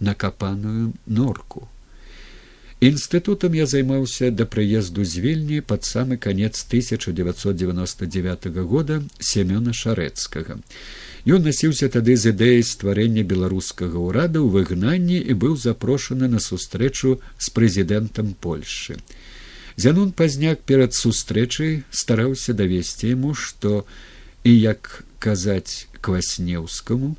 накапаную 0.00 0.94
норку. 1.06 1.68
Інстытутам 2.80 3.52
я 3.52 3.66
займаўся 3.68 4.30
да 4.32 4.48
прыезду 4.48 5.04
з 5.04 5.20
вільні 5.20 5.60
пад 5.60 5.84
самы 5.84 6.16
канец 6.16 6.64
1999 6.64 8.48
года 8.64 9.02
семёна 9.20 9.76
шарэцкага 9.76 10.56
Ён 11.28 11.44
насіўся 11.44 11.90
тады 11.92 12.16
з 12.16 12.32
ідэяй 12.32 12.64
стварэння 12.64 13.24
беларускага 13.28 14.00
ўрада 14.00 14.40
ў 14.40 14.48
выгнанні 14.56 15.18
і 15.20 15.36
быў 15.36 15.56
запрошаны 15.60 16.28
на 16.32 16.40
сустрэчу 16.40 17.20
з 17.36 17.46
прэзідэнтам 17.52 18.32
польльшы. 18.40 18.96
Зянун 19.76 20.12
пазняк 20.16 20.64
перад 20.64 20.96
сустрэчай 20.96 21.84
стараўся 21.90 22.56
давесці 22.56 23.12
яму, 23.12 23.34
што 23.34 23.84
і 24.44 24.52
як 24.56 25.04
казаць 25.20 25.88
кваснеўскаму, 26.00 27.16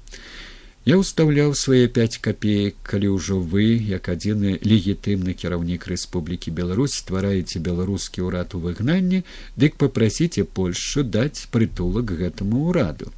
Я 0.82 0.96
ўстаўляў 0.98 1.52
свае 1.54 1.86
пяць 1.94 2.18
капеек, 2.26 2.74
калі 2.82 3.14
ўжо 3.14 3.36
вы, 3.38 3.66
як 3.86 4.08
адзіны 4.10 4.58
легітымны 4.66 5.36
кіраўнік 5.38 5.86
Рэспублікі 5.86 6.50
Беларусь 6.58 6.98
ствараеце 6.98 7.62
беларускі 7.62 8.26
ўрад 8.26 8.58
у 8.58 8.62
выгнанні, 8.64 9.22
дык 9.54 9.78
попрасіце 9.78 10.42
Польшу 10.42 11.06
даць 11.06 11.46
прытулак 11.54 12.18
гэтаму 12.18 12.66
ўраду. 12.74 13.14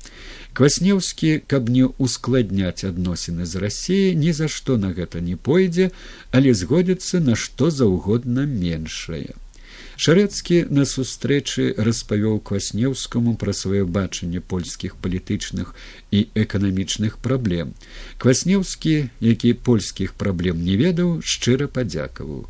Кваснеўскі, 0.53 1.41
каб 1.49 1.69
не 1.73 1.85
ускладняць 1.97 2.85
адносіны 2.85 3.45
з 3.49 3.61
рассіі, 3.63 4.13
ні 4.23 4.33
за 4.37 4.47
што 4.55 4.77
на 4.77 4.93
гэта 4.93 5.21
не 5.29 5.35
пойдзе, 5.35 5.89
але 6.29 6.53
згодзіцца 6.53 7.21
на 7.25 7.33
што 7.35 7.71
заўгодна 7.73 8.45
меншае. 8.45 9.33
Шарэцкі 10.03 10.59
на 10.69 10.85
сустрэчы 10.89 11.65
распавёў 11.87 12.39
кваснеўскаму 12.49 13.33
пра 13.41 13.53
сваё 13.57 13.85
бачанне 13.97 14.41
польскіх 14.53 14.95
палітычных 15.01 15.73
і 16.11 16.25
эканамічных 16.45 17.17
праблем. 17.17 17.73
Кваснеўскі, 18.21 18.95
які 19.25 19.53
польскіх 19.53 20.13
праблем 20.13 20.61
не 20.65 20.77
ведаў, 20.77 21.21
шчыра 21.21 21.65
падзякаваў. 21.65 22.45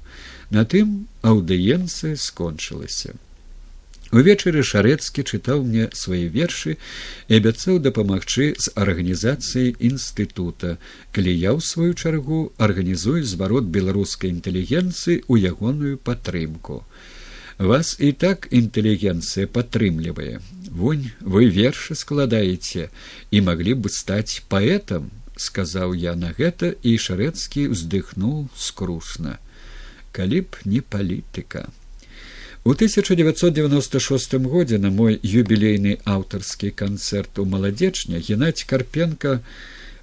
На 0.52 0.64
тым 0.68 1.08
аўдыенцыя 1.24 2.20
скончылася. 2.20 3.16
Увечары 4.14 4.62
шарэцкі 4.62 5.24
чытаў 5.26 5.64
мне 5.66 5.86
свае 5.98 6.28
вершы 6.34 6.76
і 6.78 7.38
абяцаў 7.40 7.80
дапамагчы 7.82 8.46
з 8.66 8.74
арганізацыяй 8.78 9.74
інстытута, 9.90 10.78
калі 11.18 11.34
я 11.34 11.54
ў 11.58 11.66
сваю 11.66 11.98
чаргу 11.98 12.44
арганізую 12.68 13.26
зварот 13.26 13.74
беларускай 13.74 14.30
інтэлігенцыі 14.36 15.18
ў 15.26 15.50
ягоную 15.50 15.98
падтрымку. 15.98 16.86
Вас 17.58 17.98
і 17.98 18.14
так 18.14 18.48
інтэлігенцыя 18.54 19.50
падтрымлівае. 19.50 20.38
Вунь 20.70 21.10
вы 21.20 21.50
вершы 21.50 21.98
складаеце 21.98 22.90
і 23.34 23.46
маглі 23.50 23.78
б 23.82 23.90
стаць 23.90 24.46
паэтам, 24.46 25.10
сказаў 25.42 25.98
я 25.98 26.14
на 26.14 26.38
гэта 26.38 26.76
і 26.86 26.98
шарэцкі 27.02 27.70
ўздыхнуў 27.74 28.50
скрушна. 28.54 29.40
Калі 30.14 30.46
б 30.46 30.70
не 30.70 30.86
палітыка. 30.86 31.66
У 32.66 32.72
1996 32.72 34.34
годзе 34.34 34.78
на 34.80 34.90
мой 34.90 35.20
юбілейны 35.20 35.98
аўтарскі 36.08 36.70
канцэрт 36.72 37.40
у 37.40 37.44
маладзечня 37.44 38.22
геннадзь 38.24 38.64
карпенко 38.64 39.42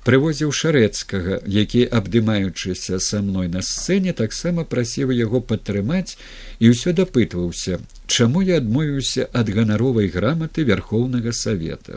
прывозіў 0.05 0.53
шарэцкага 0.53 1.39
які 1.47 1.87
абдымаючыся 1.89 2.99
са 3.01 3.20
мной 3.24 3.49
на 3.49 3.62
сцэне 3.65 4.12
таксама 4.12 4.65
прасіў 4.69 5.12
яго 5.16 5.41
падтрымаць 5.41 6.20
і 6.61 6.73
ўсё 6.74 6.93
дапытваўся 6.99 7.81
чаму 8.05 8.43
я 8.45 8.61
адмовіўся 8.61 9.24
ад 9.32 9.49
ганаровай 9.57 10.12
граматы 10.12 10.65
вярхоўнага 10.69 11.32
савета. 11.32 11.97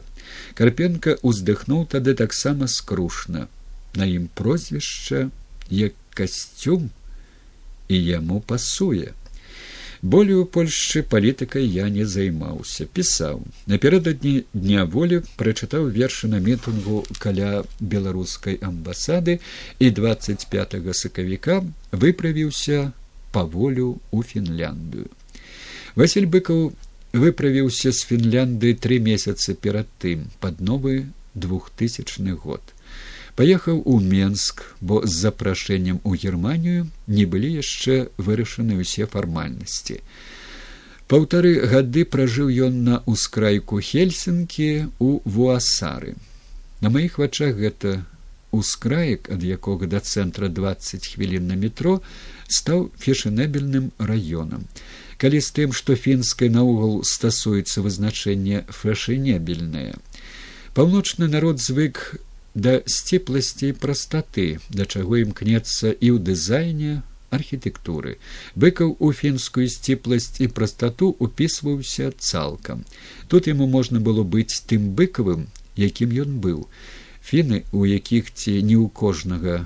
Карпенко 0.55 1.17
уздыхнуў 1.27 1.89
тады 1.91 2.15
таксама 2.15 2.71
скрушна. 2.71 3.49
На 3.99 4.07
ім 4.07 4.31
прозвішча 4.31 5.27
як 5.67 5.91
касцюм 6.15 6.87
і 7.91 7.99
яму 7.99 8.39
пасуе 8.39 9.11
болей 10.03 10.35
у 10.35 10.45
польшчы 10.45 11.01
палітыкай 11.01 11.63
я 11.63 11.87
не 11.89 12.03
займаўся 12.03 12.85
пісаў. 12.85 13.39
Напярэдадні 13.71 14.43
дня 14.53 14.83
волі 14.83 15.23
прачытаў 15.39 15.87
вершы 15.95 16.27
на 16.27 16.43
мітынгу 16.43 17.05
каля 17.23 17.63
беларускай 17.79 18.59
амбасады 18.59 19.39
і 19.79 19.89
двадцать 19.89 20.45
пять 20.51 20.75
сакавіка 20.91 21.63
выправіўся 21.91 22.91
па 23.31 23.43
волю 23.47 24.03
у 24.11 24.23
фінляндыю. 24.23 25.07
Василь 25.95 26.27
быкаў 26.27 26.73
выправіўся 27.13 27.95
з 27.95 28.03
фінлянды 28.03 28.75
тры 28.75 28.99
месяцы 28.99 29.55
перад 29.55 29.87
тым 30.03 30.27
пад 30.43 30.59
новы 30.59 31.07
двухтысячны 31.33 32.35
год 32.35 32.72
паехаў 33.35 33.81
у 33.85 33.99
менск 33.99 34.63
бо 34.81 35.01
з 35.05 35.13
запрашэннем 35.25 35.99
у 36.03 36.15
германію 36.15 36.87
не 37.07 37.25
былі 37.25 37.49
яшчэ 37.57 38.13
вырашаны 38.17 38.79
ўсе 38.81 39.09
фармальнасці. 39.09 39.99
Паўтары 41.07 41.53
гады 41.69 42.05
пражыў 42.05 42.49
ён 42.67 42.83
на 42.87 42.95
ўскрайку 43.05 43.81
хельсінкі 43.81 44.89
у 44.99 45.19
вуасары. 45.25 46.15
На 46.81 46.89
маіх 46.93 47.17
вачах 47.19 47.57
гэта 47.59 48.01
ускраек 48.53 49.29
ад 49.33 49.43
якога 49.43 49.89
да 49.89 49.99
цэнтра 49.99 50.47
двадцать 50.47 51.09
хвілін 51.09 51.49
на 51.49 51.57
метро 51.57 52.01
стаў 52.47 52.91
фешанебельным 53.01 53.91
раёнам. 53.97 54.69
Калі 55.17 55.41
з 55.41 55.49
тым 55.57 55.73
што 55.73 55.95
фінскай 55.97 56.49
наогул 56.53 57.01
стасуецца 57.07 57.81
вызначэнне 57.81 58.65
фэшанебельнае. 58.69 59.97
Паўночны 60.77 61.27
народ 61.27 61.61
звык 61.61 62.21
да 62.55 62.81
сціпласці 62.85 63.73
і 63.73 63.77
прастаты, 63.77 64.59
да 64.69 64.85
чаго 64.85 65.17
імкнецца 65.23 65.93
і 65.93 66.07
ў 66.13 66.17
дызайне 66.21 67.01
архітэктуры. 67.33 68.17
Быкаў 68.55 68.95
у 68.99 69.09
фінскую 69.11 69.65
сціпласць 69.67 70.37
і 70.39 70.47
прастату 70.47 71.15
упісваўся 71.17 72.13
цалкам. 72.17 72.85
Тут 73.27 73.49
яму 73.49 73.67
можна 73.67 73.99
было 73.99 74.23
быць 74.23 74.61
тым 74.69 74.93
быкавым, 74.93 75.49
якім 75.75 76.13
ён 76.13 76.37
быў. 76.39 76.67
Фіны, 77.25 77.63
у 77.71 77.85
якіх 77.89 78.29
ці 78.33 78.61
не 78.61 78.77
ў 78.77 78.89
кожнага 78.93 79.65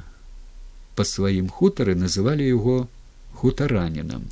па 0.96 1.04
сваім 1.04 1.50
хутары 1.50 1.94
называлі 1.94 2.48
яго 2.48 2.88
хутаранінам 3.38 4.26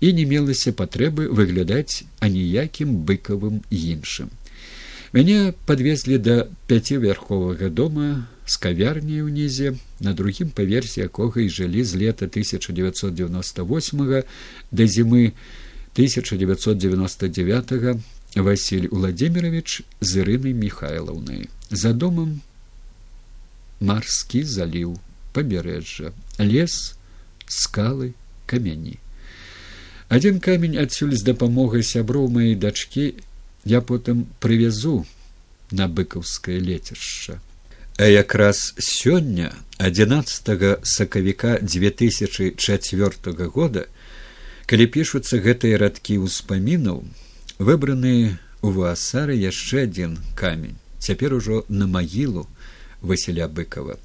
і 0.00 0.12
не 0.16 0.24
мелася 0.24 0.72
патрэбы 0.72 1.28
выглядаць 1.28 2.02
аніякім 2.24 2.94
быкавым 3.08 3.60
іншым. 3.70 4.32
Мяне 5.12 5.52
подвезлі 5.66 6.18
да 6.18 6.46
пяцівярховага 6.70 7.68
дома 7.68 8.26
з 8.46 8.56
кавярняй 8.56 9.22
унізе, 9.26 9.74
на 9.98 10.14
другім 10.14 10.50
паверсе 10.54 11.02
якога 11.02 11.42
і 11.42 11.50
жылі 11.50 11.84
з 11.84 11.94
лета 11.98 12.30
1998 12.30 14.22
да 14.70 14.86
зімы 14.86 15.32
1999 15.98 17.98
Васіль 18.36 18.88
Владимирович 18.90 19.82
з 20.00 20.16
Ірынай 20.22 20.54
Михайлаўнай. 20.54 21.48
За 21.70 21.92
домам 21.92 22.40
марскі 23.80 24.44
заліў 24.46 25.00
пабярэжжа, 25.34 26.12
лес, 26.38 26.94
скалы, 27.50 28.14
камяні. 28.46 29.02
Адзін 30.06 30.38
камень 30.38 30.78
адсюль 30.78 31.18
з 31.18 31.26
дапамогай 31.26 31.82
сяброў 31.82 32.30
маёй 32.30 32.54
дачкі 32.54 33.18
я 33.64 33.80
потым 33.80 34.26
прывязу 34.40 35.06
на 35.70 35.88
быкаўскае 35.88 36.58
лецішча. 36.58 37.40
А 37.98 38.04
якраз 38.08 38.74
сёння 38.78 39.52
адзінаццатого 39.78 40.80
сакавіка 40.82 41.58
две 41.60 41.90
тысячи 41.90 42.54
четвертого 42.56 43.48
года 43.48 43.86
калі 44.66 44.86
пішуцца 44.86 45.40
гэтыя 45.44 45.80
радкі 45.82 46.16
ўспамінаў 46.24 47.02
выбраны 47.58 48.38
у 48.62 48.72
ваасары 48.76 49.36
яшчэ 49.36 49.84
адзін 49.88 50.16
камень 50.38 50.76
цяпер 50.98 51.34
ужо 51.34 51.64
на 51.68 51.88
магілу 51.90 52.46
васіля 53.00 53.48
быкова 53.48 53.98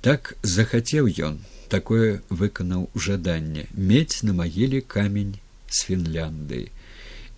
так 0.00 0.34
захацеў 0.42 1.10
ён 1.28 1.38
такое 1.68 2.22
выканаў 2.30 2.88
жаданне 2.94 3.66
мець 3.74 4.22
на 4.22 4.34
магіле 4.38 4.80
камень 4.80 5.34
з 5.68 5.84
фінляндыі 5.90 6.70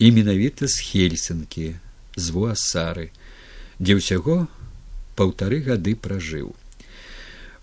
і 0.00 0.10
менавіта 0.16 0.64
з 0.64 0.80
хельсынкі 0.80 1.66
з 2.16 2.32
вуасары 2.32 3.10
дзе 3.78 4.00
ўсяго 4.00 4.36
паўтары 5.16 5.60
гады 5.66 5.92
пражыў. 5.92 6.56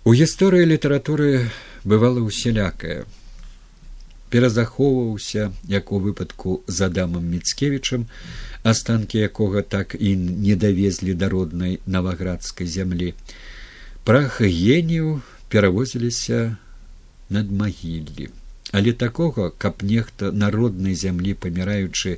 У 0.05 0.13
гісторыі 0.13 0.69
літаратуры 0.69 1.49
бывала 1.83 2.21
усялякая 2.21 3.09
перазахоўваўся 4.29 5.49
як 5.65 5.91
у 5.91 5.99
выпадку 6.03 6.61
з 6.67 6.87
адамам 6.87 7.25
міцкевічам 7.33 8.05
астанкі 8.63 9.23
якога 9.25 9.61
так 9.61 9.95
і 9.99 10.15
не 10.15 10.55
давезлі 10.55 11.13
да 11.13 11.29
роднай 11.33 11.79
наваградскай 11.85 12.67
зямлі. 12.67 13.13
Прах 14.03 14.41
генію 14.41 15.21
перавозіліся 15.49 16.57
над 17.29 17.51
магіллі 17.51 18.29
але 18.71 18.93
такога 18.93 19.51
каб 19.57 19.83
нехта 19.83 20.31
народнай 20.31 20.95
зямлі 20.95 21.33
паміраючы 21.33 22.17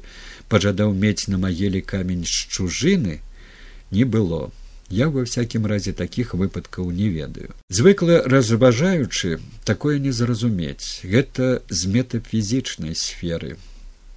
пажадаў 0.50 0.94
мець 0.94 1.28
на 1.28 1.38
магіле 1.38 1.82
камень 1.82 2.26
з 2.26 2.48
чужыны 2.50 3.20
не 3.92 4.06
было. 4.06 4.52
Я 4.90 5.10
во 5.14 5.22
всякім 5.22 5.66
разе 5.70 5.94
такіх 5.94 6.34
выпадкаў 6.34 6.90
не 6.90 7.10
ведаю. 7.10 7.54
Звыкла 7.70 8.24
разважаючы 8.26 9.38
такое 9.64 10.00
не 10.00 10.12
зразумець. 10.12 11.06
Гэта 11.06 11.62
з 11.70 11.86
метафізічнай 11.86 12.98
сферы. 12.98 13.58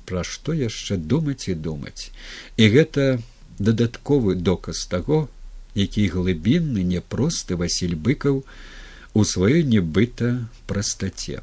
Пра 0.08 0.24
што 0.24 0.56
яшчэ 0.56 0.96
думаць 0.96 1.48
і 1.48 1.54
думаць? 1.54 2.08
І 2.56 2.72
гэта 2.72 3.20
дадатковы 3.58 4.34
доказ 4.34 4.86
таго 4.88 5.28
які 5.74 6.08
глыбінны 6.08 6.84
непросты 6.84 7.56
васіль 7.56 7.96
быкаў 7.96 8.44
у 9.14 9.24
сваёй 9.24 9.64
нібыта 9.64 10.48
прастаце 10.68 11.40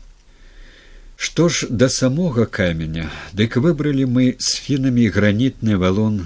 што 1.27 1.49
ж 1.51 1.67
да 1.69 1.89
самога 1.91 2.47
каменя 2.57 3.09
дык 3.35 3.59
выбралі 3.67 4.07
мы 4.17 4.25
з 4.39 4.59
фінамі 4.65 5.07
гранітны 5.15 5.75
валон 5.85 6.19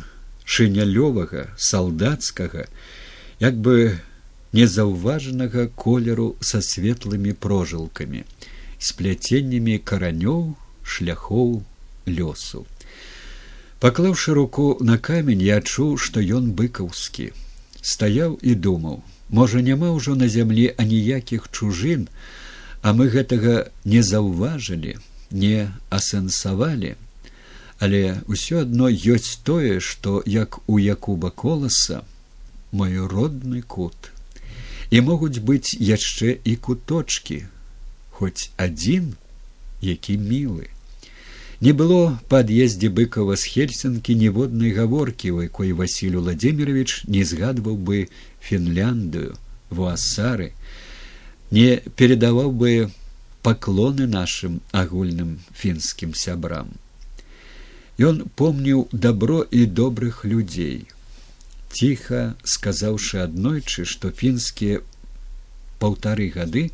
шынялёвага 0.46 1.46
салдацкага 1.58 2.66
як 3.42 3.58
бы 3.68 3.78
незаўважанага 4.54 5.66
колеру 5.84 6.28
са 6.40 6.62
светлымі 6.62 7.34
прожылкамі 7.46 8.22
з 8.78 8.94
пляценнямі 9.00 9.80
каранёў 9.92 10.54
шляхоў 10.84 11.64
лёсу. 12.06 12.66
Паклаўшы 13.80 14.34
руку 14.38 14.78
на 14.80 14.98
камень 14.98 15.42
я 15.42 15.60
чуў 15.60 15.98
што 15.98 16.22
ён 16.22 16.52
быкаўскі. 16.60 17.32
Стаяў 17.82 18.38
і 18.42 18.54
думаў 18.68 19.02
можа 19.30 19.66
няма 19.66 19.90
ўжо 19.98 20.16
на 20.20 20.30
зямлі 20.30 20.70
аніякіх 20.78 21.50
чужын 21.52 22.08
а 22.84 22.92
мы 22.92 23.08
гэтага 23.08 23.72
не 23.88 24.04
заўважылі 24.04 25.00
не 25.32 25.72
асэнсавалі. 25.90 26.96
Але 27.80 28.02
ўсё 28.28 28.64
адно 28.68 28.92
ёсць 28.92 29.40
тое 29.48 29.80
што 29.80 30.20
як 30.28 30.60
у 30.68 30.78
якуба 30.78 31.32
коласа 31.32 32.04
мой 32.72 33.00
родны 33.00 33.64
кут. 33.64 34.12
І 34.92 35.02
могуць 35.02 35.40
быць 35.40 35.74
яшчэ 35.80 36.38
і 36.44 36.56
куточки 36.68 37.48
хоць 38.12 38.52
адзін 38.68 39.16
які 39.82 40.20
мілы. 40.20 40.68
Не 41.64 41.72
было 41.72 42.20
па 42.28 42.44
ад'ездзе 42.44 42.92
быкова 42.92 43.40
з 43.40 43.48
хельсінкі 43.48 44.16
ніводнай 44.20 44.76
гаворкі 44.76 45.32
у 45.32 45.42
якой 45.48 45.72
василь 45.72 46.20
владимирович 46.20 47.08
не 47.08 47.24
згадваў 47.24 47.80
бы 47.80 48.12
фінляндыю 48.44 49.40
вуасары 49.72 50.52
не 51.54 51.70
передаваў 52.02 52.52
бы 52.52 52.90
паклоны 53.46 54.08
нашим 54.08 54.62
агульным 54.72 55.38
фінскім 55.54 56.16
сябрам. 56.18 56.74
Ён 58.00 58.24
помніў 58.42 58.88
добро 58.92 59.44
і 59.44 59.66
добрых 59.80 60.26
людзей. 60.26 60.90
Ціха 61.70 62.34
сказаўшы 62.56 63.22
аднойчы 63.26 63.86
што 63.86 64.10
фінскія 64.10 64.82
паўтары 65.78 66.30
гады 66.34 66.66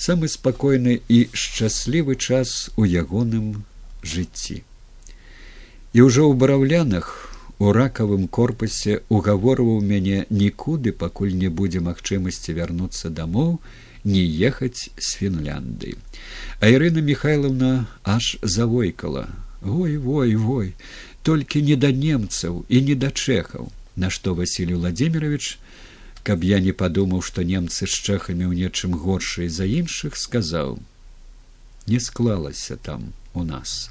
самы 0.00 0.32
спакойны 0.32 1.00
і 1.08 1.18
шчаслівы 1.32 2.16
час 2.16 2.70
у 2.76 2.88
ягоным 2.88 3.64
жыцці. 4.00 4.62
І 5.92 5.98
ўжо 6.08 6.28
ў 6.28 6.36
бараўлянах 6.40 7.36
у 7.58 7.72
ракавым 7.72 8.28
корпусе 8.28 9.00
угаворваў 9.08 9.80
мяне 9.80 10.24
нікуды 10.30 10.92
пакуль 10.92 11.36
не 11.42 11.48
будзе 11.48 11.80
магчымасці 11.84 12.56
вярнуцца 12.56 13.12
дамоў 13.20 13.58
не 14.06 14.22
ехаць 14.48 14.88
з 14.96 15.08
фінлянды 15.18 15.96
а 16.60 16.68
ірына 16.68 17.02
михайловна 17.02 17.86
аж 18.02 18.38
завойкала. 18.42 19.28
Ой 19.62 19.96
вой 19.96 20.34
вой 20.36 20.74
толькі 21.22 21.62
не 21.62 21.76
да 21.76 21.90
немцаў 21.90 22.64
і 22.68 22.80
не 22.80 22.94
да 22.94 23.10
чэхаў 23.10 23.70
на 23.96 24.10
што 24.10 24.34
василий 24.34 24.78
владимирович 24.78 25.58
каб 26.22 26.44
я 26.44 26.60
не 26.60 26.72
падумаў 26.72 27.22
што 27.22 27.42
немцы 27.42 27.86
з 27.86 27.92
чэхамі 27.92 28.46
ў 28.46 28.54
нечым 28.62 28.94
горшай 28.94 29.48
за 29.48 29.66
іншых 29.66 30.16
сказаў 30.16 30.78
не 31.86 32.00
склалася 32.00 32.76
там 32.76 33.12
у 33.34 33.42
нас. 33.42 33.90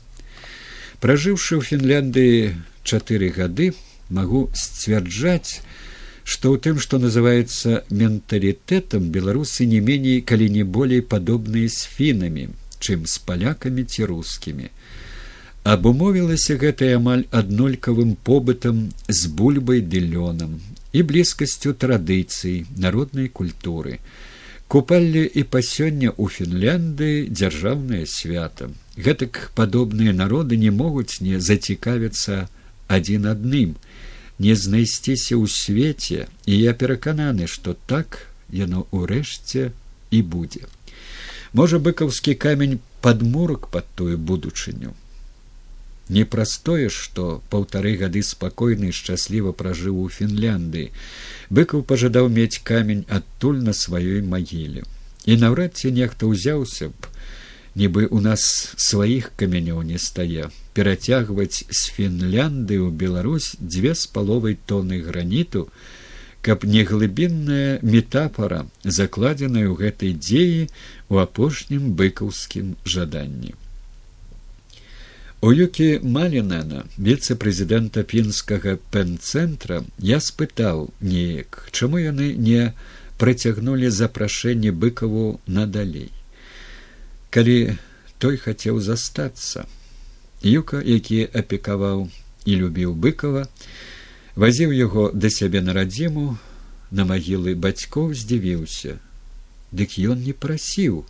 Пражыўшы 1.03 1.59
ў 1.59 1.61
фінляндыі 1.61 2.55
чатыры 2.83 3.29
гады 3.29 3.73
магу 4.09 4.49
сцвярджаць 4.55 5.61
што 6.25 6.51
ў 6.53 6.57
тым 6.67 6.81
што 6.83 6.99
называецца 7.05 7.81
менталітэтам 8.01 9.09
беларусы 9.17 9.69
не 9.73 9.81
меней 9.89 10.21
калі 10.33 10.49
не 10.57 10.67
болей 10.77 11.05
падобныя 11.15 11.69
з 11.69 11.89
фінамі 11.97 12.47
чым 12.81 13.05
з 13.05 13.21
палякамі 13.29 13.85
ці 13.85 14.09
рускімі 14.11 14.73
абумовілася 15.65 16.57
гэтая 16.61 16.95
амаль 17.01 17.25
аднолькавым 17.41 18.13
побытам 18.29 18.81
з 19.09 19.29
бульбай 19.37 19.81
дылёнам 19.93 20.59
і 20.93 21.01
блізкасцю 21.09 21.73
традыцый 21.73 22.65
народнай 22.77 23.27
культуры. 23.27 23.99
Купалле 24.67 25.25
і 25.25 25.41
па 25.49 25.61
сёння 25.65 26.13
ў 26.13 26.25
фінляндыі 26.35 27.25
дзяржаўнае 27.33 28.05
свята 28.09 28.69
гэтак 29.07 29.51
падобныя 29.57 30.13
народы 30.13 30.57
не 30.61 30.69
могуць 30.69 31.21
не 31.25 31.41
зацікавіцца 31.47 32.45
адзін 32.87 33.27
адным 33.33 33.75
не 34.39 34.55
знайсціся 34.55 35.35
ў 35.39 35.45
свеце 35.47 36.27
і 36.45 36.53
я 36.59 36.73
перакананы 36.73 37.47
што 37.47 37.75
так 37.87 38.27
яно 38.51 38.85
ўрэшце 38.91 39.71
і 40.11 40.19
будзе. 40.21 40.67
Можа 41.55 41.79
быкаўскі 41.79 42.35
камень 42.35 42.79
падмурак 43.01 43.71
пад 43.71 43.87
тую 43.95 44.17
будучыню. 44.17 44.93
Непростое 46.09 46.89
што 46.93 47.41
паўтары 47.49 47.95
гады 47.97 48.21
спакойны 48.21 48.91
шчасліва 48.91 49.55
пражыў 49.57 50.03
у 50.03 50.09
фінляндыі 50.09 50.91
быкаў 51.49 51.81
пажадаў 51.91 52.29
мець 52.29 52.61
камень 52.61 53.05
адтуль 53.09 53.63
на 53.63 53.73
сваёй 53.73 54.21
магіле. 54.21 54.83
І 55.25 55.39
наўрад 55.41 55.73
ці 55.79 55.89
нехта 55.95 56.29
ўзяўся 56.29 56.91
б 56.93 57.14
нібы 57.75 58.07
у 58.07 58.21
нас 58.23 58.45
сваіх 58.87 59.31
камянёў 59.41 59.83
не 59.89 59.99
стае 59.99 60.47
перацягваць 60.77 61.63
з 61.67 61.81
фінлянды 61.95 62.79
ў 62.79 62.89
беларусь 63.03 63.51
дзве 63.59 63.95
з 63.95 64.07
паловай 64.15 64.57
тоны 64.71 65.01
граніту 65.09 65.67
каб 66.45 66.63
не 66.63 66.85
глыбінная 66.87 67.79
метафора 67.81 68.63
закладзеная 68.83 69.67
ў 69.67 69.75
гэтай 69.83 70.15
дзеі 70.15 70.65
у 71.09 71.21
апошнім 71.27 71.93
быкаўскім 71.99 72.73
жаданні 72.85 73.55
У 75.45 75.51
юкі 75.53 75.99
Малінена, 76.01 76.79
віцэ-прэзідэнта 76.97 78.01
пінскага 78.09 78.79
пэнцэнтра, 78.89 79.83
я 79.99 80.17
спытаў 80.17 80.87
неяк, 81.05 81.59
чаму 81.69 82.01
яны 82.01 82.31
не 82.33 82.71
прыцягнулі 83.21 83.91
запрашэнне 83.93 84.71
быкаву 84.71 85.39
надалей. 85.45 86.09
Калі 87.35 87.75
той 88.23 88.37
хацеў 88.39 88.79
застацца, 88.79 89.65
Юка, 90.39 90.79
які 90.79 91.25
апекаваў 91.41 92.05
і 92.45 92.53
любіў 92.61 92.93
быкава, 92.95 93.47
вазіў 94.35 94.71
яго 94.71 95.09
да 95.11 95.27
сябе 95.27 95.59
на 95.65 95.75
радзіму, 95.75 96.37
на 96.91 97.03
магілы 97.03 97.55
бацькоў 97.59 98.13
здзівіўся. 98.15 98.95
Дык 99.75 99.99
ён 99.99 100.23
не 100.23 100.31
прасіў. 100.31 101.03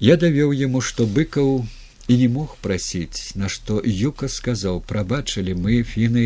Я 0.00 0.18
давёў 0.18 0.50
яму, 0.58 0.80
што 0.80 1.06
быкаў 1.06 1.62
і 2.08 2.16
не 2.16 2.28
мог 2.28 2.56
прасіць 2.62 3.32
на 3.38 3.48
што 3.48 3.80
юка 3.84 4.28
сказаў 4.28 4.80
прабачылі 4.88 5.54
мы 5.54 5.82
фіны 5.90 6.24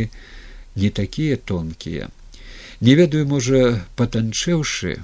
не 0.82 0.90
такія 0.90 1.36
тонкія 1.36 2.09
не 2.81 2.94
ведаю 3.01 3.27
можа 3.32 3.60
патанчэўшы 4.01 4.97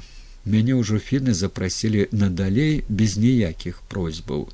мяне 0.44 0.74
ўжо 0.74 0.98
фіны 0.98 1.34
запрасілі 1.34 2.08
надалей 2.10 2.82
без 2.88 3.16
ніякіх 3.16 3.82
просьбаў 3.88 4.48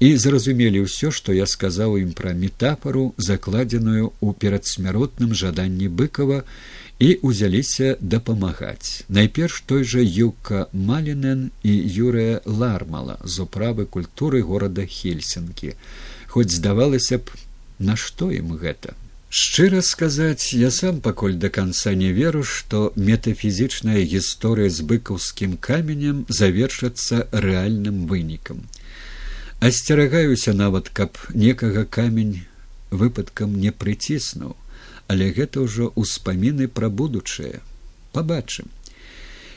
і 0.00 0.08
зразумелі 0.20 0.84
ўсё 0.86 1.10
што 1.10 1.34
я 1.34 1.46
сказаў 1.50 1.98
ім 1.98 2.14
пра 2.18 2.32
метафору 2.38 3.14
закладзеную 3.18 4.12
ў 4.22 4.28
перадсмяротным 4.38 5.34
жаданні 5.34 5.88
быкова 5.88 6.42
і 6.98 7.18
узяліся 7.22 7.96
дапамагаць. 8.00 9.04
Найперш 9.08 9.62
той 9.66 9.84
жа 9.84 10.00
Юка 10.00 10.66
Малінен 10.72 11.50
і 11.62 11.72
Юрыя 11.74 12.40
Лармала 12.46 13.18
з 13.24 13.42
управы 13.42 13.86
культуры 13.86 14.42
горада 14.42 14.86
Хельсінкі. 14.86 15.74
Хоць 16.28 16.54
здавалася 16.54 17.18
б, 17.18 17.34
нашто 17.78 18.30
ім 18.30 18.54
гэта. 18.58 18.94
Шчыра 19.34 19.82
сказаць, 19.82 20.52
я 20.54 20.70
сам 20.70 21.00
пакуль 21.04 21.34
да 21.44 21.50
канца 21.50 21.94
не 21.98 22.12
веру, 22.12 22.44
што 22.44 22.92
метафізічная 22.94 24.06
гісторыя 24.14 24.70
з 24.70 24.86
быкаўскім 24.90 25.56
каменем 25.68 26.24
завершацца 26.28 27.26
рэальным 27.32 28.04
вынікам. 28.06 28.66
Асцерагаюся 29.58 30.52
нават, 30.52 30.90
каб 31.00 31.18
некага 31.46 31.84
камень 31.84 32.44
выпадкам 32.90 33.58
не 33.58 33.72
прыціснуў 33.72 34.54
але 35.08 35.30
гэта 35.36 35.64
ўжо 35.64 35.92
ўспаміны 35.96 36.68
пра 36.68 36.88
будучае. 36.88 37.60
Побачым 38.14 38.70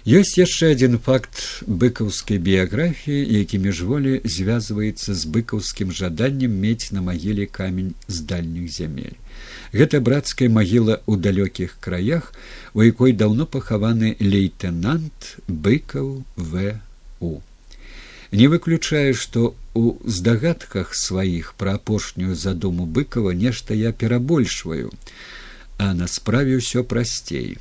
ёсць 0.08 0.38
яшчэ 0.40 0.72
адзін 0.74 0.98
факт 1.04 1.40
быкаўскай 1.68 2.40
біяграфіі 2.40 3.28
які 3.38 3.60
міжволі 3.64 4.14
звязваецца 4.24 5.12
з 5.12 5.32
быкаўскім 5.36 5.92
жаданнем 5.92 6.54
мець 6.64 6.96
на 6.96 7.04
магіле 7.04 7.46
камень 7.60 7.92
з 8.08 8.24
дальніх 8.32 8.72
зямель 8.72 9.18
гэта 9.74 10.00
брацкая 10.00 10.50
магіла 10.50 11.02
ў 11.08 11.20
далёкіх 11.20 11.78
краях 11.80 12.34
у 12.74 12.84
якой 12.84 13.14
даўно 13.14 13.46
пахаваны 13.46 14.16
лейтенант 14.20 15.38
быкаў 15.48 16.24
в 16.36 16.80
у. 17.20 17.40
Не 18.32 18.48
выключае 18.52 19.14
што 19.14 19.56
у 19.74 19.96
здагадках 20.04 20.94
сваіх 20.96 21.54
пра 21.58 21.76
апошнюю 21.80 22.36
задуму 22.36 22.86
быкова 22.86 23.32
нешта 23.32 23.74
я 23.74 23.92
перабольшваю 23.92 24.92
а 25.78 25.94
на 25.94 26.08
справе 26.08 26.58
ўсё 26.58 26.84
прасцей. 26.84 27.58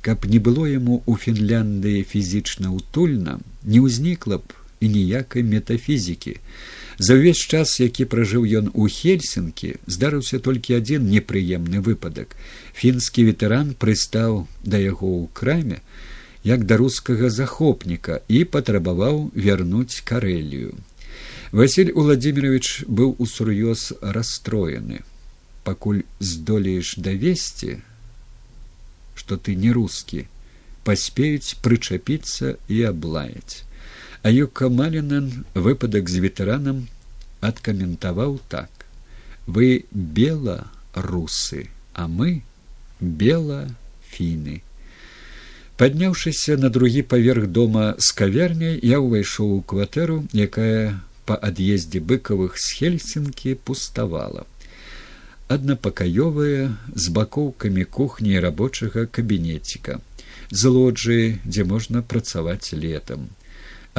Каб 0.00 0.24
не 0.30 0.38
было 0.38 0.64
яму 0.70 1.02
у 1.06 1.16
фінляндыі 1.18 2.06
фізічна 2.06 2.70
утульна 2.70 3.40
не 3.64 3.82
ўзнікла 3.82 4.38
б 4.38 4.54
і 4.80 4.88
ніякай 4.94 5.42
метафізікі 5.42 6.38
за 6.98 7.14
ўвесь 7.14 7.42
час 7.46 7.78
які 7.80 8.04
пражыў 8.12 8.44
ён 8.60 8.70
у 8.74 8.88
хельсінкі 8.90 9.74
здарыўся 9.86 10.42
толькі 10.42 10.78
адзін 10.78 11.06
непрыемны 11.10 11.80
выпадак. 11.80 12.34
Фінскі 12.74 13.24
ветэран 13.30 13.74
прыстаў 13.78 14.46
да 14.64 14.82
яго 14.82 15.06
ў 15.06 15.30
краме 15.32 15.80
як 16.44 16.66
да 16.66 16.78
рускага 16.78 17.30
захопніка 17.30 18.20
і 18.28 18.44
патрабаваў 18.44 19.30
вярнуць 19.34 20.02
карэлію. 20.02 20.74
Василь 21.52 21.94
уладзімирович 21.94 22.84
быў 22.86 23.14
усур'ёз 23.18 23.92
расстроены. 24.02 25.06
Пакуль 25.64 26.02
здолееш 26.18 26.96
давесці 26.96 27.78
что 29.18 29.36
ты 29.36 29.54
не 29.54 29.70
рускі 29.76 30.26
паспеюць 30.88 31.58
прычапіцца 31.64 32.54
і 32.72 32.76
аблаяць 32.90 33.67
а 34.22 34.30
юкамалінен 34.30 35.44
выпадак 35.54 36.08
з 36.08 36.24
ветэранам 36.24 36.86
адкаментаваў 37.40 38.40
так. 38.48 38.70
Вы 39.46 39.86
бела 39.92 40.68
русы 40.94 41.68
а 41.94 42.06
мы 42.08 42.42
бела 43.00 43.66
фіны 44.10 44.62
падняўшыся 45.78 46.56
на 46.56 46.70
другі 46.74 47.02
паверх 47.12 47.46
дома 47.58 47.94
з 47.98 48.14
кавярняй 48.20 48.78
я 48.90 48.98
ўвайшоў 49.04 49.54
у 49.56 49.60
кватэру 49.72 50.18
якая 50.46 50.98
па 51.30 51.38
ад'ездзе 51.50 52.02
быкавых 52.12 52.58
з 52.58 52.78
хельсінкі 52.78 53.54
пуставала 53.70 54.46
аднапакаёвая 55.56 56.70
з 56.94 57.14
бакоўкамі 57.18 57.84
кухні 57.98 58.38
рабочага 58.46 59.06
кабінеціка 59.06 59.98
з 60.50 60.74
лоджыі 60.76 61.26
дзе 61.46 61.68
можна 61.74 62.02
працаваць 62.02 62.74
летам 62.74 63.28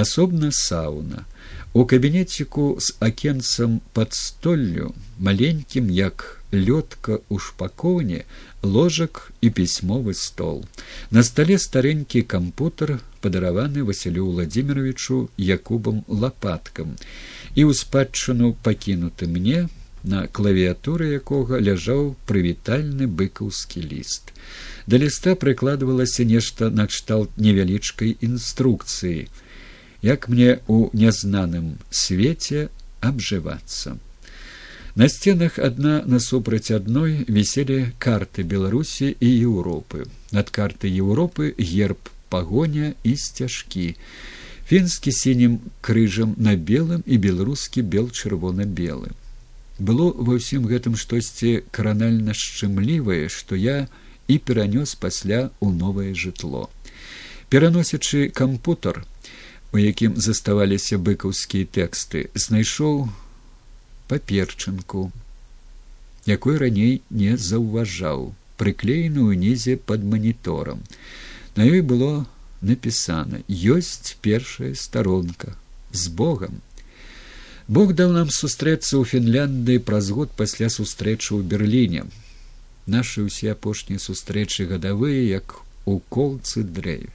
асобна 0.02 0.52
сауна. 0.52 1.26
У 1.74 1.86
кабінеціку 1.86 2.78
з 2.80 2.96
акенцам 3.00 3.82
пад 3.94 4.14
столлю 4.14 4.94
маленькім 5.20 5.90
як 5.90 6.42
лёдка 6.52 7.20
ў 7.30 7.38
шпакоўне 7.38 8.24
ложак 8.64 9.32
і 9.42 9.50
пісьмовы 9.54 10.16
стол. 10.18 10.66
На 11.12 11.22
стале 11.24 11.60
старэнькі 11.62 12.24
кампутер 12.26 12.98
падараваны 13.22 13.84
василю 13.84 14.26
владимировичу 14.32 15.30
якубам 15.38 16.02
лапаткам 16.08 16.96
і 17.54 17.62
ў 17.68 17.74
спадчыну 17.76 18.56
пакінуты 18.66 19.28
мне 19.28 19.68
на 20.04 20.26
клавіатуры 20.28 21.12
якога 21.20 21.60
ляжаў 21.60 22.16
прывітальны 22.26 23.06
быкаўскі 23.22 23.84
ліст 23.84 24.32
да 24.88 24.98
ліста 24.98 25.36
прыкладвалася 25.36 26.24
нешта 26.24 26.70
накшталт 26.72 27.36
невялічкай 27.38 28.16
інструкцыі 28.30 29.28
як 30.02 30.28
мне 30.30 30.60
у 30.68 30.90
нязнаным 30.94 31.78
свеце 31.92 32.70
абжывацца. 33.02 33.98
На 34.96 35.08
сценах 35.08 35.60
адна 35.60 36.02
насупраць 36.06 36.72
адной 36.76 37.24
віселі 37.28 37.94
карты 38.00 38.44
беларусі 38.44 39.14
і 39.20 39.30
еўропы. 39.30 40.08
Над 40.32 40.50
карты 40.50 40.90
еўропы 40.90 41.54
герб 41.58 42.12
пагоня 42.30 42.94
і 43.04 43.16
сцяжкі. 43.16 43.96
Фінскі 44.68 45.12
сінім 45.12 45.60
крыжам 45.82 46.36
на 46.38 46.56
белым 46.56 47.02
і 47.06 47.18
беларускі 47.18 47.82
бел 47.82 48.12
чырвона 48.12 48.66
белым 48.66 49.16
было 49.80 50.12
ва 50.12 50.36
ўсім 50.36 50.68
гэтым 50.68 51.00
штосьці 51.00 51.64
кранальна 51.72 52.36
шчымлівае 52.36 53.32
што 53.32 53.56
я 53.56 53.88
і 54.28 54.36
перанёс 54.38 54.94
пасля 55.00 55.50
ў 55.64 55.68
новае 55.74 56.12
жытло. 56.14 56.68
Пераносячы 57.50 58.30
кампутар 58.30 59.08
у 59.72 59.82
якім 59.82 60.18
заставаліся 60.28 61.00
быкаўскія 61.10 61.70
тэксты 61.78 62.26
знайшоў 62.46 63.10
паперчынку 64.12 65.10
якой 66.30 66.58
раней 66.64 66.96
не 67.10 67.38
заўважаў 67.50 68.26
прыклееную 68.62 69.38
нізе 69.44 69.78
под 69.92 70.08
маніторам 70.14 70.82
на 71.60 71.70
ёй 71.70 71.86
было 71.94 72.14
напісана 72.72 73.44
ёсць 73.50 74.16
першая 74.26 74.74
старонка 74.86 75.56
з 75.92 76.10
богам 76.22 76.60
Бог 77.70 77.92
даў 77.94 78.14
нам 78.18 78.30
сустрэцца 78.34 78.98
ў 78.98 79.06
Фінляндыі 79.06 79.82
праз 79.86 80.08
год 80.10 80.32
пасля 80.34 80.72
сустрэчы 80.74 81.38
ў 81.38 81.46
Берліне. 81.46 82.02
Нашы 82.90 83.22
ўсе 83.30 83.54
апошнія 83.54 84.02
сустрэчы 84.02 84.66
гадавыя, 84.66 85.22
як 85.22 85.62
у 85.86 86.02
колцы 86.10 86.66
дрэю. 86.66 87.14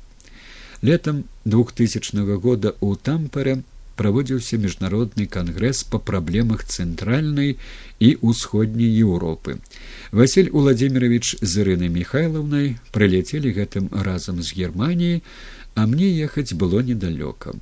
Летам 0.85 1.25
двухтысячнага 1.49 2.37
года 2.37 2.77
ў 2.77 3.01
тампере 3.01 3.53
праводзіўся 3.97 4.59
міжнародны 4.61 5.25
кангрэс 5.25 5.81
па 5.89 6.01
праблемах 6.11 6.65
цэнтральнай 6.69 7.57
і 8.05 8.09
ўсходняй 8.21 8.91
Еўропы. 8.93 9.57
Васіль 10.13 10.51
Уладзімирович 10.53 11.41
з 11.41 11.65
Ірынай 11.65 11.89
Михайлаўнай 11.95 12.77
прыляцелі 12.93 13.55
гэтым 13.57 13.89
разам 14.09 14.43
з 14.45 14.53
Геррманіяй, 14.59 15.23
а 15.73 15.87
мне 15.89 16.11
ехаць 16.27 16.53
было 16.53 16.85
недалёка. 16.85 17.57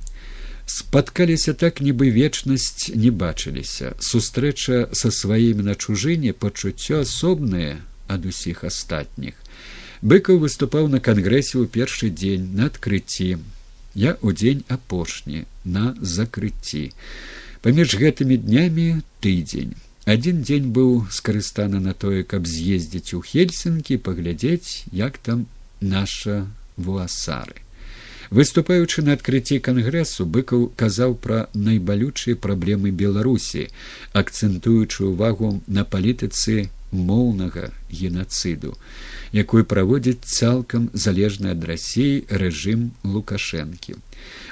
Спаткаліся 0.67 1.55
так 1.55 1.79
нібы 1.79 2.11
вечнасць 2.11 2.91
не 2.91 3.07
бачыліся. 3.23 3.95
Сустрэча 4.03 4.91
са 4.91 5.15
сваімі 5.15 5.63
на 5.71 5.79
чужыне 5.79 6.35
пачуццё 6.35 7.07
асобнае 7.07 7.79
ад 8.11 8.27
усіх 8.27 8.67
астатніх 8.67 9.42
быкаў 10.03 10.39
выступаў 10.43 10.91
на 10.91 10.99
кангрэсе 10.99 11.55
ў 11.63 11.71
першы 11.71 12.11
дзень 12.11 12.51
на 12.59 12.67
адкрыцці 12.71 13.29
я 13.95 14.11
ў 14.19 14.29
дзень 14.35 14.63
апошні 14.75 15.47
на 15.63 15.95
закрыцці 16.15 16.83
паміж 17.63 17.95
гэтымі 18.03 18.37
днямі 18.43 18.87
тыдзень. 19.23 19.75
Адзін 20.03 20.43
дзень 20.43 20.71
быў 20.75 21.07
скарыстаны 21.07 21.79
на 21.79 21.93
тое 21.95 22.27
каб 22.27 22.43
з'ездзіць 22.53 23.15
у 23.15 23.23
хельсінкі 23.23 24.01
паглядзець 24.03 24.83
як 24.91 25.17
там 25.23 25.45
наша 25.79 26.43
вуасары 26.75 27.63
выступаючы 28.33 29.03
на 29.07 29.15
адкрыцці 29.15 29.61
кангрэсу 29.65 30.25
быкаў 30.35 30.63
казаў 30.75 31.15
пра 31.23 31.47
найбалючыя 31.53 32.35
праблемы 32.45 32.91
беларусі 32.91 33.67
акцэнтуючы 34.21 35.07
ўвагу 35.09 35.51
на 35.67 35.83
палітыцы 35.85 36.67
моўнага 36.93 37.71
генацыду 37.89 38.77
якую 39.33 39.65
праводзіць 39.65 40.21
цалкам 40.37 40.89
залежны 40.93 41.51
ад 41.57 41.65
рассіі 41.65 42.23
рэжым 42.29 42.91
лукашэнкі. 43.03 43.97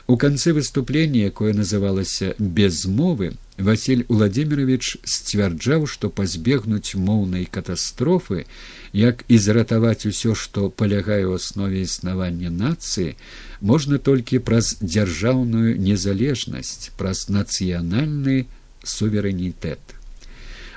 У 0.08 0.18
канцы 0.18 0.54
выступлення 0.58 1.30
якое 1.30 1.54
называлася 1.54 2.34
без 2.40 2.86
мовы 2.86 3.38
василь 3.62 4.04
владимирович 4.10 4.98
сцвярджаў 5.06 5.86
што 5.86 6.10
пазбегнуць 6.10 6.98
моўнай 6.98 7.46
катастрофы 7.46 8.46
як 8.94 9.24
і 9.28 9.38
заратаваць 9.38 10.10
усё 10.10 10.34
што 10.36 10.70
палягае 10.70 11.24
ў 11.30 11.38
аснове 11.38 11.86
існавання 11.86 12.50
нацыі 12.50 13.16
можна 13.62 14.02
толькі 14.10 14.44
праз 14.50 14.76
дзяржаўную 14.82 15.78
незалежнасць 15.78 16.92
праз 16.98 17.30
нацыянальны 17.30 18.46
суверэнітэт 18.84 20.01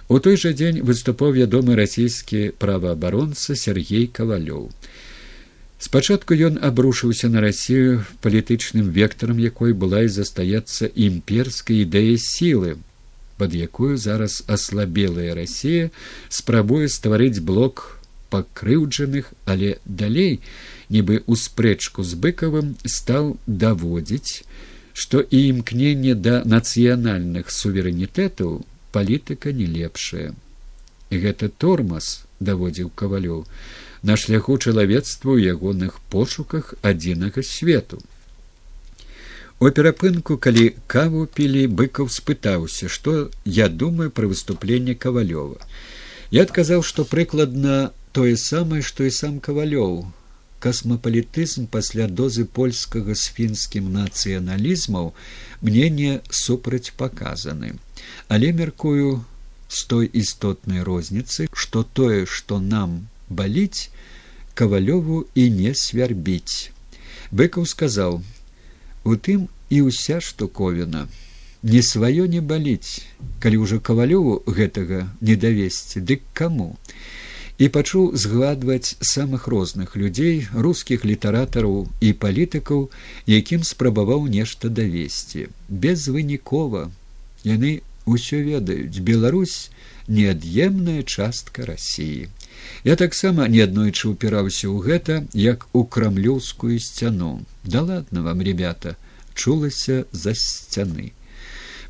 У 0.08 0.18
той 0.20 0.36
жа 0.36 0.52
дзень 0.52 0.82
выступаў 0.84 1.32
вядомы 1.32 1.74
расійскі 1.80 2.52
праваабаронца 2.60 3.56
Сергей 3.56 4.04
кавалёў. 4.06 4.68
Спачатку 5.80 6.36
ён 6.36 6.60
абрушыўся 6.60 7.28
на 7.32 7.40
рассію 7.40 8.04
палітычным 8.20 8.92
вектарам, 8.92 9.40
якой 9.40 9.72
была 9.72 10.04
і 10.04 10.12
застаецца 10.12 10.92
імперскай 10.92 11.88
ідэя 11.88 12.20
сілы, 12.20 12.76
пад 13.40 13.56
якую 13.56 13.96
зараз 13.96 14.44
аслабелая 14.46 15.32
рассія 15.34 15.88
спрабуе 16.28 16.88
стварыць 16.88 17.40
блок 17.40 17.96
пакрыўджаных, 18.28 19.32
але 19.48 19.80
далей, 19.84 20.40
нібы 20.92 21.24
ў 21.24 21.32
спрэчку 21.32 22.04
з 22.04 22.20
быкавым 22.20 22.76
стаў 22.84 23.40
даводзіць, 23.46 24.44
што 24.92 25.24
і 25.24 25.48
імкненне 25.48 26.14
да 26.14 26.44
нацыянальных 26.44 27.48
суверэнітэтаў 27.50 28.60
палітыка 28.94 29.52
не 29.58 29.66
лепшая. 29.66 30.32
Гэта 31.10 31.50
тормаз 31.64 32.24
даводзіў 32.40 32.90
кавалёў 33.02 33.44
на 34.08 34.16
шляху 34.20 34.56
чалавецтва 34.58 35.30
ў 35.34 35.54
ягоных 35.54 36.00
пошуках 36.14 36.74
адзінага 36.82 37.44
свету. 37.50 38.00
У 39.60 39.70
перапынку, 39.70 40.36
калі 40.36 40.64
каву 40.94 41.26
пілі 41.38 41.66
быкаў 41.80 42.10
спытаўся, 42.10 42.90
што 42.96 43.30
я 43.44 43.68
думаю 43.68 44.10
пра 44.10 44.28
выступленне 44.32 44.94
кавалёва. 45.06 45.62
Я 46.34 46.42
адказаў, 46.48 46.82
што 46.82 47.06
прыкладна 47.06 47.78
тое 48.12 48.36
самае, 48.36 48.82
што 48.82 49.06
і 49.08 49.14
сам 49.14 49.40
кавалёў 49.40 50.04
касмапалітызм 50.64 51.66
пасля 51.68 52.06
дозы 52.08 52.46
польскага 52.58 53.14
з 53.22 53.32
фінскім 53.36 53.90
нацыяналізмаў 53.96 55.10
мне 55.64 55.88
не 55.90 56.12
супрацьпаказаны 56.30 57.74
але 58.28 58.52
мяркую 58.52 59.24
з 59.68 59.88
той 59.90 60.06
істотнай 60.22 60.84
розніцы 60.86 61.48
што 61.52 61.82
тое 61.98 62.24
што 62.36 62.60
нам 62.60 63.02
баліць 63.28 63.90
кавалёву 64.54 65.26
і 65.34 65.50
не 65.50 65.74
свярбіць. 65.74 66.70
Быкаў 67.34 67.66
сказаў 67.66 68.22
у 69.04 69.16
тым 69.16 69.48
і 69.70 69.82
ўся 69.90 70.20
штуковіна. 70.22 71.08
Не 71.64 71.82
сваё 71.82 72.26
не 72.30 72.40
баліць. 72.40 73.02
Калі 73.42 73.64
ўжо 73.64 73.80
кавалёву 73.80 74.44
гэтага 74.46 75.10
не 75.20 75.34
давесці 75.34 76.00
дык 76.00 76.22
каму 76.32 76.76
і 77.58 77.68
пачуў 77.74 78.16
згадваць 78.18 78.96
самых 79.00 79.46
розных 79.46 79.96
людзей 79.96 80.46
рускіх 80.66 81.04
літаратараў 81.04 81.86
і 82.00 82.12
палітыкаў 82.24 82.90
якім 83.30 83.62
спрабаваў 83.62 84.26
нешта 84.26 84.68
давесці. 84.68 85.48
Безвынікова. 85.68 86.90
Яны 87.44 87.82
ўсё 88.06 88.42
ведаюць. 88.42 88.98
Беларусь 88.98 89.70
неад'емная 90.08 91.02
частка 91.02 91.64
рассіі 91.64 92.28
я 92.84 92.96
таксама 93.00 93.46
неаднойчы 93.48 94.08
упіраўся 94.10 94.68
ў 94.68 94.78
гэта 94.84 95.14
як 95.32 95.66
у 95.72 95.84
крамлёўскую 95.84 96.78
сцяну. 96.78 97.44
Да 97.64 97.82
ладно 97.82 98.22
вам 98.22 98.42
ребята 98.42 98.96
чулася 99.34 100.04
за 100.12 100.34
сцяны 100.34 101.12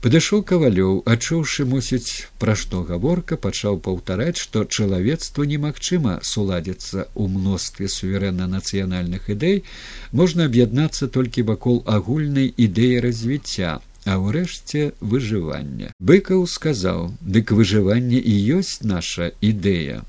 падышоў 0.05 0.41
кавалёў 0.49 0.97
адчуўшы 1.13 1.65
мусіць 1.69 2.29
пра 2.43 2.55
што 2.63 2.83
гаворка 2.89 3.39
пачаў 3.45 3.79
паўтараць 3.87 4.37
што 4.43 4.65
чалавецтву 4.69 5.47
немагчыма 5.53 6.17
суладзіцца 6.31 7.07
ў 7.07 7.25
мностве 7.37 7.89
суверэнна 7.95 8.51
нацыянальных 8.57 9.33
ідэй 9.37 9.57
можна 10.21 10.51
аб'яднацца 10.53 11.09
толькі 11.17 11.47
вакол 11.55 11.81
агульнай 11.97 12.53
ідэі 12.67 13.01
развіцця 13.09 13.81
а 14.05 14.21
ўрэшце 14.21 14.93
выжывання. 15.01 15.97
Быкаў 15.97 16.45
сказаў 16.53 17.15
дык 17.25 17.57
выжыванне 17.57 18.21
і 18.21 18.61
ёсць 18.61 18.85
наша 18.85 19.33
ідэя 19.41 20.05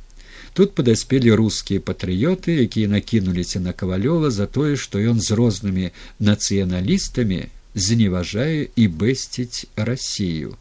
тут 0.56 0.76
падаспелі 0.76 1.40
рускія 1.40 1.80
патрыёты 1.80 2.60
якія 2.68 2.92
накінуліся 2.92 3.64
на 3.64 3.72
кавалёва 3.72 4.32
за 4.32 4.48
тое 4.48 4.76
што 4.76 5.00
ён 5.00 5.24
з 5.24 5.40
рознымі 5.40 5.92
нацыяналістамі 6.20 7.46
зневажае 7.76 8.68
і 8.76 8.88
бэсціць 8.88 9.68
рассію. 9.76 10.56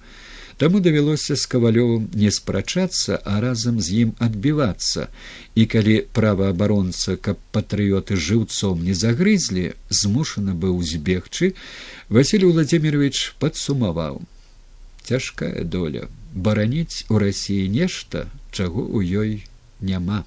Таму 0.56 0.78
давялося 0.78 1.34
з 1.34 1.46
кавалёвым 1.50 2.10
не 2.14 2.30
спрачацца, 2.30 3.18
а 3.24 3.40
разам 3.42 3.80
з 3.80 4.06
ім 4.06 4.10
адбівацца. 4.22 5.08
І 5.54 5.66
калі 5.66 5.96
праваабаронца, 6.14 7.16
каб 7.16 7.38
патрыёты 7.50 8.14
жыўцом 8.14 8.84
не 8.86 8.94
загрызлі, 8.94 9.74
змушаны 9.90 10.54
быў 10.54 10.78
збегчы, 10.82 11.54
Васіль 12.08 12.46
Владимирович 12.46 13.34
падсумаваў: 13.42 14.22
цяжкая 15.02 15.64
доля 15.64 16.06
бараніць 16.34 17.06
у 17.08 17.18
рассіі 17.18 17.66
нешта, 17.68 18.26
чаго 18.50 18.82
ў 18.82 19.00
ёй 19.22 19.30
няма. 19.80 20.22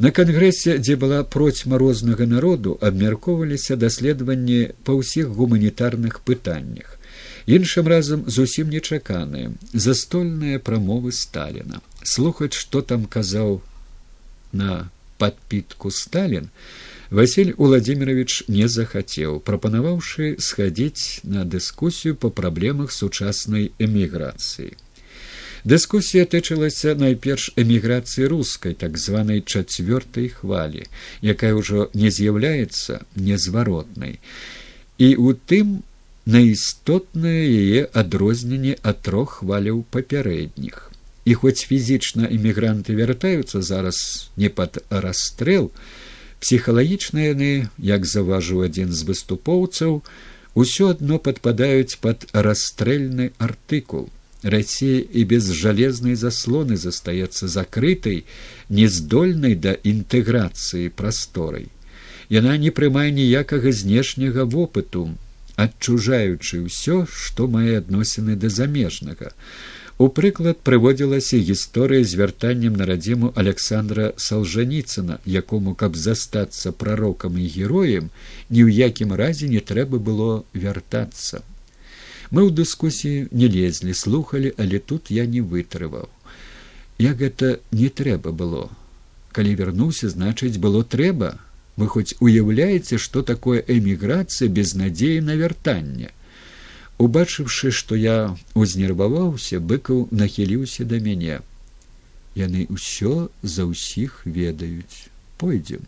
На 0.00 0.10
кангрэсе, 0.16 0.78
дзе 0.80 0.96
была 0.96 1.24
процьма 1.24 1.76
рознага 1.76 2.24
народу, 2.24 2.78
абмяркоўваліся 2.80 3.76
даследаванні 3.76 4.72
па 4.84 4.96
ўсіх 4.96 5.28
гуманітарных 5.28 6.24
пытаннях. 6.24 6.96
Іншым 7.44 7.84
разам 7.92 8.24
зусім 8.24 8.72
нечаканыя 8.72 9.52
застольныя 9.72 10.56
прамовы 10.58 11.12
сталіна. 11.12 11.84
слухаць, 12.02 12.54
што 12.56 12.80
там 12.80 13.04
казаў 13.04 13.60
на 14.52 14.88
падпітку 15.18 15.90
сталін, 15.90 16.48
Васіль 17.10 17.52
Уладзімирович 17.58 18.44
не 18.48 18.68
захацеў, 18.68 19.40
прапанаваўшы 19.42 20.38
схадзіць 20.38 21.26
на 21.26 21.44
дыскусію 21.44 22.14
па 22.14 22.30
праблемах 22.30 22.92
сучаснай 22.94 23.72
эміграцыі. 23.82 24.78
Дыскусія 25.64 26.24
тычылася 26.24 26.94
найперш 26.96 27.50
эміграцыі 27.60 28.30
рускай 28.32 28.72
так 28.72 28.96
званай 28.96 29.44
чацвёртай 29.44 30.32
хвалі, 30.32 30.88
якая 31.20 31.52
ўжо 31.52 31.90
не 31.92 32.08
з'яўляецца 32.08 33.04
незваротнай. 33.16 34.16
І 34.96 35.08
ў 35.20 35.36
тым 35.44 35.84
наістотнае 36.24 37.44
яе 37.44 37.82
адрозненне 37.92 38.76
ад 38.80 39.04
трох 39.04 39.40
хваляў 39.40 39.84
папярэдніх. 39.92 40.88
І 41.28 41.34
хоць 41.34 41.68
фізічна 41.68 42.24
эмігранты 42.32 42.96
вяртаюцца 42.96 43.60
зараз 43.60 44.30
не 44.40 44.48
пад 44.48 44.80
расстрэл, 44.88 45.68
псіхалагічна 46.40 47.36
яны, 47.36 47.68
як 47.76 48.08
заважыў 48.08 48.64
адзін 48.64 48.96
з 48.96 49.04
выступоўцаў, 49.04 50.00
усё 50.56 50.88
адно 50.96 51.20
падпадаюць 51.20 52.00
пад 52.00 52.24
расстрэльны 52.32 53.36
артыкул. 53.36 54.08
Расія 54.42 55.04
і 55.12 55.24
без 55.24 55.50
жалезнай 55.52 56.14
заслоны 56.16 56.76
застаецца 56.76 57.48
закрытай, 57.48 58.24
нездольнай 58.68 59.54
да 59.54 59.76
інтэграцыі 59.84 60.88
прасторай. 60.96 61.68
Яна 62.30 62.56
не 62.56 62.70
прымае 62.70 63.10
ніякага 63.12 63.72
знешняга 63.72 64.46
вопыту, 64.48 65.10
адчужаючы 65.60 66.64
ўсё, 66.64 67.04
што 67.04 67.48
мае 67.52 67.84
адносіны 67.84 68.36
да 68.36 68.48
замежнага. 68.48 69.36
У 70.00 70.08
прыклад 70.08 70.64
прыводзілася 70.64 71.36
гісторыя 71.36 72.04
з 72.08 72.16
вяртаннем 72.16 72.76
на 72.80 72.86
радзіму 72.88 73.32
Александра 73.36 74.14
Салжаніцына, 74.16 75.18
якому 75.26 75.74
каб 75.74 76.00
застацца 76.00 76.72
прарокам 76.72 77.36
і 77.36 77.44
героем, 77.44 78.08
ні 78.48 78.64
ў 78.64 78.88
якім 78.88 79.12
разе 79.12 79.52
не 79.52 79.60
трэба 79.60 80.00
было 80.00 80.44
вяртацца. 80.54 81.44
Мы 82.30 82.46
ў 82.46 82.54
дыскусіі 82.54 83.26
не 83.34 83.50
лезлі, 83.50 83.94
слухали, 83.94 84.54
але 84.56 84.78
тут 84.78 85.10
я 85.10 85.26
не 85.26 85.42
вытрываў. 85.42 86.06
Як 87.02 87.18
гэта 87.18 87.58
не 87.74 87.90
трэба 87.90 88.30
было. 88.30 88.70
Калі 89.34 89.54
вярнуўся, 89.58 90.10
значыць, 90.10 90.62
было 90.62 90.84
трэба. 90.84 91.42
Вы 91.74 91.88
хоць 91.90 92.14
уяўляеце, 92.22 93.02
што 93.02 93.22
такое 93.26 93.64
эміграцыя 93.66 94.46
без 94.46 94.74
надзеі 94.78 95.26
на 95.26 95.34
вяртанне. 95.34 96.14
Убачыўшы, 97.02 97.74
што 97.74 97.98
я 97.98 98.36
узнерваваўся, 98.54 99.58
быкаў 99.58 100.06
нахіліўся 100.14 100.86
да 100.86 101.02
мяне. 101.02 101.42
Яны 102.38 102.70
ўсё 102.70 103.30
за 103.42 103.66
ўсіх 103.66 104.22
ведаюць. 104.22 105.10
Пойдзем. 105.40 105.82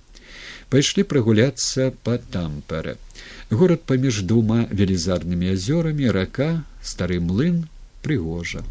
Пайшлі 0.73 1.05
прагуляцца 1.07 1.93
па 2.03 2.17
тампере 2.19 2.97
горад 3.53 3.85
паміж 3.85 4.25
двума 4.25 4.65
велізарнымі 4.73 5.53
азёрамі 5.53 6.09
рака 6.09 6.65
стары 6.81 7.21
млын 7.21 7.69
прыгожа. 8.03 8.65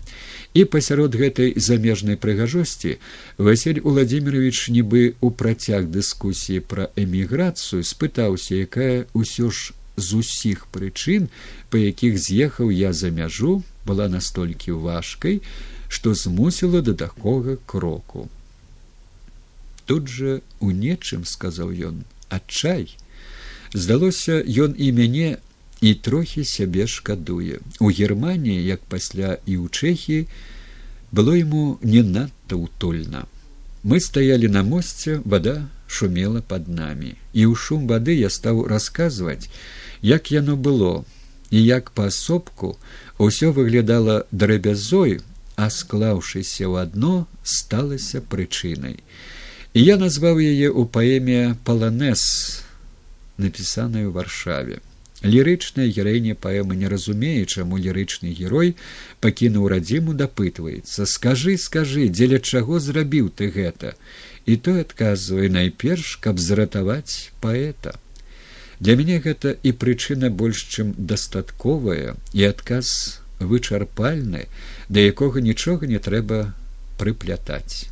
І 0.57 0.65
пасярод 0.65 1.15
гэтай 1.15 1.53
замежнай 1.55 2.17
прыгажосці 2.17 2.97
василь 3.37 3.79
владимирович 3.85 4.67
нібы 4.73 5.15
у 5.21 5.29
працяг 5.31 5.87
дыскусіі 5.93 6.65
пра 6.65 6.89
эміграцыю 6.97 7.85
спытаўся 7.87 8.57
якая 8.65 9.05
ўсё 9.13 9.53
ж 9.53 9.77
з 9.95 10.19
усіх 10.19 10.65
прычын 10.73 11.29
па 11.69 11.77
якіх 11.79 12.17
з'ехаў 12.17 12.73
я 12.73 12.91
за 12.91 13.13
мяжу 13.13 13.63
была 13.85 14.09
настолькі 14.09 14.75
важкай 14.81 15.39
што 15.87 16.13
змусіла 16.15 16.81
да 16.81 16.93
такога 16.97 17.57
кроку. 17.65 18.27
Тут 19.85 20.07
жа 20.07 20.39
у 20.59 20.71
нечым 20.71 21.23
сказаў 21.27 21.71
ён 21.91 22.03
адчай 22.31 22.91
здалося 23.73 24.41
ён 24.41 24.75
і 24.77 24.91
мяне 24.91 25.37
і 25.81 25.93
трохі 25.93 26.45
сябе 26.45 26.87
шкадуе. 26.87 27.59
У 27.79 27.89
германії 27.89 28.65
як 28.65 28.81
пасля 28.85 29.37
і 29.45 29.57
ў 29.57 29.69
чэхі 29.69 30.27
было 31.11 31.35
ему 31.35 31.79
не 31.81 32.03
надта 32.03 32.55
утульна 32.55 33.27
мы 33.83 33.99
стаялі 33.99 34.47
на 34.47 34.63
мосце 34.63 35.21
вода 35.25 35.67
шумела 35.87 36.41
под 36.41 36.67
нами 36.67 37.15
і 37.33 37.49
ў 37.49 37.55
шум 37.55 37.87
вады 37.87 38.13
я 38.13 38.29
стаў 38.29 38.67
расказваць 38.69 39.49
як 40.01 40.31
яно 40.31 40.55
было 40.55 41.03
і 41.49 41.63
як 41.65 41.91
паасобку 41.91 42.77
ўсё 43.17 43.51
выглядала 43.57 44.25
драбязой 44.31 45.19
а 45.57 45.69
склаўшыся 45.69 46.69
ў 46.69 46.85
адно 46.85 47.27
сталася 47.43 48.21
прычынай. 48.21 49.01
І 49.73 49.79
я 49.83 49.97
назваў 49.97 50.39
яе 50.39 50.69
ў 50.69 50.85
паэме 50.89 51.57
паланез 51.65 52.21
напісаная 53.43 54.05
ў 54.07 54.11
варшаве. 54.15 54.79
Лірычная 55.21 55.87
гераіня 55.95 56.33
паэмы 56.33 56.77
не 56.77 56.89
разумее 56.89 57.45
чаму 57.45 57.77
лірычны 57.81 58.33
герой 58.37 58.75
пакінуў 59.21 59.67
радзіму 59.73 60.17
дапытваецца. 60.17 61.05
Скажы 61.05 61.57
скажы 61.61 62.07
дзеля 62.09 62.39
чаго 62.41 62.79
зрабіў 62.79 63.29
ты 63.29 63.51
гэта? 63.57 63.93
І 64.49 64.57
той 64.57 64.81
адказвае 64.85 65.49
найперш 65.57 66.15
каб 66.25 66.41
заратаваць 66.41 67.29
паэта 67.41 67.99
для 68.81 68.95
мяне 68.97 69.19
гэта 69.21 69.53
і 69.61 69.71
прычына 69.81 70.29
больш 70.33 70.65
чым 70.73 70.93
дастатковая 70.97 72.15
і 72.33 72.45
адказ 72.49 72.93
вычарпальны 73.37 74.47
да 74.89 75.03
якога 75.05 75.43
нічога 75.45 75.85
не 75.91 76.01
трэба 76.01 76.39
прыплятаць. 76.97 77.85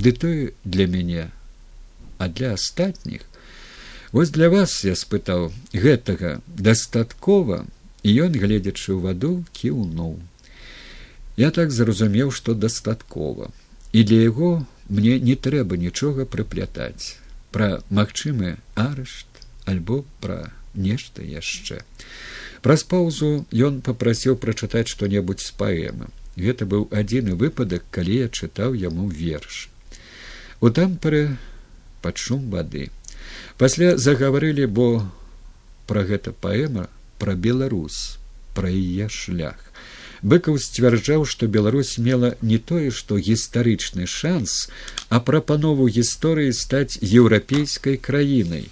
Ды 0.00 0.16
той 0.16 0.38
для 0.64 0.88
мяне 0.88 1.28
а 2.16 2.32
для 2.32 2.54
астатніх 2.56 3.28
Вось 4.14 4.30
для 4.30 4.46
вас 4.46 4.72
я 4.86 4.92
спытаў 4.94 5.48
гэтага 5.74 6.36
дастаткова 6.46 7.56
і 8.06 8.12
ён 8.24 8.36
гледзячы 8.38 8.94
ў 8.94 9.00
ваду 9.02 9.30
кіўнуў. 9.58 10.22
Я 11.34 11.50
так 11.50 11.74
зразумеў 11.74 12.30
што 12.30 12.54
дастаткова. 12.54 13.50
І 13.90 14.06
для 14.06 14.20
яго 14.30 14.52
мне 14.86 15.18
не 15.18 15.34
трэба 15.34 15.74
нічога 15.74 16.30
прыплятаць. 16.30 17.18
Пра 17.50 17.82
магчымы 17.90 18.54
арышт 18.78 19.42
альбо 19.66 20.04
пра 20.22 20.54
нешта 20.78 21.26
яшчэ. 21.26 21.82
Праз 22.62 22.86
паўзу 22.86 23.34
ён 23.50 23.82
попрасіў 23.82 24.38
прачытаць 24.38 24.86
што 24.94 25.10
небудзь 25.10 25.50
з 25.50 25.58
паэмы. 25.58 26.14
Гэта 26.38 26.70
быў 26.70 26.86
адзіны 27.02 27.34
выпадак 27.34 27.82
калі 27.90 28.22
я 28.22 28.30
чытаў 28.30 28.78
яму 28.78 29.10
верш. 29.10 29.66
У 30.62 30.70
тамперы 30.70 31.34
пад 31.98 32.14
шум 32.14 32.52
вады 32.54 32.92
пасля 33.58 33.96
загаварылі 33.96 34.66
бо 34.66 34.88
пра 35.86 36.04
гэта 36.08 36.32
паэма 36.32 36.88
пра 37.18 37.34
беларус 37.34 38.18
пра 38.54 38.70
яе 38.70 39.08
шлях. 39.10 39.58
Быкаў 40.24 40.56
сцвярджаў 40.56 41.26
што 41.28 41.46
беларусь 41.54 41.98
мела 41.98 42.32
не 42.40 42.56
тое 42.56 42.88
што 42.98 43.18
гістарычны 43.20 44.06
шанс 44.08 44.70
а 45.10 45.20
прапанову 45.20 45.88
гісторыі 45.96 46.54
стаць 46.56 46.96
еўрапейскай 47.00 47.98
краінай 48.00 48.70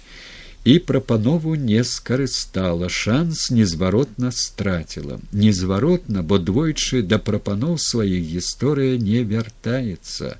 і 0.63 0.79
прапанову 0.79 1.55
не 1.55 1.83
скарыстала 1.83 2.89
шанс 2.89 3.51
незваротна 3.51 4.31
страціла 4.31 5.19
незваротна 5.31 6.23
бо 6.23 6.39
двойчы 6.39 7.01
да 7.01 7.19
прапаноў 7.19 7.75
сваіх 7.87 8.23
гісторыя 8.35 8.99
не 9.07 9.23
вяртаецца 9.33 10.37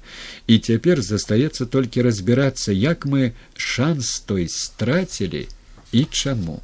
і 0.47 0.59
цяпер 0.59 1.01
застаецца 1.01 1.65
толькі 1.65 2.07
разбірацца 2.07 2.71
як 2.71 3.05
мы 3.05 3.33
шанс 3.55 4.19
той 4.19 4.47
страцілі 4.47 5.47
і 5.93 6.05
чаму. 6.09 6.61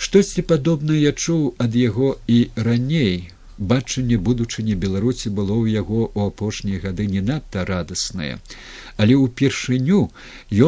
Штосьці 0.00 0.42
падобнае 0.42 1.00
я 1.00 1.12
чуў 1.12 1.42
ад 1.60 1.76
яго 1.76 2.16
і 2.26 2.38
раней 2.56 3.30
бачанне 3.60 4.16
будучыні 4.16 4.74
беларусі 4.74 5.30
было 5.36 5.52
ў 5.52 5.76
яго 5.76 6.08
ў 6.16 6.32
апошнія 6.32 6.80
гады 6.84 7.06
не 7.06 7.20
надта 7.20 7.64
радаснае. 7.68 8.40
Але 8.96 9.14
ўпершыню 9.20 10.00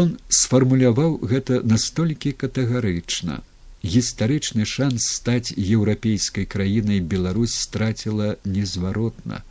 ён 0.00 0.16
сфармуляваў 0.28 1.16
гэта 1.32 1.62
настолькі 1.64 2.36
катэгарычна. 2.44 3.40
Гістарычны 3.82 4.68
шанс 4.68 5.08
стаць 5.16 5.56
еўрапейскай 5.56 6.44
краінай 6.46 7.00
беларусь 7.00 7.56
страціла 7.56 8.36
незваротна 8.44 9.42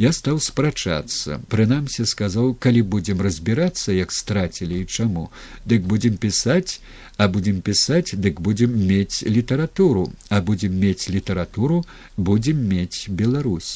я 0.00 0.12
стаў 0.16 0.40
спрачацца 0.44 1.38
прынамсі 1.52 2.06
сказаў 2.12 2.54
калі 2.66 2.82
будзем 2.94 3.20
разбірацца 3.26 3.92
як 3.96 4.14
страцілі 4.16 4.80
і 4.80 4.88
чаму 4.98 5.24
дык 5.72 5.84
будзем 5.92 6.16
пісаць 6.24 6.80
а 7.20 7.28
будзем 7.28 7.60
пісаць 7.60 8.16
дык 8.26 8.40
будзем 8.40 8.74
мець 8.90 9.22
літаратуру 9.36 10.08
а 10.28 10.40
будзем 10.40 10.80
мець 10.84 11.12
літаратуру 11.12 11.84
будзем 12.16 12.64
мець 12.72 13.12
беларусь 13.22 13.72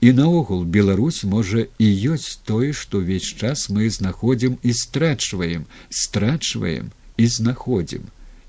і 0.00 0.12
наогул 0.20 0.64
беларусь 0.78 1.22
можа 1.24 1.66
і 1.78 1.88
ёсць 2.14 2.38
тое 2.52 2.74
што 2.82 3.04
ўвесь 3.04 3.32
час 3.42 3.68
мы 3.70 3.90
знаходзім 4.00 4.58
і 4.62 4.78
страчваем 4.82 5.66
страчваем 5.88 6.90
і 7.18 7.26
знаходзім. 7.26 8.02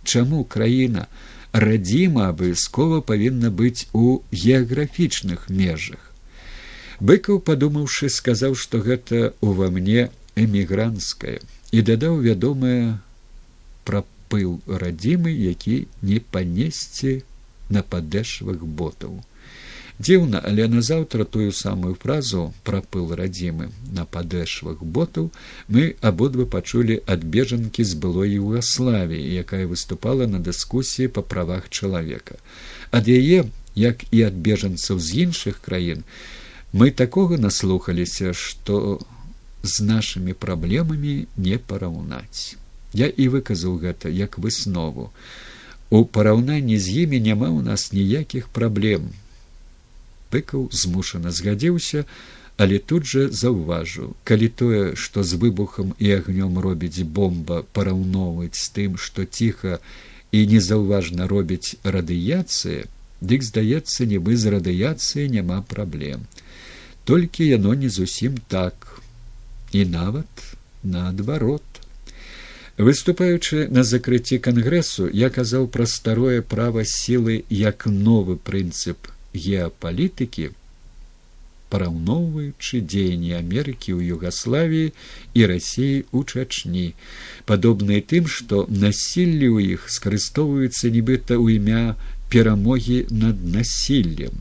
Чаму 0.03 0.43
краіна 0.43 1.07
радзіма 1.53 2.29
абыякова 2.31 3.01
павінна 3.01 3.49
быць 3.49 3.89
у 3.93 4.21
геаграфічных 4.31 5.49
межах 5.49 6.08
быкаў 6.99 7.39
падумаўшы 7.39 8.09
сказаў 8.11 8.55
што 8.59 8.83
гэта 8.83 9.33
ува 9.41 9.69
мне 9.71 10.09
эмігранцкае 10.35 11.39
і 11.71 11.81
дадаў 11.89 12.19
вядомае 12.25 12.99
пра 13.89 14.03
пыл 14.29 14.59
радзімы 14.83 15.31
які 15.31 15.87
не 16.01 16.19
панесці 16.19 17.19
на 17.69 17.81
падэшвах 17.83 18.63
ботаў. 18.81 19.19
Дзіўна 19.99 20.39
але 20.49 20.65
назаўтра 20.71 21.25
тую 21.27 21.51
самую 21.51 21.95
фразу 22.01 22.43
пра 22.67 22.79
пыл 22.93 23.11
радзімы 23.19 23.69
на 23.97 24.05
падэшвах 24.05 24.83
ботаў 24.97 25.29
мы 25.67 25.85
абодва 26.09 26.45
пачулі 26.55 26.99
ад 27.15 27.25
бежанкі 27.35 27.83
з 27.83 27.99
былой 28.03 28.35
югославіі 28.39 29.39
якая 29.43 29.65
выступала 29.71 30.27
на 30.27 30.39
дыскусіі 30.39 31.11
па 31.15 31.21
правах 31.21 31.67
чалавека. 31.69 32.39
Ад 32.91 33.11
яе 33.11 33.43
як 33.75 34.07
і 34.11 34.23
ад 34.29 34.39
бежанцаў 34.47 34.99
з 34.99 35.27
іншых 35.27 35.59
краін 35.63 36.07
мы 36.71 36.91
такога 36.91 37.37
наслухаліся 37.37 38.33
што 38.33 38.99
з 39.63 39.83
нашымі 39.83 40.33
праблемамі 40.33 41.27
не 41.35 41.57
параўнаць. 41.57 42.55
Я 42.93 43.07
і 43.09 43.27
выказаў 43.27 43.77
гэта 43.81 44.09
як 44.09 44.37
выснову. 44.37 45.09
У 45.89 46.05
параўнанні 46.05 46.77
з 46.77 47.05
імі 47.05 47.19
няма 47.19 47.49
ў 47.49 47.65
нас 47.65 47.91
ніякіх 47.93 48.49
праблем. 48.49 49.09
Пыкаў 50.29 50.69
змушана 50.71 51.31
згадзіўся 51.31 52.05
але 52.59 52.77
тут 52.77 53.07
жа 53.07 53.31
заўважыў. 53.31 54.13
Калі 54.27 54.47
тое 54.51 54.81
што 54.99 55.23
з 55.23 55.39
выбухам 55.39 55.95
і 55.97 56.11
агнём 56.11 56.59
робіць 56.59 57.07
бомба 57.07 57.63
параўноўваць 57.73 58.59
з 58.59 58.67
тым 58.75 58.97
што 58.99 59.25
ціха 59.25 59.79
і 60.31 60.45
незаўважна 60.45 61.27
робіць 61.31 61.79
радыяцыя 61.83 62.85
дык 63.21 63.43
здаецца 63.43 64.05
нібы 64.11 64.35
з 64.35 64.53
радыяцыі 64.55 65.31
няма 65.31 65.63
праблем 65.71 66.27
толькі 67.09 67.49
яно 67.49 67.73
не 67.73 67.89
зусім 67.89 68.37
так. 68.47 69.01
І 69.71 69.85
нават 69.85 70.29
наадварот. 70.83 71.65
Выступаючы 72.77 73.65
на 73.75 73.83
закрыцці 73.83 74.37
кангрэсу 74.45 75.09
я 75.21 75.29
казаў 75.33 75.65
пра 75.73 75.89
старое 75.89 76.41
права 76.53 76.85
сілы 76.87 77.41
як 77.49 77.85
новы 77.91 78.37
прынцып 78.49 79.09
геапалітыкі 79.33 80.45
параўноўваючы 81.73 82.81
дзеянні 82.93 83.33
амерыкі 83.39 83.93
ў 83.97 84.15
югаславіі 84.15 84.93
і 85.33 85.49
рассіі 85.51 85.97
ў 86.13 86.19
чачні 86.25 86.85
падобныя 87.49 88.05
тым 88.13 88.29
што 88.35 88.63
насіллі 88.85 89.49
ў 89.53 89.75
іх 89.75 89.89
скарыстоўваюцца 89.97 90.93
нібыта 90.95 91.37
ў 91.41 91.59
імя 91.59 91.83
перамогі 92.33 93.01
над 93.11 93.43
насіллем 93.57 94.39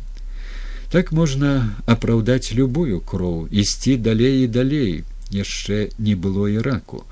так 0.91 1.13
можна 1.13 1.53
апраўдаць 1.87 2.53
любую 2.57 3.01
кроў 3.01 3.49
ісці 3.53 3.97
далей 4.09 4.45
і 4.45 4.51
далей 4.59 5.05
яшчэ 5.31 5.91
не 5.99 6.15
было 6.15 6.49
іраку 6.49 7.05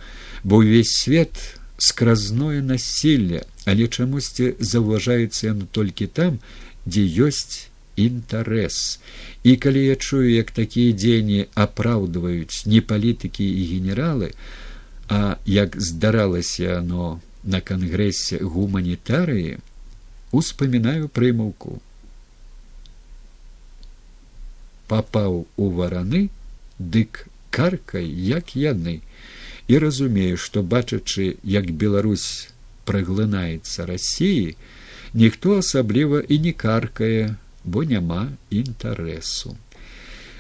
бо 0.44 0.62
ўвесь 0.64 0.96
свет 1.04 1.36
скразное 1.78 2.62
насілле 2.64 3.44
але 3.66 3.88
чамусьці 3.88 4.54
заўважаецца 4.60 5.52
яно 5.52 5.66
толькі 5.72 6.06
там 6.06 6.38
дзе 6.86 7.02
ёсць 7.28 7.68
інтарэс. 7.96 9.00
І 9.42 9.56
калі 9.56 9.84
я 9.84 9.96
чую 9.96 10.30
як 10.30 10.50
такія 10.50 10.92
дзеянні 10.92 11.46
апраўдваюць 11.54 12.66
не 12.66 12.80
палітыкі 12.80 13.44
і 13.44 13.62
генералы 13.72 14.30
а 15.08 15.36
як 15.46 15.80
здаралася 15.80 16.78
оно 16.78 17.20
на 17.44 17.60
кангрэсе 17.60 18.42
гуманітарыі 18.42 19.58
успамінаю 20.32 21.08
прымаўку 21.08 21.80
папаў 24.92 25.46
у 25.56 25.70
вараны 25.78 26.22
дык 26.78 27.26
каркай 27.50 28.06
як 28.30 28.54
яны 28.62 29.00
і 29.68 29.82
разумею 29.86 30.40
што 30.46 30.62
бачачы 30.62 31.28
як 31.56 31.70
беларусь 31.84 32.48
праглынаецца 32.90 33.86
рассіі 33.92 34.56
ніхто 35.22 35.58
асабліва 35.64 36.22
і 36.28 36.38
не 36.48 36.56
каркае 36.66 37.36
бо 37.64 37.82
няма 37.92 38.24
інтарэсу 38.50 39.56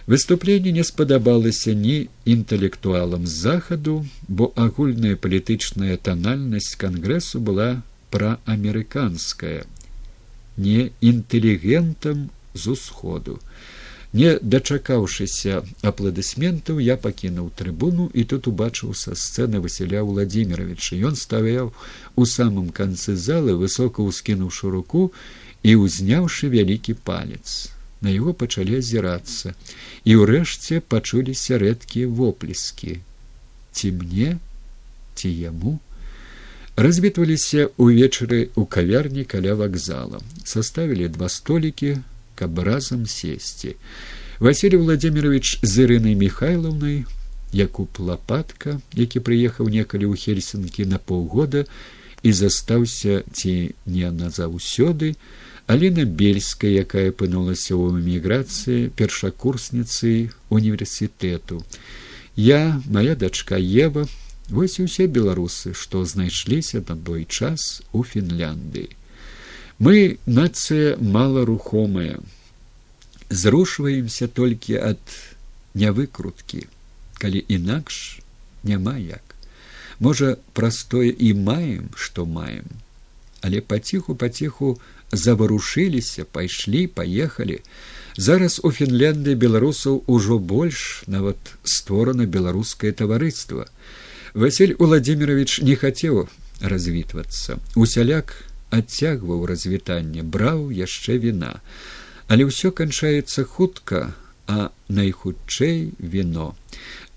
Выступленне 0.06 0.70
не 0.70 0.84
спадабалася 0.86 1.72
ні 1.74 2.08
інтэлектуалам 2.24 3.26
з 3.26 3.38
захаду, 3.46 4.06
бо 4.28 4.52
агульная 4.54 5.16
палітычная 5.18 5.96
танальнасць 5.98 6.78
кангрэсу 6.78 7.42
была 7.42 7.82
праамерыканская, 8.14 9.66
не 10.56 10.90
інтэлігентам 11.00 12.30
з 12.54 12.78
усходу. 12.78 13.40
Не 14.16 14.28
дачакаўшыся 14.40 15.60
апладысментаў, 15.84 16.78
я 16.80 16.96
пакінуў 16.96 17.50
трыбуну 17.58 18.06
і 18.14 18.22
тут 18.30 18.46
убачыў 18.48 18.94
са 18.96 19.12
сцэны 19.12 19.60
Васіля 19.60 20.04
Владимировича. 20.08 20.96
Ён 20.96 21.18
ставяў 21.20 21.74
у 22.16 22.24
самым 22.24 22.70
канцы 22.78 23.16
залы, 23.16 23.56
высока 23.60 24.06
ўскінуўшы 24.06 24.72
руку 24.72 25.12
і 25.60 25.76
ўзняўшы 25.82 26.48
вялікі 26.48 26.96
палец. 27.10 27.68
На 28.00 28.08
яго 28.14 28.32
пачалі 28.32 28.80
азірацца. 28.80 29.52
І 30.08 30.16
ўрэшце 30.22 30.80
пачуліся 30.80 31.60
рэдкія 31.60 32.08
воплескі. 32.08 33.00
Ці 33.76 33.92
мне 34.00 34.40
ці 35.12 35.28
яму? 35.28 35.76
Развітваліся 36.76 37.68
ўвечары 37.76 38.48
ў 38.56 38.64
кавярні 38.64 39.28
каля 39.28 39.60
вакзала. 39.60 40.24
Составілі 40.44 41.12
два 41.12 41.28
столікі 41.28 41.98
каб 42.36 42.60
разам 42.68 43.06
сесці 43.10 43.74
василий 44.38 44.78
владимирович 44.78 45.58
з 45.62 45.88
ірынай 45.88 46.14
михайловнай 46.20 47.02
якуб 47.52 47.88
лапатка 47.98 48.78
які 48.92 49.24
прыехаў 49.24 49.72
некалі 49.72 50.12
ў 50.12 50.14
хельсінкі 50.20 50.86
на 50.92 51.02
паўгода 51.02 51.64
і 52.22 52.30
застаўся 52.32 53.24
ці 53.32 53.72
не 53.86 54.08
назаўсёды 54.12 55.16
Аліна 55.66 56.04
бельская, 56.06 56.70
якая 56.86 57.10
апынулася 57.10 57.74
ў 57.74 57.98
эміграцыі 57.98 58.94
першакурсніцы 58.94 60.30
універсітэту. 60.46 61.58
Я, 62.38 62.78
моя 62.86 63.16
дачка 63.18 63.58
Ева, 63.58 64.06
вось 64.46 64.78
і 64.78 64.86
ўсе 64.86 65.10
беларусы, 65.10 65.74
што 65.74 66.06
знайшліся 66.06 66.86
на 66.86 66.94
той 66.94 67.26
час 67.26 67.82
у 67.90 68.06
Фінляндыі. 68.06 68.94
Мы 69.78 70.18
нацыя 70.26 70.96
маларухомая, 70.96 72.18
зрушваемся 73.28 74.28
толькі 74.28 74.80
ад 74.80 75.00
нявыкруткі, 75.74 76.66
калі 77.20 77.44
інакш 77.48 78.20
няма 78.64 78.96
як. 78.96 79.22
Можа, 80.00 80.36
прастое 80.52 81.12
і 81.12 81.32
маем, 81.34 81.88
што 81.96 82.26
маем, 82.26 82.68
але 83.40 83.60
паціху 83.60 84.14
паціху, 84.14 84.76
заварушыліся 85.12 86.24
пайшлі 86.24 86.86
паехалі 86.86 87.60
зараз 88.16 88.58
у 88.64 88.72
фінлянды 88.72 89.36
беларусаў 89.38 90.02
ужо 90.06 90.38
больш 90.38 91.04
нават 91.06 91.36
створана 91.62 92.26
беларускае 92.26 92.92
таварыства 92.92 93.68
василь 94.34 94.74
владимирович 94.78 95.60
не 95.62 95.76
хацеў 95.76 96.26
развітвацца 96.60 97.58
усяляк 97.76 98.34
адцягваў 98.70 99.46
развітанне 99.46 100.22
браў 100.22 100.70
яшчэ 100.70 101.18
віна. 101.22 101.60
Але 102.28 102.46
ўсё 102.50 102.70
канчаецца 102.70 103.44
хутка 103.44 104.14
а 104.46 104.70
найхутчэй 104.88 105.92
віно. 105.98 106.54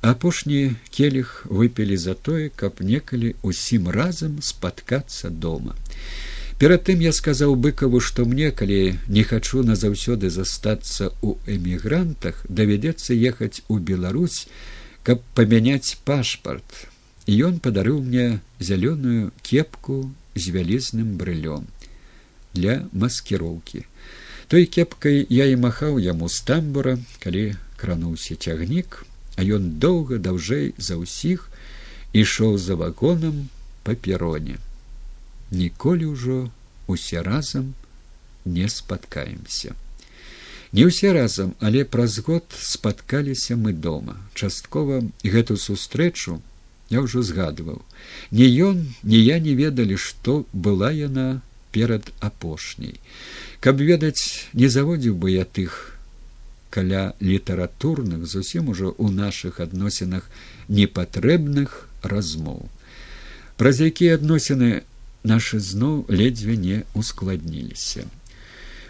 Апошні 0.02 0.76
келіх 0.90 1.46
выпілі 1.50 1.98
за 1.98 2.14
тое 2.14 2.50
каб 2.56 2.82
некалі 2.82 3.36
усім 3.44 3.90
разам 3.90 4.42
спаткацца 4.42 5.30
дома. 5.30 5.76
Перад 6.60 6.84
тым 6.88 7.00
я 7.00 7.12
сказаў 7.16 7.56
быкаву 7.56 8.00
што 8.04 8.26
мне 8.26 8.52
калі 8.52 9.00
не 9.08 9.24
хачу 9.24 9.64
назаўсёды 9.64 10.30
застацца 10.30 11.12
ў 11.24 11.40
эмігрантах 11.48 12.44
давядзецца 12.50 13.16
ехаць 13.16 13.64
у 13.68 13.80
беларусь 13.80 14.48
каб 15.04 15.24
памяняць 15.36 15.96
пашпарт. 16.04 16.88
І 17.26 17.38
ён 17.48 17.60
падарыў 17.64 18.02
мне 18.04 18.40
зялёную 18.60 19.32
кепку 19.42 20.12
з 20.36 20.54
вялізным 20.56 21.18
брылём 21.22 21.66
для 22.54 22.86
маскіроўкі 22.94 23.84
той 24.54 24.66
кепкай 24.66 25.26
я 25.30 25.50
і 25.50 25.60
махаў 25.66 26.00
яму 26.04 26.30
з 26.30 26.42
тамбура 26.52 26.98
калі 27.26 27.46
крануўся 27.82 28.36
цягнік 28.36 29.04
а 29.38 29.46
ён 29.58 29.70
доўга 29.84 30.18
даўжэй 30.30 30.74
за 30.78 30.98
ўсіх 31.02 31.50
ішоў 32.14 32.58
за 32.58 32.80
вагонам 32.80 33.46
па 33.84 33.94
пероне 34.08 34.58
ніколі 35.52 36.14
ўжо 36.16 36.40
усе 36.88 37.22
разам 37.22 37.74
не 38.46 38.68
спаткаемся. 38.70 39.76
Не 40.72 40.86
ўсе 40.86 41.14
разам, 41.14 41.56
але 41.60 41.82
праз 41.86 42.20
год 42.22 42.46
спаткаліся 42.54 43.58
мы 43.58 43.74
дома. 43.74 44.18
Часткова 44.34 45.02
гэту 45.24 45.58
сустрэчу 45.58 46.42
я 46.90 47.02
ўжо 47.06 47.22
згадваў. 47.22 47.82
Ні 48.32 48.48
ён, 48.66 48.78
ні 49.04 49.20
я 49.22 49.40
не 49.40 49.54
ведалі, 49.54 49.98
што 49.98 50.46
была 50.54 50.92
яна 50.92 51.42
перад 51.72 52.10
апошняй. 52.20 52.98
Каб 53.60 53.82
ведаць, 53.82 54.50
не 54.54 54.70
заводзіў 54.70 55.16
бы 55.16 55.32
я 55.38 55.46
тых 55.46 56.00
каля 56.70 57.14
літаратурных 57.20 58.26
зусім 58.26 58.70
ужо 58.70 58.94
ў 58.94 59.10
нашых 59.14 59.60
адносінах 59.60 60.30
непатрэбных 60.70 61.90
размоў. 62.04 62.70
Праз 63.58 63.82
якія 63.82 64.16
адносіны 64.18 64.86
нашы 65.24 65.60
зноў 65.60 66.06
ледзьве 66.10 66.56
не 66.58 66.78
ускладніліся. 66.94 68.06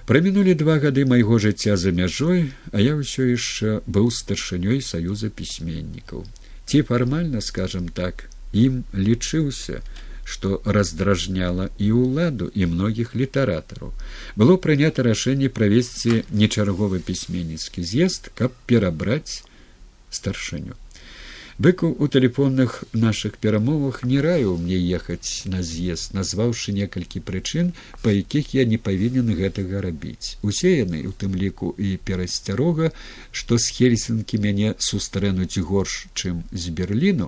Прамінулі 0.05 0.53
два 0.57 0.79
гады 0.81 1.05
майго 1.05 1.39
жыцця 1.39 1.77
за 1.77 1.91
мяжой, 1.91 2.51
а 2.71 2.81
я 2.81 2.97
ўсё 2.97 3.29
яшчэ 3.29 3.81
быў 3.85 4.09
старшынёй 4.09 4.81
саюза 4.81 5.29
пісьменнікаў. 5.29 6.25
Ці 6.69 6.83
фармальна 6.85 7.41
скажам 7.41 7.89
так, 7.89 8.27
ім 8.53 8.83
лічыўся, 8.93 9.81
што 10.21 10.61
раздражняла 10.65 11.65
і 11.81 11.87
ўладу 11.97 12.49
і 12.53 12.69
многіх 12.69 13.15
літаратараў. 13.17 13.89
Было 14.37 14.57
прынята 14.61 15.01
рашэнне 15.01 15.49
правесці 15.49 16.21
нечарговы 16.29 17.01
пісьменніцкі 17.01 17.81
з'езд, 17.81 18.29
каб 18.37 18.53
перабраць 18.69 19.41
старшыню 20.13 20.77
быкаў 21.59 21.95
у 21.99 22.07
тэлефонных 22.07 22.85
наших 22.93 23.37
перамовах 23.37 24.03
не 24.07 24.21
раіў 24.23 24.55
мне 24.57 24.79
ехаць 24.79 25.43
на 25.45 25.59
з'езд 25.59 26.15
назваўшы 26.15 26.71
некалькі 26.71 27.19
прычын 27.19 27.73
па 28.03 28.15
якіх 28.15 28.53
я 28.55 28.63
не 28.63 28.79
павінен 28.79 29.27
гэтага 29.35 29.81
рабіць. 29.83 30.39
Усе 30.41 30.71
яны 30.79 31.03
у 31.09 31.11
тым 31.11 31.35
ліку 31.35 31.73
і 31.75 31.97
перасцярога 32.09 32.91
што 33.31 33.59
з 33.59 33.75
хельсінкі 33.75 34.39
мяне 34.39 34.71
сустрэнуць 34.79 35.59
горш 35.59 36.07
чым 36.15 36.47
з 36.55 36.71
берліну 36.79 37.27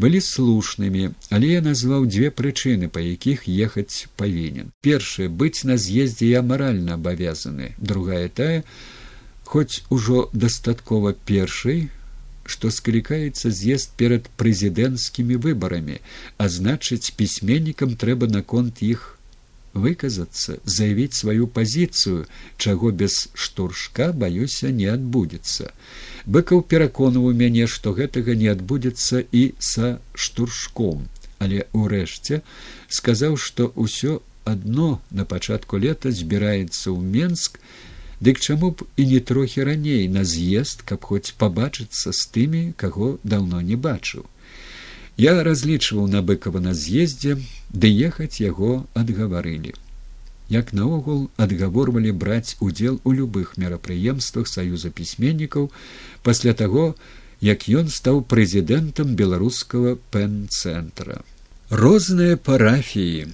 былі 0.00 0.24
слушнымі 0.24 1.12
але 1.28 1.52
я 1.52 1.60
назваў 1.60 2.08
дзве 2.08 2.32
прычыны 2.32 2.88
па 2.88 3.04
якіх 3.04 3.44
ехаць 3.44 4.08
павінен. 4.16 4.72
Першае 4.80 5.28
быць 5.28 5.68
на 5.68 5.76
з'ездзе 5.76 6.32
я 6.32 6.42
маральна 6.42 6.96
абавязаны. 6.96 7.76
Другая 7.76 8.32
тая 8.32 8.64
хоць 9.44 9.84
ужо 9.92 10.28
дастаткова 10.32 11.12
першай 11.12 11.88
што 12.48 12.72
склікаецца 12.72 13.52
з'езд 13.52 13.92
перад 14.00 14.28
прэзідэнцкімі 14.40 15.36
выбарамі, 15.44 16.00
а 16.40 16.48
значыць, 16.48 17.12
пісьменнікам 17.20 17.94
трэба 18.00 18.28
наконт 18.32 18.80
іх 18.82 19.14
выказацца, 19.74 20.56
заявіць 20.64 21.14
сваю 21.14 21.46
пазіцыю, 21.46 22.24
чаго 22.56 22.90
без 22.90 23.28
штуршка 23.34 24.12
баюся 24.12 24.72
не 24.72 24.88
адбудзецца. 24.92 25.72
Быкаў 26.26 26.64
пераконваў 26.72 27.36
мяне, 27.42 27.66
што 27.66 27.92
гэтага 27.92 28.34
не 28.34 28.48
адбудзецца 28.54 29.22
і 29.32 29.44
са 29.58 29.98
штуршком, 30.14 31.06
але 31.38 31.68
ўрэшце 31.72 32.40
сказаў, 32.88 33.36
што 33.36 33.70
ўсё 33.76 34.20
адно 34.48 35.00
на 35.10 35.28
пачатку 35.28 35.76
лета 35.76 36.10
збіраецца 36.10 36.88
ў 36.88 36.98
Менск, 37.04 37.60
Дык 38.20 38.40
чаму 38.40 38.70
б 38.70 38.82
і 38.96 39.06
не 39.06 39.20
трохі 39.20 39.64
раней 39.64 40.08
на 40.08 40.24
з'езд, 40.24 40.82
каб 40.82 41.04
хоць 41.06 41.34
пабачыцца 41.38 42.10
з 42.10 42.26
тымі, 42.34 42.62
каго 42.76 43.18
даўно 43.22 43.60
не 43.62 43.78
бачыў. 43.78 44.26
Я 45.18 45.38
разлічваў 45.42 46.10
на 46.10 46.22
быкава 46.22 46.58
на 46.58 46.74
з'ездзе, 46.74 47.38
ды 47.70 47.86
ехаць 47.86 48.42
яго 48.42 48.86
адгаварылі. 48.94 49.74
Як 50.50 50.72
наогул 50.72 51.30
адгаворвалі 51.36 52.10
браць 52.10 52.56
удзел 52.58 53.00
у 53.04 53.12
любых 53.12 53.56
мерапрыемствах 53.56 54.48
саюза 54.48 54.90
пісьменнікаў 54.90 55.70
пасля 56.22 56.54
таго, 56.54 56.94
як 57.40 57.68
ён 57.70 57.90
стаў 57.90 58.22
прэзідэнтам 58.26 59.14
беларускага 59.14 59.98
пэн-цэнтра. 60.10 61.22
Розныя 61.70 62.36
парафіі 62.36 63.28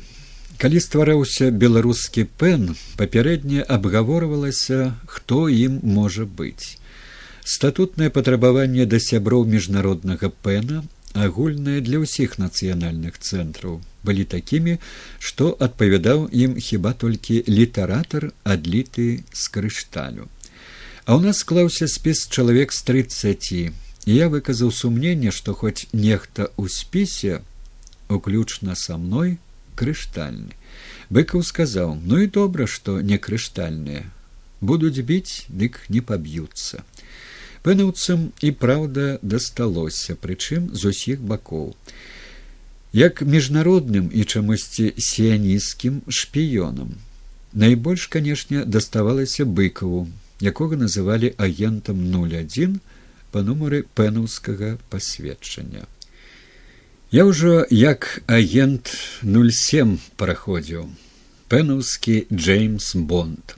калі 0.59 0.81
ствараўся 0.81 1.51
беларускі 1.51 2.25
пэн 2.41 2.75
папярэдне 2.99 3.63
абгаворвалася 3.77 4.95
хто 5.07 5.49
ім 5.49 5.81
можа 5.83 6.25
быць. 6.25 6.79
Статутнае 7.45 8.11
патрабаванне 8.11 8.87
да 8.87 9.01
сяброў 9.07 9.45
міжнароднага 9.55 10.31
пэна 10.47 10.85
агульнае 11.15 11.81
для 11.87 12.01
ўсіх 12.03 12.39
нацыянальных 12.43 13.19
цэнтраў 13.19 13.81
былі 14.05 14.25
такімі 14.37 14.79
што 15.19 15.51
адпавядаў 15.67 16.27
ім 16.45 16.57
хіба 16.69 16.93
толькі 17.05 17.43
літаратар 17.49 18.31
адліты 18.43 19.09
з 19.33 19.49
крышталю. 19.55 20.29
А 21.05 21.17
ў 21.17 21.21
нас 21.29 21.45
склаўся 21.45 21.87
спіс 21.89 22.25
чалавек 22.33 22.73
з 22.73 22.81
трыццаці, 22.89 23.63
і 24.09 24.13
я 24.13 24.29
выказаў 24.33 24.73
сумненне, 24.73 25.31
што 25.31 25.53
хоць 25.53 25.87
нехта 25.93 26.49
ў 26.57 26.73
спісе, 26.73 27.41
уключна 28.09 28.73
са 28.77 28.97
мной 28.97 29.37
крыштальны. 29.75 30.55
Быкаў 31.11 31.43
сказаў: 31.43 31.99
«Ну 32.09 32.19
і 32.25 32.27
добра, 32.27 32.67
што 32.67 33.01
не 33.01 33.19
крыштальныя. 33.19 34.05
Будуць 34.61 35.05
біць, 35.05 35.47
дык 35.49 35.79
не 35.89 36.01
паб'юцца. 36.01 36.83
Пэнаўцам 37.65 38.33
і 38.45 38.51
праўда 38.53 39.19
дасталося, 39.23 40.17
прычым 40.17 40.69
з 40.73 40.93
усіх 40.93 41.21
бакоў. 41.21 41.75
Як 42.93 43.23
міжнародным 43.23 44.11
і 44.13 44.25
чамусьці 44.25 44.93
сіянісцкім 44.99 46.03
шпіёнам. 46.09 46.97
Найбольш, 47.53 48.07
канешне, 48.07 48.65
даставалася 48.65 49.45
быкаву, 49.45 50.07
якога 50.41 50.77
называлі 50.77 51.33
агентам 51.39 52.05
01 52.13 52.81
па 53.33 53.43
нумары 53.43 53.83
пэнаўскага 53.99 54.77
пасведчання. 54.91 55.87
Я 57.15 57.25
ўжо 57.31 57.63
як 57.71 58.27
агент 58.27 58.91
07 59.23 59.99
праходзіў. 60.19 60.91
Пэнаўскі 61.47 62.27
джеймс 62.35 62.95
бонд. 62.99 63.55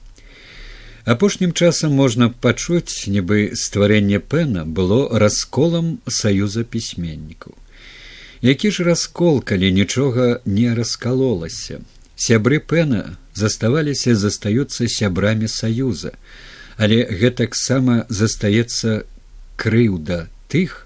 Апошнім 1.09 1.57
часам 1.57 1.97
можна 1.97 2.29
пачуць 2.29 3.09
нібы 3.09 3.57
стварэнне 3.57 4.21
пэна 4.21 4.69
было 4.69 5.09
расколам 5.25 5.97
саюза 6.05 6.69
пісьменнікаў 6.69 7.57
які 8.47 8.71
ж 8.71 8.85
раскол 8.85 9.43
калі 9.43 9.73
нічога 9.73 10.41
не 10.45 10.75
раскалолася? 10.75 11.81
Сябры 12.17 12.61
пэна 12.61 13.17
заставаліся 13.35 14.15
застаюцца 14.15 14.89
сябрамі 14.89 15.49
саюза 15.49 16.13
але 16.77 17.05
гэтаксама 17.09 18.05
застаецца 18.09 19.05
крыўда 19.57 20.29
тых 20.49 20.86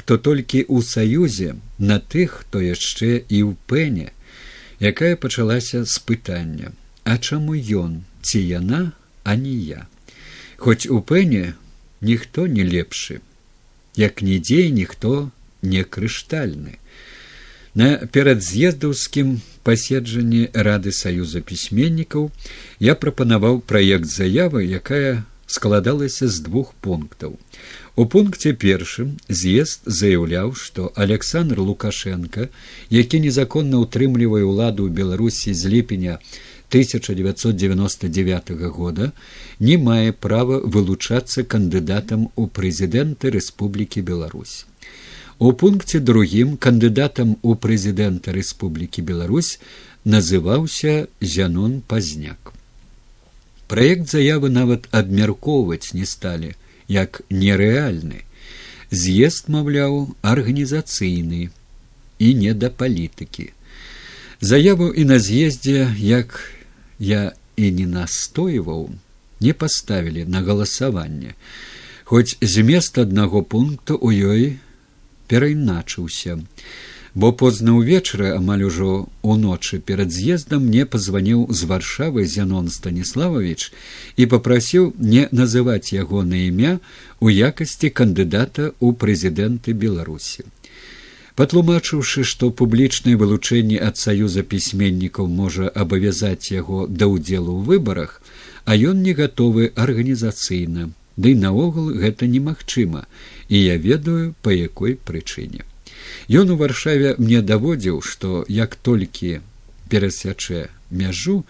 хто 0.00 0.16
толькі 0.16 0.64
ў 0.64 0.80
саюзе 0.80 1.54
на 1.78 2.00
тых 2.00 2.40
хто 2.42 2.64
яшчэ 2.64 3.10
і 3.28 3.38
ў 3.44 3.52
пэне 3.68 4.08
якая 4.80 5.14
пачалася 5.24 5.84
з 5.84 6.00
пытання 6.08 6.72
а 7.04 7.20
чаму 7.20 7.56
ён 7.84 8.00
ці 8.24 8.40
яна 8.40 8.82
а 9.24 9.36
не 9.36 9.52
я? 9.52 9.86
Хоць 10.56 10.88
у 10.88 11.00
пэне 11.04 11.54
ніхто 12.00 12.46
не 12.46 12.64
лепшы 12.64 13.20
як 13.96 14.22
нідзе 14.22 14.70
ніхто 14.70 15.30
не 15.62 15.84
крыштальны. 15.84 16.78
На 17.74 17.88
перадз'ездаўскім 18.12 19.40
паседжанні 19.62 20.48
рады 20.54 20.92
саюза 20.96 21.44
пісьменнікаў 21.44 22.30
я 22.80 22.96
прапанаваў 22.96 23.60
праект 23.60 24.08
заявы 24.10 24.64
якая 24.64 25.22
складалася 25.46 26.28
з 26.28 26.40
двух 26.46 26.74
пунктаў 26.80 27.36
У 28.00 28.04
пункце 28.12 28.50
першым 28.60 29.08
з'езд 29.38 29.88
заяўляў, 29.96 30.54
што 30.56 30.84
Александр 31.04 31.58
Лукашенко, 31.60 32.46
які 32.96 33.18
незаконна 33.24 33.80
ўтрымлівае 33.82 34.40
ўладу 34.50 34.86
ў 34.88 34.90
Беларусі 35.00 35.52
з 35.52 35.72
ліпеня 35.72 36.14
1999 36.72 38.52
года, 38.76 39.10
не 39.58 39.76
мае 39.88 40.14
права 40.26 40.60
вылучацца 40.76 41.44
кандыдатам 41.44 42.22
у 42.36 42.46
прэзідэнты 42.46 43.34
Рэспублікі 43.36 44.00
Беларусь. 44.12 44.64
У 45.36 45.52
пункце 45.52 46.00
другім 46.00 46.56
кандыдатам 46.56 47.36
у 47.42 47.52
прэзідэнта 47.66 48.32
Рэспублікі 48.38 49.04
Беларусь 49.12 49.52
называўся 50.08 50.96
Зянон 51.20 51.84
Пазняк. 51.84 52.56
Праект 53.68 54.08
заявы 54.08 54.48
нават 54.48 54.88
абмяркоўваць 54.88 55.92
не 55.92 56.08
сталі 56.08 56.56
як 56.90 57.22
нерэальны. 57.30 58.26
З'езд 58.90 59.46
маўляў 59.46 60.10
арганізацыйны 60.26 61.48
і 62.18 62.28
не 62.34 62.52
да 62.58 62.70
палітыкі. 62.74 63.54
Заяву 64.40 64.90
і 64.90 65.06
на 65.06 65.20
з'ездзе 65.22 65.94
як 65.96 66.40
я 66.98 67.32
і 67.56 67.70
не 67.70 67.86
настойваў 67.86 68.90
не 69.40 69.52
паставілі 69.54 70.24
на 70.26 70.42
галасаванне. 70.42 71.34
Хоць 72.04 72.36
змест 72.42 72.98
аднаго 72.98 73.46
пункту 73.46 73.94
ў 73.94 74.10
ёй 74.26 74.44
перайначыўся 75.30 76.42
бо 77.14 77.32
позна 77.32 77.74
ўвечары 77.74 78.30
амаль 78.36 78.62
ужо 78.68 79.06
уночы 79.22 79.78
перад 79.82 80.12
з'ездам 80.14 80.66
мне 80.66 80.86
пазваніў 80.86 81.46
з 81.50 81.66
варшавы 81.70 82.26
зянон 82.26 82.70
станіславович 82.70 83.72
і 84.16 84.26
попрасіў 84.34 84.92
не 84.98 85.26
называць 85.32 85.90
яго 85.92 86.22
на 86.22 86.46
імя 86.46 86.78
у 87.18 87.30
якасці 87.30 87.90
кандыдата 87.90 88.70
ў 88.78 88.94
прэзідэнты 88.94 89.74
беларусі. 89.74 90.46
Патлумачыўшы 91.34 92.22
што 92.30 92.50
публічнае 92.60 93.16
вылучэнне 93.18 93.80
ад 93.88 93.98
саюза 93.98 94.46
пісьменнікаў 94.46 95.26
можа 95.26 95.72
абавязаць 95.82 96.52
яго 96.54 96.86
да 96.86 97.10
ўдзелу 97.10 97.58
ў 97.58 97.62
выбарах 97.70 98.22
а 98.64 98.76
ён 98.76 99.02
не 99.02 99.16
гатовы 99.18 99.72
арганізацыйна 99.74 100.90
ды 101.16 101.34
наогул 101.34 101.90
гэта 102.04 102.30
немагчыма 102.30 103.02
і 103.48 103.56
я 103.58 103.76
ведаю 103.88 104.34
па 104.46 104.54
якой 104.54 104.94
прычыне 105.10 105.69
Ён 106.30 106.50
у 106.54 106.56
варшаве 106.56 107.16
мне 107.18 107.42
даводзіў, 107.42 107.96
што 108.06 108.44
як 108.46 108.76
толькі 108.78 109.42
перасячэ 109.90 110.68
мяжу, 110.94 111.42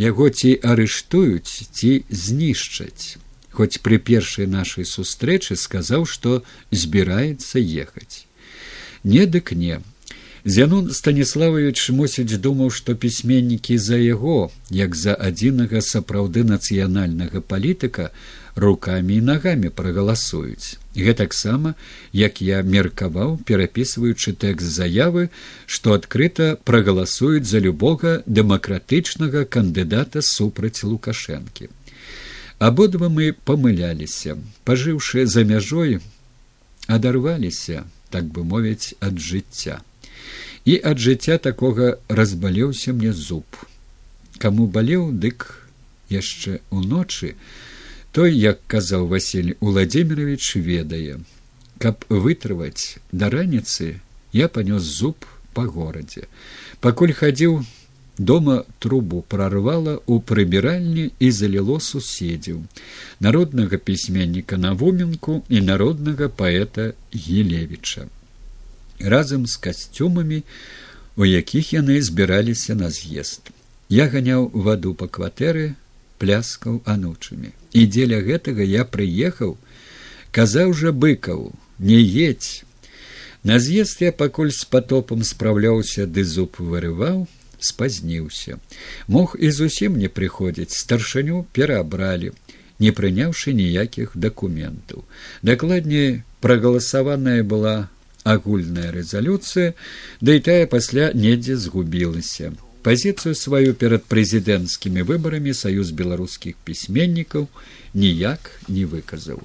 яго 0.00 0.28
ці 0.32 0.56
арыштуюць 0.64 1.68
ці 1.76 1.90
знішчаць. 2.08 3.20
Хоць 3.52 3.76
пры 3.84 3.98
першай 4.00 4.48
нашай 4.48 4.88
сустрэчы 4.88 5.56
сказаў, 5.60 6.08
што 6.08 6.40
збіраецца 6.72 7.60
ехаць. 7.60 8.24
Не 9.04 9.28
дык 9.28 9.52
не. 9.52 9.84
Зянун 10.48 10.88
станіславович 10.96 11.90
мусіць 12.00 12.40
думаў, 12.40 12.72
што 12.72 12.96
пісьменнікі 12.96 13.76
за 13.76 14.00
яго, 14.00 14.48
як 14.70 14.96
за 14.96 15.12
адзінага 15.12 15.84
сапраўды 15.84 16.48
нацыянальнага 16.48 17.44
палітыка, 17.44 18.10
руками 18.56 19.20
і 19.20 19.28
нагамі 19.28 19.68
прагаласуюць 19.68 20.80
гэтаксама 20.96 21.74
як 22.12 22.40
я 22.40 22.62
меркаваў 22.62 23.36
перапісваючы 23.48 24.32
тэкст 24.44 24.68
заявы 24.76 25.28
што 25.66 25.96
адкрыта 25.98 26.56
прагаласуюць 26.70 27.48
за 27.50 27.60
любога 27.60 28.22
дэмакратычнага 28.26 29.44
кандыдата 29.44 30.22
супраць 30.22 30.84
лукашэнкі. 30.84 31.68
Абодва 32.58 33.08
мы 33.12 33.32
памыляліся 33.32 34.38
пажыўшы 34.64 35.26
за 35.26 35.44
мяжой 35.44 36.00
адарваліся 36.86 37.84
так 38.10 38.24
бы 38.32 38.44
мовіць 38.44 38.94
ад 39.00 39.20
жыцця. 39.20 39.82
І 40.64 40.80
ад 40.82 40.98
жыцця 40.98 41.38
такога 41.38 41.98
разбалеўся 42.08 42.92
мне 42.92 43.12
зуб. 43.12 43.44
Каму 44.38 44.66
балеў 44.66 45.12
дык 45.12 45.66
яшчэ 46.10 46.60
уночы 46.70 47.34
той 48.16 48.32
як 48.32 48.60
казаў 48.72 49.02
василь 49.12 49.56
владимирович 49.60 50.56
ведае 50.56 51.20
каб 51.84 52.04
вытрываць 52.08 52.96
да 53.12 53.28
раніцы 53.34 53.88
я 54.32 54.48
панёс 54.48 54.82
зуб 54.82 55.26
по 55.52 55.64
горадзе. 55.74 56.24
Пакуль 56.80 57.12
хадзіў 57.12 57.60
дома 58.18 58.56
трубу 58.78 59.20
прорвала 59.20 59.98
у 60.06 60.20
прыбіральні 60.20 61.10
і 61.18 61.30
заліло 61.30 61.76
суседзяў 61.80 62.64
народнага 63.20 63.76
пісьменніка 63.76 64.56
навуменку 64.56 65.42
і 65.48 65.60
народнага 65.60 66.28
паэта 66.28 66.92
гілевіча. 67.12 68.08
Разам 69.00 69.46
з 69.46 69.56
касцюмамі 69.56 70.42
у 71.16 71.28
якіх 71.28 71.72
яны 71.72 72.00
збіраліся 72.00 72.74
на 72.74 72.88
з'езд. 72.90 73.52
Я 73.88 74.08
ганяў 74.08 74.48
ваду 74.52 74.94
па 74.94 75.08
кватэры 75.08 75.74
пляскаў 76.18 76.82
анучамі. 76.84 77.52
І 77.72 77.86
дзеля 77.86 78.20
гэтага 78.24 78.64
я 78.64 78.84
прыехаў 78.84 79.56
казаў 80.36 80.72
жа 80.76 80.92
быкаў 80.92 81.52
не 81.78 82.00
едь 82.00 82.66
на 83.46 83.58
з'езд 83.62 84.02
я 84.02 84.12
пакуль 84.12 84.50
з 84.50 84.66
патопам 84.66 85.22
спраўляўся 85.22 86.06
ды 86.06 86.24
зуб 86.26 86.58
вырываў 86.58 87.26
спазніўся. 87.62 88.58
Мог 89.06 89.36
і 89.38 89.50
зусім 89.54 89.96
не 90.02 90.08
прыходзіць 90.10 90.74
старшыню 90.74 91.46
пераабралі 91.52 92.32
не 92.82 92.90
прыняўшы 92.92 93.54
ніякіх 93.56 94.18
дакументаў. 94.26 95.04
Дакладней 95.42 96.22
прагаласаваная 96.40 97.42
была 97.42 97.88
агульная 98.26 98.90
рэзалюцыя 98.92 99.72
да 100.20 100.34
і 100.34 100.42
тая 100.50 100.66
пасля 100.66 101.10
недзе 101.14 101.56
згубілася 101.56 102.52
пазіцыю 102.86 103.34
сваю 103.34 103.74
перад 103.82 104.06
прэзідэнцкімі 104.12 105.02
выбарамі 105.10 105.54
саюз 105.60 105.90
беларускіх 106.00 106.54
пісьменнікаў 106.68 107.48
ніяк 108.04 108.52
не 108.68 108.84
выказаў 108.92 109.42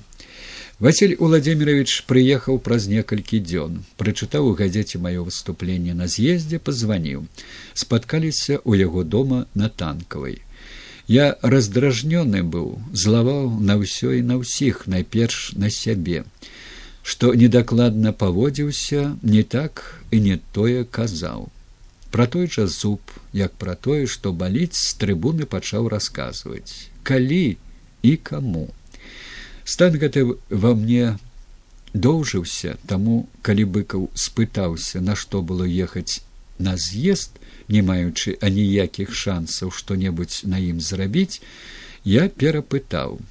василь 0.85 1.15
владимирович 1.17 1.97
прыехаў 2.11 2.61
праз 2.67 2.85
некалькі 2.91 3.41
дзён 3.47 3.81
прычытаў 4.01 4.51
у 4.51 4.53
газеце 4.61 5.01
маё 5.07 5.25
выступленне 5.25 5.97
на 5.97 6.07
з'ездзе 6.13 6.61
пазваніў 6.69 7.25
спаткаліся 7.85 8.61
ў 8.61 8.85
яго 8.85 9.03
дома 9.17 9.43
на 9.63 9.73
танкавай 9.83 10.41
Я 11.11 11.23
раздражнёны 11.41 12.41
быў, 12.51 12.67
злаваў 12.93 13.47
на 13.69 13.75
ўсё 13.79 14.11
і 14.15 14.21
на 14.27 14.37
ўсіх, 14.39 14.85
найперш 14.87 15.39
на 15.59 15.69
сябе, 15.77 16.23
што 17.03 17.33
недакладна 17.33 18.13
паводзіўся, 18.13 19.17
не 19.21 19.43
так 19.43 19.81
і 20.11 20.21
не 20.27 20.37
тое 20.53 20.85
казаў. 20.85 21.49
Пра 22.11 22.27
той 22.27 22.47
жа 22.51 22.67
зуб, 22.67 22.99
як 23.33 23.53
пра 23.55 23.75
тое, 23.75 24.05
што 24.05 24.33
баліць 24.35 24.75
з 24.75 24.93
трыбуны 24.99 25.47
пачаў 25.47 25.87
расказваць, 25.93 26.91
калі 27.07 27.57
і 28.03 28.13
каму. 28.29 28.67
Стан 29.63 29.95
гэты 29.95 30.25
ва 30.49 30.73
мне 30.75 31.17
доўжыўся, 31.93 32.75
таму 32.87 33.27
калі 33.41 33.67
быкаў 33.77 34.09
спытаўся, 34.25 34.99
на 34.99 35.15
што 35.15 35.41
было 35.41 35.63
ехаць 35.63 36.19
на 36.59 36.75
з'езд, 36.75 37.39
не 37.71 37.81
маючы 37.81 38.35
аніякіх 38.43 39.15
шансаў 39.15 39.71
што-небудзь 39.71 40.43
на 40.43 40.59
ім 40.59 40.83
зрабіць, 40.83 41.39
я 42.03 42.27
перапытаў 42.27 43.21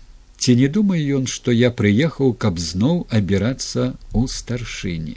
ці 0.41 0.55
не 0.57 0.69
думае 0.73 1.01
ён 1.17 1.27
што 1.31 1.53
я 1.53 1.69
прыехаў 1.79 2.33
каб 2.43 2.61
зноў 2.67 3.01
абірацца 3.19 3.83
ў 4.17 4.23
старшыні 4.35 5.17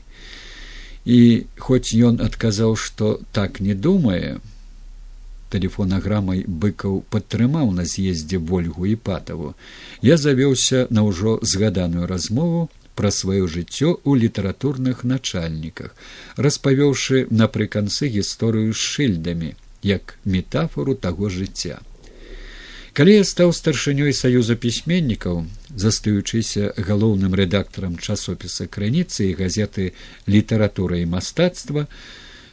і 1.05 1.19
хоць 1.59 1.95
ён 2.09 2.19
адказаў 2.23 2.75
што 2.75 3.19
так 3.31 3.59
не 3.59 3.75
думае 3.75 4.39
тэлефонаграмай 5.53 6.45
быкаў 6.47 7.03
падтрымаў 7.13 7.73
на 7.79 7.85
з'ездзе 7.85 8.39
ольгу 8.59 8.85
і 8.91 8.95
патаву 8.95 9.53
я 10.01 10.17
завёўся 10.17 10.87
на 10.89 11.03
ўжо 11.09 11.39
згаданую 11.41 12.07
размову 12.07 12.69
пра 12.95 13.09
сваё 13.11 13.47
жыццё 13.47 13.89
ў 14.05 14.11
літаратурных 14.23 15.03
начальніках, 15.03 15.95
распавёўшы 16.37 17.25
напрыканцы 17.29 18.09
гісторыю 18.15 18.73
з 18.73 18.77
шыльдамі 18.77 19.53
як 19.81 20.17
метафору 20.25 20.95
таго 20.95 21.29
жыцця. 21.29 21.81
Калі 22.93 23.13
я 23.13 23.21
стаў 23.25 23.49
старшынёй 23.57 24.13
саюза 24.13 24.53
пісьменнікаў, 24.53 25.37
застаючыся 25.83 26.77
галоўным 26.77 27.33
рэдактарам 27.33 27.95
часопіса 27.97 28.67
крыніцы 28.69 29.31
і 29.31 29.37
газеты 29.39 29.85
літаратура 30.29 30.99
і 31.01 31.09
мастацтва, 31.09 31.87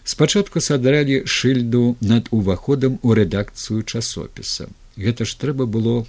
спачатку 0.05 0.65
садралі 0.65 1.29
шыльду 1.29 2.01
над 2.01 2.33
уваходам 2.33 2.97
у 3.03 3.13
рэдакцыю 3.13 3.85
часопіса. 3.85 4.73
Гэта 4.97 5.29
ж 5.29 5.37
трэба 5.37 5.69
было 5.69 6.09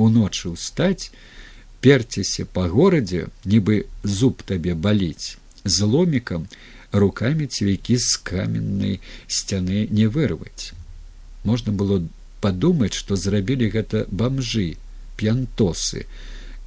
уночы 0.00 0.48
ўстаць, 0.56 1.12
перціся 1.84 2.48
па 2.48 2.72
горадзе 2.72 3.28
нібы 3.44 3.84
зуб 4.00 4.40
табе 4.48 4.72
баліць 4.72 5.36
з 5.68 5.78
ломікам 5.84 6.48
руками 6.90 7.44
цвейкі 7.44 8.00
з 8.00 8.16
каменнай 8.24 9.00
сцяны 9.28 9.84
не 9.92 10.08
вырваць 10.08 10.72
можна 11.44 11.72
было 11.72 12.02
падумаць 12.40 12.94
што 12.94 13.16
зрабілі 13.16 13.70
гэта 13.74 14.06
бамжы 14.10 14.74
п'янтосы 15.16 16.06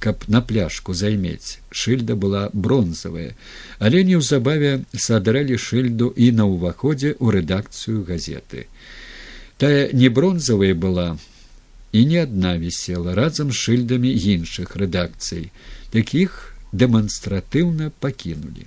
каб 0.02 0.24
на 0.26 0.40
пляшку 0.42 0.94
займець. 0.98 1.62
Шыльда 1.70 2.16
была 2.18 2.50
бронзавая 2.52 3.34
але 3.78 4.02
неўзабаве 4.08 4.72
садралі 5.06 5.58
шыльду 5.58 6.08
і 6.16 6.30
на 6.38 6.46
ўваходзе 6.50 7.14
ў 7.18 7.38
рэдакцыю 7.38 8.02
газеты. 8.08 8.66
Тая 9.62 9.90
не 9.92 10.10
бронзавая 10.10 10.74
была 10.74 11.06
і 11.92 12.04
не 12.10 12.18
адна 12.24 12.56
вісела 12.58 13.14
разам 13.14 13.52
з 13.52 13.62
шыльдамі 13.62 14.10
іншых 14.10 14.74
рэдакцый. 14.82 15.50
Такіх 15.94 16.54
дэманстратыўна 16.72 17.92
пакінулі. 18.00 18.66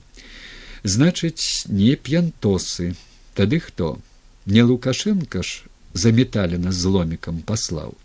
Значыць 0.83 1.67
не 1.67 1.95
п'янтосы. 1.95 2.93
Тады 3.33 3.59
хто? 3.59 3.97
Не 4.45 4.63
лукашенко 4.63 5.43
ж 5.43 5.65
заметалена 5.95 6.71
зломікам 6.71 7.41
паслаў. 7.41 7.95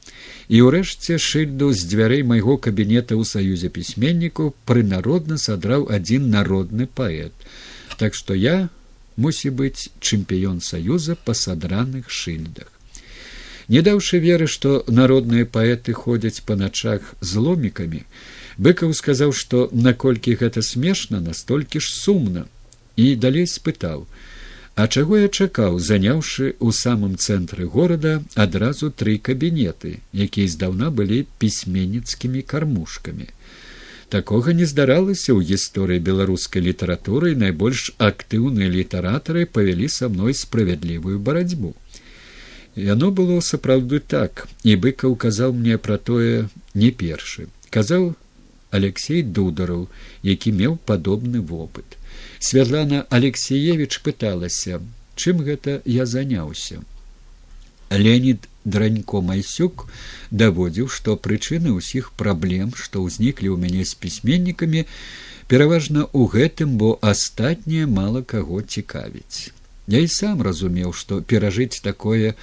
І 0.48 0.62
ўрэшце 0.66 1.18
шыльду 1.18 1.70
з 1.74 1.84
дзвярэй 1.90 2.22
майго 2.22 2.56
кабінета 2.56 3.18
ў 3.18 3.26
саюзе 3.26 3.68
пісьменніку 3.68 4.54
прынародна 4.64 5.38
садраў 5.38 5.90
адзін 5.90 6.30
народны 6.30 6.86
паэт. 6.86 7.34
Так 7.98 8.14
што 8.14 8.38
я 8.38 8.70
мусі 9.20 9.50
быць 9.50 9.90
чэмпіён 10.00 10.62
саюза 10.64 11.18
па 11.18 11.34
садраных 11.34 12.08
шыльдах. 12.08 12.70
Не 13.70 13.82
даўшы 13.86 14.18
веры 14.18 14.46
што 14.50 14.82
народныя 14.88 15.46
паэты 15.46 15.94
ходзяць 15.94 16.42
па 16.46 16.56
начах 16.58 17.14
з 17.20 17.42
ломікамі 17.42 18.06
быкаў 18.60 18.94
сказаў 18.96 19.32
што 19.40 19.68
наколькі 19.72 20.36
гэта 20.40 20.62
смешна 20.62 21.20
настолькі 21.26 21.80
ж 21.80 21.92
сумна. 21.96 22.46
І 22.96 23.14
далей 23.16 23.46
спытаў 23.48 24.04
а 24.80 24.86
чаго 24.88 25.16
я 25.20 25.28
чакаў 25.28 25.74
заняўшы 25.86 26.46
ў 26.56 26.72
самым 26.76 27.16
цэнтры 27.24 27.66
горада 27.72 28.12
адразу 28.44 28.88
тры 29.02 29.16
кабінеты 29.28 29.90
якія 30.26 30.52
здаўна 30.52 30.88
былі 31.00 31.18
пісьменніцкімі 31.42 32.40
кармушкамі. 32.52 33.26
Такога 34.14 34.54
не 34.60 34.70
здаралася 34.70 35.36
ў 35.36 35.44
гісторыі 35.50 36.04
беларускай 36.06 36.64
літаратуры 36.68 37.34
найбольш 37.42 37.84
актыўныя 38.08 38.72
літаратары 38.78 39.44
павялі 39.58 39.90
са 39.98 40.08
мной 40.08 40.38
справядлівую 40.40 41.20
барацьбу. 41.28 41.76
Яно 42.88 43.12
было 43.12 43.38
сапраўды 43.52 44.00
так 44.00 44.48
і 44.64 44.80
быкаў 44.88 45.20
казаў 45.28 45.52
мне 45.60 45.76
пра 45.76 46.00
тое 46.00 46.48
не 46.72 46.90
першы. 47.04 47.50
Казаў 47.68 48.14
алексей 48.72 49.20
дудараў 49.20 49.88
які 50.34 50.56
меў 50.64 50.80
падобны 50.88 51.44
вопыт 51.54 51.99
святлана 52.40 53.02
алексеевич 53.18 54.00
пыталася 54.06 54.80
чым 55.16 55.44
гэта 55.48 55.76
я 55.84 56.06
заняўся 56.14 56.80
леонид 58.04 58.48
дранько 58.64 59.20
майсюк 59.30 59.86
даводзіў 60.42 60.90
што 60.96 61.16
прычыны 61.28 61.76
ўсіх 61.76 62.10
праблем 62.24 62.74
што 62.82 63.04
ўзніклі 63.06 63.52
ў 63.52 63.56
мяне 63.64 63.84
з 63.92 63.96
пісьменнікамі 64.02 64.84
пераважна 65.52 66.04
ў 66.10 66.22
гэтым 66.36 66.76
бо 66.82 66.92
астатняе 67.14 67.86
мала 68.00 68.26
каго 68.34 68.60
цікавіць 68.62 69.50
Я 69.90 70.00
і 70.06 70.08
сам 70.14 70.42
разумеў, 70.46 70.92
што 70.94 71.16
перажыць 71.20 71.82
такое 71.82 72.34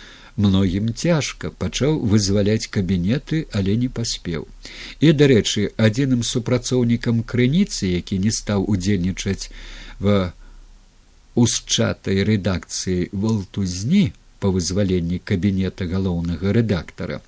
многім 0.45 0.89
цяжка, 0.93 1.49
пачаў 1.63 1.95
вызваляць 2.13 2.67
кабінеты, 2.67 3.47
але 3.55 3.75
не 3.83 3.87
паспеў. 3.87 4.47
І, 4.99 5.13
дарэчы, 5.21 5.71
адзіным 5.77 6.27
супрацоўнікам 6.27 7.23
крыніцы, 7.23 7.87
які 7.93 8.19
не 8.25 8.35
стаў 8.35 8.67
удзельнічаць 8.67 9.47
в 9.99 10.33
усчатай 11.37 12.23
рэдакцыі 12.27 13.09
валтузні 13.11 14.13
па 14.39 14.49
вызваленні 14.53 15.19
кабінета 15.19 15.85
галоўнага 15.89 16.53
рэдактара, 16.53 17.21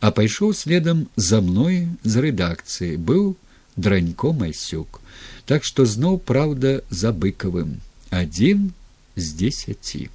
а 0.00 0.10
пайшоў 0.10 0.54
следам 0.54 1.06
за 1.16 1.40
мной 1.40 1.86
з 2.02 2.22
рэдакцыі 2.26 2.98
быў 2.98 3.34
дранько 3.76 4.32
майсюк, 4.32 5.00
так 5.46 5.64
што 5.64 5.86
зноў 5.86 6.18
праўда 6.18 6.80
за 6.90 7.12
быкавым 7.12 7.78
адзін 8.10 8.72
з 9.16 9.26
дзесяці. 9.40 10.08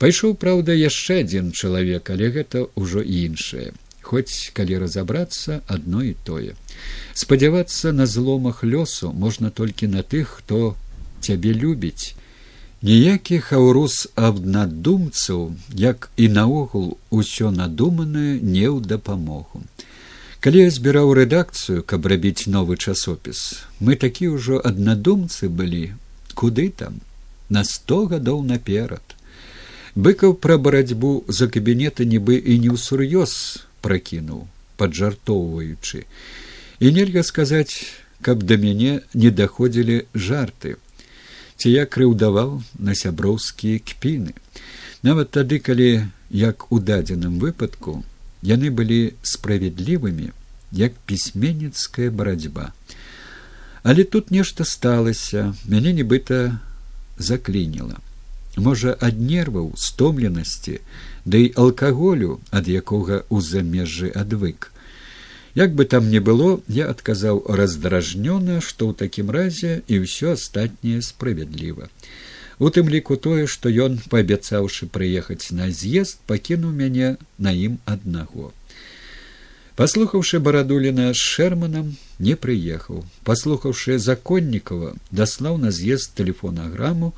Пайшоў, 0.00 0.34
праўда, 0.40 0.72
яшчэ 0.72 1.20
адзін 1.22 1.52
чалавек, 1.52 2.08
але 2.10 2.30
гэта 2.32 2.66
ўжо 2.74 3.04
іншае. 3.04 3.72
Хоць 4.00 4.50
калі 4.56 4.80
разабрацца 4.80 5.60
адно 5.68 6.00
і 6.02 6.14
тое. 6.24 6.56
Спадзявацца 7.14 7.92
на 7.92 8.06
зломах 8.08 8.64
лёсу 8.64 9.12
можна 9.12 9.50
толькі 9.50 9.92
на 9.92 10.02
тых, 10.02 10.40
хто 10.40 10.74
цябе 11.20 11.52
любіць. 11.54 12.16
Ніякі 12.82 13.38
хаўрус 13.44 14.08
абнадумцаў, 14.16 15.52
як 15.76 16.10
і 16.16 16.28
наогул 16.32 16.96
усё 17.10 17.50
надуманае 17.52 18.40
не 18.40 18.64
ў 18.72 18.80
дапамогу. 18.80 19.60
Калі 20.40 20.64
я 20.64 20.70
збіраў 20.72 21.12
рэдакцыю, 21.12 21.84
каб 21.84 22.08
рабіць 22.08 22.48
новы 22.48 22.80
часопіс, 22.80 23.60
мы 23.84 24.00
такі 24.00 24.32
ўжо 24.32 24.56
аднадумцы 24.64 25.52
былі, 25.52 25.92
куды 26.32 26.72
там 26.72 27.04
на 27.50 27.64
сто 27.68 28.06
гадоў 28.08 28.40
наперад. 28.48 29.04
Быкаў 29.94 30.32
пра 30.40 30.56
барацьбу 30.56 31.24
за 31.28 31.52
кабінеты 31.52 32.08
нібы 32.08 32.40
і 32.40 32.56
не 32.64 32.72
ўсур'ёз 32.72 33.32
пракінуў, 33.84 34.46
паджартоўваючы. 34.80 36.06
І 36.80 36.86
нельга 36.96 37.20
сказаць, 37.20 37.84
каб 38.24 38.48
да 38.48 38.56
мяне 38.56 39.00
не 39.12 39.28
даходзілі 39.28 40.06
жарты, 40.14 40.80
ці 41.60 41.68
я 41.68 41.84
крыўдаваў 41.84 42.62
на 42.80 42.96
сяброўскія 42.96 43.84
кпіны. 43.84 44.32
Нават 45.04 45.36
тады, 45.36 45.60
калі 45.60 46.08
як 46.32 46.72
у 46.72 46.80
дадзеным 46.80 47.36
выпадку 47.36 48.00
яны 48.42 48.70
былі 48.72 49.12
справядлівымі, 49.22 50.32
як 50.72 50.96
пісьменніцкая 51.04 52.10
барацьба. 52.10 52.72
Але 53.82 54.04
тут 54.04 54.30
нешта 54.30 54.64
сталася, 54.64 55.54
мяне 55.68 55.92
нібыта 55.92 56.60
заклініла. 57.18 58.00
Можа, 58.56 58.96
ад 59.00 59.20
нерваў 59.20 59.72
стомленасці, 59.76 60.80
ды 61.24 61.30
да 61.30 61.38
і 61.38 61.52
алкаголю, 61.56 62.40
ад 62.50 62.68
якога 62.68 63.22
ў 63.28 63.36
замежжы 63.44 64.08
адвык. 64.10 64.69
Як 65.54 65.74
бы 65.74 65.84
там 65.84 66.10
не 66.10 66.20
было, 66.20 66.60
я 66.68 66.86
адказаў 66.90 67.42
раздражнёна, 67.48 68.60
што 68.60 68.90
ў 68.90 68.94
такім 68.94 69.30
разе 69.34 69.82
і 69.88 70.04
ўсё 70.06 70.38
астатняе 70.38 71.02
справядліва. 71.02 71.90
У 72.60 72.68
тым 72.70 72.92
ліку 72.92 73.16
тое, 73.16 73.48
што 73.50 73.72
ён, 73.72 73.98
паабяцаўшы 74.12 74.86
прыехаць 74.86 75.50
на 75.50 75.70
з'езд, 75.70 76.22
пакінуў 76.30 76.70
мяне 76.70 77.16
на 77.38 77.50
ім 77.50 77.82
аднаго. 77.84 78.54
паслухаўшы 79.80 80.38
барадуліна 80.44 81.04
з 81.16 81.20
шэрманам 81.34 81.92
не 82.24 82.34
прыехаў 82.40 82.98
паслухаўшы 83.28 83.94
законнікова 84.06 84.90
даслаў 85.20 85.56
на 85.62 85.70
з'езд 85.76 86.12
тэлефонаграму 86.18 87.08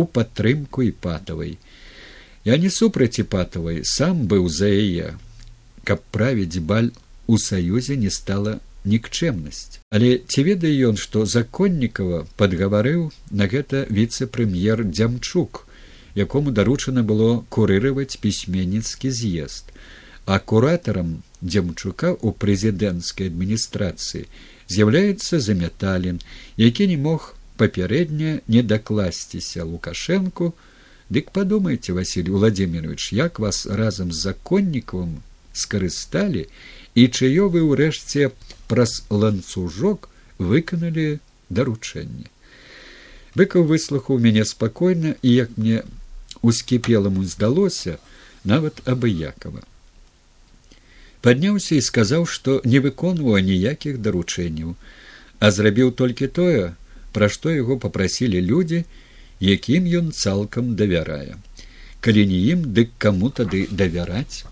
у 0.00 0.02
падтрымку 0.18 0.84
іпатавай 0.88 1.54
я 2.48 2.58
не 2.64 2.72
супраць 2.78 3.16
іпатавай 3.22 3.80
сам 3.92 4.20
быў 4.32 4.50
за 4.58 4.68
яе 4.82 5.14
каб 5.90 6.04
правіць 6.16 6.60
баль 6.72 6.92
у 7.26 7.38
саюзе 7.38 7.96
не 7.96 8.10
стала 8.10 8.58
нікчэмнасць 8.84 9.80
але 9.90 10.16
ці 10.28 10.48
ведае 10.48 10.74
ён 10.88 10.96
што 11.00 11.26
законнікова 11.36 12.24
падгаварыў 12.40 13.12
на 13.30 13.46
гэта 13.52 13.86
віцэ-прэм'ер 13.90 14.84
дзямчук 14.90 15.64
якому 16.14 16.50
даручана 16.50 17.02
было 17.02 17.44
курыраваць 17.48 18.16
пісьменніцкі 18.22 19.10
з'езд. 19.10 19.70
А 20.26 20.38
куратарам 20.38 21.22
дзямчука 21.42 22.14
ў 22.16 22.32
прэзідэнцкай 22.32 23.28
адміністрацыі 23.28 24.24
з'яўляецца 24.70 25.40
заметалін 25.40 26.22
які 26.56 26.86
не 26.88 26.96
мог 26.96 27.34
папярэдне 27.60 28.40
не 28.48 28.62
дакласціся 28.62 29.64
лукашэнку. 29.64 30.54
Дык 31.10 31.30
падумайце 31.36 31.92
василий 31.92 32.32
владимирович 32.32 33.12
як 33.12 33.38
вас 33.38 33.66
разам 33.66 34.12
з 34.12 34.24
законнікавым 34.24 35.20
скарысталі 35.52 36.48
і 36.94 37.08
чыё 37.08 37.50
вы 37.50 37.64
ўрэшце 37.66 38.30
праз 38.70 39.02
ланцужок 39.10 40.08
выканалі 40.38 41.18
даручэнне. 41.50 42.30
Быкаў 43.34 43.66
выслухаў 43.70 44.22
мяне 44.22 44.44
спакойна 44.46 45.14
і 45.22 45.30
як 45.34 45.54
мне 45.58 45.82
ускіпеламу 46.42 47.24
здалося 47.24 47.98
нават 48.44 48.82
абыякова 48.86 49.64
падняўся 51.24 51.76
і 51.80 51.84
сказаў 51.84 52.26
што 52.28 52.60
не 52.70 52.80
выконваў 52.84 53.40
ніякіх 53.48 54.00
даручэнняў 54.06 54.74
а 55.40 55.50
зрабіў 55.58 55.92
толькі 56.00 56.28
тое 56.38 56.64
пра 57.16 57.30
што 57.36 57.54
яго 57.54 57.78
попрасілі 57.84 58.42
людзі 58.50 58.84
якім 59.44 59.88
ён 60.00 60.10
цалкам 60.12 60.74
давярае. 60.80 61.36
Калі 62.04 62.26
не 62.32 62.40
ім 62.52 62.66
дык 62.76 62.92
каму 63.04 63.30
тады 63.38 63.64
давяраць 63.80 64.44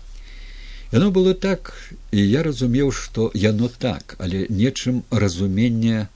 яно 0.93 1.11
было 1.11 1.33
так 1.33 1.73
і 2.11 2.21
я 2.21 2.43
разумеў 2.47 2.93
што 2.93 3.31
яно 3.33 3.69
так 3.85 4.15
але 4.19 4.45
нечым 4.49 5.03
разумення 5.25 6.07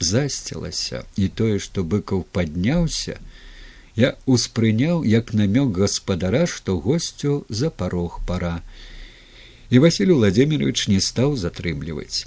засцілася 0.00 1.04
і 1.16 1.28
тое 1.28 1.58
што 1.58 1.84
быкаў 1.84 2.24
падняўся 2.38 3.18
я 3.96 4.16
успрыняў 4.26 5.04
як 5.04 5.32
намёк 5.34 5.78
гаспадара 5.78 6.46
што 6.46 6.76
госцю 6.78 7.44
за 7.48 7.70
парог 7.70 8.20
пара. 8.26 8.62
І 9.70 9.78
василий 9.78 10.14
владимирович 10.14 10.88
не 10.88 11.00
стаў 11.00 11.36
затрымліваць. 11.36 12.26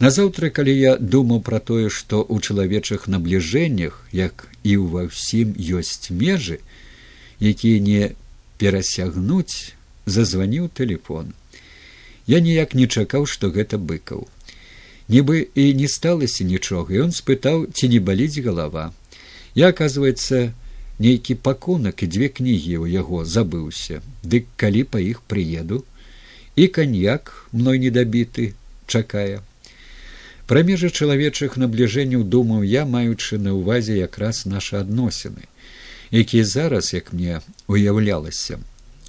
Назаўтра 0.00 0.50
калі 0.50 0.76
я 0.76 0.96
думаў 0.96 1.40
пра 1.40 1.60
тое 1.60 1.88
што 1.88 2.20
ў 2.20 2.40
чалавечых 2.40 3.08
набліжэннях 3.08 3.96
як 4.12 4.48
і 4.62 4.76
ўва 4.84 5.08
ўсім 5.08 5.56
ёсць 5.56 6.12
межы 6.12 6.60
якія 7.40 7.80
не 7.80 8.02
перасягнуць 8.60 9.75
зазваніў 10.06 10.68
телефон 10.68 11.34
я 12.26 12.40
ніяк 12.40 12.74
не 12.74 12.86
чакаў 12.86 13.26
што 13.30 13.50
гэта 13.54 13.78
быкаў. 13.78 14.26
Нібы 15.08 15.46
і 15.54 15.64
не 15.78 15.86
сталася 15.86 16.44
нічога 16.44 16.94
ён 17.06 17.12
спытаў 17.14 17.66
ці 17.70 17.88
не 17.88 18.00
баліць 18.02 18.42
галава. 18.42 18.92
Я 19.54 19.70
оказывается 19.70 20.52
нейкі 20.98 21.38
пакунак 21.38 22.02
і 22.02 22.10
дзве 22.10 22.28
кнігі 22.28 22.82
ў 22.82 22.98
яго 22.98 23.22
забыўся. 23.24 24.02
Дык 24.22 24.50
калі 24.56 24.82
па 24.90 24.98
іх 24.98 25.22
прыеду? 25.22 25.84
І 26.56 26.66
каньяк 26.66 27.46
мной 27.52 27.78
недабіты 27.78 28.54
чакае. 28.86 29.42
Пра 30.50 30.62
межы 30.66 30.90
чалавечых 30.90 31.58
набліжэнняў 31.58 32.22
думаў 32.22 32.66
я 32.66 32.86
маючы 32.86 33.38
на 33.38 33.54
ўвазе 33.54 33.98
якраз 34.02 34.46
нашы 34.46 34.82
адносіны 34.82 35.46
якія 36.10 36.44
зараз 36.44 36.94
як 36.94 37.12
мне 37.12 37.40
уяўлялася 37.66 38.58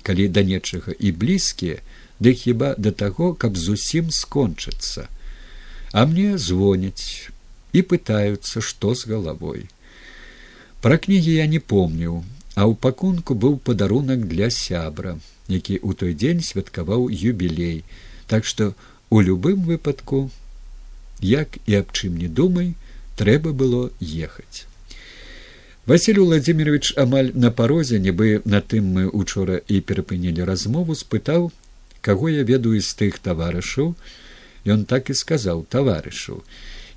калі 0.08 0.28
да 0.36 0.44
нечага 0.50 0.96
і 0.98 1.12
блізкія 1.24 1.84
ды 2.24 2.34
хіба 2.42 2.74
да 2.78 2.92
таго 3.02 3.34
каб 3.34 3.58
зусім 3.62 4.12
скончыцца. 4.18 5.08
А 5.92 6.06
мне 6.06 6.38
звоняць 6.38 7.30
і 7.74 7.84
пытаюцца 7.92 8.64
што 8.70 8.96
з 8.96 9.12
галавой. 9.12 9.68
Пра 10.82 10.98
кнігі 11.04 11.34
я 11.38 11.48
не 11.54 11.60
помніў 11.60 12.24
а 12.58 12.66
ў 12.66 12.74
пакунку 12.86 13.36
быў 13.36 13.60
падарунак 13.70 14.26
для 14.32 14.50
сябра 14.54 15.18
які 15.48 15.80
ў 15.80 15.94
той 16.00 16.14
дзень 16.14 16.44
святкаваў 16.44 17.08
юбілей. 17.08 17.84
Так 18.28 18.46
што 18.46 18.74
у 19.10 19.22
любым 19.22 19.64
выпадку 19.68 20.30
як 21.22 21.60
і 21.66 21.80
аб 21.82 21.94
чым 21.94 22.18
не 22.24 22.28
думай 22.28 22.74
трэба 23.20 23.54
было 23.54 23.90
ехаць 24.02 24.68
василий 25.88 26.20
владимирович 26.20 26.94
амаль 26.98 27.32
на 27.34 27.50
парозе 27.50 27.98
нібы 27.98 28.42
на 28.44 28.60
тым 28.60 28.92
мы 28.92 29.08
учора 29.08 29.62
і 29.72 29.80
перапынілі 29.80 30.44
размову 30.44 30.94
спытаў 31.00 31.48
каго 32.04 32.28
я 32.30 32.44
ведаю 32.44 32.82
з 32.84 32.92
тых 32.92 33.20
таварышаў. 33.24 33.96
Ён 34.68 34.84
так 34.84 35.10
і 35.10 35.16
сказаў 35.16 35.64
таварышу 35.72 36.44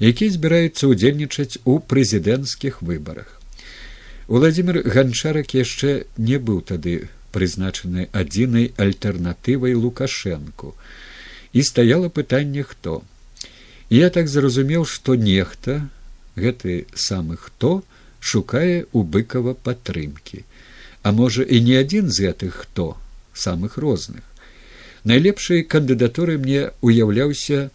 які 0.03 0.27
збіраюцца 0.35 0.91
ўдзельнічаць 0.91 1.63
у 1.65 1.79
прэзідэнцкіх 1.79 2.83
выбарах 2.83 3.39
владимир 4.27 4.83
ганчарак 4.83 5.55
яшчэ 5.55 6.11
не 6.19 6.43
быў 6.43 6.59
тады 6.67 7.07
прызначаны 7.31 8.09
адзінай 8.11 8.73
альтэрнатывай 8.75 9.75
лукашэнку. 9.75 10.75
І 11.53 11.63
стаяла 11.63 12.09
пытанне 12.11 12.63
хто. 12.63 13.03
І 13.89 14.03
я 14.03 14.11
так 14.11 14.27
зразумеў 14.27 14.83
што 14.87 15.15
нехта 15.15 15.87
гэты 16.35 16.87
самы 16.95 17.39
хто 17.39 17.83
шукае 18.21 18.87
у 18.93 19.03
быкава 19.03 19.55
падтрымкі. 19.55 20.45
А 21.03 21.13
можа 21.13 21.43
і 21.43 21.61
не 21.65 21.77
адзін 21.81 22.13
з 22.13 22.29
гэтых 22.29 22.65
хто? 22.65 22.97
Самых 23.33 23.79
розных. 23.79 24.25
Найлепшай 25.05 25.63
кандыдатуры 25.65 26.37
мне 26.39 26.71
уяўляўся 26.85 27.71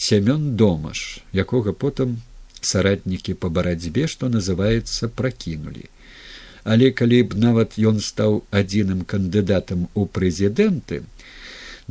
сямён 0.00 0.56
домаш 0.56 1.20
якога 1.32 1.76
потым 1.76 2.16
саратнікі 2.64 3.36
па 3.36 3.52
барацьбе 3.52 4.08
што 4.08 4.32
называецца 4.32 5.12
пракінулі. 5.12 5.84
Але 6.64 6.90
калі 6.90 7.20
б 7.28 7.36
нават 7.36 7.76
ён 7.76 8.00
стаў 8.00 8.40
адзіным 8.50 9.04
кандыдатам 9.04 9.88
у 9.92 10.06
прэзідэнты 10.08 11.02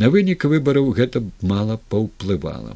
на 0.02 0.10
вынік 0.10 0.50
выбараў 0.50 0.90
гэта 0.98 1.22
б 1.22 1.30
мала 1.54 1.78
паўплывала. 1.94 2.74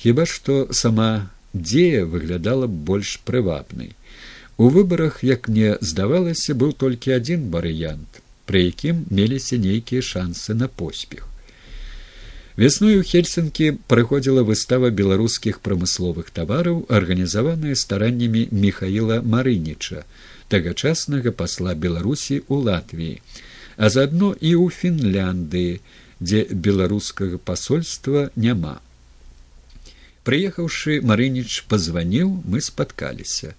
Хіба 0.00 0.24
што 0.24 0.72
сама 0.72 1.28
дзея 1.52 2.06
выглядала 2.08 2.66
б 2.66 2.80
больш 2.90 3.18
прывабнай 3.28 3.92
у 4.58 4.68
выбарах 4.74 5.22
як 5.22 5.48
мне 5.48 5.76
здавалася 5.80 6.54
быў 6.62 6.74
толькі 6.84 7.14
адзін 7.16 7.50
варыянт 7.54 8.22
пры 8.48 8.62
якім 8.68 9.02
меліся 9.12 9.58
нейкія 9.60 10.02
шансы 10.02 10.54
на 10.56 10.68
поспех. 10.68 11.26
Вясной 12.58 12.96
у 12.98 13.04
хельсінкі 13.06 13.68
праходзіла 13.92 14.42
выстава 14.48 14.90
беларускіх 15.00 15.60
прамысловых 15.66 16.32
тавараў 16.38 16.80
арганізаваная 17.00 17.76
стараннямі 17.82 18.48
михаила 18.64 19.20
марыніча 19.34 20.02
тагачаснага 20.54 21.30
пасла 21.42 21.76
беларусі 21.84 22.40
ў 22.48 22.56
латвіі 22.70 23.44
а 23.78 23.92
заадно 23.94 24.34
і 24.34 24.52
ў 24.58 24.74
фінляндыі 24.74 25.78
дзе 26.18 26.40
беларускага 26.50 27.38
пасольства 27.38 28.26
няма. 28.34 28.80
Прыехаўшы 30.26 30.98
марыніч 31.10 31.62
пазваніў 31.70 32.32
мы 32.42 32.64
спаткаліся 32.64 33.54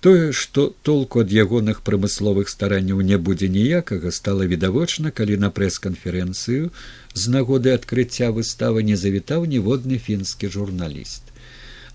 тое 0.00 0.32
што 0.40 0.64
толку 0.86 1.22
ад 1.24 1.32
ягоных 1.34 1.80
прамысловых 1.86 2.50
старанняў 2.52 3.00
не 3.06 3.18
будзе 3.28 3.48
ніякага 3.54 4.12
стала 4.18 4.46
відавочна 4.52 5.10
калі 5.10 5.38
на 5.44 5.50
прэс-канферэнцыю 5.50 6.70
з 7.14 7.34
нагоды 7.34 7.74
адкрыцця 7.78 8.30
выставы 8.36 8.84
не 8.90 8.96
завітаў 8.96 9.48
ніводны 9.54 9.98
фінскі 9.98 10.52
журналіст. 10.54 11.34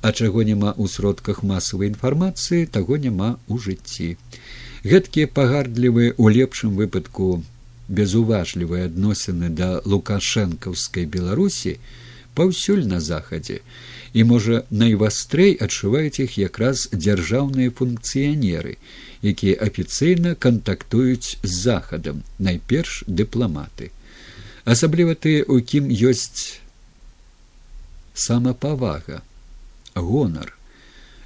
А 0.01 0.11
чаго 0.11 0.43
няма 0.43 0.75
ў 0.75 0.91
сродках 0.91 1.43
масавай 1.47 1.87
інфармацыі 1.93 2.67
таго 2.67 2.99
няма 2.99 3.29
ў 3.47 3.55
жыцці. 3.67 4.09
Гэткія 4.83 5.31
пагардлівыя 5.31 6.15
у 6.17 6.27
лепшым 6.27 6.75
выпадку 6.75 7.39
безуважлівыя 7.87 8.91
адносіны 8.91 9.47
да 9.47 9.79
лукашэнкаўскай 9.87 11.07
беларусі 11.07 11.79
паўсюль 12.35 12.83
на 12.87 12.99
захадзе 12.99 13.61
і 14.13 14.23
можа 14.29 14.61
найвастрэй 14.69 15.57
адчуваюць 15.65 16.21
іх 16.25 16.37
якраз 16.37 16.87
дзяржаўныя 16.93 17.73
функцыянеры 17.79 18.77
якія 19.33 19.57
афіцыйна 19.67 20.35
кантактуюць 20.35 21.37
з 21.43 21.53
захадам 21.67 22.23
найперш 22.37 23.03
дыпламаты 23.07 23.91
асабліва 24.65 25.15
тыя 25.27 25.45
у 25.47 25.59
кім 25.59 25.89
ёсць 25.91 26.63
самапавага 28.13 29.21
гонар. 29.95 30.53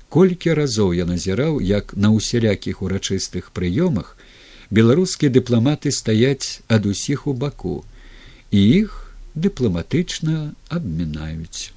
Колькі 0.10 0.54
разоў 0.56 0.94
я 0.96 1.06
назіраў, 1.06 1.60
як 1.62 1.94
на 1.96 2.12
ўсялякіх 2.16 2.82
урачыстых 2.82 3.52
прыёмах 3.52 4.16
беларускія 4.72 5.32
дыпламаты 5.32 5.92
стаяць 5.92 6.64
ад 6.68 6.86
усіх 6.88 7.28
у 7.28 7.34
баку, 7.34 7.84
і 8.52 8.60
іх 8.60 9.12
дыпламатычна 9.36 10.56
абмінаюць. 10.72 11.76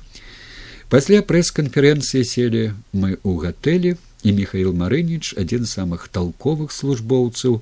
Пасля 0.91 1.21
прэс-канферэнцыі 1.23 2.27
селі 2.27 2.61
мы 2.91 3.15
ў 3.23 3.33
гатэлі 3.43 3.91
і 4.27 4.31
михаил 4.35 4.73
марыніч 4.75 5.39
адзін 5.39 5.63
з 5.63 5.71
самых 5.79 6.09
талковых 6.17 6.75
службоўцаў 6.75 7.61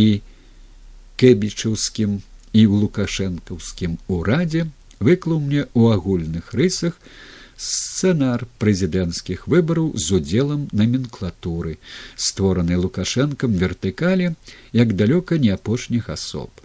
і 0.00 0.04
кэбічаўскім 1.18 2.12
і 2.22 2.62
ў 2.62 2.74
лукашэнкаўскім 2.82 3.98
урадзе 4.06 4.62
выклаў 5.02 5.42
мне 5.48 5.66
ў 5.74 5.98
агульных 5.98 6.54
рысах 6.54 7.02
сцэнар 7.58 8.46
прэзідэнцкіх 8.62 9.50
выбараў 9.50 9.90
з 9.98 10.22
удзелам 10.22 10.70
наменклатуры 10.70 11.74
створанай 12.14 12.78
лукашэнкам 12.78 13.58
вертыкалі 13.58 14.30
як 14.70 14.94
далёка 14.94 15.42
не 15.42 15.50
апошніх 15.50 16.14
асоб 16.14 16.62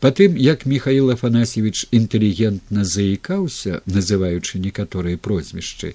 Патым, 0.00 0.36
як 0.36 0.64
михаил 0.64 1.10
афанасьевич 1.10 1.88
інтэлігентна 1.90 2.84
заікаўся 2.86 3.80
называючы 3.86 4.62
некаторыя 4.62 5.18
прозвішчы 5.18 5.90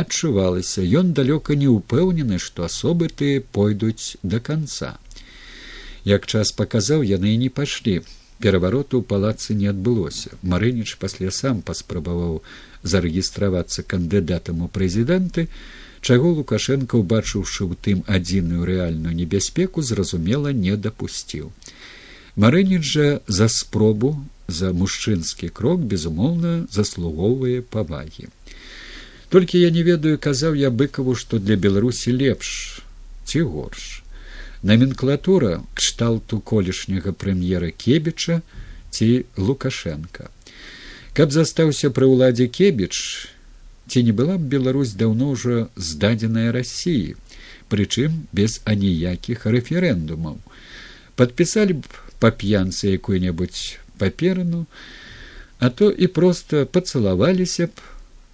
адчувалася 0.00 0.84
ён 1.00 1.14
далёка 1.16 1.56
не 1.56 1.68
ўпэўнены 1.72 2.36
што 2.46 2.68
асобы 2.68 3.08
тыя 3.08 3.40
пойдуць 3.40 4.20
до 4.22 4.40
конца 4.50 4.90
як 6.04 6.28
час 6.28 6.52
паказаў 6.60 7.06
яны 7.12 7.32
і 7.36 7.40
не 7.44 7.48
пайшлі 7.48 7.96
перавароту 8.38 9.00
ў 9.00 9.08
палацы 9.08 9.56
не 9.56 9.66
адбылося. 9.72 10.36
Марыніч 10.42 11.00
пасля 11.00 11.32
сам 11.32 11.62
паспрабаваў 11.62 12.42
зарэгістравацца 12.82 13.82
кандыдатам 13.82 14.62
у 14.62 14.68
прэзідэнты 14.68 15.48
чаго 16.04 16.36
лукашенко 16.36 17.00
убачыўшы 17.00 17.64
ў 17.64 17.72
тым 17.80 18.04
адзіную 18.06 18.68
рэальную 18.68 19.16
небяспеку 19.24 19.82
зразумела 19.82 20.52
не 20.52 20.76
дапусціў 20.76 21.50
марыніч 22.38 22.84
жа 22.86 23.06
за 23.26 23.48
спробу 23.52 24.14
за 24.48 24.70
мужчынскі 24.72 25.50
крок 25.50 25.82
безумоўна 25.92 26.52
заслугоўвае 26.72 27.60
павагі. 27.74 28.30
Толькі 29.28 29.60
я 29.60 29.70
не 29.74 29.82
ведаю 29.82 30.16
казаў 30.16 30.54
я 30.56 30.70
быкаву 30.70 31.18
што 31.18 31.42
для 31.42 31.56
беларусі 31.56 32.14
лепш 32.14 32.80
ці 33.26 33.42
горш. 33.42 34.02
Номенклатура 34.62 35.60
кшталту 35.74 36.40
колішняга 36.40 37.12
прэм'ера 37.12 37.74
кебіча 37.74 38.40
ці 38.90 39.26
лукашенко 39.36 40.32
каб 41.18 41.34
застаўся 41.34 41.90
пры 41.90 42.06
ўладзе 42.06 42.46
кебіч 42.46 42.94
ці 43.90 44.02
не 44.06 44.12
была 44.14 44.36
б 44.38 44.46
беларусь 44.54 44.94
даўно 44.98 45.32
ўжо 45.34 45.56
здадзеная 45.74 46.52
рассіі 46.54 47.16
прычым 47.72 48.20
без 48.32 48.60
аніякіх 48.64 49.42
рэферэндумаў. 49.54 50.38
Падпісалі 51.18 51.80
б 51.80 51.98
па 52.18 52.30
п'янцы 52.30 52.94
якую 52.94 53.20
небудзь 53.22 53.78
паперану 53.98 54.66
а 55.58 55.70
то 55.70 55.90
і 55.90 56.06
проста 56.06 56.64
пацалаваліся 56.64 57.66
б 57.66 57.86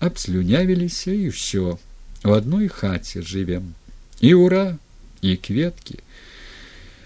абслюнявіліся 0.05 1.13
і 1.13 1.33
ўсё 1.33 1.77
у 2.25 2.31
адной 2.37 2.69
хаце 2.69 3.25
жывем 3.25 3.73
і 4.21 4.35
ура 4.35 4.67
і 5.23 5.37
кветкі 5.37 6.01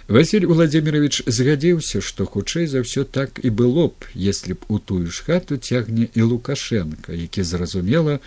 Василь 0.08 0.46
Владимирович 0.48 1.22
згадзіўся, 1.26 2.00
што 2.00 2.24
хутчэй 2.24 2.64
за 2.64 2.80
ўсё 2.80 3.04
так 3.04 3.36
і 3.44 3.52
было 3.52 3.92
б, 3.92 4.08
если 4.16 4.56
б 4.56 4.64
у 4.72 4.80
тую 4.80 5.12
ж 5.12 5.20
хату 5.20 5.60
цягне 5.60 6.08
і 6.14 6.22
лукашенко, 6.24 7.12
які 7.12 7.44
зразумела 7.44 8.18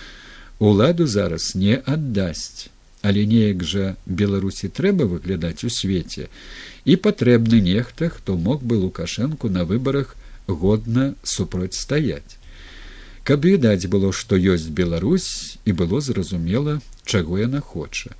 уладу 0.59 1.07
зараз 1.07 1.55
не 1.55 1.81
аддасць, 1.81 2.69
але 3.01 3.25
неяк 3.25 3.63
жа 3.65 3.95
беларусі 4.05 4.69
трэба 4.69 5.07
выглядаць 5.09 5.65
у 5.65 5.69
свеце 5.69 6.27
і 6.85 6.97
патрэбны 6.97 7.61
нехта, 7.61 8.09
хто 8.09 8.37
мог 8.37 8.61
бы 8.61 8.77
лукашэнку 8.77 9.49
на 9.49 9.65
выбарах 9.65 10.15
годна 10.47 11.13
супрацьстаяць. 11.23 12.37
Каб 13.23 13.45
відаць 13.45 13.85
было, 13.85 14.11
што 14.11 14.37
ёсць 14.37 14.69
Беларусь 14.69 15.57
і 15.65 15.71
было 15.77 16.01
зразумела, 16.01 16.81
чаго 17.05 17.37
яна 17.37 17.61
хоча. 17.61 18.17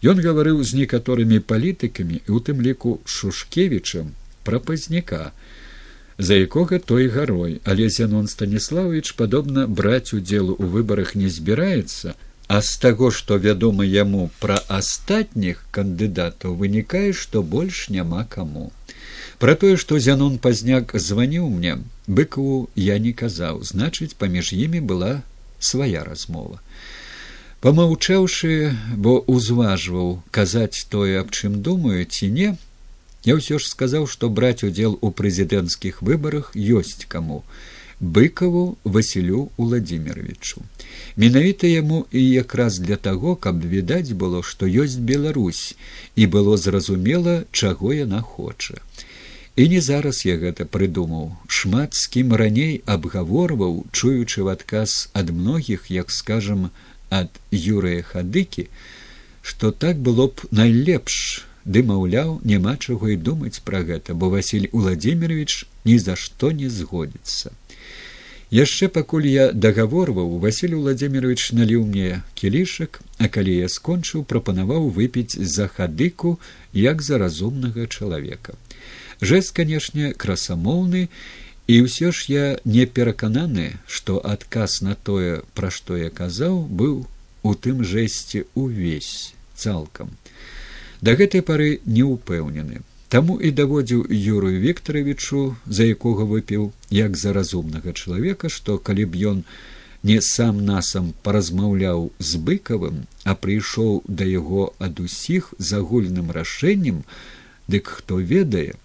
Ён 0.00 0.20
гаварыў 0.24 0.62
з 0.64 0.78
некаторымі 0.78 1.40
палітыкамі 1.40 2.22
і 2.24 2.30
у 2.32 2.40
тым 2.40 2.62
ліку 2.64 3.00
шушкевічам 3.04 4.14
пра 4.44 4.60
пазняка, 4.60 5.32
за 6.18 6.34
якога 6.34 6.78
той 6.78 7.08
гарой, 7.08 7.60
але 7.64 7.88
зянон 7.90 8.26
станіславович 8.26 9.12
падобна 9.12 9.66
браць 9.68 10.14
удзел 10.14 10.50
у 10.56 10.64
выбарах 10.64 11.14
не 11.14 11.28
збіраецца, 11.28 12.14
а 12.16 12.27
з 12.48 12.76
таго, 12.82 13.10
што 13.10 13.36
вядома 13.36 13.84
яму 13.84 14.30
пра 14.40 14.58
астатніх 14.68 15.64
кандыдатаў 15.70 16.56
вынікае, 16.56 17.12
што 17.12 17.42
больш 17.42 17.88
няма 17.88 18.24
каму. 18.24 18.70
Пра 19.38 19.54
тое, 19.54 19.76
што 19.76 19.98
зянон 19.98 20.38
пазняк 20.38 20.96
званіў 20.96 21.48
мне, 21.48 21.78
быкаву 22.06 22.68
я 22.74 22.98
не 22.98 23.12
казаў, 23.12 23.62
значыць, 23.62 24.16
паміж 24.18 24.52
імі 24.52 24.80
была 24.80 25.12
свая 25.60 26.04
размова 26.04 26.62
помаўчаўшы 27.64 28.70
бо 29.04 29.18
узважваў 29.26 30.10
казаць 30.30 30.86
тое 30.90 31.18
аб 31.20 31.34
чым 31.34 31.58
думаю 31.68 32.04
ці 32.06 32.30
не 32.34 32.50
я 33.26 33.34
ўсё 33.38 33.58
ж 33.58 33.66
сказаў 33.66 34.06
што 34.12 34.30
браць 34.30 34.62
удзел 34.68 34.94
у 35.02 35.10
прэзідэнцкіх 35.20 35.98
выбарах 36.08 36.52
ёсць 36.54 37.08
каму 37.14 37.42
быкаву 38.00 38.78
василю 38.84 39.50
владимировичу 39.56 40.62
менавіта 41.16 41.66
яму 41.66 42.06
і 42.12 42.22
якраз 42.30 42.78
для 42.78 42.96
таго 42.96 43.34
каб 43.36 43.64
відаць 43.64 44.14
было 44.14 44.42
што 44.42 44.66
ёсць 44.66 45.02
беларусь 45.02 45.74
і 46.14 46.26
было 46.26 46.56
зразумела 46.56 47.42
чаго 47.50 47.92
яна 47.92 48.22
хоча. 48.22 48.78
І 49.56 49.68
не 49.68 49.80
зараз 49.82 50.22
я 50.26 50.38
гэта 50.38 50.64
прыдумаў. 50.64 51.34
Шмат 51.50 51.98
з 51.98 52.06
кім 52.14 52.38
раней 52.38 52.82
абгаворваў 52.86 53.90
чуючы 53.90 54.46
в 54.46 54.54
адказ 54.54 55.10
ад 55.12 55.34
многіх 55.34 55.90
як 55.90 56.14
скажам 56.14 56.70
ад 57.10 57.34
юрыя 57.50 58.06
хадыкі 58.06 58.70
што 59.42 59.72
так 59.72 59.98
было 59.98 60.30
б 60.30 60.46
найлепш. 60.54 61.42
Ды 61.66 61.82
маўляў 61.82 62.38
няма 62.46 62.78
чаго 62.78 63.10
і 63.10 63.18
думаць 63.18 63.58
пра 63.66 63.82
гэта 63.82 64.14
бо 64.14 64.30
василь 64.30 64.70
владимирович 64.72 65.66
ні 65.84 65.98
за 65.98 66.14
што 66.14 66.54
не 66.54 66.70
згодзіцца 66.70 67.50
яшчэ 68.50 68.88
пакуль 68.88 69.26
я 69.28 69.52
дагаворваў 69.52 70.38
василь 70.40 70.74
владимирович 70.74 71.52
наліў 71.52 71.84
мне 71.84 72.22
кілішак 72.34 73.00
а 73.18 73.28
калі 73.28 73.56
я 73.56 73.68
скончыў 73.68 74.24
прапанаваў 74.24 74.88
выпіць 74.88 75.36
за 75.36 75.68
хадыку 75.68 76.38
як 76.72 77.02
за 77.02 77.18
разумнага 77.18 77.86
чалавека. 77.86 78.56
Жэст 79.20 79.52
канешне 79.52 80.12
красамоўны 80.14 81.08
і 81.68 81.76
ўсё 81.84 82.08
ж 82.08 82.32
я 82.32 82.46
не 82.64 82.88
перакананы 82.88 83.76
што 83.86 84.16
адказ 84.24 84.80
на 84.80 84.96
тое 84.96 85.44
пра 85.54 85.68
што 85.68 86.00
я 86.00 86.08
казаў 86.08 86.64
быў 86.64 87.04
у 87.42 87.54
тым 87.54 87.84
жэсце 87.84 88.48
увесь 88.54 89.34
цалкам. 89.54 90.16
Да 91.04 91.12
гэтай 91.20 91.44
пары 91.44 91.80
не 91.84 92.02
ўпэўнены 92.02 92.87
таму 93.08 93.38
і 93.40 93.50
даводзіў 93.60 94.04
юрую 94.10 94.60
викторовичу 94.60 95.56
за 95.66 95.88
якога 95.96 96.28
выпіў 96.28 96.70
як 96.90 97.16
за 97.16 97.32
разумнага 97.32 97.92
чалавека 97.92 98.52
што 98.52 98.78
калі 98.78 99.04
б 99.04 99.22
ён 99.32 99.38
не 100.08 100.20
сам 100.22 100.64
насам 100.64 101.14
паразмаўляў 101.26 102.10
з 102.18 102.42
быкавым 102.48 103.06
а 103.24 103.34
прыйшоў 103.34 104.02
да 104.06 104.28
яго 104.28 104.72
ад 104.78 105.00
усіх 105.00 105.54
з 105.58 105.80
агульным 105.80 106.30
рашэннем 106.30 107.02
дык 107.68 107.88
хто 108.00 108.20
ведае 108.34 108.76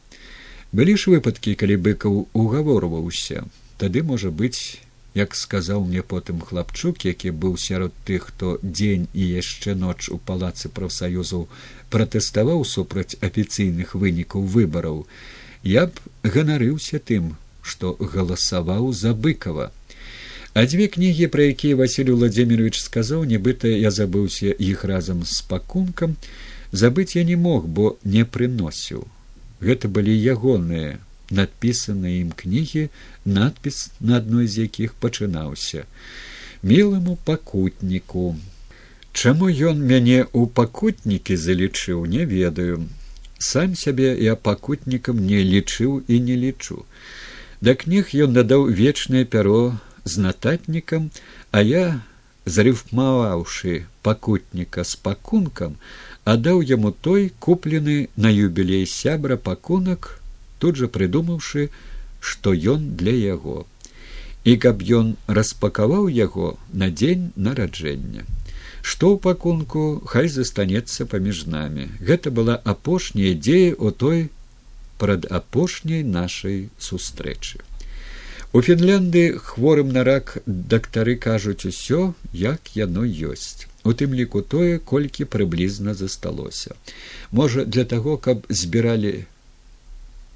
былі 0.74 0.98
ж 0.98 1.14
выпадкі 1.14 1.54
калі 1.54 1.78
быкаў 1.86 2.26
угаворваўся. 2.34 3.46
Тады 3.78 4.02
можа 4.02 4.34
быць 4.34 4.82
як 5.16 5.36
сказаў 5.36 5.84
мне 5.86 6.02
потым 6.14 6.42
хлапчук 6.42 7.06
які 7.06 7.32
быў 7.44 7.58
сярод 7.66 7.94
тых 8.10 8.30
хто 8.32 8.58
дзень 8.64 9.08
і 9.14 9.28
яшчэ 9.30 9.76
ноч 9.84 10.10
у 10.10 10.18
палацы 10.18 10.70
прафсаюзаў 10.80 11.48
пратэставаў 11.94 12.66
супраць 12.66 13.18
афіцыйных 13.30 13.96
вынікаў 14.06 14.48
выбараў 14.58 15.06
я 15.64 15.86
б 15.88 16.30
ганарыўся 16.38 17.00
тым 17.12 17.36
што 17.62 17.96
галасаваў 18.16 18.92
за 19.04 19.14
быкова 19.14 19.72
а 20.54 20.66
дзве 20.70 20.88
кнігі 20.96 21.28
пра 21.34 21.50
якія 21.52 21.78
василь 21.78 22.12
владимирович 22.14 22.82
сказаў 22.82 23.24
нібыта 23.30 23.70
я 23.74 23.92
забыўся 23.92 24.54
іх 24.72 24.84
разам 24.90 25.24
з 25.26 25.42
пакункам 25.54 26.18
забыць 26.74 27.16
я 27.16 27.24
не 27.24 27.36
мог 27.36 27.68
бо 27.68 27.98
не 28.04 28.26
прыносіў. 28.26 29.06
Гэта 29.62 29.88
былі 29.88 30.12
ягоныя 30.12 31.00
надпісаныя 31.32 32.22
ім 32.22 32.32
кнігі 32.36 32.90
надпіс 33.26 33.92
на 34.00 34.18
адной 34.18 34.48
з 34.48 34.66
якіх 34.68 34.94
пачынаўся. 34.94 35.86
Міламу 36.64 37.18
пакутніку 37.26 38.36
чаму 39.14 39.50
ён 39.50 39.84
мяне 39.92 40.20
ў 40.24 40.48
пакутнікі 40.60 41.38
залічыў 41.38 42.06
не 42.06 42.26
ведаю. 42.26 42.88
Сам 43.40 43.76
сябе 43.76 44.16
я 44.20 44.36
пакутнікам 44.36 45.20
не 45.20 45.44
лічыў 45.44 46.02
і 46.08 46.20
не 46.20 46.36
лічу. 46.36 46.86
Да 47.62 47.76
кніг 47.76 48.16
ён 48.28 48.34
дадаў 48.36 48.68
вечнае 48.68 49.26
пяро 49.26 49.78
з 50.06 50.24
нататнікам 50.24 51.12
а 51.52 51.62
я 51.62 51.84
зарыфмаваўшы 52.46 53.86
пакутніка 54.04 54.84
з 54.84 55.00
пакункам 55.08 55.78
аддаў 56.34 56.64
яму 56.72 56.92
той 56.92 57.32
куплены 57.40 58.10
на 58.16 58.32
юбілей 58.32 58.86
сябра 58.88 59.38
пакунак 59.38 60.23
тут 60.64 60.80
жа 60.80 60.88
прыдумаўшы 60.98 61.68
што 62.24 62.54
ён 62.74 62.96
для 63.00 63.12
яго. 63.12 63.66
І 64.44 64.56
каб 64.64 64.84
ён 65.00 65.16
распакаваў 65.28 66.08
яго 66.08 66.56
на 66.72 66.88
дзень 66.92 67.32
нараджэння. 67.36 68.24
Што 68.84 69.16
ў 69.16 69.20
пакунку 69.26 69.84
хай 70.14 70.32
застанецца 70.32 71.08
паміж 71.12 71.44
намі. 71.52 71.88
Гэта 72.00 72.32
была 72.32 72.56
апошняя 72.76 73.36
дзея 73.36 73.76
о 73.76 73.92
той 73.92 74.30
прад 75.04 75.28
апошняй 75.40 76.04
нашай 76.04 76.70
сустрэчы. 76.80 77.64
У 78.54 78.62
фінлянды 78.62 79.40
хворым 79.40 79.92
на 79.96 80.04
рак 80.08 80.38
дактары 80.46 81.16
кажуць 81.16 81.66
усё 81.66 82.14
як 82.32 82.76
яно 82.76 83.04
ёсць. 83.04 83.68
У 83.84 83.92
тым 83.92 84.14
ліку 84.16 84.44
тое 84.44 84.80
колькі 84.80 85.28
прыблізна 85.28 85.96
засталося. 85.96 86.76
Можа 87.32 87.66
для 87.66 87.84
таго 87.84 88.16
каб 88.18 88.46
збіралі 88.50 89.16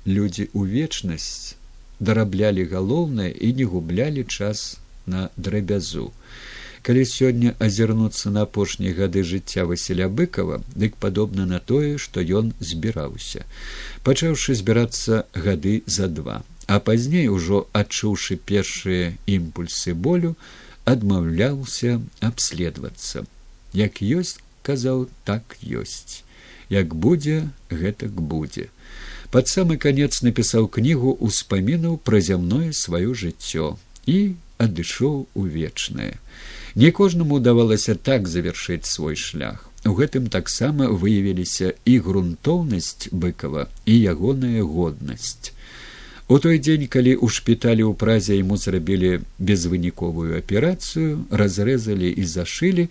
людзі 0.07 0.49
ў 0.55 0.61
вечнасць 0.73 1.55
дараблялі 1.99 2.65
галоўнае 2.73 3.31
і 3.31 3.53
не 3.59 3.65
гублялі 3.65 4.23
час 4.23 4.79
на 5.05 5.29
драбязу. 5.37 6.11
Калі 6.87 7.03
сёння 7.03 7.53
азірнуцца 7.59 8.31
на 8.31 8.47
апошнія 8.47 8.95
гады 8.97 9.23
жыцця 9.27 9.65
васіля 9.69 10.07
быкова 10.07 10.61
дык 10.73 10.95
падобна 11.05 11.45
на 11.45 11.59
тое 11.59 11.97
што 11.97 12.21
ён 12.21 12.53
збіраўся. 12.59 13.43
Пачаўшы 14.07 14.55
збірацца 14.55 15.25
гады 15.33 15.81
за 15.85 16.07
два 16.07 16.43
а 16.67 16.79
пазней 16.83 17.27
ужо 17.31 17.65
адчуўшы 17.79 18.35
першыя 18.51 19.11
імпульсы 19.35 19.95
болю 20.07 20.35
адмаўляўся 20.93 21.99
абследавацца. 22.29 23.23
Як 23.73 24.01
ёсць 24.03 24.39
казаў 24.67 25.07
так 25.23 25.55
ёсць. 25.63 26.23
Як 26.69 26.95
будзе 26.95 27.47
гэтак 27.71 28.19
будзе 28.19 28.67
пад 29.31 29.47
самы 29.51 29.77
канец 29.77 30.21
напісаў 30.25 30.67
кнігу 30.67 31.17
ўспамінаў 31.19 31.99
пра 32.03 32.21
зямное 32.21 32.71
сваё 32.71 33.13
жыццё 33.13 33.75
і 34.05 34.19
адышоў 34.57 35.27
у 35.33 35.43
вечнае 35.45 36.15
не 36.77 36.91
кожнаму 36.91 37.39
давалася 37.39 37.95
так 37.95 38.27
завяршыць 38.27 38.85
свой 38.85 39.15
шлях. 39.15 39.63
У 39.85 39.93
гэтым 39.97 40.27
таксама 40.29 40.89
выявіліся 41.03 41.73
і 41.85 41.93
грунтоўнасць 42.05 43.09
быкова 43.11 43.65
і 43.85 43.93
ягоная 44.13 44.61
годнасць. 44.61 45.53
У 46.27 46.37
той 46.43 46.59
дзень 46.59 46.85
калі 46.85 47.15
ў 47.17 47.33
шпіталі 47.33 47.81
ў 47.87 47.97
празе 47.97 48.37
яму 48.37 48.59
зрабілі 48.61 49.25
безвыніковую 49.39 50.37
аперацыю 50.37 51.25
разрэзалі 51.41 52.13
і 52.13 52.23
зашылі 52.29 52.85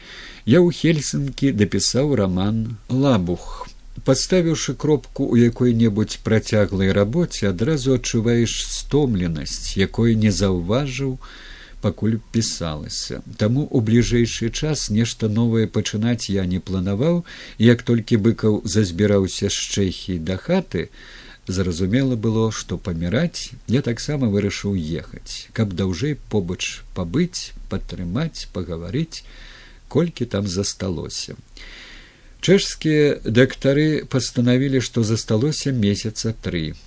я 0.50 0.58
ў 0.58 0.74
хельсынкі 0.74 1.54
дапісаў 1.54 2.16
роман 2.22 2.80
лабух 2.90 3.68
Паставіўшы 4.06 4.76
кропку 4.78 5.24
ў 5.34 5.50
якой-небудзь 5.50 6.20
працяглай 6.22 6.92
рабоце, 6.94 7.48
адразу 7.50 7.96
адчуваеш 7.98 8.52
стомленасць, 8.70 9.74
якой 9.74 10.14
не 10.14 10.30
заўважыў, 10.30 11.16
пакуль 11.82 12.14
пісалася. 12.30 13.18
Таму 13.40 13.64
у 13.66 13.80
бліжэйшы 13.88 14.50
час 14.54 14.84
нешта 14.94 15.26
новае 15.26 15.66
пачынаць 15.66 16.30
я 16.30 16.46
не 16.46 16.60
планаваў, 16.62 17.24
як 17.58 17.82
толькі 17.82 18.22
быкаў 18.28 18.60
зазбіраўся 18.76 19.50
з 19.50 19.74
чэхі 19.74 20.18
да 20.28 20.36
хаты, 20.38 20.86
зразумела 21.50 22.14
было, 22.14 22.52
што 22.54 22.78
паміраць 22.78 23.50
я 23.66 23.82
таксама 23.82 24.30
вырашыў 24.30 24.78
ехаць, 25.02 25.50
каб 25.50 25.74
даўжэй 25.74 26.14
побач 26.30 26.86
пабыць, 26.94 27.50
падтрымаць, 27.74 28.46
пагаварыць, 28.54 29.26
колькі 29.90 30.30
там 30.30 30.46
засталося. 30.46 31.34
Чэшскія 32.46 33.18
дактары 33.26 34.06
пастанавілі, 34.06 34.78
што 34.78 35.02
засталося 35.02 35.74
месяца 35.74 36.30
тры. 36.46 36.78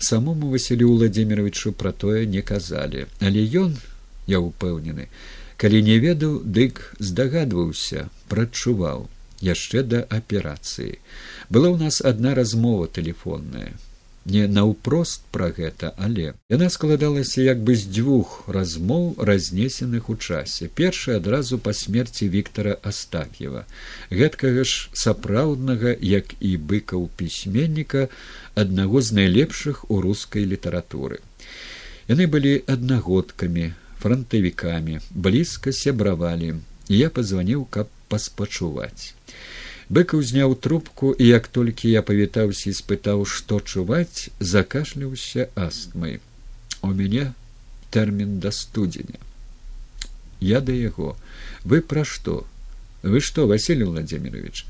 Самому 0.00 0.48
Васілю 0.48 0.88
Владимировичу 0.96 1.72
пра 1.76 1.92
тое 1.92 2.24
не 2.26 2.40
казалі, 2.40 3.06
але 3.20 3.44
ён 3.64 3.76
я 4.26 4.40
ўпэўнены 4.40 5.12
калі 5.62 5.78
не 5.86 5.96
ведаў 6.02 6.38
дык 6.58 6.80
здагадваўся 6.98 8.08
прачуваў 8.32 9.04
яшчэ 9.46 9.82
да 9.86 10.00
аперацыі. 10.16 10.98
Была 11.54 11.70
ў 11.70 11.78
нас 11.86 12.02
адна 12.10 12.34
размова 12.38 12.88
тэлефонная 12.96 13.70
не 14.24 14.46
наўпрост 14.46 15.24
пра 15.34 15.50
гэта 15.56 15.92
але 15.96 16.32
яна 16.52 16.68
складалася 16.70 17.42
як 17.42 17.62
бы 17.66 17.74
з 17.74 17.88
дзвюх 17.90 18.44
размоў 18.46 19.14
разнесеных 19.18 20.08
у 20.10 20.16
часе. 20.16 20.68
Першая 20.68 21.16
адразу 21.16 21.58
па 21.58 21.72
смерці 21.72 22.28
Віктора 22.28 22.76
астаф'ева 22.82 23.64
гэткага 24.10 24.64
ж 24.64 24.88
сапраўднага 24.92 25.96
як 26.00 26.34
і 26.40 26.56
быкаў 26.56 27.08
пісьменніка 27.16 28.08
аднаго 28.54 29.02
з 29.02 29.18
найлепшых 29.18 29.84
у 29.90 30.00
рускай 30.00 30.46
літаратуры. 30.46 31.18
Яны 32.08 32.26
былі 32.26 32.62
аднагодкамі 32.66 33.72
фронтавікамі 34.02 35.00
блізка 35.10 35.72
сябравалі 35.72 36.54
я 36.90 37.10
пазваніў 37.10 37.66
каб 37.70 37.90
паспачуваць 38.12 39.14
быкаў 39.92 40.22
зняў 40.24 40.54
трубку 40.56 41.12
і 41.12 41.26
як 41.28 41.48
толькі 41.48 41.92
я 41.92 42.02
павітаўся 42.02 42.70
і 42.70 42.78
спытаў 42.78 43.26
што 43.28 43.60
чуваць 43.60 44.30
закашляўся 44.40 45.48
астмай. 45.54 46.20
У 46.80 46.96
мяне 46.96 47.32
тэрмін 47.92 48.40
да 48.40 48.50
студзеня 48.50 49.20
я 50.42 50.60
да 50.60 50.72
яго 50.72 51.16
вы 51.64 51.80
пра 51.80 52.04
што? 52.04 52.46
Вы 53.02 53.20
што 53.20 53.46
василий 53.46 53.84
владимирович? 53.84 54.66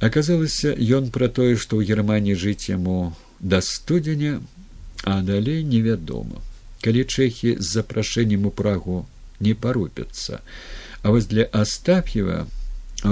Аказалася 0.00 0.74
ён 0.76 1.10
пра 1.10 1.28
тое 1.28 1.56
што 1.56 1.80
ў 1.80 1.88
германії 1.88 2.38
жыць 2.38 2.70
яму 2.70 3.16
да 3.40 3.60
студзеня 3.60 4.40
а 5.02 5.22
далей 5.22 5.62
невядома. 5.62 6.42
Калі 6.82 7.04
чэхі 7.04 7.56
з 7.58 7.66
запрашэннем 7.66 8.46
у 8.46 8.50
прагу 8.50 9.06
не 9.40 9.54
парупяцца. 9.54 10.40
А 11.02 11.10
вось 11.10 11.26
для 11.26 11.44
астаф'ева 11.44 12.46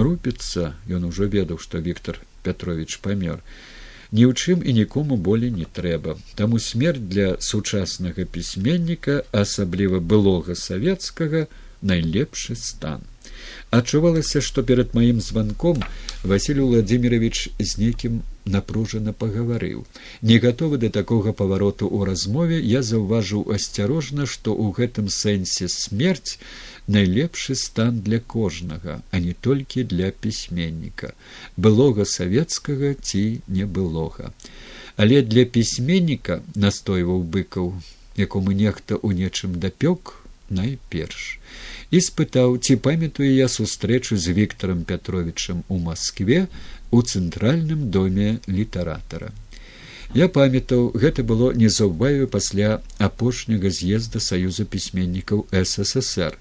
рупіцца 0.03 0.75
ён 0.89 1.07
ужо 1.11 1.31
ведаў 1.31 1.63
што 1.63 1.79
Віктор 1.79 2.21
петрович 2.43 2.99
памёр 3.05 3.41
ні 4.15 4.25
ў 4.27 4.33
чым 4.35 4.63
і 4.63 4.75
нікому 4.79 5.17
болей 5.17 5.51
не 5.51 5.67
трэба 5.79 6.17
таму 6.41 6.59
смерць 6.59 7.03
для 7.15 7.29
сучаснага 7.41 8.27
пісьменніка 8.37 9.23
асабліва 9.45 9.99
былога 10.01 10.55
савецкага 10.55 11.47
найлепшы 11.85 12.57
стан. 12.57 13.03
Адчувалася 13.71 14.41
што 14.47 14.63
перад 14.63 14.95
маім 14.95 15.21
званком 15.21 15.83
василь 16.23 16.61
владимирович 16.61 17.51
з 17.59 17.79
нейкім 17.79 18.23
напружана 18.45 19.13
пагаварыў. 19.13 19.85
Не 20.23 20.39
гатовы 20.39 20.79
да 20.79 20.91
такога 20.95 21.33
павароту 21.33 21.89
ў 21.89 22.09
размове 22.11 22.61
я 22.61 22.83
заўважыў 22.83 23.51
асцярожна 23.57 24.27
што 24.31 24.55
ў 24.55 24.79
гэтым 24.79 25.11
сэнсе 25.11 25.69
смерць 25.69 26.39
найлепшы 26.89 27.55
стан 27.55 28.01
для 28.01 28.21
кожнага 28.21 29.03
а 29.11 29.19
не 29.19 29.33
толькі 29.33 29.85
для 29.85 30.11
пісьменніка. 30.11 31.13
Былога 31.57 32.05
савецкага 32.05 32.95
ці 33.01 33.41
не 33.49 33.67
былога 33.67 34.33
але 34.97 35.23
для 35.23 35.45
пісьменніка 35.45 36.41
настойваў 36.55 37.23
быкаў 37.37 37.73
якому 38.17 38.55
нехта 38.55 38.95
ў 38.95 39.11
нечым 39.19 39.59
дапёк 39.59 40.23
найперш. 40.51 41.41
І 41.91 41.99
спытаў 42.05 42.59
ці 42.63 42.77
памятаю 42.79 43.31
я 43.31 43.49
сустрэчу 43.49 44.17
з 44.17 44.35
виктором 44.39 44.85
петровичем 44.85 45.65
у 45.69 45.79
москве 45.79 46.47
у 46.91 47.03
цэнтральным 47.03 47.91
доме 47.91 48.39
літаратара 48.47 49.33
я 50.15 50.29
памятаў 50.29 50.95
гэта 50.95 51.27
было 51.27 51.51
незаўбаю 51.53 52.29
пасля 52.31 52.81
апошняга 52.99 53.71
з'езда 53.75 54.23
саюза 54.23 54.65
пісьменнікаў 54.65 55.47
ссср 55.51 56.39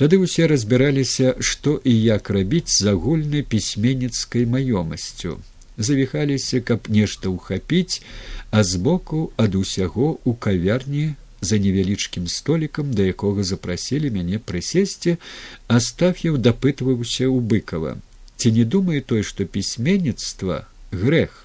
тады 0.00 0.18
ўсе 0.18 0.50
разбіраліся 0.50 1.34
што 1.38 1.78
і 1.84 1.94
як 1.94 2.30
рабіць 2.34 2.74
з 2.74 2.90
агульнай 2.94 3.46
пісьменніцкай 3.46 4.46
маёмасцю. 4.50 5.38
Завіхаліся 5.78 6.60
каб 6.60 6.90
нешта 6.90 7.30
ўхапіць 7.30 8.02
а 8.50 8.62
збоку 8.66 9.30
ад 9.38 9.54
усяго 9.54 10.18
у 10.24 10.34
кавярні 10.34 11.14
за 11.38 11.58
невялічкім 11.62 12.26
столікам 12.26 12.90
да 12.98 13.06
якога 13.14 13.46
запрасілі 13.46 14.10
мяне 14.10 14.42
прысесці 14.42 15.18
астаф'ев 15.78 16.42
дапытваўся 16.42 17.30
ў 17.30 17.38
быкова 17.38 17.96
ці 18.38 18.54
не 18.58 18.66
думае 18.66 19.02
той 19.06 19.22
што 19.22 19.46
пісьменніцтва 19.46 20.66
грэх 20.90 21.44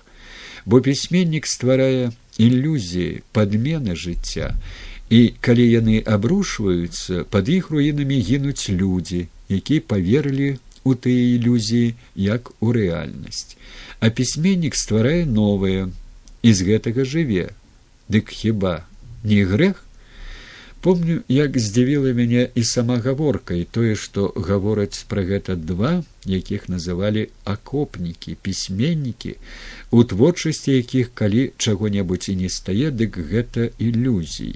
бо 0.69 0.81
пісьменнік 0.85 1.49
стварае 1.49 2.13
ілюзіі 2.37 3.25
падмены 3.33 3.97
жыцця 3.97 4.53
і 5.09 5.19
калі 5.41 5.65
яны 5.65 5.97
абрушваюцца 6.15 7.25
пад 7.33 7.49
іх 7.49 7.73
руінамі 7.73 8.21
гінуць 8.29 8.69
людзі 8.69 9.25
якія 9.49 9.81
поверылі 9.81 10.49
у 10.83 10.95
тыя 10.95 11.23
ілюзіі 11.35 11.95
як 12.15 12.51
у 12.59 12.71
рэальнасць. 12.75 13.57
А 13.99 14.09
пісьменнік 14.09 14.77
стварае 14.77 15.25
новае 15.25 15.89
і 16.41 16.53
з 16.53 16.59
гэтага 16.69 17.03
жыве. 17.03 17.49
Дык 18.09 18.29
хіба 18.29 18.85
не 19.23 19.43
грэх 19.45 19.83
помню 20.81 21.21
як 21.27 21.57
здзівіла 21.59 22.13
мяне 22.13 22.47
і 22.55 22.63
сама 22.63 22.97
гаворка 23.03 23.53
і 23.53 23.65
тое 23.77 23.95
што 23.95 24.29
гавораць 24.35 25.03
пра 25.11 25.23
гэта 25.27 25.55
два 25.55 25.91
якіх 26.25 26.69
называлі 26.69 27.27
акопнікі 27.43 28.35
пісьменнікі 28.47 29.35
у 29.91 30.03
творчасці 30.03 30.71
якіх 30.71 31.11
калі 31.13 31.51
чаго 31.57 31.91
небудзь 31.95 32.31
і 32.33 32.35
не 32.43 32.49
стае 32.49 32.91
дык 32.91 33.19
гэта 33.31 33.69
ілюзій. 33.77 34.55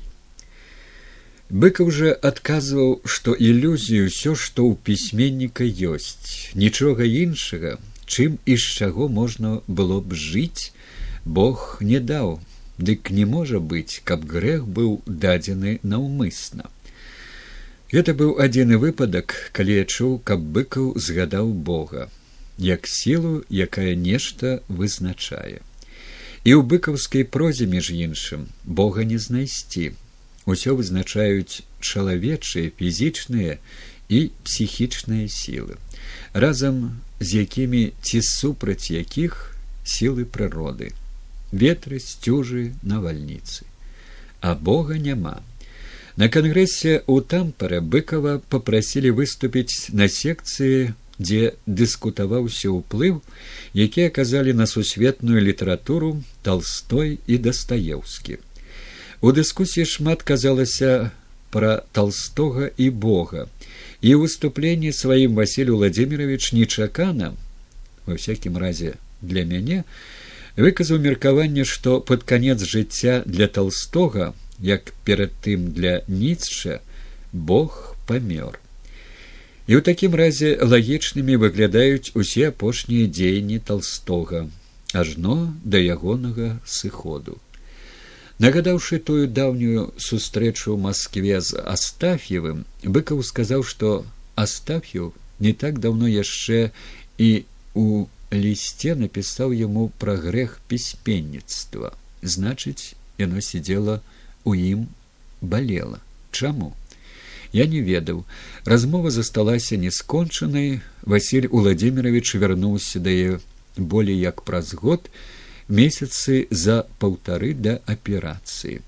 Быкаў 1.50 1.92
жа 1.92 2.16
адказваў 2.30 3.02
што 3.06 3.35
ілюзію 3.35 4.08
ўсё 4.08 4.34
што 4.34 4.64
ў 4.66 4.80
пісьменніка 4.80 5.68
ёсць. 5.68 6.56
Нічога 6.56 7.03
іншага 7.03 7.77
чым 8.08 8.40
і 8.45 8.56
з 8.58 8.80
чаго 8.80 9.11
можна 9.11 9.60
было 9.68 10.00
б 10.00 10.16
жыць 10.16 10.72
бог 11.26 11.77
не 11.82 12.00
даў 12.00 12.40
дык 12.77 13.11
не 13.11 13.26
можа 13.26 13.60
быць 13.60 14.02
каб 14.03 14.26
грэх 14.26 14.66
быў 14.68 15.02
дадзены 15.06 15.80
наўмысна. 15.84 16.69
Гэта 17.93 18.14
быў 18.18 18.40
адзіны 18.42 18.77
выпадак 18.82 19.35
калі 19.53 19.77
я 19.77 19.85
чуў 19.85 20.18
каб 20.26 20.42
быкаў 20.42 20.93
згадаў 20.98 21.53
бога 21.53 22.10
як 22.58 22.88
сілу 22.88 23.43
якая 23.50 23.95
нешта 23.95 24.61
вызначае. 24.68 25.61
І 26.43 26.52
ў 26.58 26.61
быкаўскай 26.66 27.24
прозе 27.24 27.69
між 27.69 27.93
іншым 27.93 28.50
бога 28.66 29.03
не 29.03 29.18
знайсці. 29.18 29.93
Усё 30.45 30.76
вызначаюць 30.76 31.64
чалавечыя 31.80 32.74
фізічныя 32.76 33.61
і 34.10 34.19
псіхічныя 34.43 35.30
сілы 35.30 35.77
разам 36.34 37.00
з 37.19 37.45
якімі 37.45 37.93
ці 38.02 38.19
супраць 38.22 38.92
якіх 38.92 39.56
сілы 39.85 40.26
прыроды 40.26 40.92
ветры 41.53 42.01
сцюжы 42.01 42.73
навальніцы 42.82 43.69
а 44.43 44.56
бога 44.56 44.99
няма. 44.99 45.40
На 46.19 46.27
кангрэсе 46.27 46.99
ў 47.07 47.23
тампара 47.25 47.80
быкова 47.80 48.43
попрасілі 48.51 49.15
выступіць 49.17 49.95
на 49.95 50.11
секцыі 50.11 50.91
дзе 51.17 51.56
дыскутаваўся 51.65 52.69
ўплыў 52.75 53.23
які 53.73 54.11
аказалі 54.11 54.53
на 54.53 54.67
сусветную 54.67 55.40
літаратуру 55.40 56.19
толстой 56.43 57.23
і 57.25 57.40
дастаеўскі. 57.40 58.38
У 59.23 59.32
дыскусіі 59.32 59.88
шмат 59.88 60.27
казалася 60.27 61.15
пра 61.49 61.88
толстога 61.95 62.67
і 62.75 62.90
бога. 62.91 63.48
І 64.03 64.19
выступленні 64.19 64.91
сваім 64.91 65.40
василь 65.40 65.72
владимирович 65.72 66.51
нечакана 66.51 67.32
во 68.06 68.19
всякім 68.19 68.59
разе 68.59 68.99
для 69.23 69.48
мяне 69.48 69.88
выказаў 70.57 70.99
меркаванне 71.01 71.65
што 71.65 71.99
пад 71.99 72.23
канец 72.23 72.59
жыцця 72.61 73.23
для 73.25 73.48
толстога 73.48 74.33
як 74.59 74.93
перад 75.03 75.33
тым 75.41 75.72
для 75.73 76.01
ніцша 76.07 76.80
бог 77.32 77.95
памёр. 78.07 78.59
І 79.65 79.80
ў 79.80 79.82
такім 79.82 80.14
разе 80.14 80.59
лагічнымі 80.59 81.40
выглядаюць 81.40 82.11
усе 82.14 82.51
апошнія 82.51 83.07
дзеянні 83.07 83.59
толстога 83.59 84.45
ажно 84.93 85.56
да 85.64 85.80
ягонага 85.80 86.59
сыходу. 86.65 87.40
Нагадаўшы 88.43 88.99
тую 88.99 89.25
даўнюю 89.27 89.93
сустрэчу 89.98 90.75
ў 90.75 90.77
москве 90.85 91.40
з 91.41 91.57
астаф'евым 91.57 92.65
быкаў 92.83 93.23
сказаў 93.23 93.64
што 93.64 94.06
астаф'ю 94.35 95.14
не 95.40 95.53
так 95.53 95.80
даўно 95.80 96.09
яшчэ 96.11 96.72
і 97.17 97.45
у 97.73 98.06
лісце 98.33 98.95
напісаў 98.97 99.53
яму 99.53 99.89
пра 100.01 100.15
грэх 100.17 100.59
пісьменніцтва. 100.67 101.93
Значыць 102.21 102.95
яно 103.17 103.41
сидзела 103.41 104.01
у 104.43 104.55
ім 104.55 104.87
балела. 105.41 105.99
Чаму? 106.31 106.73
Я 107.53 107.67
не 107.67 107.81
ведаў. 107.81 108.25
Размова 108.65 109.11
засталася 109.11 109.77
нескончанай. 109.77 110.81
Василь 111.03 111.47
владимирович 111.47 112.35
вярнуўся 112.35 112.99
да 112.99 113.09
яе 113.09 113.39
болей 113.77 114.17
як 114.17 114.41
праз 114.41 114.73
год 114.73 115.09
месяцы 115.69 116.47
за 116.49 116.87
паўтары 116.99 117.53
да 117.53 117.79
аперацыі. 117.85 118.81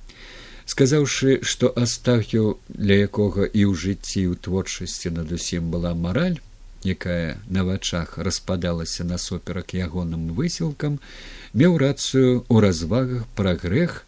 Сказаўшы 0.65 1.39
што 1.45 1.69
астахю 1.69 2.57
для 2.69 2.97
якога 3.05 3.45
і 3.45 3.69
ў 3.69 3.73
жыцці 3.77 4.33
ў 4.33 4.41
творчасці 4.41 5.13
над 5.13 5.31
усім 5.31 5.69
была 5.69 5.93
мараль 5.93 6.41
якая 6.85 7.41
на 7.49 7.65
вачах 7.65 8.17
распадалася 8.17 9.03
насуперак 9.03 9.73
ягоным 9.73 10.31
высілкам 10.37 10.99
меў 11.53 11.77
рацыю 11.81 12.45
ў 12.47 12.55
развагах 12.61 13.27
пра 13.35 13.55
грэх 13.59 14.05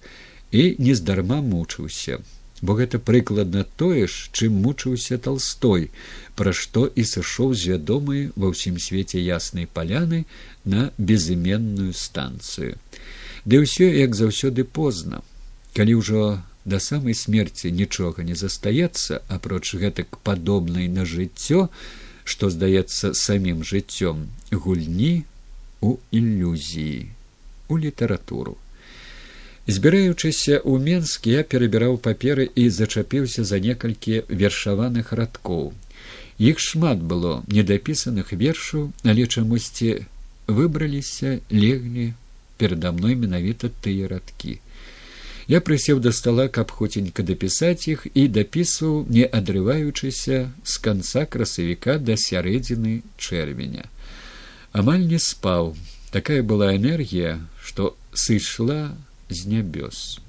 і 0.51 0.75
нездарма 0.79 1.41
мучыўся. 1.41 2.21
Бо 2.61 2.73
гэта 2.73 2.97
прыкладна 2.97 3.65
тое 3.77 4.07
ж 4.07 4.29
чым 4.33 4.57
мучыўся 4.65 5.17
толстой 5.21 5.89
пра 6.37 6.53
што 6.53 6.87
і 6.89 7.05
сышоў 7.05 7.53
з 7.53 7.73
вядомай 7.73 8.29
ва 8.33 8.53
ўсім 8.53 8.81
свеце 8.81 9.21
яснай 9.21 9.69
паляны 9.69 10.25
на 10.65 10.89
безыменную 10.97 11.93
станцыю. 11.93 12.77
Ды 13.45 13.61
ўсё 13.61 13.89
як 13.93 14.17
заўсёды 14.17 14.65
позна. 14.65 15.21
Калі 15.77 16.01
ўжо 16.01 16.21
да 16.67 16.79
самай 16.83 17.13
смерці 17.13 17.71
нічога 17.71 18.25
не 18.27 18.35
застаецца 18.35 19.21
апроч 19.31 19.77
гэтак 19.79 20.19
падобнай 20.19 20.91
на 20.91 21.05
жыццё 21.05 21.69
што 22.31 22.49
здаецца 22.53 23.13
самім 23.15 23.63
жыццём 23.71 24.27
гульні 24.51 25.13
у 25.81 25.97
ілюзіі 26.11 27.07
у 27.67 27.77
літаратуру. 27.83 28.57
Збіраючыся 29.67 30.59
ў 30.63 30.79
менск 30.83 31.27
я 31.31 31.43
перабіраў 31.43 31.97
паперы 32.03 32.47
і 32.55 32.67
зачапіўся 32.71 33.43
за 33.47 33.59
некалькі 33.63 34.21
вершаваных 34.43 35.11
радкоў. 35.19 35.73
Іх 36.51 36.61
шмат 36.63 37.01
было 37.11 37.33
недапісаных 37.47 38.31
вершаў 38.43 38.91
але 39.03 39.27
чамусьці 39.27 39.91
выбраліся 40.47 41.39
леглі 41.51 42.13
перада 42.57 42.91
мной 42.95 43.19
менавіта 43.23 43.69
тыя 43.83 44.07
радкі 44.13 44.59
Я 45.47 45.61
прысеў 45.63 45.99
да 46.03 46.11
стола, 46.11 46.49
каб 46.51 46.71
хуценька 46.75 47.23
дапісаць 47.23 47.87
іх 47.87 48.03
і 48.11 48.27
дапісваў, 48.27 49.05
не 49.07 49.23
адрываючыся 49.23 50.39
з 50.51 50.73
канца 50.83 51.23
красавіка 51.23 51.95
да 52.03 52.17
сярэдзіны 52.19 52.99
чэрвеня. 53.15 53.87
Амаль 54.75 55.07
не 55.07 55.19
спаў, 55.23 55.71
такая 56.11 56.43
была 56.43 56.75
энергія, 56.75 57.39
што 57.63 57.95
сышла 58.11 58.91
з 59.29 59.47
нябёс. 59.47 60.19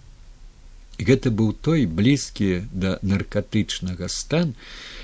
Гэта 1.02 1.34
быў 1.34 1.50
той 1.66 1.86
блізкі 1.86 2.70
да 2.70 2.98
наркатычнага 3.02 4.06
стан, 4.06 4.54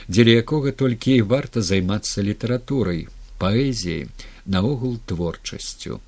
дзеля 0.07 0.39
якога 0.47 0.70
толькі 0.70 1.18
і 1.18 1.26
варта 1.26 1.59
займацца 1.59 2.23
літаратурай, 2.23 3.09
паэзіяй, 3.43 4.07
наогул 4.47 4.99
творчасцю 5.10 5.99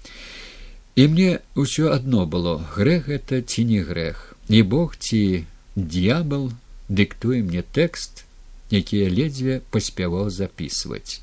і 0.97 1.08
мне 1.12 1.41
ўсё 1.55 1.92
адно 1.92 2.26
было 2.26 2.58
грэх 2.75 3.08
гэта 3.12 3.42
ці 3.42 3.65
не 3.65 3.81
грэх. 3.84 4.34
Не 4.49 4.62
бог 4.62 4.97
ці 4.97 5.44
д'ябал 5.76 6.52
дыктуе 6.89 7.42
мне 7.42 7.62
тэкст 7.62 8.25
які 8.70 8.99
я 8.99 9.08
ледзьве 9.08 9.60
паспяваў 9.70 10.31
записывать 10.31 11.20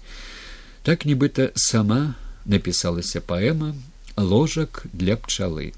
так 0.84 1.06
нібыта 1.06 1.52
сама 1.56 2.16
напісалася 2.46 3.20
паэма 3.22 3.74
ложак 4.18 4.86
для 4.94 5.16
пчалы 5.18 5.74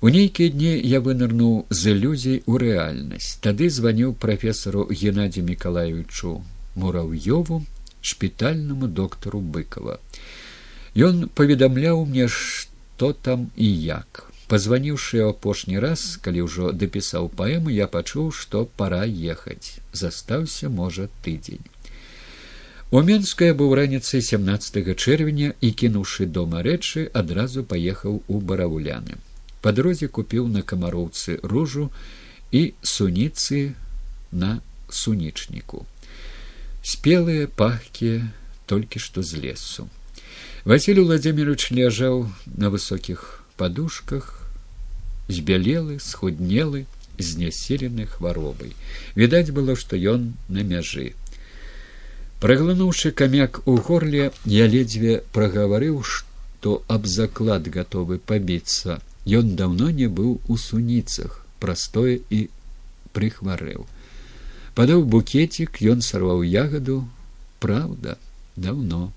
у 0.00 0.08
нейкія 0.08 0.48
дні 0.48 0.72
я 0.80 1.00
вынырнуў 1.04 1.66
з 1.68 1.92
ілюзій 1.92 2.42
у 2.46 2.56
рэальнасць. 2.56 3.36
Тады 3.44 3.68
званіў 3.68 4.14
прафесару 4.16 4.88
геннадію 4.88 5.44
міколаевичу 5.44 6.40
мурав'ёву 6.74 7.60
шпітальнаму 8.00 8.88
доктару 8.88 9.44
быкова 9.44 10.00
ён 10.96 11.28
паведамляў 11.36 12.06
мне 12.08 12.32
што 12.32 12.69
што 13.00 13.14
там 13.14 13.50
і 13.56 13.66
як? 13.82 14.26
Позваніўшы 14.52 15.20
апошні 15.24 15.80
раз 15.80 16.00
калі 16.20 16.42
ўжо 16.44 16.72
дапісаў 16.76 17.28
паэму 17.32 17.72
я 17.72 17.86
пачуў 17.88 18.26
што 18.38 18.66
пора 18.80 18.98
ехаць 19.08 19.80
застаўся 20.00 20.68
можа 20.68 21.06
тыдзень 21.24 21.64
у 22.98 23.00
менская 23.10 23.48
быў 23.60 23.72
раніцай 23.78 24.20
семнадцатого 24.26 24.92
чэрвеня 24.92 25.48
і 25.64 25.70
кінуўшы 25.82 26.26
дома 26.38 26.60
рэчы 26.66 27.04
адразу 27.20 27.64
паехаў 27.70 28.18
у 28.28 28.40
баравуляны 28.50 29.16
па 29.64 29.72
дрозе 29.78 30.08
купіў 30.18 30.50
на 30.56 30.64
камароўцы 30.74 31.38
ружу 31.54 31.86
і 32.60 32.62
суніцы 32.96 33.62
на 34.44 34.50
сунічніку 35.04 35.86
спелыя 36.92 37.48
пахкія 37.64 38.28
толькі 38.74 39.04
што 39.06 39.24
з 39.30 39.40
лесу 39.46 39.88
Василий 40.64 41.00
Владимирович 41.00 41.70
ляжаў 41.70 42.28
на 42.44 42.68
высокіх 42.68 43.44
подушках, 43.56 44.44
збялелы, 45.28 45.98
схуднелы, 45.98 46.84
знясілены 47.16 48.04
хваробай. 48.04 48.76
Відаць 49.16 49.56
было, 49.56 49.72
што 49.72 49.96
ён 49.96 50.36
на 50.48 50.60
мяжы. 50.60 51.14
Праглынуўшы 52.44 53.12
камяк 53.12 53.62
у 53.64 53.76
горле, 53.76 54.32
я 54.44 54.66
ледзьве 54.66 55.24
прагаварыў, 55.32 56.02
што 56.04 56.82
аб 56.88 57.08
заклад 57.08 57.68
гатовы 57.68 58.18
пабіцца. 58.18 59.00
Ён 59.24 59.56
даўно 59.56 59.88
не 59.88 60.08
быў 60.08 60.40
у 60.44 60.56
суніцах, 60.60 61.40
прастое 61.58 62.20
і 62.28 62.48
прыхварэў. 63.16 63.88
Падаў 64.76 65.08
букетик, 65.08 65.80
ён 65.80 66.04
сарваў 66.04 66.44
ягаду, 66.44 67.08
праўда, 67.64 68.20
даўно 68.56 69.12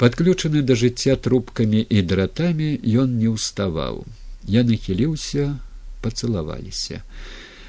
подключаны 0.00 0.62
да 0.62 0.74
жыцця 0.74 1.16
трубкамі 1.16 1.80
і 1.80 2.02
дратамі 2.02 2.74
ён 3.04 3.16
не 3.22 3.30
ўставаў 3.32 4.04
я 4.58 4.66
нахіліўся 4.68 5.54
пацалаваліся 6.04 7.02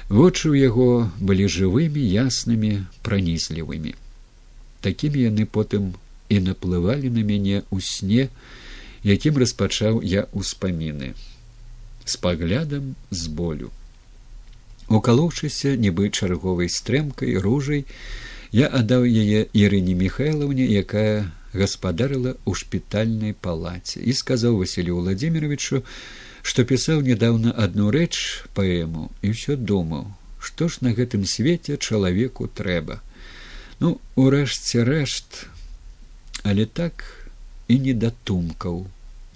Вочы 0.08 0.54
ў 0.54 0.70
яго 0.70 1.10
былі 1.18 1.50
жывымі, 1.50 1.98
яснымі, 1.98 2.86
пранізлівымі. 3.02 3.98
Такімі 4.78 5.18
яны 5.26 5.46
потым 5.50 5.98
і 6.30 6.38
наплывалі 6.46 7.10
на 7.10 7.26
мяне 7.26 7.66
ў 7.74 7.82
сне, 7.82 8.28
якім 9.02 9.42
распачаў 9.42 9.98
я 10.06 10.30
ўспаміны 10.30 11.18
з 12.06 12.14
паглядам 12.22 12.94
з 13.10 13.26
болю. 13.26 13.74
Укалоўшыся 14.86 15.74
нібы 15.74 16.14
чарговай 16.14 16.70
стрэмкай 16.70 17.42
ружай, 17.42 17.82
я 18.54 18.70
аддаў 18.70 19.10
яе 19.10 19.50
Ірыне 19.50 19.98
Михайлаўне, 19.98 20.70
якая 20.70 21.34
гаспадарыла 21.58 22.36
ў 22.44 22.52
шпітальнай 22.60 23.32
палаце 23.32 24.00
і 24.00 24.12
сказаў 24.12 24.60
Васілю 24.60 25.00
Владимировичу, 25.00 25.82
што 26.46 26.64
пісаў 26.68 27.02
нядаўна 27.06 27.52
адну 27.64 27.90
рэч 27.90 28.46
паэму 28.54 29.10
і 29.22 29.34
ўсё 29.34 29.56
думаў, 29.58 30.12
што 30.38 30.68
ж 30.70 30.84
на 30.86 30.94
гэтым 30.94 31.26
свеце 31.26 31.76
чалавеку 31.76 32.46
трэба. 32.46 33.02
Ну, 33.80 33.98
урэшце 34.14 34.84
рэшт, 34.86 35.46
але 36.44 36.66
так 36.66 37.04
і 37.68 37.78
не 37.82 37.94
датумкаў. 37.94 38.86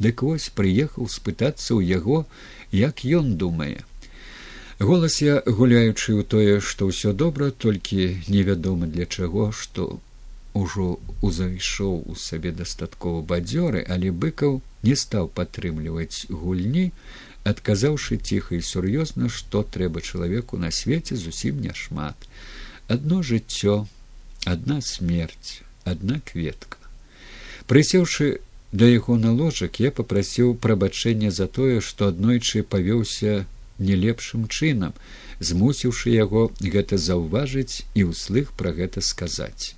Дык 0.00 0.23
вось 0.24 0.49
прыехаў 0.55 1.10
спытацца 1.12 1.74
ў 1.76 1.84
яго, 1.99 2.24
як 2.73 3.05
ён 3.05 3.34
думае. 3.36 3.84
Голас 4.81 5.20
я 5.20 5.42
гуляючы 5.44 6.16
ў 6.16 6.23
тое, 6.24 6.55
што 6.65 6.89
ўсё 6.89 7.12
добра, 7.12 7.50
толькі 7.50 8.23
невядома 8.32 8.89
для 8.89 9.05
чаго, 9.05 9.52
што 9.52 10.00
ужо 10.54 10.98
узайшоў 11.22 12.04
у 12.06 12.14
сабе 12.14 12.52
дастаткова 12.52 13.22
бадзёры, 13.22 13.84
але 13.88 14.10
быкаў 14.10 14.60
не 14.82 14.96
стаў 14.96 15.28
падтрымліваць 15.28 16.26
гульні, 16.30 16.90
адказаўшы 17.44 18.18
ціха 18.18 18.56
і 18.56 18.62
сур'ёзна, 18.62 19.28
што 19.28 19.62
трэба 19.62 20.00
чалавеку 20.00 20.58
на 20.58 20.70
свеце 20.70 21.16
зусім 21.16 21.60
няшмат. 21.60 22.16
Адно 22.88 23.22
жыццё, 23.22 23.86
адна 24.44 24.80
смерць, 24.80 25.62
адна 25.84 26.20
кветка. 26.24 26.76
Прысеўшы 27.66 28.40
да 28.72 28.86
яго 28.86 29.16
на 29.16 29.32
ложак, 29.32 29.80
я 29.80 29.90
попрасіў 29.90 30.54
прабачэння 30.54 31.30
за 31.30 31.46
тое, 31.46 31.80
што 31.80 32.08
аднойчы 32.08 32.62
павёўся 32.62 33.46
не 33.78 33.96
лепшым 33.96 34.46
чынам, 34.46 34.94
змусіўшы 35.40 36.10
яго 36.14 36.50
гэта 36.60 36.98
заўважыць 36.98 37.82
і 37.94 38.10
ўслых 38.12 38.52
пра 38.52 38.74
гэта 38.76 39.00
сказаць. 39.00 39.74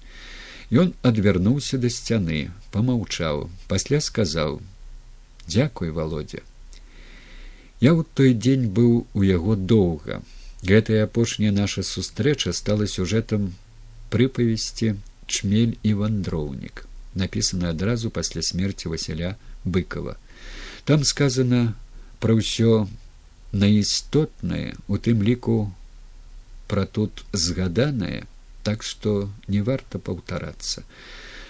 Ён 0.73 0.95
адвярнуўся 1.05 1.77
да 1.77 1.91
сцяны, 1.93 2.49
помаўчаў, 2.73 3.51
пасля 3.69 4.01
сказаў: 4.01 4.63
«Дякуй, 5.55 5.91
володя. 5.93 6.41
Я 7.83 7.93
ў 7.93 8.07
той 8.17 8.33
дзень 8.33 8.71
быў 8.73 9.05
у 9.13 9.21
яго 9.27 9.57
доўга. 9.57 10.23
Гэтая 10.65 11.05
апошняя 11.05 11.53
наша 11.53 11.83
сустрэча 11.83 12.55
стала 12.57 12.87
сюжэтам 12.87 13.53
прыпавесці 14.15 14.97
чмель 15.27 15.77
і 15.83 15.93
вандроўнік, 16.01 16.87
напісана 17.15 17.71
адразу 17.77 18.11
пасля 18.11 18.41
смерти 18.41 18.89
Васіля 18.89 19.37
быкова. 19.65 20.17
Там 20.89 21.05
сказано 21.05 21.75
пра 22.23 22.39
ўсё 22.39 22.89
наістотнае 23.53 24.79
у 24.89 24.97
тым 24.97 25.21
ліку 25.21 25.69
пра 26.71 26.87
тут 26.87 27.27
згаданае 27.33 28.25
так 28.63 28.83
што 28.83 29.31
не 29.49 29.63
варта 29.63 29.99
паўтарацца. 29.99 30.85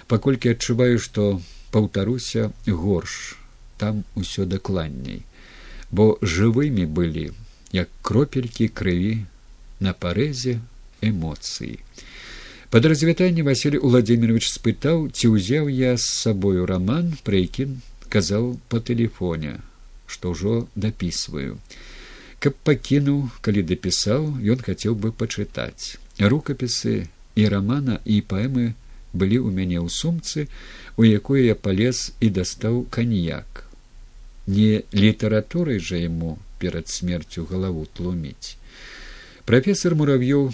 Паколькі 0.08 0.52
адчуваю 0.56 0.98
што 0.98 1.40
паўтаруся 1.72 2.52
горш 2.66 3.36
там 3.78 4.04
усё 4.14 4.44
дакладней. 4.46 5.22
Бо 5.90 6.16
жывымі 6.22 6.86
былі 6.86 7.30
як 7.72 7.88
кропелькі 8.02 8.68
крыві 8.68 9.14
на 9.80 9.92
парэзе 9.92 10.60
эмоцыі. 11.00 11.78
Под 12.70 12.86
развітанне 12.86 13.42
василий 13.42 13.80
владимирович 13.80 14.48
спытаў 14.48 15.08
ці 15.12 15.32
ўзяў 15.36 15.68
я 15.68 15.96
з 15.96 16.06
сабою 16.08 16.64
роман 16.68 17.12
пры 17.26 17.44
якім 17.44 17.80
казаў 18.08 18.56
по 18.72 18.80
тэлефоне 18.80 19.58
што 20.06 20.32
ўжо 20.32 20.54
дапісваю. 20.76 21.58
Каб 22.40 22.56
пакінуў 22.68 23.28
калі 23.44 23.64
дапісаў 23.68 24.24
ён 24.54 24.64
хацеў 24.64 24.96
бы 24.96 25.12
пачытаць 25.12 26.00
рукапісы 26.18 27.08
і 27.34 27.48
рамана 27.48 28.00
і 28.04 28.20
паэмы 28.32 28.72
былі 29.12 29.38
ў 29.44 29.48
мяне 29.52 29.78
ў 29.80 29.88
сумцы 29.88 30.48
у 30.96 31.04
якой 31.08 31.46
я 31.46 31.54
палез 31.54 32.12
і 32.20 32.32
дастаў 32.40 32.84
каньяк 32.90 33.64
не 34.46 34.82
літаратурай 34.92 35.78
жа 35.78 36.02
яму 36.02 36.36
перад 36.58 36.88
смерцю 36.88 37.46
галаву 37.48 37.86
тлуміць 37.96 38.56
прафесор 39.48 39.96
мурав'ёў 39.96 40.52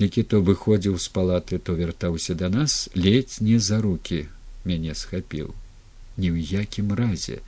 які 0.00 0.22
то 0.22 0.40
выходзіў 0.40 0.98
з 0.98 1.08
палаты 1.16 1.58
то 1.58 1.76
вяртаўся 1.76 2.34
да 2.34 2.48
нас 2.48 2.88
ледзь 2.94 3.40
не 3.40 3.58
за 3.58 3.80
руки 3.80 4.26
мяне 4.64 4.94
схапіў 4.94 5.52
ні 6.20 6.28
ў 6.34 6.38
якім 6.64 6.92
разе. 6.92 7.40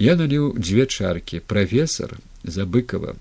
Я 0.00 0.16
наліў 0.16 0.54
дзве 0.56 0.86
чаркі 0.86 1.42
прафесор 1.52 2.16
забыкова 2.44 3.16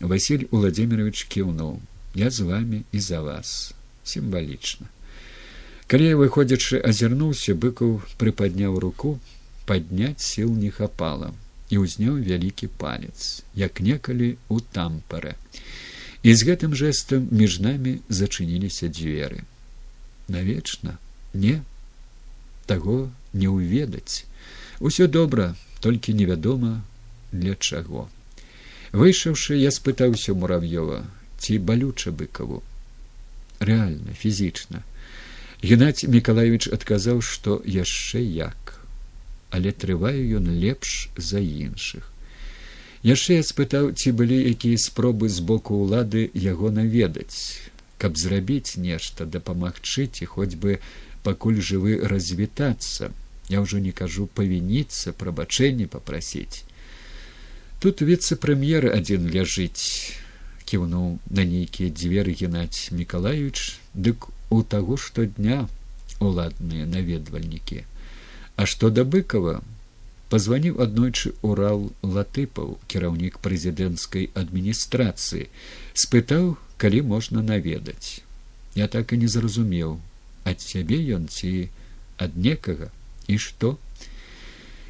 василь 0.00 0.48
владимирович 0.50 1.26
кіўнуў 1.32 1.78
я 2.16 2.30
з 2.30 2.50
вами 2.50 2.82
і 2.92 3.00
за 3.12 3.22
вас 3.30 3.54
сімвалічна 4.04 4.90
калі 5.86 6.12
я 6.12 6.18
выходзячы 6.18 6.82
азірнуўся 6.92 7.54
быкаў 7.64 7.98
прыпадняў 8.20 8.78
руку 8.82 9.18
падняць 9.66 10.22
сіл 10.22 10.54
не 10.62 10.70
хапала 10.70 11.34
і 11.70 11.82
ўзняў 11.82 12.18
вялікі 12.22 12.68
палец 12.80 13.42
як 13.54 13.80
некалі 13.80 14.36
у 14.48 14.60
тампаре. 14.60 15.34
І 16.22 16.34
з 16.34 16.46
гэтым 16.48 16.74
жэсам 16.74 17.28
між 17.30 17.58
намі 17.62 17.98
зачыніліся 18.08 18.90
дзверы 18.90 19.42
навечна 20.28 20.98
не? 21.34 21.62
Таго 22.66 23.10
не 23.32 23.50
ўведаць 23.50 24.26
усё 24.80 25.06
добра 25.06 25.54
толькі 25.80 26.14
невядома 26.18 26.82
для 27.32 27.54
чаго. 27.54 28.08
Выйшаўшы 28.90 29.58
я 29.58 29.70
спытаўся 29.70 30.34
мурав'ёва 30.34 31.04
ці 31.38 31.58
балюча 31.58 32.12
быкаву? 32.12 32.62
Рэальна 33.60 34.12
фізічна. 34.12 34.82
Геннадзь 35.62 36.08
міколаевич 36.12 36.68
адказаў 36.76 37.22
што 37.22 37.60
яшчэ 37.64 38.20
як. 38.20 38.76
Але 39.50 39.72
трываю 39.72 40.40
ён 40.40 40.50
лепш 40.64 41.08
за 41.16 41.40
іншых. 41.40 42.12
Яшчэ 43.06 43.40
я 43.40 43.46
спытаў 43.46 43.92
ці 43.94 44.12
былі 44.12 44.36
якія 44.52 44.76
спробы 44.82 45.28
з 45.28 45.40
боку 45.40 45.80
ўлады 45.84 46.28
яго 46.34 46.70
наведаць 46.70 47.70
каб 47.96 48.18
зрабіць 48.20 48.76
нешта 48.76 49.24
дапамагчы 49.24 50.04
ці 50.12 50.28
хоць 50.28 50.60
бы 50.60 50.80
пакуль 51.24 51.64
жывы 51.64 51.96
развітацца. 52.04 53.08
Я 53.48 53.64
ўжо 53.64 53.78
не 53.80 53.92
кажу 53.92 54.28
павініцца 54.28 55.16
прабачэнне 55.16 55.86
попрасіць 55.88 56.66
тут 57.86 58.00
віце-прэм'ер 58.02 58.88
адзін 58.90 59.28
ляжыць 59.30 60.16
кіўнуў 60.70 61.18
на 61.30 61.44
нейкія 61.46 61.94
дзверы 61.94 62.34
геннадзь 62.40 62.90
міколаевич 62.98 63.78
дык 63.94 64.28
у 64.50 64.62
таго 64.74 64.96
штодня 64.96 65.66
уладныя 66.20 66.86
наведвальнікі. 66.90 67.84
А 68.56 68.66
што 68.66 68.90
да 68.90 69.04
быкова 69.04 69.62
пазваніў 70.32 70.82
аднойчы 70.82 71.32
урал 71.46 71.88
латыпаў 72.02 72.76
кіраўнік 72.92 73.38
прэзідэнцкай 73.46 74.30
адміністрацыі 74.42 75.48
спытаў 75.94 76.56
калі 76.82 77.02
можна 77.14 77.42
наведаць. 77.42 78.22
Я 78.74 78.88
так 78.88 79.12
і 79.12 79.20
не 79.22 79.28
зразумеў 79.32 79.98
ад 80.44 80.60
цябе 80.60 80.98
ён 81.16 81.28
ці 81.30 81.68
ад 82.18 82.36
некага 82.36 82.90
і 83.26 83.38
што? 83.38 83.76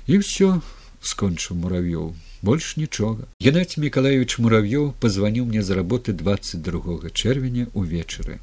І 0.07 0.23
ўсё 0.23 0.63
скончыў 1.03 1.59
муравёў 1.63 2.15
больш 2.47 2.75
нічога. 2.81 3.27
Геннадзь 3.43 3.79
міколаевич 3.83 4.39
мурав'ёў 4.39 4.93
пазваніў 5.03 5.51
мне 5.51 5.63
з 5.63 5.81
работы 5.81 6.15
двадцать 6.25 6.63
другога 6.63 7.11
чэрвеня 7.11 7.67
увечары 7.75 8.39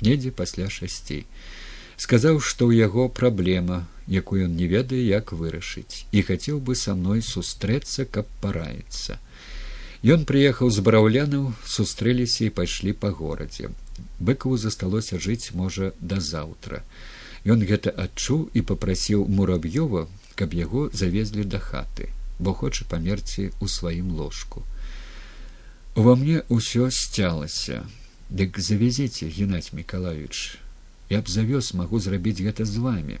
недзе 0.00 0.30
пасля 0.30 0.68
шасцей 0.70 1.24
сказаў 1.96 2.40
што 2.44 2.68
ў 2.68 2.84
яго 2.84 3.08
праблема 3.08 3.84
якую 4.06 4.44
ён 4.46 4.56
не 4.56 4.68
ведае 4.72 5.00
як 5.02 5.32
вырашыць 5.32 6.04
і 6.12 6.22
хацеў 6.28 6.60
бы 6.60 6.76
са 6.76 6.94
мной 6.98 7.22
сустрэцца 7.24 8.04
каб 8.04 8.28
параіцца. 8.42 9.16
Ён 10.04 10.28
прыехаў 10.28 10.70
з 10.70 10.84
бараўлянаў 10.86 11.48
сустрэліся 11.64 12.46
і 12.46 12.54
пайшлі 12.58 12.92
па 12.92 13.10
горадзе. 13.10 13.72
Быкаву 14.20 14.60
засталося 14.60 15.18
жыць 15.18 15.56
можа 15.56 15.90
да 16.00 16.20
заўтра. 16.20 16.84
Ён 17.48 17.64
гэта 17.64 17.90
адчуў 18.04 18.50
і 18.52 18.60
попрасіў 18.60 19.24
мурав'ёва 19.40 20.06
каб 20.36 20.52
яго 20.52 20.86
завезлі 20.92 21.48
да 21.48 21.58
хаты 21.58 22.12
бо 22.38 22.52
хоча 22.52 22.84
памерці 22.88 23.50
ў 23.60 23.66
сваім 23.68 24.12
ложку. 24.16 24.64
Ува 25.96 26.16
мне 26.16 26.42
ўсё 26.52 26.90
сцялася, 26.90 27.84
дык 28.28 28.58
завязіце 28.58 29.30
геннадзь 29.30 29.72
міколаевич 29.72 30.58
я 31.10 31.22
б 31.22 31.30
завёз 31.30 31.72
магу 31.78 32.02
зрабіць 32.02 32.42
гэта 32.42 32.66
з 32.66 32.82
вами 32.82 33.18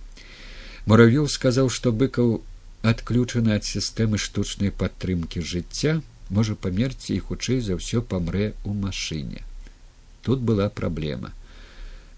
муравёў 0.90 1.30
сказаў 1.30 1.70
што 1.70 1.92
быкаў 1.92 2.42
адключаны 2.82 3.54
ад 3.54 3.64
сістэмы 3.64 4.18
штучнай 4.18 4.74
падтрымкі 4.82 5.42
жыцця 5.52 6.00
можа 6.30 6.58
памерці 6.66 7.14
і 7.14 7.22
хутчэй 7.28 7.60
за 7.62 7.78
ўсё 7.78 8.02
памрэ 8.02 8.50
ў 8.66 8.72
машыне. 8.74 9.42
Тут 10.26 10.42
была 10.42 10.68
праблема. 10.68 11.30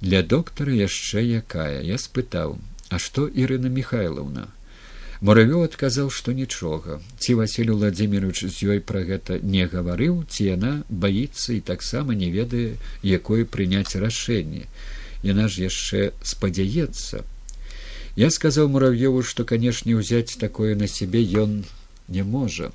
Для 0.01 0.23
доктара 0.23 0.73
яшчэ 0.73 1.25
якая. 1.45 1.85
Я 1.85 1.99
спытаў 2.01 2.57
а 2.89 2.97
што 2.97 3.29
ірына 3.29 3.69
михайловна 3.69 4.49
муравё 5.21 5.63
адказаў 5.67 6.11
што 6.15 6.33
нічога. 6.33 7.01
Ці 7.19 7.35
василь 7.35 7.71
владимирович 7.75 8.45
з 8.47 8.75
ёй 8.75 8.81
пра 8.81 9.03
гэта 9.03 9.39
не 9.43 9.67
гаварыў 9.67 10.23
ці 10.31 10.47
яна 10.47 10.73
баіцца 10.89 11.55
і 11.57 11.61
таксама 11.61 12.15
не 12.15 12.31
ведае 12.31 12.79
якое 13.03 13.45
прыняць 13.45 13.99
рашэнне. 13.99 14.67
Яна 15.23 15.49
ж 15.51 15.67
яшчэ 15.67 16.13
спадзяецца. 16.23 17.27
Я 18.15 18.31
сказаў 18.31 18.71
мурав'ёву 18.71 19.23
што 19.23 19.45
канешне 19.45 19.99
ўзяць 19.99 20.39
такое 20.39 20.75
на 20.79 20.87
сябе 20.87 21.23
ён 21.43 21.65
не 22.09 22.23
можа 22.23 22.71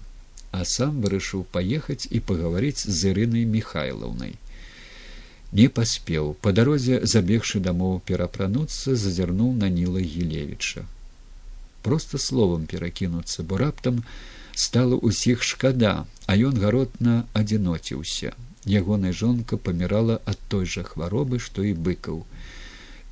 а 0.53 0.65
сам 0.69 1.01
вырашыў 1.01 1.47
паехаць 1.49 2.05
і 2.11 2.19
пагаварыць 2.19 2.85
з 2.85 3.11
ірынай 3.11 3.45
михайлаўнай 3.49 4.35
не 5.53 5.67
паспеў. 5.69 6.33
По 6.41 6.51
дарозе 6.51 6.99
забегшы 7.05 7.59
дамоў 7.59 8.01
перапрануцца 8.05 8.95
зазірнуў 8.97 9.53
на 9.63 9.69
ніла 9.69 10.01
гілевіча 10.01 10.85
просто 11.83 12.17
словам 12.17 12.65
перакінуцца 12.71 13.43
бо 13.43 13.59
раптам 13.61 14.01
стала 14.55 14.97
ўсіх 14.97 15.43
шкада 15.43 15.93
а 16.25 16.35
ён 16.49 16.59
гаротна 16.63 17.15
адзіноціўся. 17.33 18.33
Ягоная 18.65 19.11
жонка 19.11 19.57
памірала 19.57 20.19
ад 20.25 20.39
той 20.47 20.65
жа 20.73 20.83
хваробы 20.87 21.39
што 21.39 21.67
і 21.67 21.73
быкаў. 21.87 22.23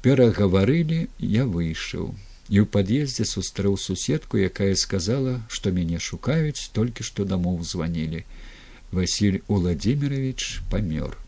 Перагаварылі 0.02 1.08
я 1.20 1.46
выйшаў. 1.46 2.14
І 2.52 2.64
ў 2.64 2.66
пад'ездзе 2.76 3.28
сустрэў 3.28 3.78
суседку 3.78 4.40
якая 4.40 4.76
сказала 4.76 5.40
што 5.48 5.76
мяне 5.76 6.00
шукаюць 6.00 6.72
толькі 6.78 7.08
што 7.08 7.28
дамоў 7.28 7.64
званілі. 7.74 8.24
Василь 8.92 9.40
владимирович 9.48 10.62
памёр 10.72 11.21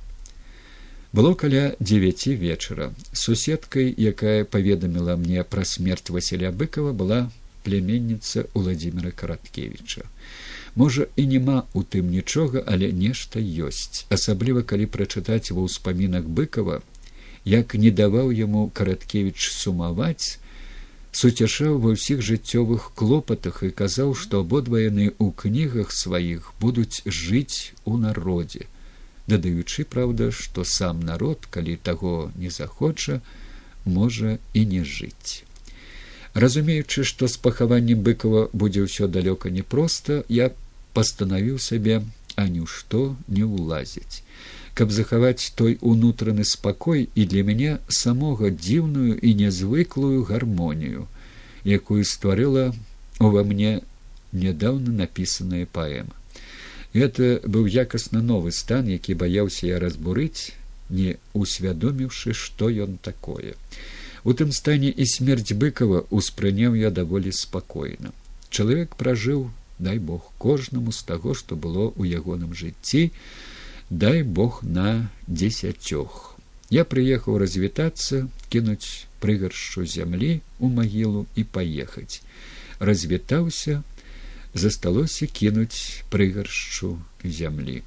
было 1.14 1.36
каля 1.36 1.76
девяти 1.80 2.34
вечара. 2.34 2.94
Суседкай 3.14 3.94
якая 3.96 4.46
паведаміла 4.46 5.16
мне 5.16 5.44
пра 5.44 5.64
смерть 5.64 6.10
василя 6.10 6.52
быкова 6.52 6.92
была 6.92 7.30
пляменніца 7.64 8.46
владимира 8.54 9.12
караткевича 9.12 10.10
можа 10.76 11.06
і 11.16 11.28
няма 11.28 11.64
у 11.74 11.84
тым 11.84 12.10
нічога 12.10 12.64
але 12.66 12.92
нешта 12.92 13.40
ёсць. 13.40 14.06
Асабліва 14.10 14.64
калі 14.66 14.90
прачытаць 14.90 15.54
ва 15.54 15.70
ўспамінах 15.70 16.26
быкова 16.26 16.82
як 17.46 17.76
не 17.76 17.92
даваў 17.92 18.34
яму 18.34 18.70
караткевич 18.74 19.54
сумаваць 19.54 20.42
суцяшаў 21.14 21.78
ва 21.78 21.94
ўсіх 21.94 22.26
жыццёвых 22.26 22.90
клопатах 22.98 23.62
і 23.62 23.70
казаў 23.70 24.18
што 24.18 24.42
абодва 24.42 24.82
яны 24.82 25.14
ў 25.14 25.30
кнігах 25.38 25.94
сваіх 25.94 26.54
будуць 26.60 27.06
жыць 27.06 27.78
у 27.86 28.02
народзе 28.02 28.66
дадаючы 29.28 29.86
праўда 29.96 30.32
што 30.32 30.64
сам 30.68 31.00
народ 31.00 31.48
калі 31.50 31.76
таго 31.90 32.32
не 32.36 32.50
захоча 32.50 33.22
можа 33.86 34.38
і 34.54 34.66
не 34.74 34.84
жыць. 34.84 35.44
Разумеючы 36.34 37.04
што 37.04 37.28
з 37.28 37.38
пахаваннем 37.38 38.02
быкова 38.04 38.50
будзе 38.54 38.84
ўсё 38.88 39.08
далёка 39.08 39.54
непросто 39.54 40.24
я 40.28 40.50
пастанавіў 40.98 41.60
сабе 41.60 42.02
а 42.36 42.48
ні 42.50 42.66
што 42.66 43.16
не 43.28 43.46
ўлазіць. 43.46 44.24
Каб 44.74 44.90
захаваць 44.92 45.54
той 45.56 45.78
унутраны 45.82 46.44
спакой 46.44 47.08
і 47.14 47.26
для 47.30 47.44
мяне 47.46 47.78
самога 47.88 48.50
дзіўную 48.50 49.20
і 49.22 49.34
нязвыклую 49.42 50.26
гармонію 50.32 51.06
якую 51.64 52.04
стварыла 52.04 52.74
ува 53.20 53.44
мне 53.46 53.80
нядаўна 54.34 54.98
напісаная 55.04 55.70
паэма 55.70 56.23
Гэта 56.94 57.42
быў 57.50 57.66
якасна 57.66 58.22
новы 58.22 58.52
стан, 58.54 58.88
які 58.88 59.18
баяўся 59.18 59.66
я 59.68 59.80
разбурыць, 59.82 60.54
не 60.90 61.18
усвядоміўшы, 61.34 62.34
што 62.38 62.70
ён 62.70 63.00
такое. 63.02 63.58
У 64.24 64.34
тым 64.38 64.54
стане 64.54 64.94
і 64.94 65.06
смерць 65.10 65.58
быкова 65.58 66.06
успрыняў 66.10 66.78
я 66.78 66.94
даволі 66.94 67.34
спакойна. 67.34 68.14
Чалавек 68.50 68.96
пражыў, 68.96 69.50
дай 69.80 69.98
бог 69.98 70.30
кожнаму 70.38 70.94
з 70.94 71.02
таго, 71.10 71.34
што 71.34 71.58
было 71.58 71.90
ў 71.98 72.14
ягоным 72.14 72.54
жыцці, 72.54 73.10
дай 73.90 74.22
бог 74.22 74.62
на 74.62 75.10
дзесяцёх. 75.28 76.38
Я 76.70 76.86
прыехаў 76.86 77.42
развітацца, 77.42 78.30
кінуць 78.54 79.10
прыгаршчу 79.20 79.86
зямлі 79.90 80.46
ў 80.62 80.68
магілу 80.70 81.26
і 81.36 81.44
паехаць. 81.44 82.22
развітаўся, 82.84 83.84
засталося 84.54 85.28
кінуць 85.28 86.04
прыгаршчу 86.10 86.98
зямлі. 87.24 87.82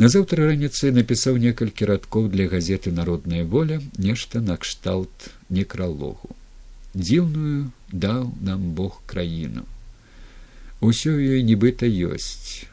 Назаўтра 0.00 0.46
раніцай 0.48 0.94
напісаў 0.96 1.36
некалькі 1.36 1.90
радкоў 1.90 2.30
для 2.32 2.46
газеты 2.48 2.92
народная 2.92 3.44
воля 3.44 3.80
нешта 3.98 4.40
накшталт 4.40 5.28
некралогу. 5.50 6.32
Дзіўную 6.94 7.70
даў 7.92 8.32
нам 8.40 8.72
бог 8.78 9.02
краіну. 9.06 9.66
Усё 10.80 11.12
ёй 11.12 11.44
нібыта 11.44 11.84
ёсць 11.84 12.64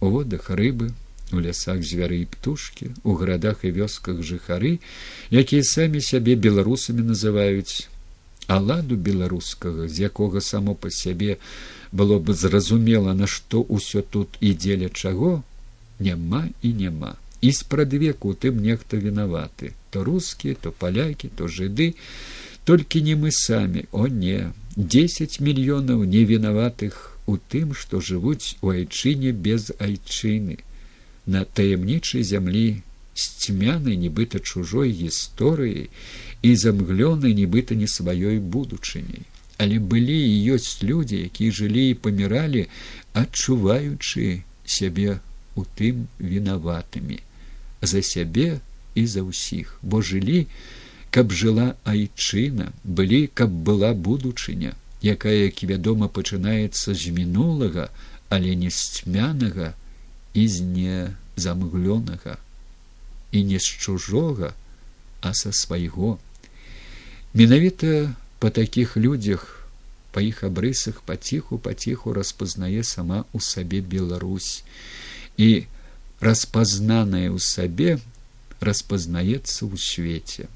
у 0.00 0.14
водах 0.14 0.50
рыбы, 0.50 0.94
у 1.32 1.40
лясах 1.42 1.82
звяры 1.82 2.22
і 2.22 2.30
птушкі, 2.30 2.94
у 3.02 3.18
гарадах 3.18 3.64
і 3.64 3.74
вёсках 3.74 4.22
жыхары, 4.22 4.78
якія 5.34 5.66
самі 5.66 6.00
сябе 6.00 6.36
беларусамі 6.36 7.02
называюць 7.10 7.88
аладу 8.46 8.96
беларускага, 8.96 9.88
з 9.88 10.08
якога 10.08 10.40
само 10.40 10.74
па 10.74 10.94
сябе 10.94 11.36
было 11.92 12.18
б 12.18 12.32
зразумела 12.32 13.14
на 13.14 13.26
што 13.26 13.64
ўсё 13.68 14.02
тут 14.02 14.36
і 14.40 14.52
дзеля 14.54 14.88
чаго 14.88 15.42
няма 15.98 16.48
і 16.62 16.72
няма. 16.72 17.16
І 17.40 17.52
спрадвеку 17.52 18.34
тым 18.34 18.60
нехта 18.62 18.98
вінаваты. 18.98 19.72
То 19.90 20.04
рускія 20.04 20.54
то 20.54 20.72
палякі 20.72 21.28
то 21.28 21.46
жыды. 21.46 21.94
Толькі 22.64 23.02
не 23.02 23.14
мы 23.16 23.30
самі. 23.30 23.84
О 23.92 24.08
не. 24.08 24.52
Десять 24.76 25.40
мільёнаў 25.40 26.04
невінаватых 26.04 27.18
у 27.26 27.38
тым 27.38 27.74
што 27.74 28.00
жывуць 28.00 28.58
у 28.60 28.70
айчыне 28.70 29.32
без 29.32 29.70
айчыны. 29.78 30.58
На 31.26 31.44
таямнічай 31.44 32.22
зямлі 32.22 32.82
з 33.14 33.24
цьмянай 33.42 33.96
нібыта 33.96 34.38
чужой 34.38 34.92
гісторыяй 34.92 35.90
і 36.42 36.50
замглёнай 36.54 37.34
нібыта 37.34 37.74
не 37.74 37.86
сваёй 37.86 38.38
будучыняй 38.38 39.26
але 39.58 39.78
былі 39.92 40.16
і 40.16 40.56
ёсць 40.56 40.82
людзі 40.86 41.22
якія 41.28 41.54
жылі 41.60 41.84
і 41.90 41.98
паміралі 42.06 42.66
адчуваючы 43.12 44.42
сябе 44.64 45.18
у 45.58 45.66
тым 45.78 46.06
вінаватымі. 46.22 47.18
За 47.82 48.02
сябе 48.02 48.60
і 48.94 49.06
за 49.06 49.26
ўсіх. 49.26 49.78
Бо 49.82 50.02
жылі 50.02 50.46
каб 51.10 51.32
жыла 51.32 51.74
айчына 51.88 52.70
былі 52.84 53.26
каб 53.34 53.50
была 53.50 53.94
будучыня 53.94 54.74
якая 55.02 55.34
як 55.50 55.62
вядома 55.62 56.08
пачынаецца 56.08 56.94
з 56.94 57.14
мінулага 57.18 57.88
але 58.28 58.54
не 58.62 58.70
з 58.70 58.78
цьмянага 58.98 59.72
і 60.34 60.44
з 60.46 60.60
не 60.62 60.98
замглёнага 61.36 62.36
і 63.32 63.44
не 63.50 63.58
з 63.58 63.66
чужога 63.66 64.52
а 65.20 65.34
са 65.34 65.52
свайго. 65.52 66.18
Менавіта 67.34 68.14
по 68.38 68.50
таких 68.50 68.96
людях 68.96 69.68
по 70.12 70.20
іх 70.20 70.44
абрысах 70.44 71.02
паціху 71.02 71.58
паціху 71.58 72.12
распазнае 72.12 72.82
сама 72.82 73.24
у 73.32 73.40
сабе 73.40 73.80
беларусь. 73.80 74.64
І 75.36 75.66
распазнаная 76.20 77.28
ў 77.30 77.38
сабе 77.38 77.98
распазнаецца 78.60 79.68
ў 79.68 79.74
свеце 79.76 80.48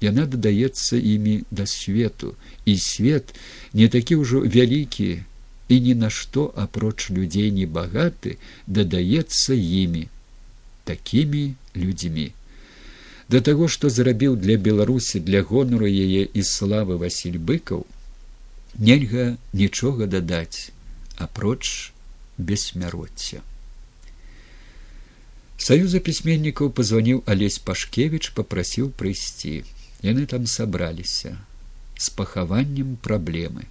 яна 0.00 0.26
дадаецца 0.26 0.96
імі 0.96 1.42
да 1.50 1.66
свету. 1.66 2.34
І 2.64 2.78
свет 2.78 3.34
не 3.74 3.88
такі 3.88 4.22
ўжо 4.22 4.42
вялікі 4.46 5.22
і 5.68 5.76
ні 5.84 5.94
на 5.94 6.10
што 6.10 6.48
апроч 6.56 7.10
людзей 7.10 7.50
небагаты 7.50 8.38
дадаецца 8.66 9.54
імі 9.54 10.08
такімі 10.84 11.54
людзьмі 11.76 12.32
да 13.28 13.40
таго 13.50 13.68
што 13.68 13.92
зрабіў 13.98 14.38
для 14.46 14.56
беларусі 14.70 15.20
для 15.28 15.42
гонору 15.42 15.90
яе 15.90 16.24
і 16.24 16.46
славы 16.54 16.96
василь 17.04 17.38
быкаў 17.52 17.84
нельга 18.88 19.28
нічога 19.52 20.10
дадаць 20.16 20.72
апроч 21.28 21.92
бессмяротця 22.38 23.44
саюза 25.58 25.98
пісьменнікаў 26.06 26.70
пазваніў 26.78 27.22
алесь 27.26 27.58
пашкевич 27.58 28.30
попрасіў 28.38 28.90
прыйсці. 29.00 29.64
Яны 30.06 30.26
там 30.30 30.46
сабраліся 30.46 31.34
з 31.98 32.10
пахаваннем 32.14 32.94
праблемы. 33.02 33.66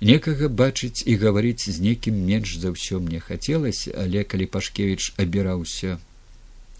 Некага 0.00 0.48
бачыць 0.48 1.04
і 1.04 1.16
гаварыць 1.20 1.68
з 1.68 1.76
некім 1.84 2.16
менш 2.24 2.56
за 2.56 2.72
ўсё 2.72 3.00
мне 3.04 3.20
хацелася 3.20 3.92
але 4.04 4.24
калі 4.24 4.48
пашкевич 4.54 5.12
абіраўся 5.20 6.00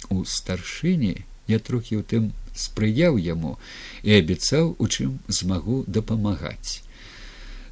у 0.08 0.24
старшыні 0.24 1.14
я 1.54 1.58
трохі 1.70 2.00
ў 2.00 2.02
тым 2.12 2.30
спрыяў 2.66 3.18
яму 3.30 3.56
і 4.02 4.14
абяцаў 4.20 4.76
у 4.78 4.86
чым 4.88 5.18
змагу 5.40 5.82
дапамагаць 5.86 6.80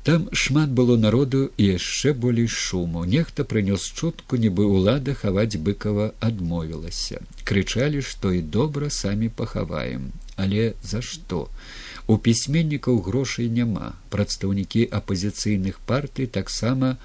Там 0.09 0.29
шмат 0.33 0.71
было 0.71 0.97
народу 0.97 1.51
і 1.61 1.65
яшчэ 1.77 2.15
болей 2.17 2.47
шуму. 2.49 3.05
Нехта 3.05 3.45
прынёс 3.45 3.83
чутку, 3.93 4.39
нібы 4.41 4.65
ўлада 4.65 5.13
хаваць 5.13 5.61
быкова 5.61 6.07
адмовілася. 6.25 7.21
Крычалі, 7.45 8.01
што 8.01 8.33
і 8.33 8.41
добра 8.41 8.89
самі 8.89 9.29
пахаваем. 9.29 10.09
Але 10.37 10.73
за 10.81 11.03
што? 11.05 11.51
У 12.07 12.17
пісьменнікаў 12.17 13.05
грошай 13.05 13.53
няма. 13.53 14.01
Прадстаўнікі 14.09 14.89
апазіцыйных 14.89 15.77
партый 15.85 16.25
таксама 16.25 16.97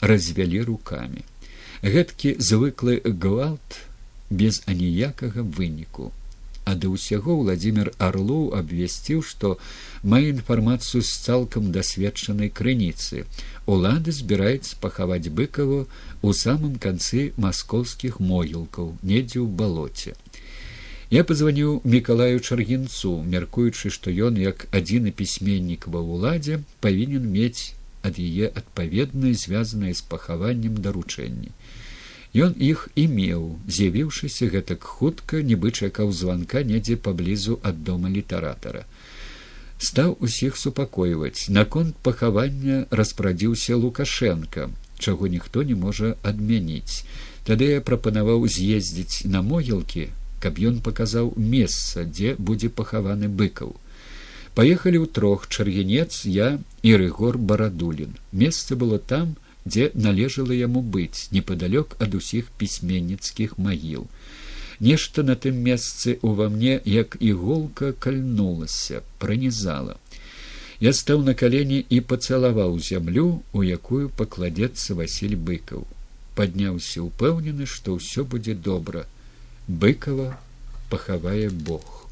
развялі 0.00 0.64
рукамі. 0.72 1.28
Гэткі 1.84 2.36
звыклы 2.40 3.02
гвалт 3.04 3.91
без 4.40 4.62
аніякага 4.66 5.44
выніку. 5.58 6.12
А 6.64 6.74
да 6.78 6.88
ўсяго 6.94 7.34
владимир 7.38 7.90
орлоў 7.98 8.54
абвясціў 8.58 9.22
што 9.26 9.48
мае 10.06 10.30
інфармацыю 10.30 11.02
з 11.02 11.10
цалкам 11.26 11.72
дасведчанай 11.74 12.52
крыніцы. 12.60 13.24
Улады 13.66 14.14
збіраюць 14.14 14.78
пахаваць 14.84 15.32
быкаву 15.40 15.80
у 16.22 16.34
самым 16.42 16.78
канцы 16.86 17.32
маскоўскіх 17.36 18.20
могілкаў 18.32 18.94
недзе 19.02 19.42
ў 19.42 19.48
балоце. 19.62 20.14
Я 21.12 21.26
пазваніў 21.28 21.82
мікалаю 21.84 22.38
чаргінцу 22.40 23.10
мяркуючы 23.32 23.90
што 23.96 24.14
ён 24.28 24.38
як 24.42 24.64
адзіны 24.78 25.10
пісьменнік 25.18 25.90
ва 25.94 26.00
ўладзе 26.00 26.62
павінен 26.86 27.26
мець 27.34 27.74
ад 28.06 28.22
яе 28.22 28.48
адпаведнае 28.60 29.34
звязанае 29.42 29.92
з 29.98 30.06
пахаваннем 30.14 30.78
даручэнні 30.86 31.52
Ён 32.32 32.54
іх 32.56 32.88
і 32.96 33.08
меў, 33.12 33.42
з'явіўшыся 33.68 34.48
гэтак 34.48 34.84
хутка, 34.88 35.44
нібы 35.44 35.68
чакаў 35.70 36.12
званка 36.16 36.62
недзе 36.64 36.96
паблізу 36.96 37.60
ад 37.60 37.84
дома 37.84 38.08
літаратара. 38.08 38.88
Стаў 39.76 40.16
усіх 40.20 40.56
супакойваць. 40.56 41.52
Наконт 41.52 41.96
пахавання 42.00 42.86
распрадзіўся 42.90 43.76
лукашенко, 43.76 44.70
чаго 44.98 45.26
ніхто 45.28 45.62
не 45.62 45.74
можа 45.74 46.16
адмяніць. 46.22 47.04
Тады 47.44 47.68
я 47.76 47.84
прапанаваў 47.84 48.48
з'ездзіць 48.48 49.28
на 49.28 49.42
могілкі, 49.42 50.08
каб 50.40 50.56
ён 50.56 50.80
паказаў 50.80 51.34
месца, 51.36 52.08
дзе 52.08 52.34
будзе 52.38 52.72
пахаваны 52.72 53.28
быкаў. 53.28 53.76
Паехалі 54.56 55.04
ў 55.04 55.06
трох 55.12 55.48
чаргенец 55.52 56.24
я 56.24 56.56
і 56.80 56.96
рыгор 56.96 57.36
барадулін. 57.36 58.16
Месца 58.32 58.76
было 58.76 58.98
там, 58.98 59.36
дзе 59.64 59.90
належала 59.94 60.52
яму 60.52 60.82
быць 60.82 61.28
непадалёк 61.36 61.96
ад 62.06 62.14
усіх 62.14 62.50
пісьменніцкіх 62.58 63.58
магіл. 63.58 64.06
Нешта 64.80 65.22
на 65.22 65.36
тым 65.36 65.62
месцы 65.62 66.18
ува 66.22 66.48
мне 66.48 66.80
як 66.84 67.16
іголка 67.20 67.92
кальнулася, 67.92 69.02
пранізала. 69.18 69.96
Я 70.80 70.92
стаў 70.92 71.22
на 71.22 71.34
калені 71.38 71.84
і 71.88 72.00
пацалаваў 72.00 72.78
зямлю, 72.82 73.42
у 73.52 73.62
якую 73.62 74.10
пакладзецца 74.10 74.98
Васіль 74.98 75.38
быкаў. 75.38 75.86
Падняўся 76.34 77.02
упэўнены, 77.06 77.66
што 77.66 77.98
ўсё 78.00 78.24
будзе 78.24 78.54
добра. 78.54 79.06
быкова 79.68 80.38
пахавае 80.90 81.50
Бог. 81.50 82.08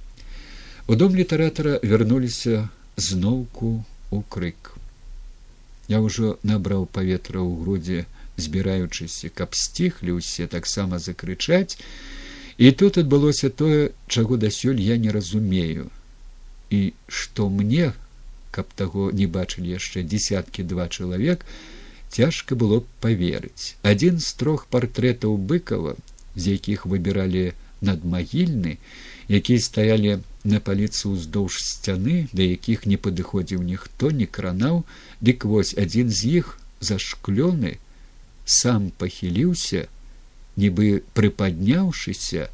У 0.87 0.95
дом 0.95 1.15
літаратара 1.15 1.79
вярнуліся 1.83 2.69
зноўку 2.97 3.85
у 4.11 4.23
крык. 4.23 4.80
Я 5.91 5.99
ўжо 5.99 6.39
набраў 6.47 6.87
паветра 6.87 7.43
ў 7.43 7.51
грудзе, 7.61 8.01
збіраючыся, 8.39 9.31
каб 9.35 9.59
сціхлі 9.59 10.19
ўсе 10.23 10.47
таксама 10.47 11.03
закрычаць. 11.03 11.75
І 12.63 12.71
тут 12.71 13.01
адбылося 13.03 13.51
тое, 13.51 13.91
чаго 14.07 14.39
дасюль 14.39 14.79
я 14.79 14.97
не 14.97 15.11
разумею. 15.11 15.91
І 16.71 16.95
што 17.09 17.49
мне, 17.51 17.93
каб 18.55 18.71
таго 18.79 19.11
не 19.11 19.27
бачылі 19.27 19.75
яшчэ 19.75 20.07
десяткі 20.07 20.63
два 20.63 20.87
чалавек, 20.87 21.43
цяжка 22.11 22.55
было 22.55 22.83
паверыць. 23.03 23.75
Адзін 23.83 24.23
з 24.23 24.31
трох 24.39 24.67
партрэтаў 24.71 25.35
быкова, 25.37 25.97
з 26.37 26.55
якіх 26.55 26.87
выбіралі 26.87 27.51
надмагільны, 27.81 28.79
якія 29.31 29.63
стаялі 29.63 30.19
на 30.43 30.59
паліцы 30.59 31.07
ўздоўж 31.07 31.63
сцяны, 31.63 32.27
да 32.35 32.43
якіх 32.43 32.85
не 32.91 32.99
падыходзіў 32.99 33.63
ніхто 33.63 34.11
не 34.11 34.27
кранаў, 34.27 34.83
дык 35.23 35.47
вось 35.47 35.73
адзін 35.79 36.11
з 36.11 36.43
іх 36.43 36.59
зашклёны 36.83 37.79
сам 38.45 38.91
пахіліўся, 38.99 39.87
нібы 40.59 41.07
прыпадняўшыся 41.15 42.51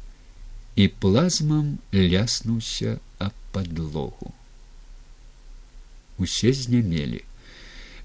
і 0.77 0.87
плазмам 1.01 1.77
ляснуўся 1.91 2.99
аб 3.17 3.33
падлогу. 3.51 4.33
Усе 6.21 6.53
знямелі. 6.53 7.25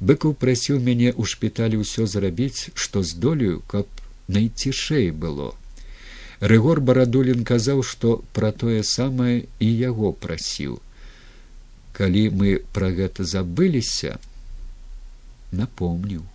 Быкаў 0.01 0.33
прасіў 0.33 0.81
мяне 0.81 1.12
ў 1.12 1.23
шпіталі 1.28 1.84
ўсё 1.84 2.09
зрабіць, 2.09 2.73
што 2.75 3.05
здолею, 3.05 3.60
каб 3.68 3.86
найцішэй 4.33 5.12
было 5.12 5.52
рыгор 6.42 6.80
барадулін 6.82 7.44
казаў 7.46 7.84
што 7.86 8.18
пра 8.34 8.50
тое 8.50 8.82
самае 8.82 9.46
і 9.62 9.68
яго 9.70 10.10
прасіў. 10.24 10.80
Калі 11.94 12.22
мы 12.40 12.58
пра 12.74 12.90
гэта 12.90 13.22
забыліся 13.22 14.18
напомніў. 15.52 16.26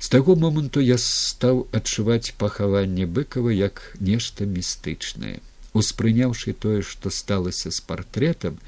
З 0.00 0.08
таго 0.08 0.36
моманту 0.40 0.80
я 0.80 0.96
стаў 1.00 1.64
адчуваць 1.72 2.32
пахаванне 2.40 3.04
быкава 3.04 3.52
як 3.52 3.84
нешта 4.00 4.48
містычнае. 4.48 5.38
Успрыняўшы 5.72 6.52
тое 6.52 6.80
што 6.82 7.10
сталася 7.10 7.70
з 7.70 7.80
партрэтам 7.84 8.60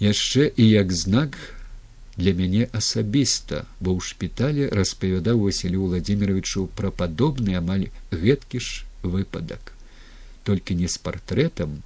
яшчэ 0.00 0.50
і 0.56 0.64
як 0.68 0.92
знак 0.92 1.36
для 2.16 2.32
мяне 2.36 2.68
асабіста 2.72 3.64
бо 3.80 3.96
ў 3.96 4.00
шпіталі 4.08 4.68
распавядаў 4.78 5.46
василю 5.46 5.86
владимировичу 5.88 6.66
пра 6.80 6.90
падобны 6.90 7.56
амаль 7.60 7.88
гэткі 8.12 8.60
ж 8.60 8.83
выпадак 9.04 9.72
только 10.44 10.74
не 10.74 10.88
с 10.88 10.98
партрэтам 10.98 11.82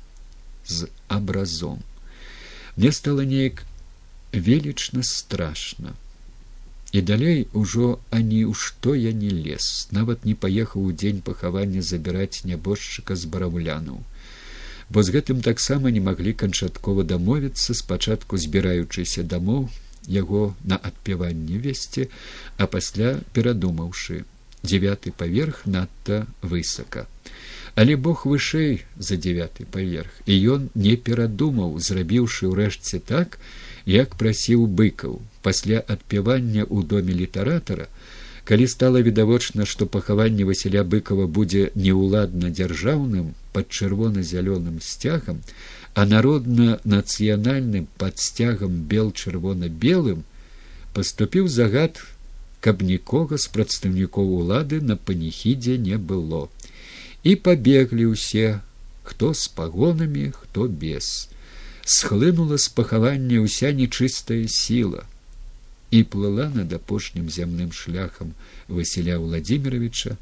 з 0.67 0.89
абразом 1.09 1.83
мне 2.79 2.93
стало 2.93 3.23
неяк 3.23 3.65
велічна 4.33 5.03
страшно. 5.03 5.95
І 6.93 7.03
далей 7.03 7.49
ужо 7.53 7.99
ані 8.11 8.45
ў 8.47 8.55
што 8.55 8.95
я 8.95 9.13
не 9.13 9.31
лез. 9.35 9.89
Нават 9.91 10.25
не 10.25 10.35
паехаў 10.35 10.87
у 10.89 10.93
дзень 10.93 11.21
пахавання 11.21 11.83
забіраць 11.83 12.47
нябожчыка 12.49 13.17
з 13.17 13.27
бараўлянаў. 13.27 13.99
Бо 14.89 15.03
з 15.03 15.13
гэтым 15.17 15.43
таксама 15.43 15.91
не 15.91 16.01
маглі 16.01 16.33
канчаткова 16.33 17.05
дамовіцца 17.05 17.75
спачатку 17.75 18.39
збіраючыся 18.39 19.27
дамоў 19.27 19.69
яго 20.07 20.55
на 20.65 20.79
адпяванне 20.79 21.59
весці 21.59 22.09
а 22.57 22.71
пасля 22.71 23.19
перадумаўшы 23.35 24.23
девятый 24.62 25.12
паверх 25.12 25.67
надта 25.67 26.27
высока 26.43 27.07
але 27.78 27.95
бог 27.97 28.27
вышэй 28.27 28.83
за 28.99 29.17
девятый 29.17 29.65
паверх 29.65 30.11
і 30.27 30.35
ён 30.55 30.62
не 30.75 30.97
перадумаў 30.97 31.78
зрабіўшы 31.78 32.51
ўрэшце 32.51 32.99
так 32.99 33.39
як 33.87 34.17
прасіў 34.20 34.67
быкаў. 34.67 35.23
Пасля 35.47 35.78
адпявання 35.78 36.67
ў 36.67 36.83
доме 36.91 37.15
літаратара 37.15 37.87
калі 38.49 38.67
стала 38.73 38.99
відавочна 39.05 39.69
што 39.69 39.87
пахаванне 39.87 40.45
василя 40.49 40.83
быкова 40.83 41.31
будзе 41.39 41.70
неўладна 41.87 42.51
дзяржаўным 42.51 43.33
под 43.55 43.70
чырвона 43.70 44.27
зялёным 44.27 44.83
сцягам 44.83 45.39
а 45.95 46.05
народна 46.05 46.81
нацыянальным 46.83 47.87
под 48.03 48.19
сцягам 48.19 48.83
бел 48.91 49.12
чырвона 49.12 49.70
белым 49.87 50.27
поступіў 50.99 51.47
загад 51.47 52.03
каб 52.61 52.83
нікога 52.83 53.39
з 53.39 53.51
прадстаўнікоў 53.55 54.31
улады 54.43 54.81
на 54.83 54.97
паніхідзе 54.97 55.78
не 55.78 55.99
было. 55.99 56.49
І 57.23 57.35
пабеглі 57.37 58.15
ўсе 58.15 58.61
хто 59.03 59.35
з 59.35 59.49
пагонамі 59.49 60.31
хто 60.35 60.69
без. 60.69 61.28
Схлынула 61.85 62.59
з 62.59 62.69
пахавання 62.69 63.41
ўся 63.45 63.73
нечыстая 63.73 64.45
сіла. 64.47 65.07
І 65.91 66.05
плыла 66.05 66.53
над 66.53 66.73
апошнім 66.77 67.31
зямным 67.33 67.73
шляхам 67.73 68.35
василя 68.69 69.19
владимировича 69.19 70.19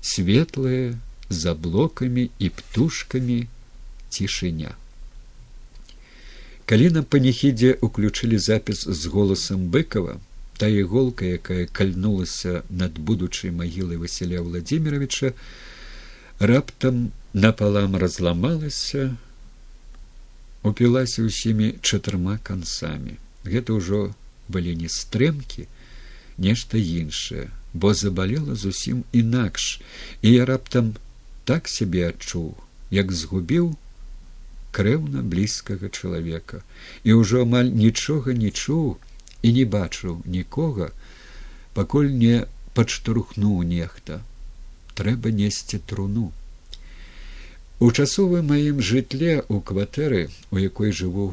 светлая 0.00 0.96
за 1.28 1.54
блокамі 1.54 2.30
і 2.38 2.48
птушкамі 2.48 3.44
цішыня. 4.08 4.72
Калі 6.64 6.90
на 6.96 7.02
паніхідзе 7.02 7.76
уключылі 7.84 8.38
запіс 8.38 8.86
з 8.88 9.12
голасам 9.12 9.68
быкова 9.68 10.16
та 10.56 10.68
іголка 10.68 11.24
якая 11.24 11.66
кальнулася 11.66 12.62
над 12.70 12.98
будучай 12.98 13.50
магілай 13.50 13.96
василя 13.96 14.40
владимировича 14.40 15.32
раптам 16.38 17.10
напалам 17.32 17.96
разламалася 17.96 19.16
упілася 20.62 21.26
ўсімі 21.26 21.78
чатырма 21.82 22.38
канцамі. 22.42 23.18
Гэта 23.42 23.74
ўжо 23.74 24.14
былі 24.46 24.76
не 24.78 24.88
стрэмкі 24.88 25.66
нешта 26.38 26.78
іншае 26.78 27.50
бо 27.74 27.94
забалела 27.94 28.54
зусім 28.54 29.04
інакш. 29.12 29.80
І 30.22 30.32
я 30.32 30.44
раптам 30.44 30.94
так 31.44 31.68
сябе 31.68 32.08
адчуў 32.08 32.54
як 32.90 33.12
згубіў 33.12 33.72
крэўна 34.72 35.22
блізкага 35.24 35.88
чалавека. 35.88 36.60
І 37.04 37.16
ўжо 37.20 37.42
амаль 37.48 37.72
нічога 37.72 38.36
не 38.36 38.50
чуў 38.50 39.00
і 39.42 39.52
не 39.58 39.64
бачыў 39.76 40.20
нікога 40.26 40.90
пакуль 41.74 42.10
не 42.24 42.44
падштурхнуў 42.74 43.62
нехта. 43.68 44.20
Трэба 44.98 45.32
несці 45.32 45.80
труну. 45.92 46.30
У 47.82 47.90
часовым 47.90 48.52
маім 48.52 48.82
жытле 48.88 49.40
у 49.48 49.60
кватэры 49.60 50.28
у 50.50 50.60
якой 50.62 50.92
жыву 50.92 51.32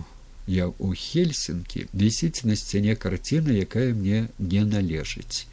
я 0.49 0.65
у 0.79 0.93
хельсінкі 0.97 1.85
вісіць 1.93 2.43
на 2.49 2.55
сцяне 2.55 2.95
карціна 2.95 3.53
якая 3.53 3.93
мне 3.93 4.21
не 4.39 4.63
належыць. 4.65 5.45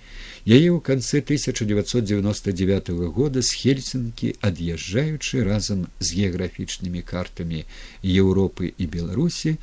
Яе 0.46 0.70
ў 0.72 0.80
канцы 0.80 1.20
1999 1.20 2.88
года 3.12 3.42
з 3.42 3.50
хельсінкі 3.60 4.32
ад'язджаючы 4.40 5.44
разам 5.44 5.84
з 6.00 6.16
геаграфічнымі 6.16 7.02
картамі 7.02 7.66
еўропы 8.00 8.72
і 8.72 8.86
беларусі 8.86 9.58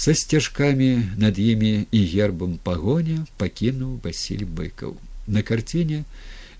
са 0.00 0.14
сцяжкамі 0.16 0.90
над 1.20 1.38
імі 1.38 1.84
і 1.92 2.00
гербам 2.08 2.56
пагоня 2.64 3.26
пакінуў 3.36 4.00
василь 4.04 4.46
быкаў. 4.48 4.96
На 5.28 5.44
карціне 5.44 6.04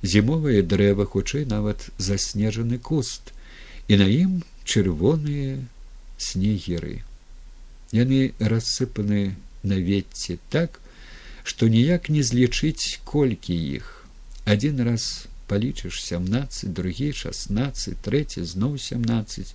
зімовае 0.03 0.61
дрэва 0.61 1.09
хутчэй 1.09 1.47
нават 1.49 1.89
заснежаны 1.97 2.77
куст 2.77 3.33
і 3.89 3.97
на 4.03 4.09
ім 4.13 4.43
чырвоныя 4.69 5.57
снегеры 6.21 7.01
яны 7.97 8.21
рассыпаны 8.53 9.23
на 9.65 9.81
ветці 9.89 10.37
так 10.53 10.77
што 11.49 11.73
ніяк 11.73 12.13
не 12.13 12.21
злічыць 12.23 13.01
колькі 13.09 13.57
іх. 13.57 14.05
Один 14.45 14.85
раз 14.85 15.30
палічыш 15.51 15.99
сямнадцать 16.05 16.73
другі 16.79 17.11
шестнадцать 17.21 17.99
трэці 18.07 18.47
зноў 18.53 18.79
сямнадцать 18.87 19.53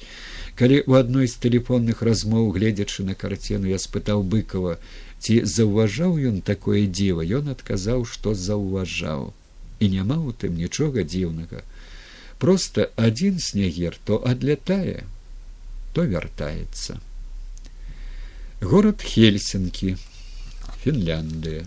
калі 0.61 0.83
у 0.91 0.97
адной 0.99 1.31
з 1.31 1.39
тэлефонных 1.45 2.03
размоў 2.09 2.51
гледзячы 2.57 3.07
на 3.07 3.15
карціну 3.23 3.71
я 3.71 3.79
спытаў 3.85 4.27
быкова 4.35 4.75
ці 5.23 5.39
заўважаў 5.55 6.19
ён 6.29 6.43
такое 6.51 6.85
дзіва? 6.85 7.23
Ён 7.39 7.49
адказаў 7.55 8.05
што 8.05 8.35
заўважаў. 8.35 9.33
І 9.79 9.89
няма 9.95 10.19
у 10.21 10.35
тым 10.43 10.59
нічога 10.59 11.07
дзіўнага. 11.07 11.63
Просто 12.37 12.91
адзін 13.07 13.39
снегер 13.39 13.97
то 14.05 14.21
адлятае 14.21 15.03
то 15.95 16.03
вяртаецца 16.03 16.99
город 18.65 19.01
хельсинки 19.01 19.97
финляндия 20.83 21.63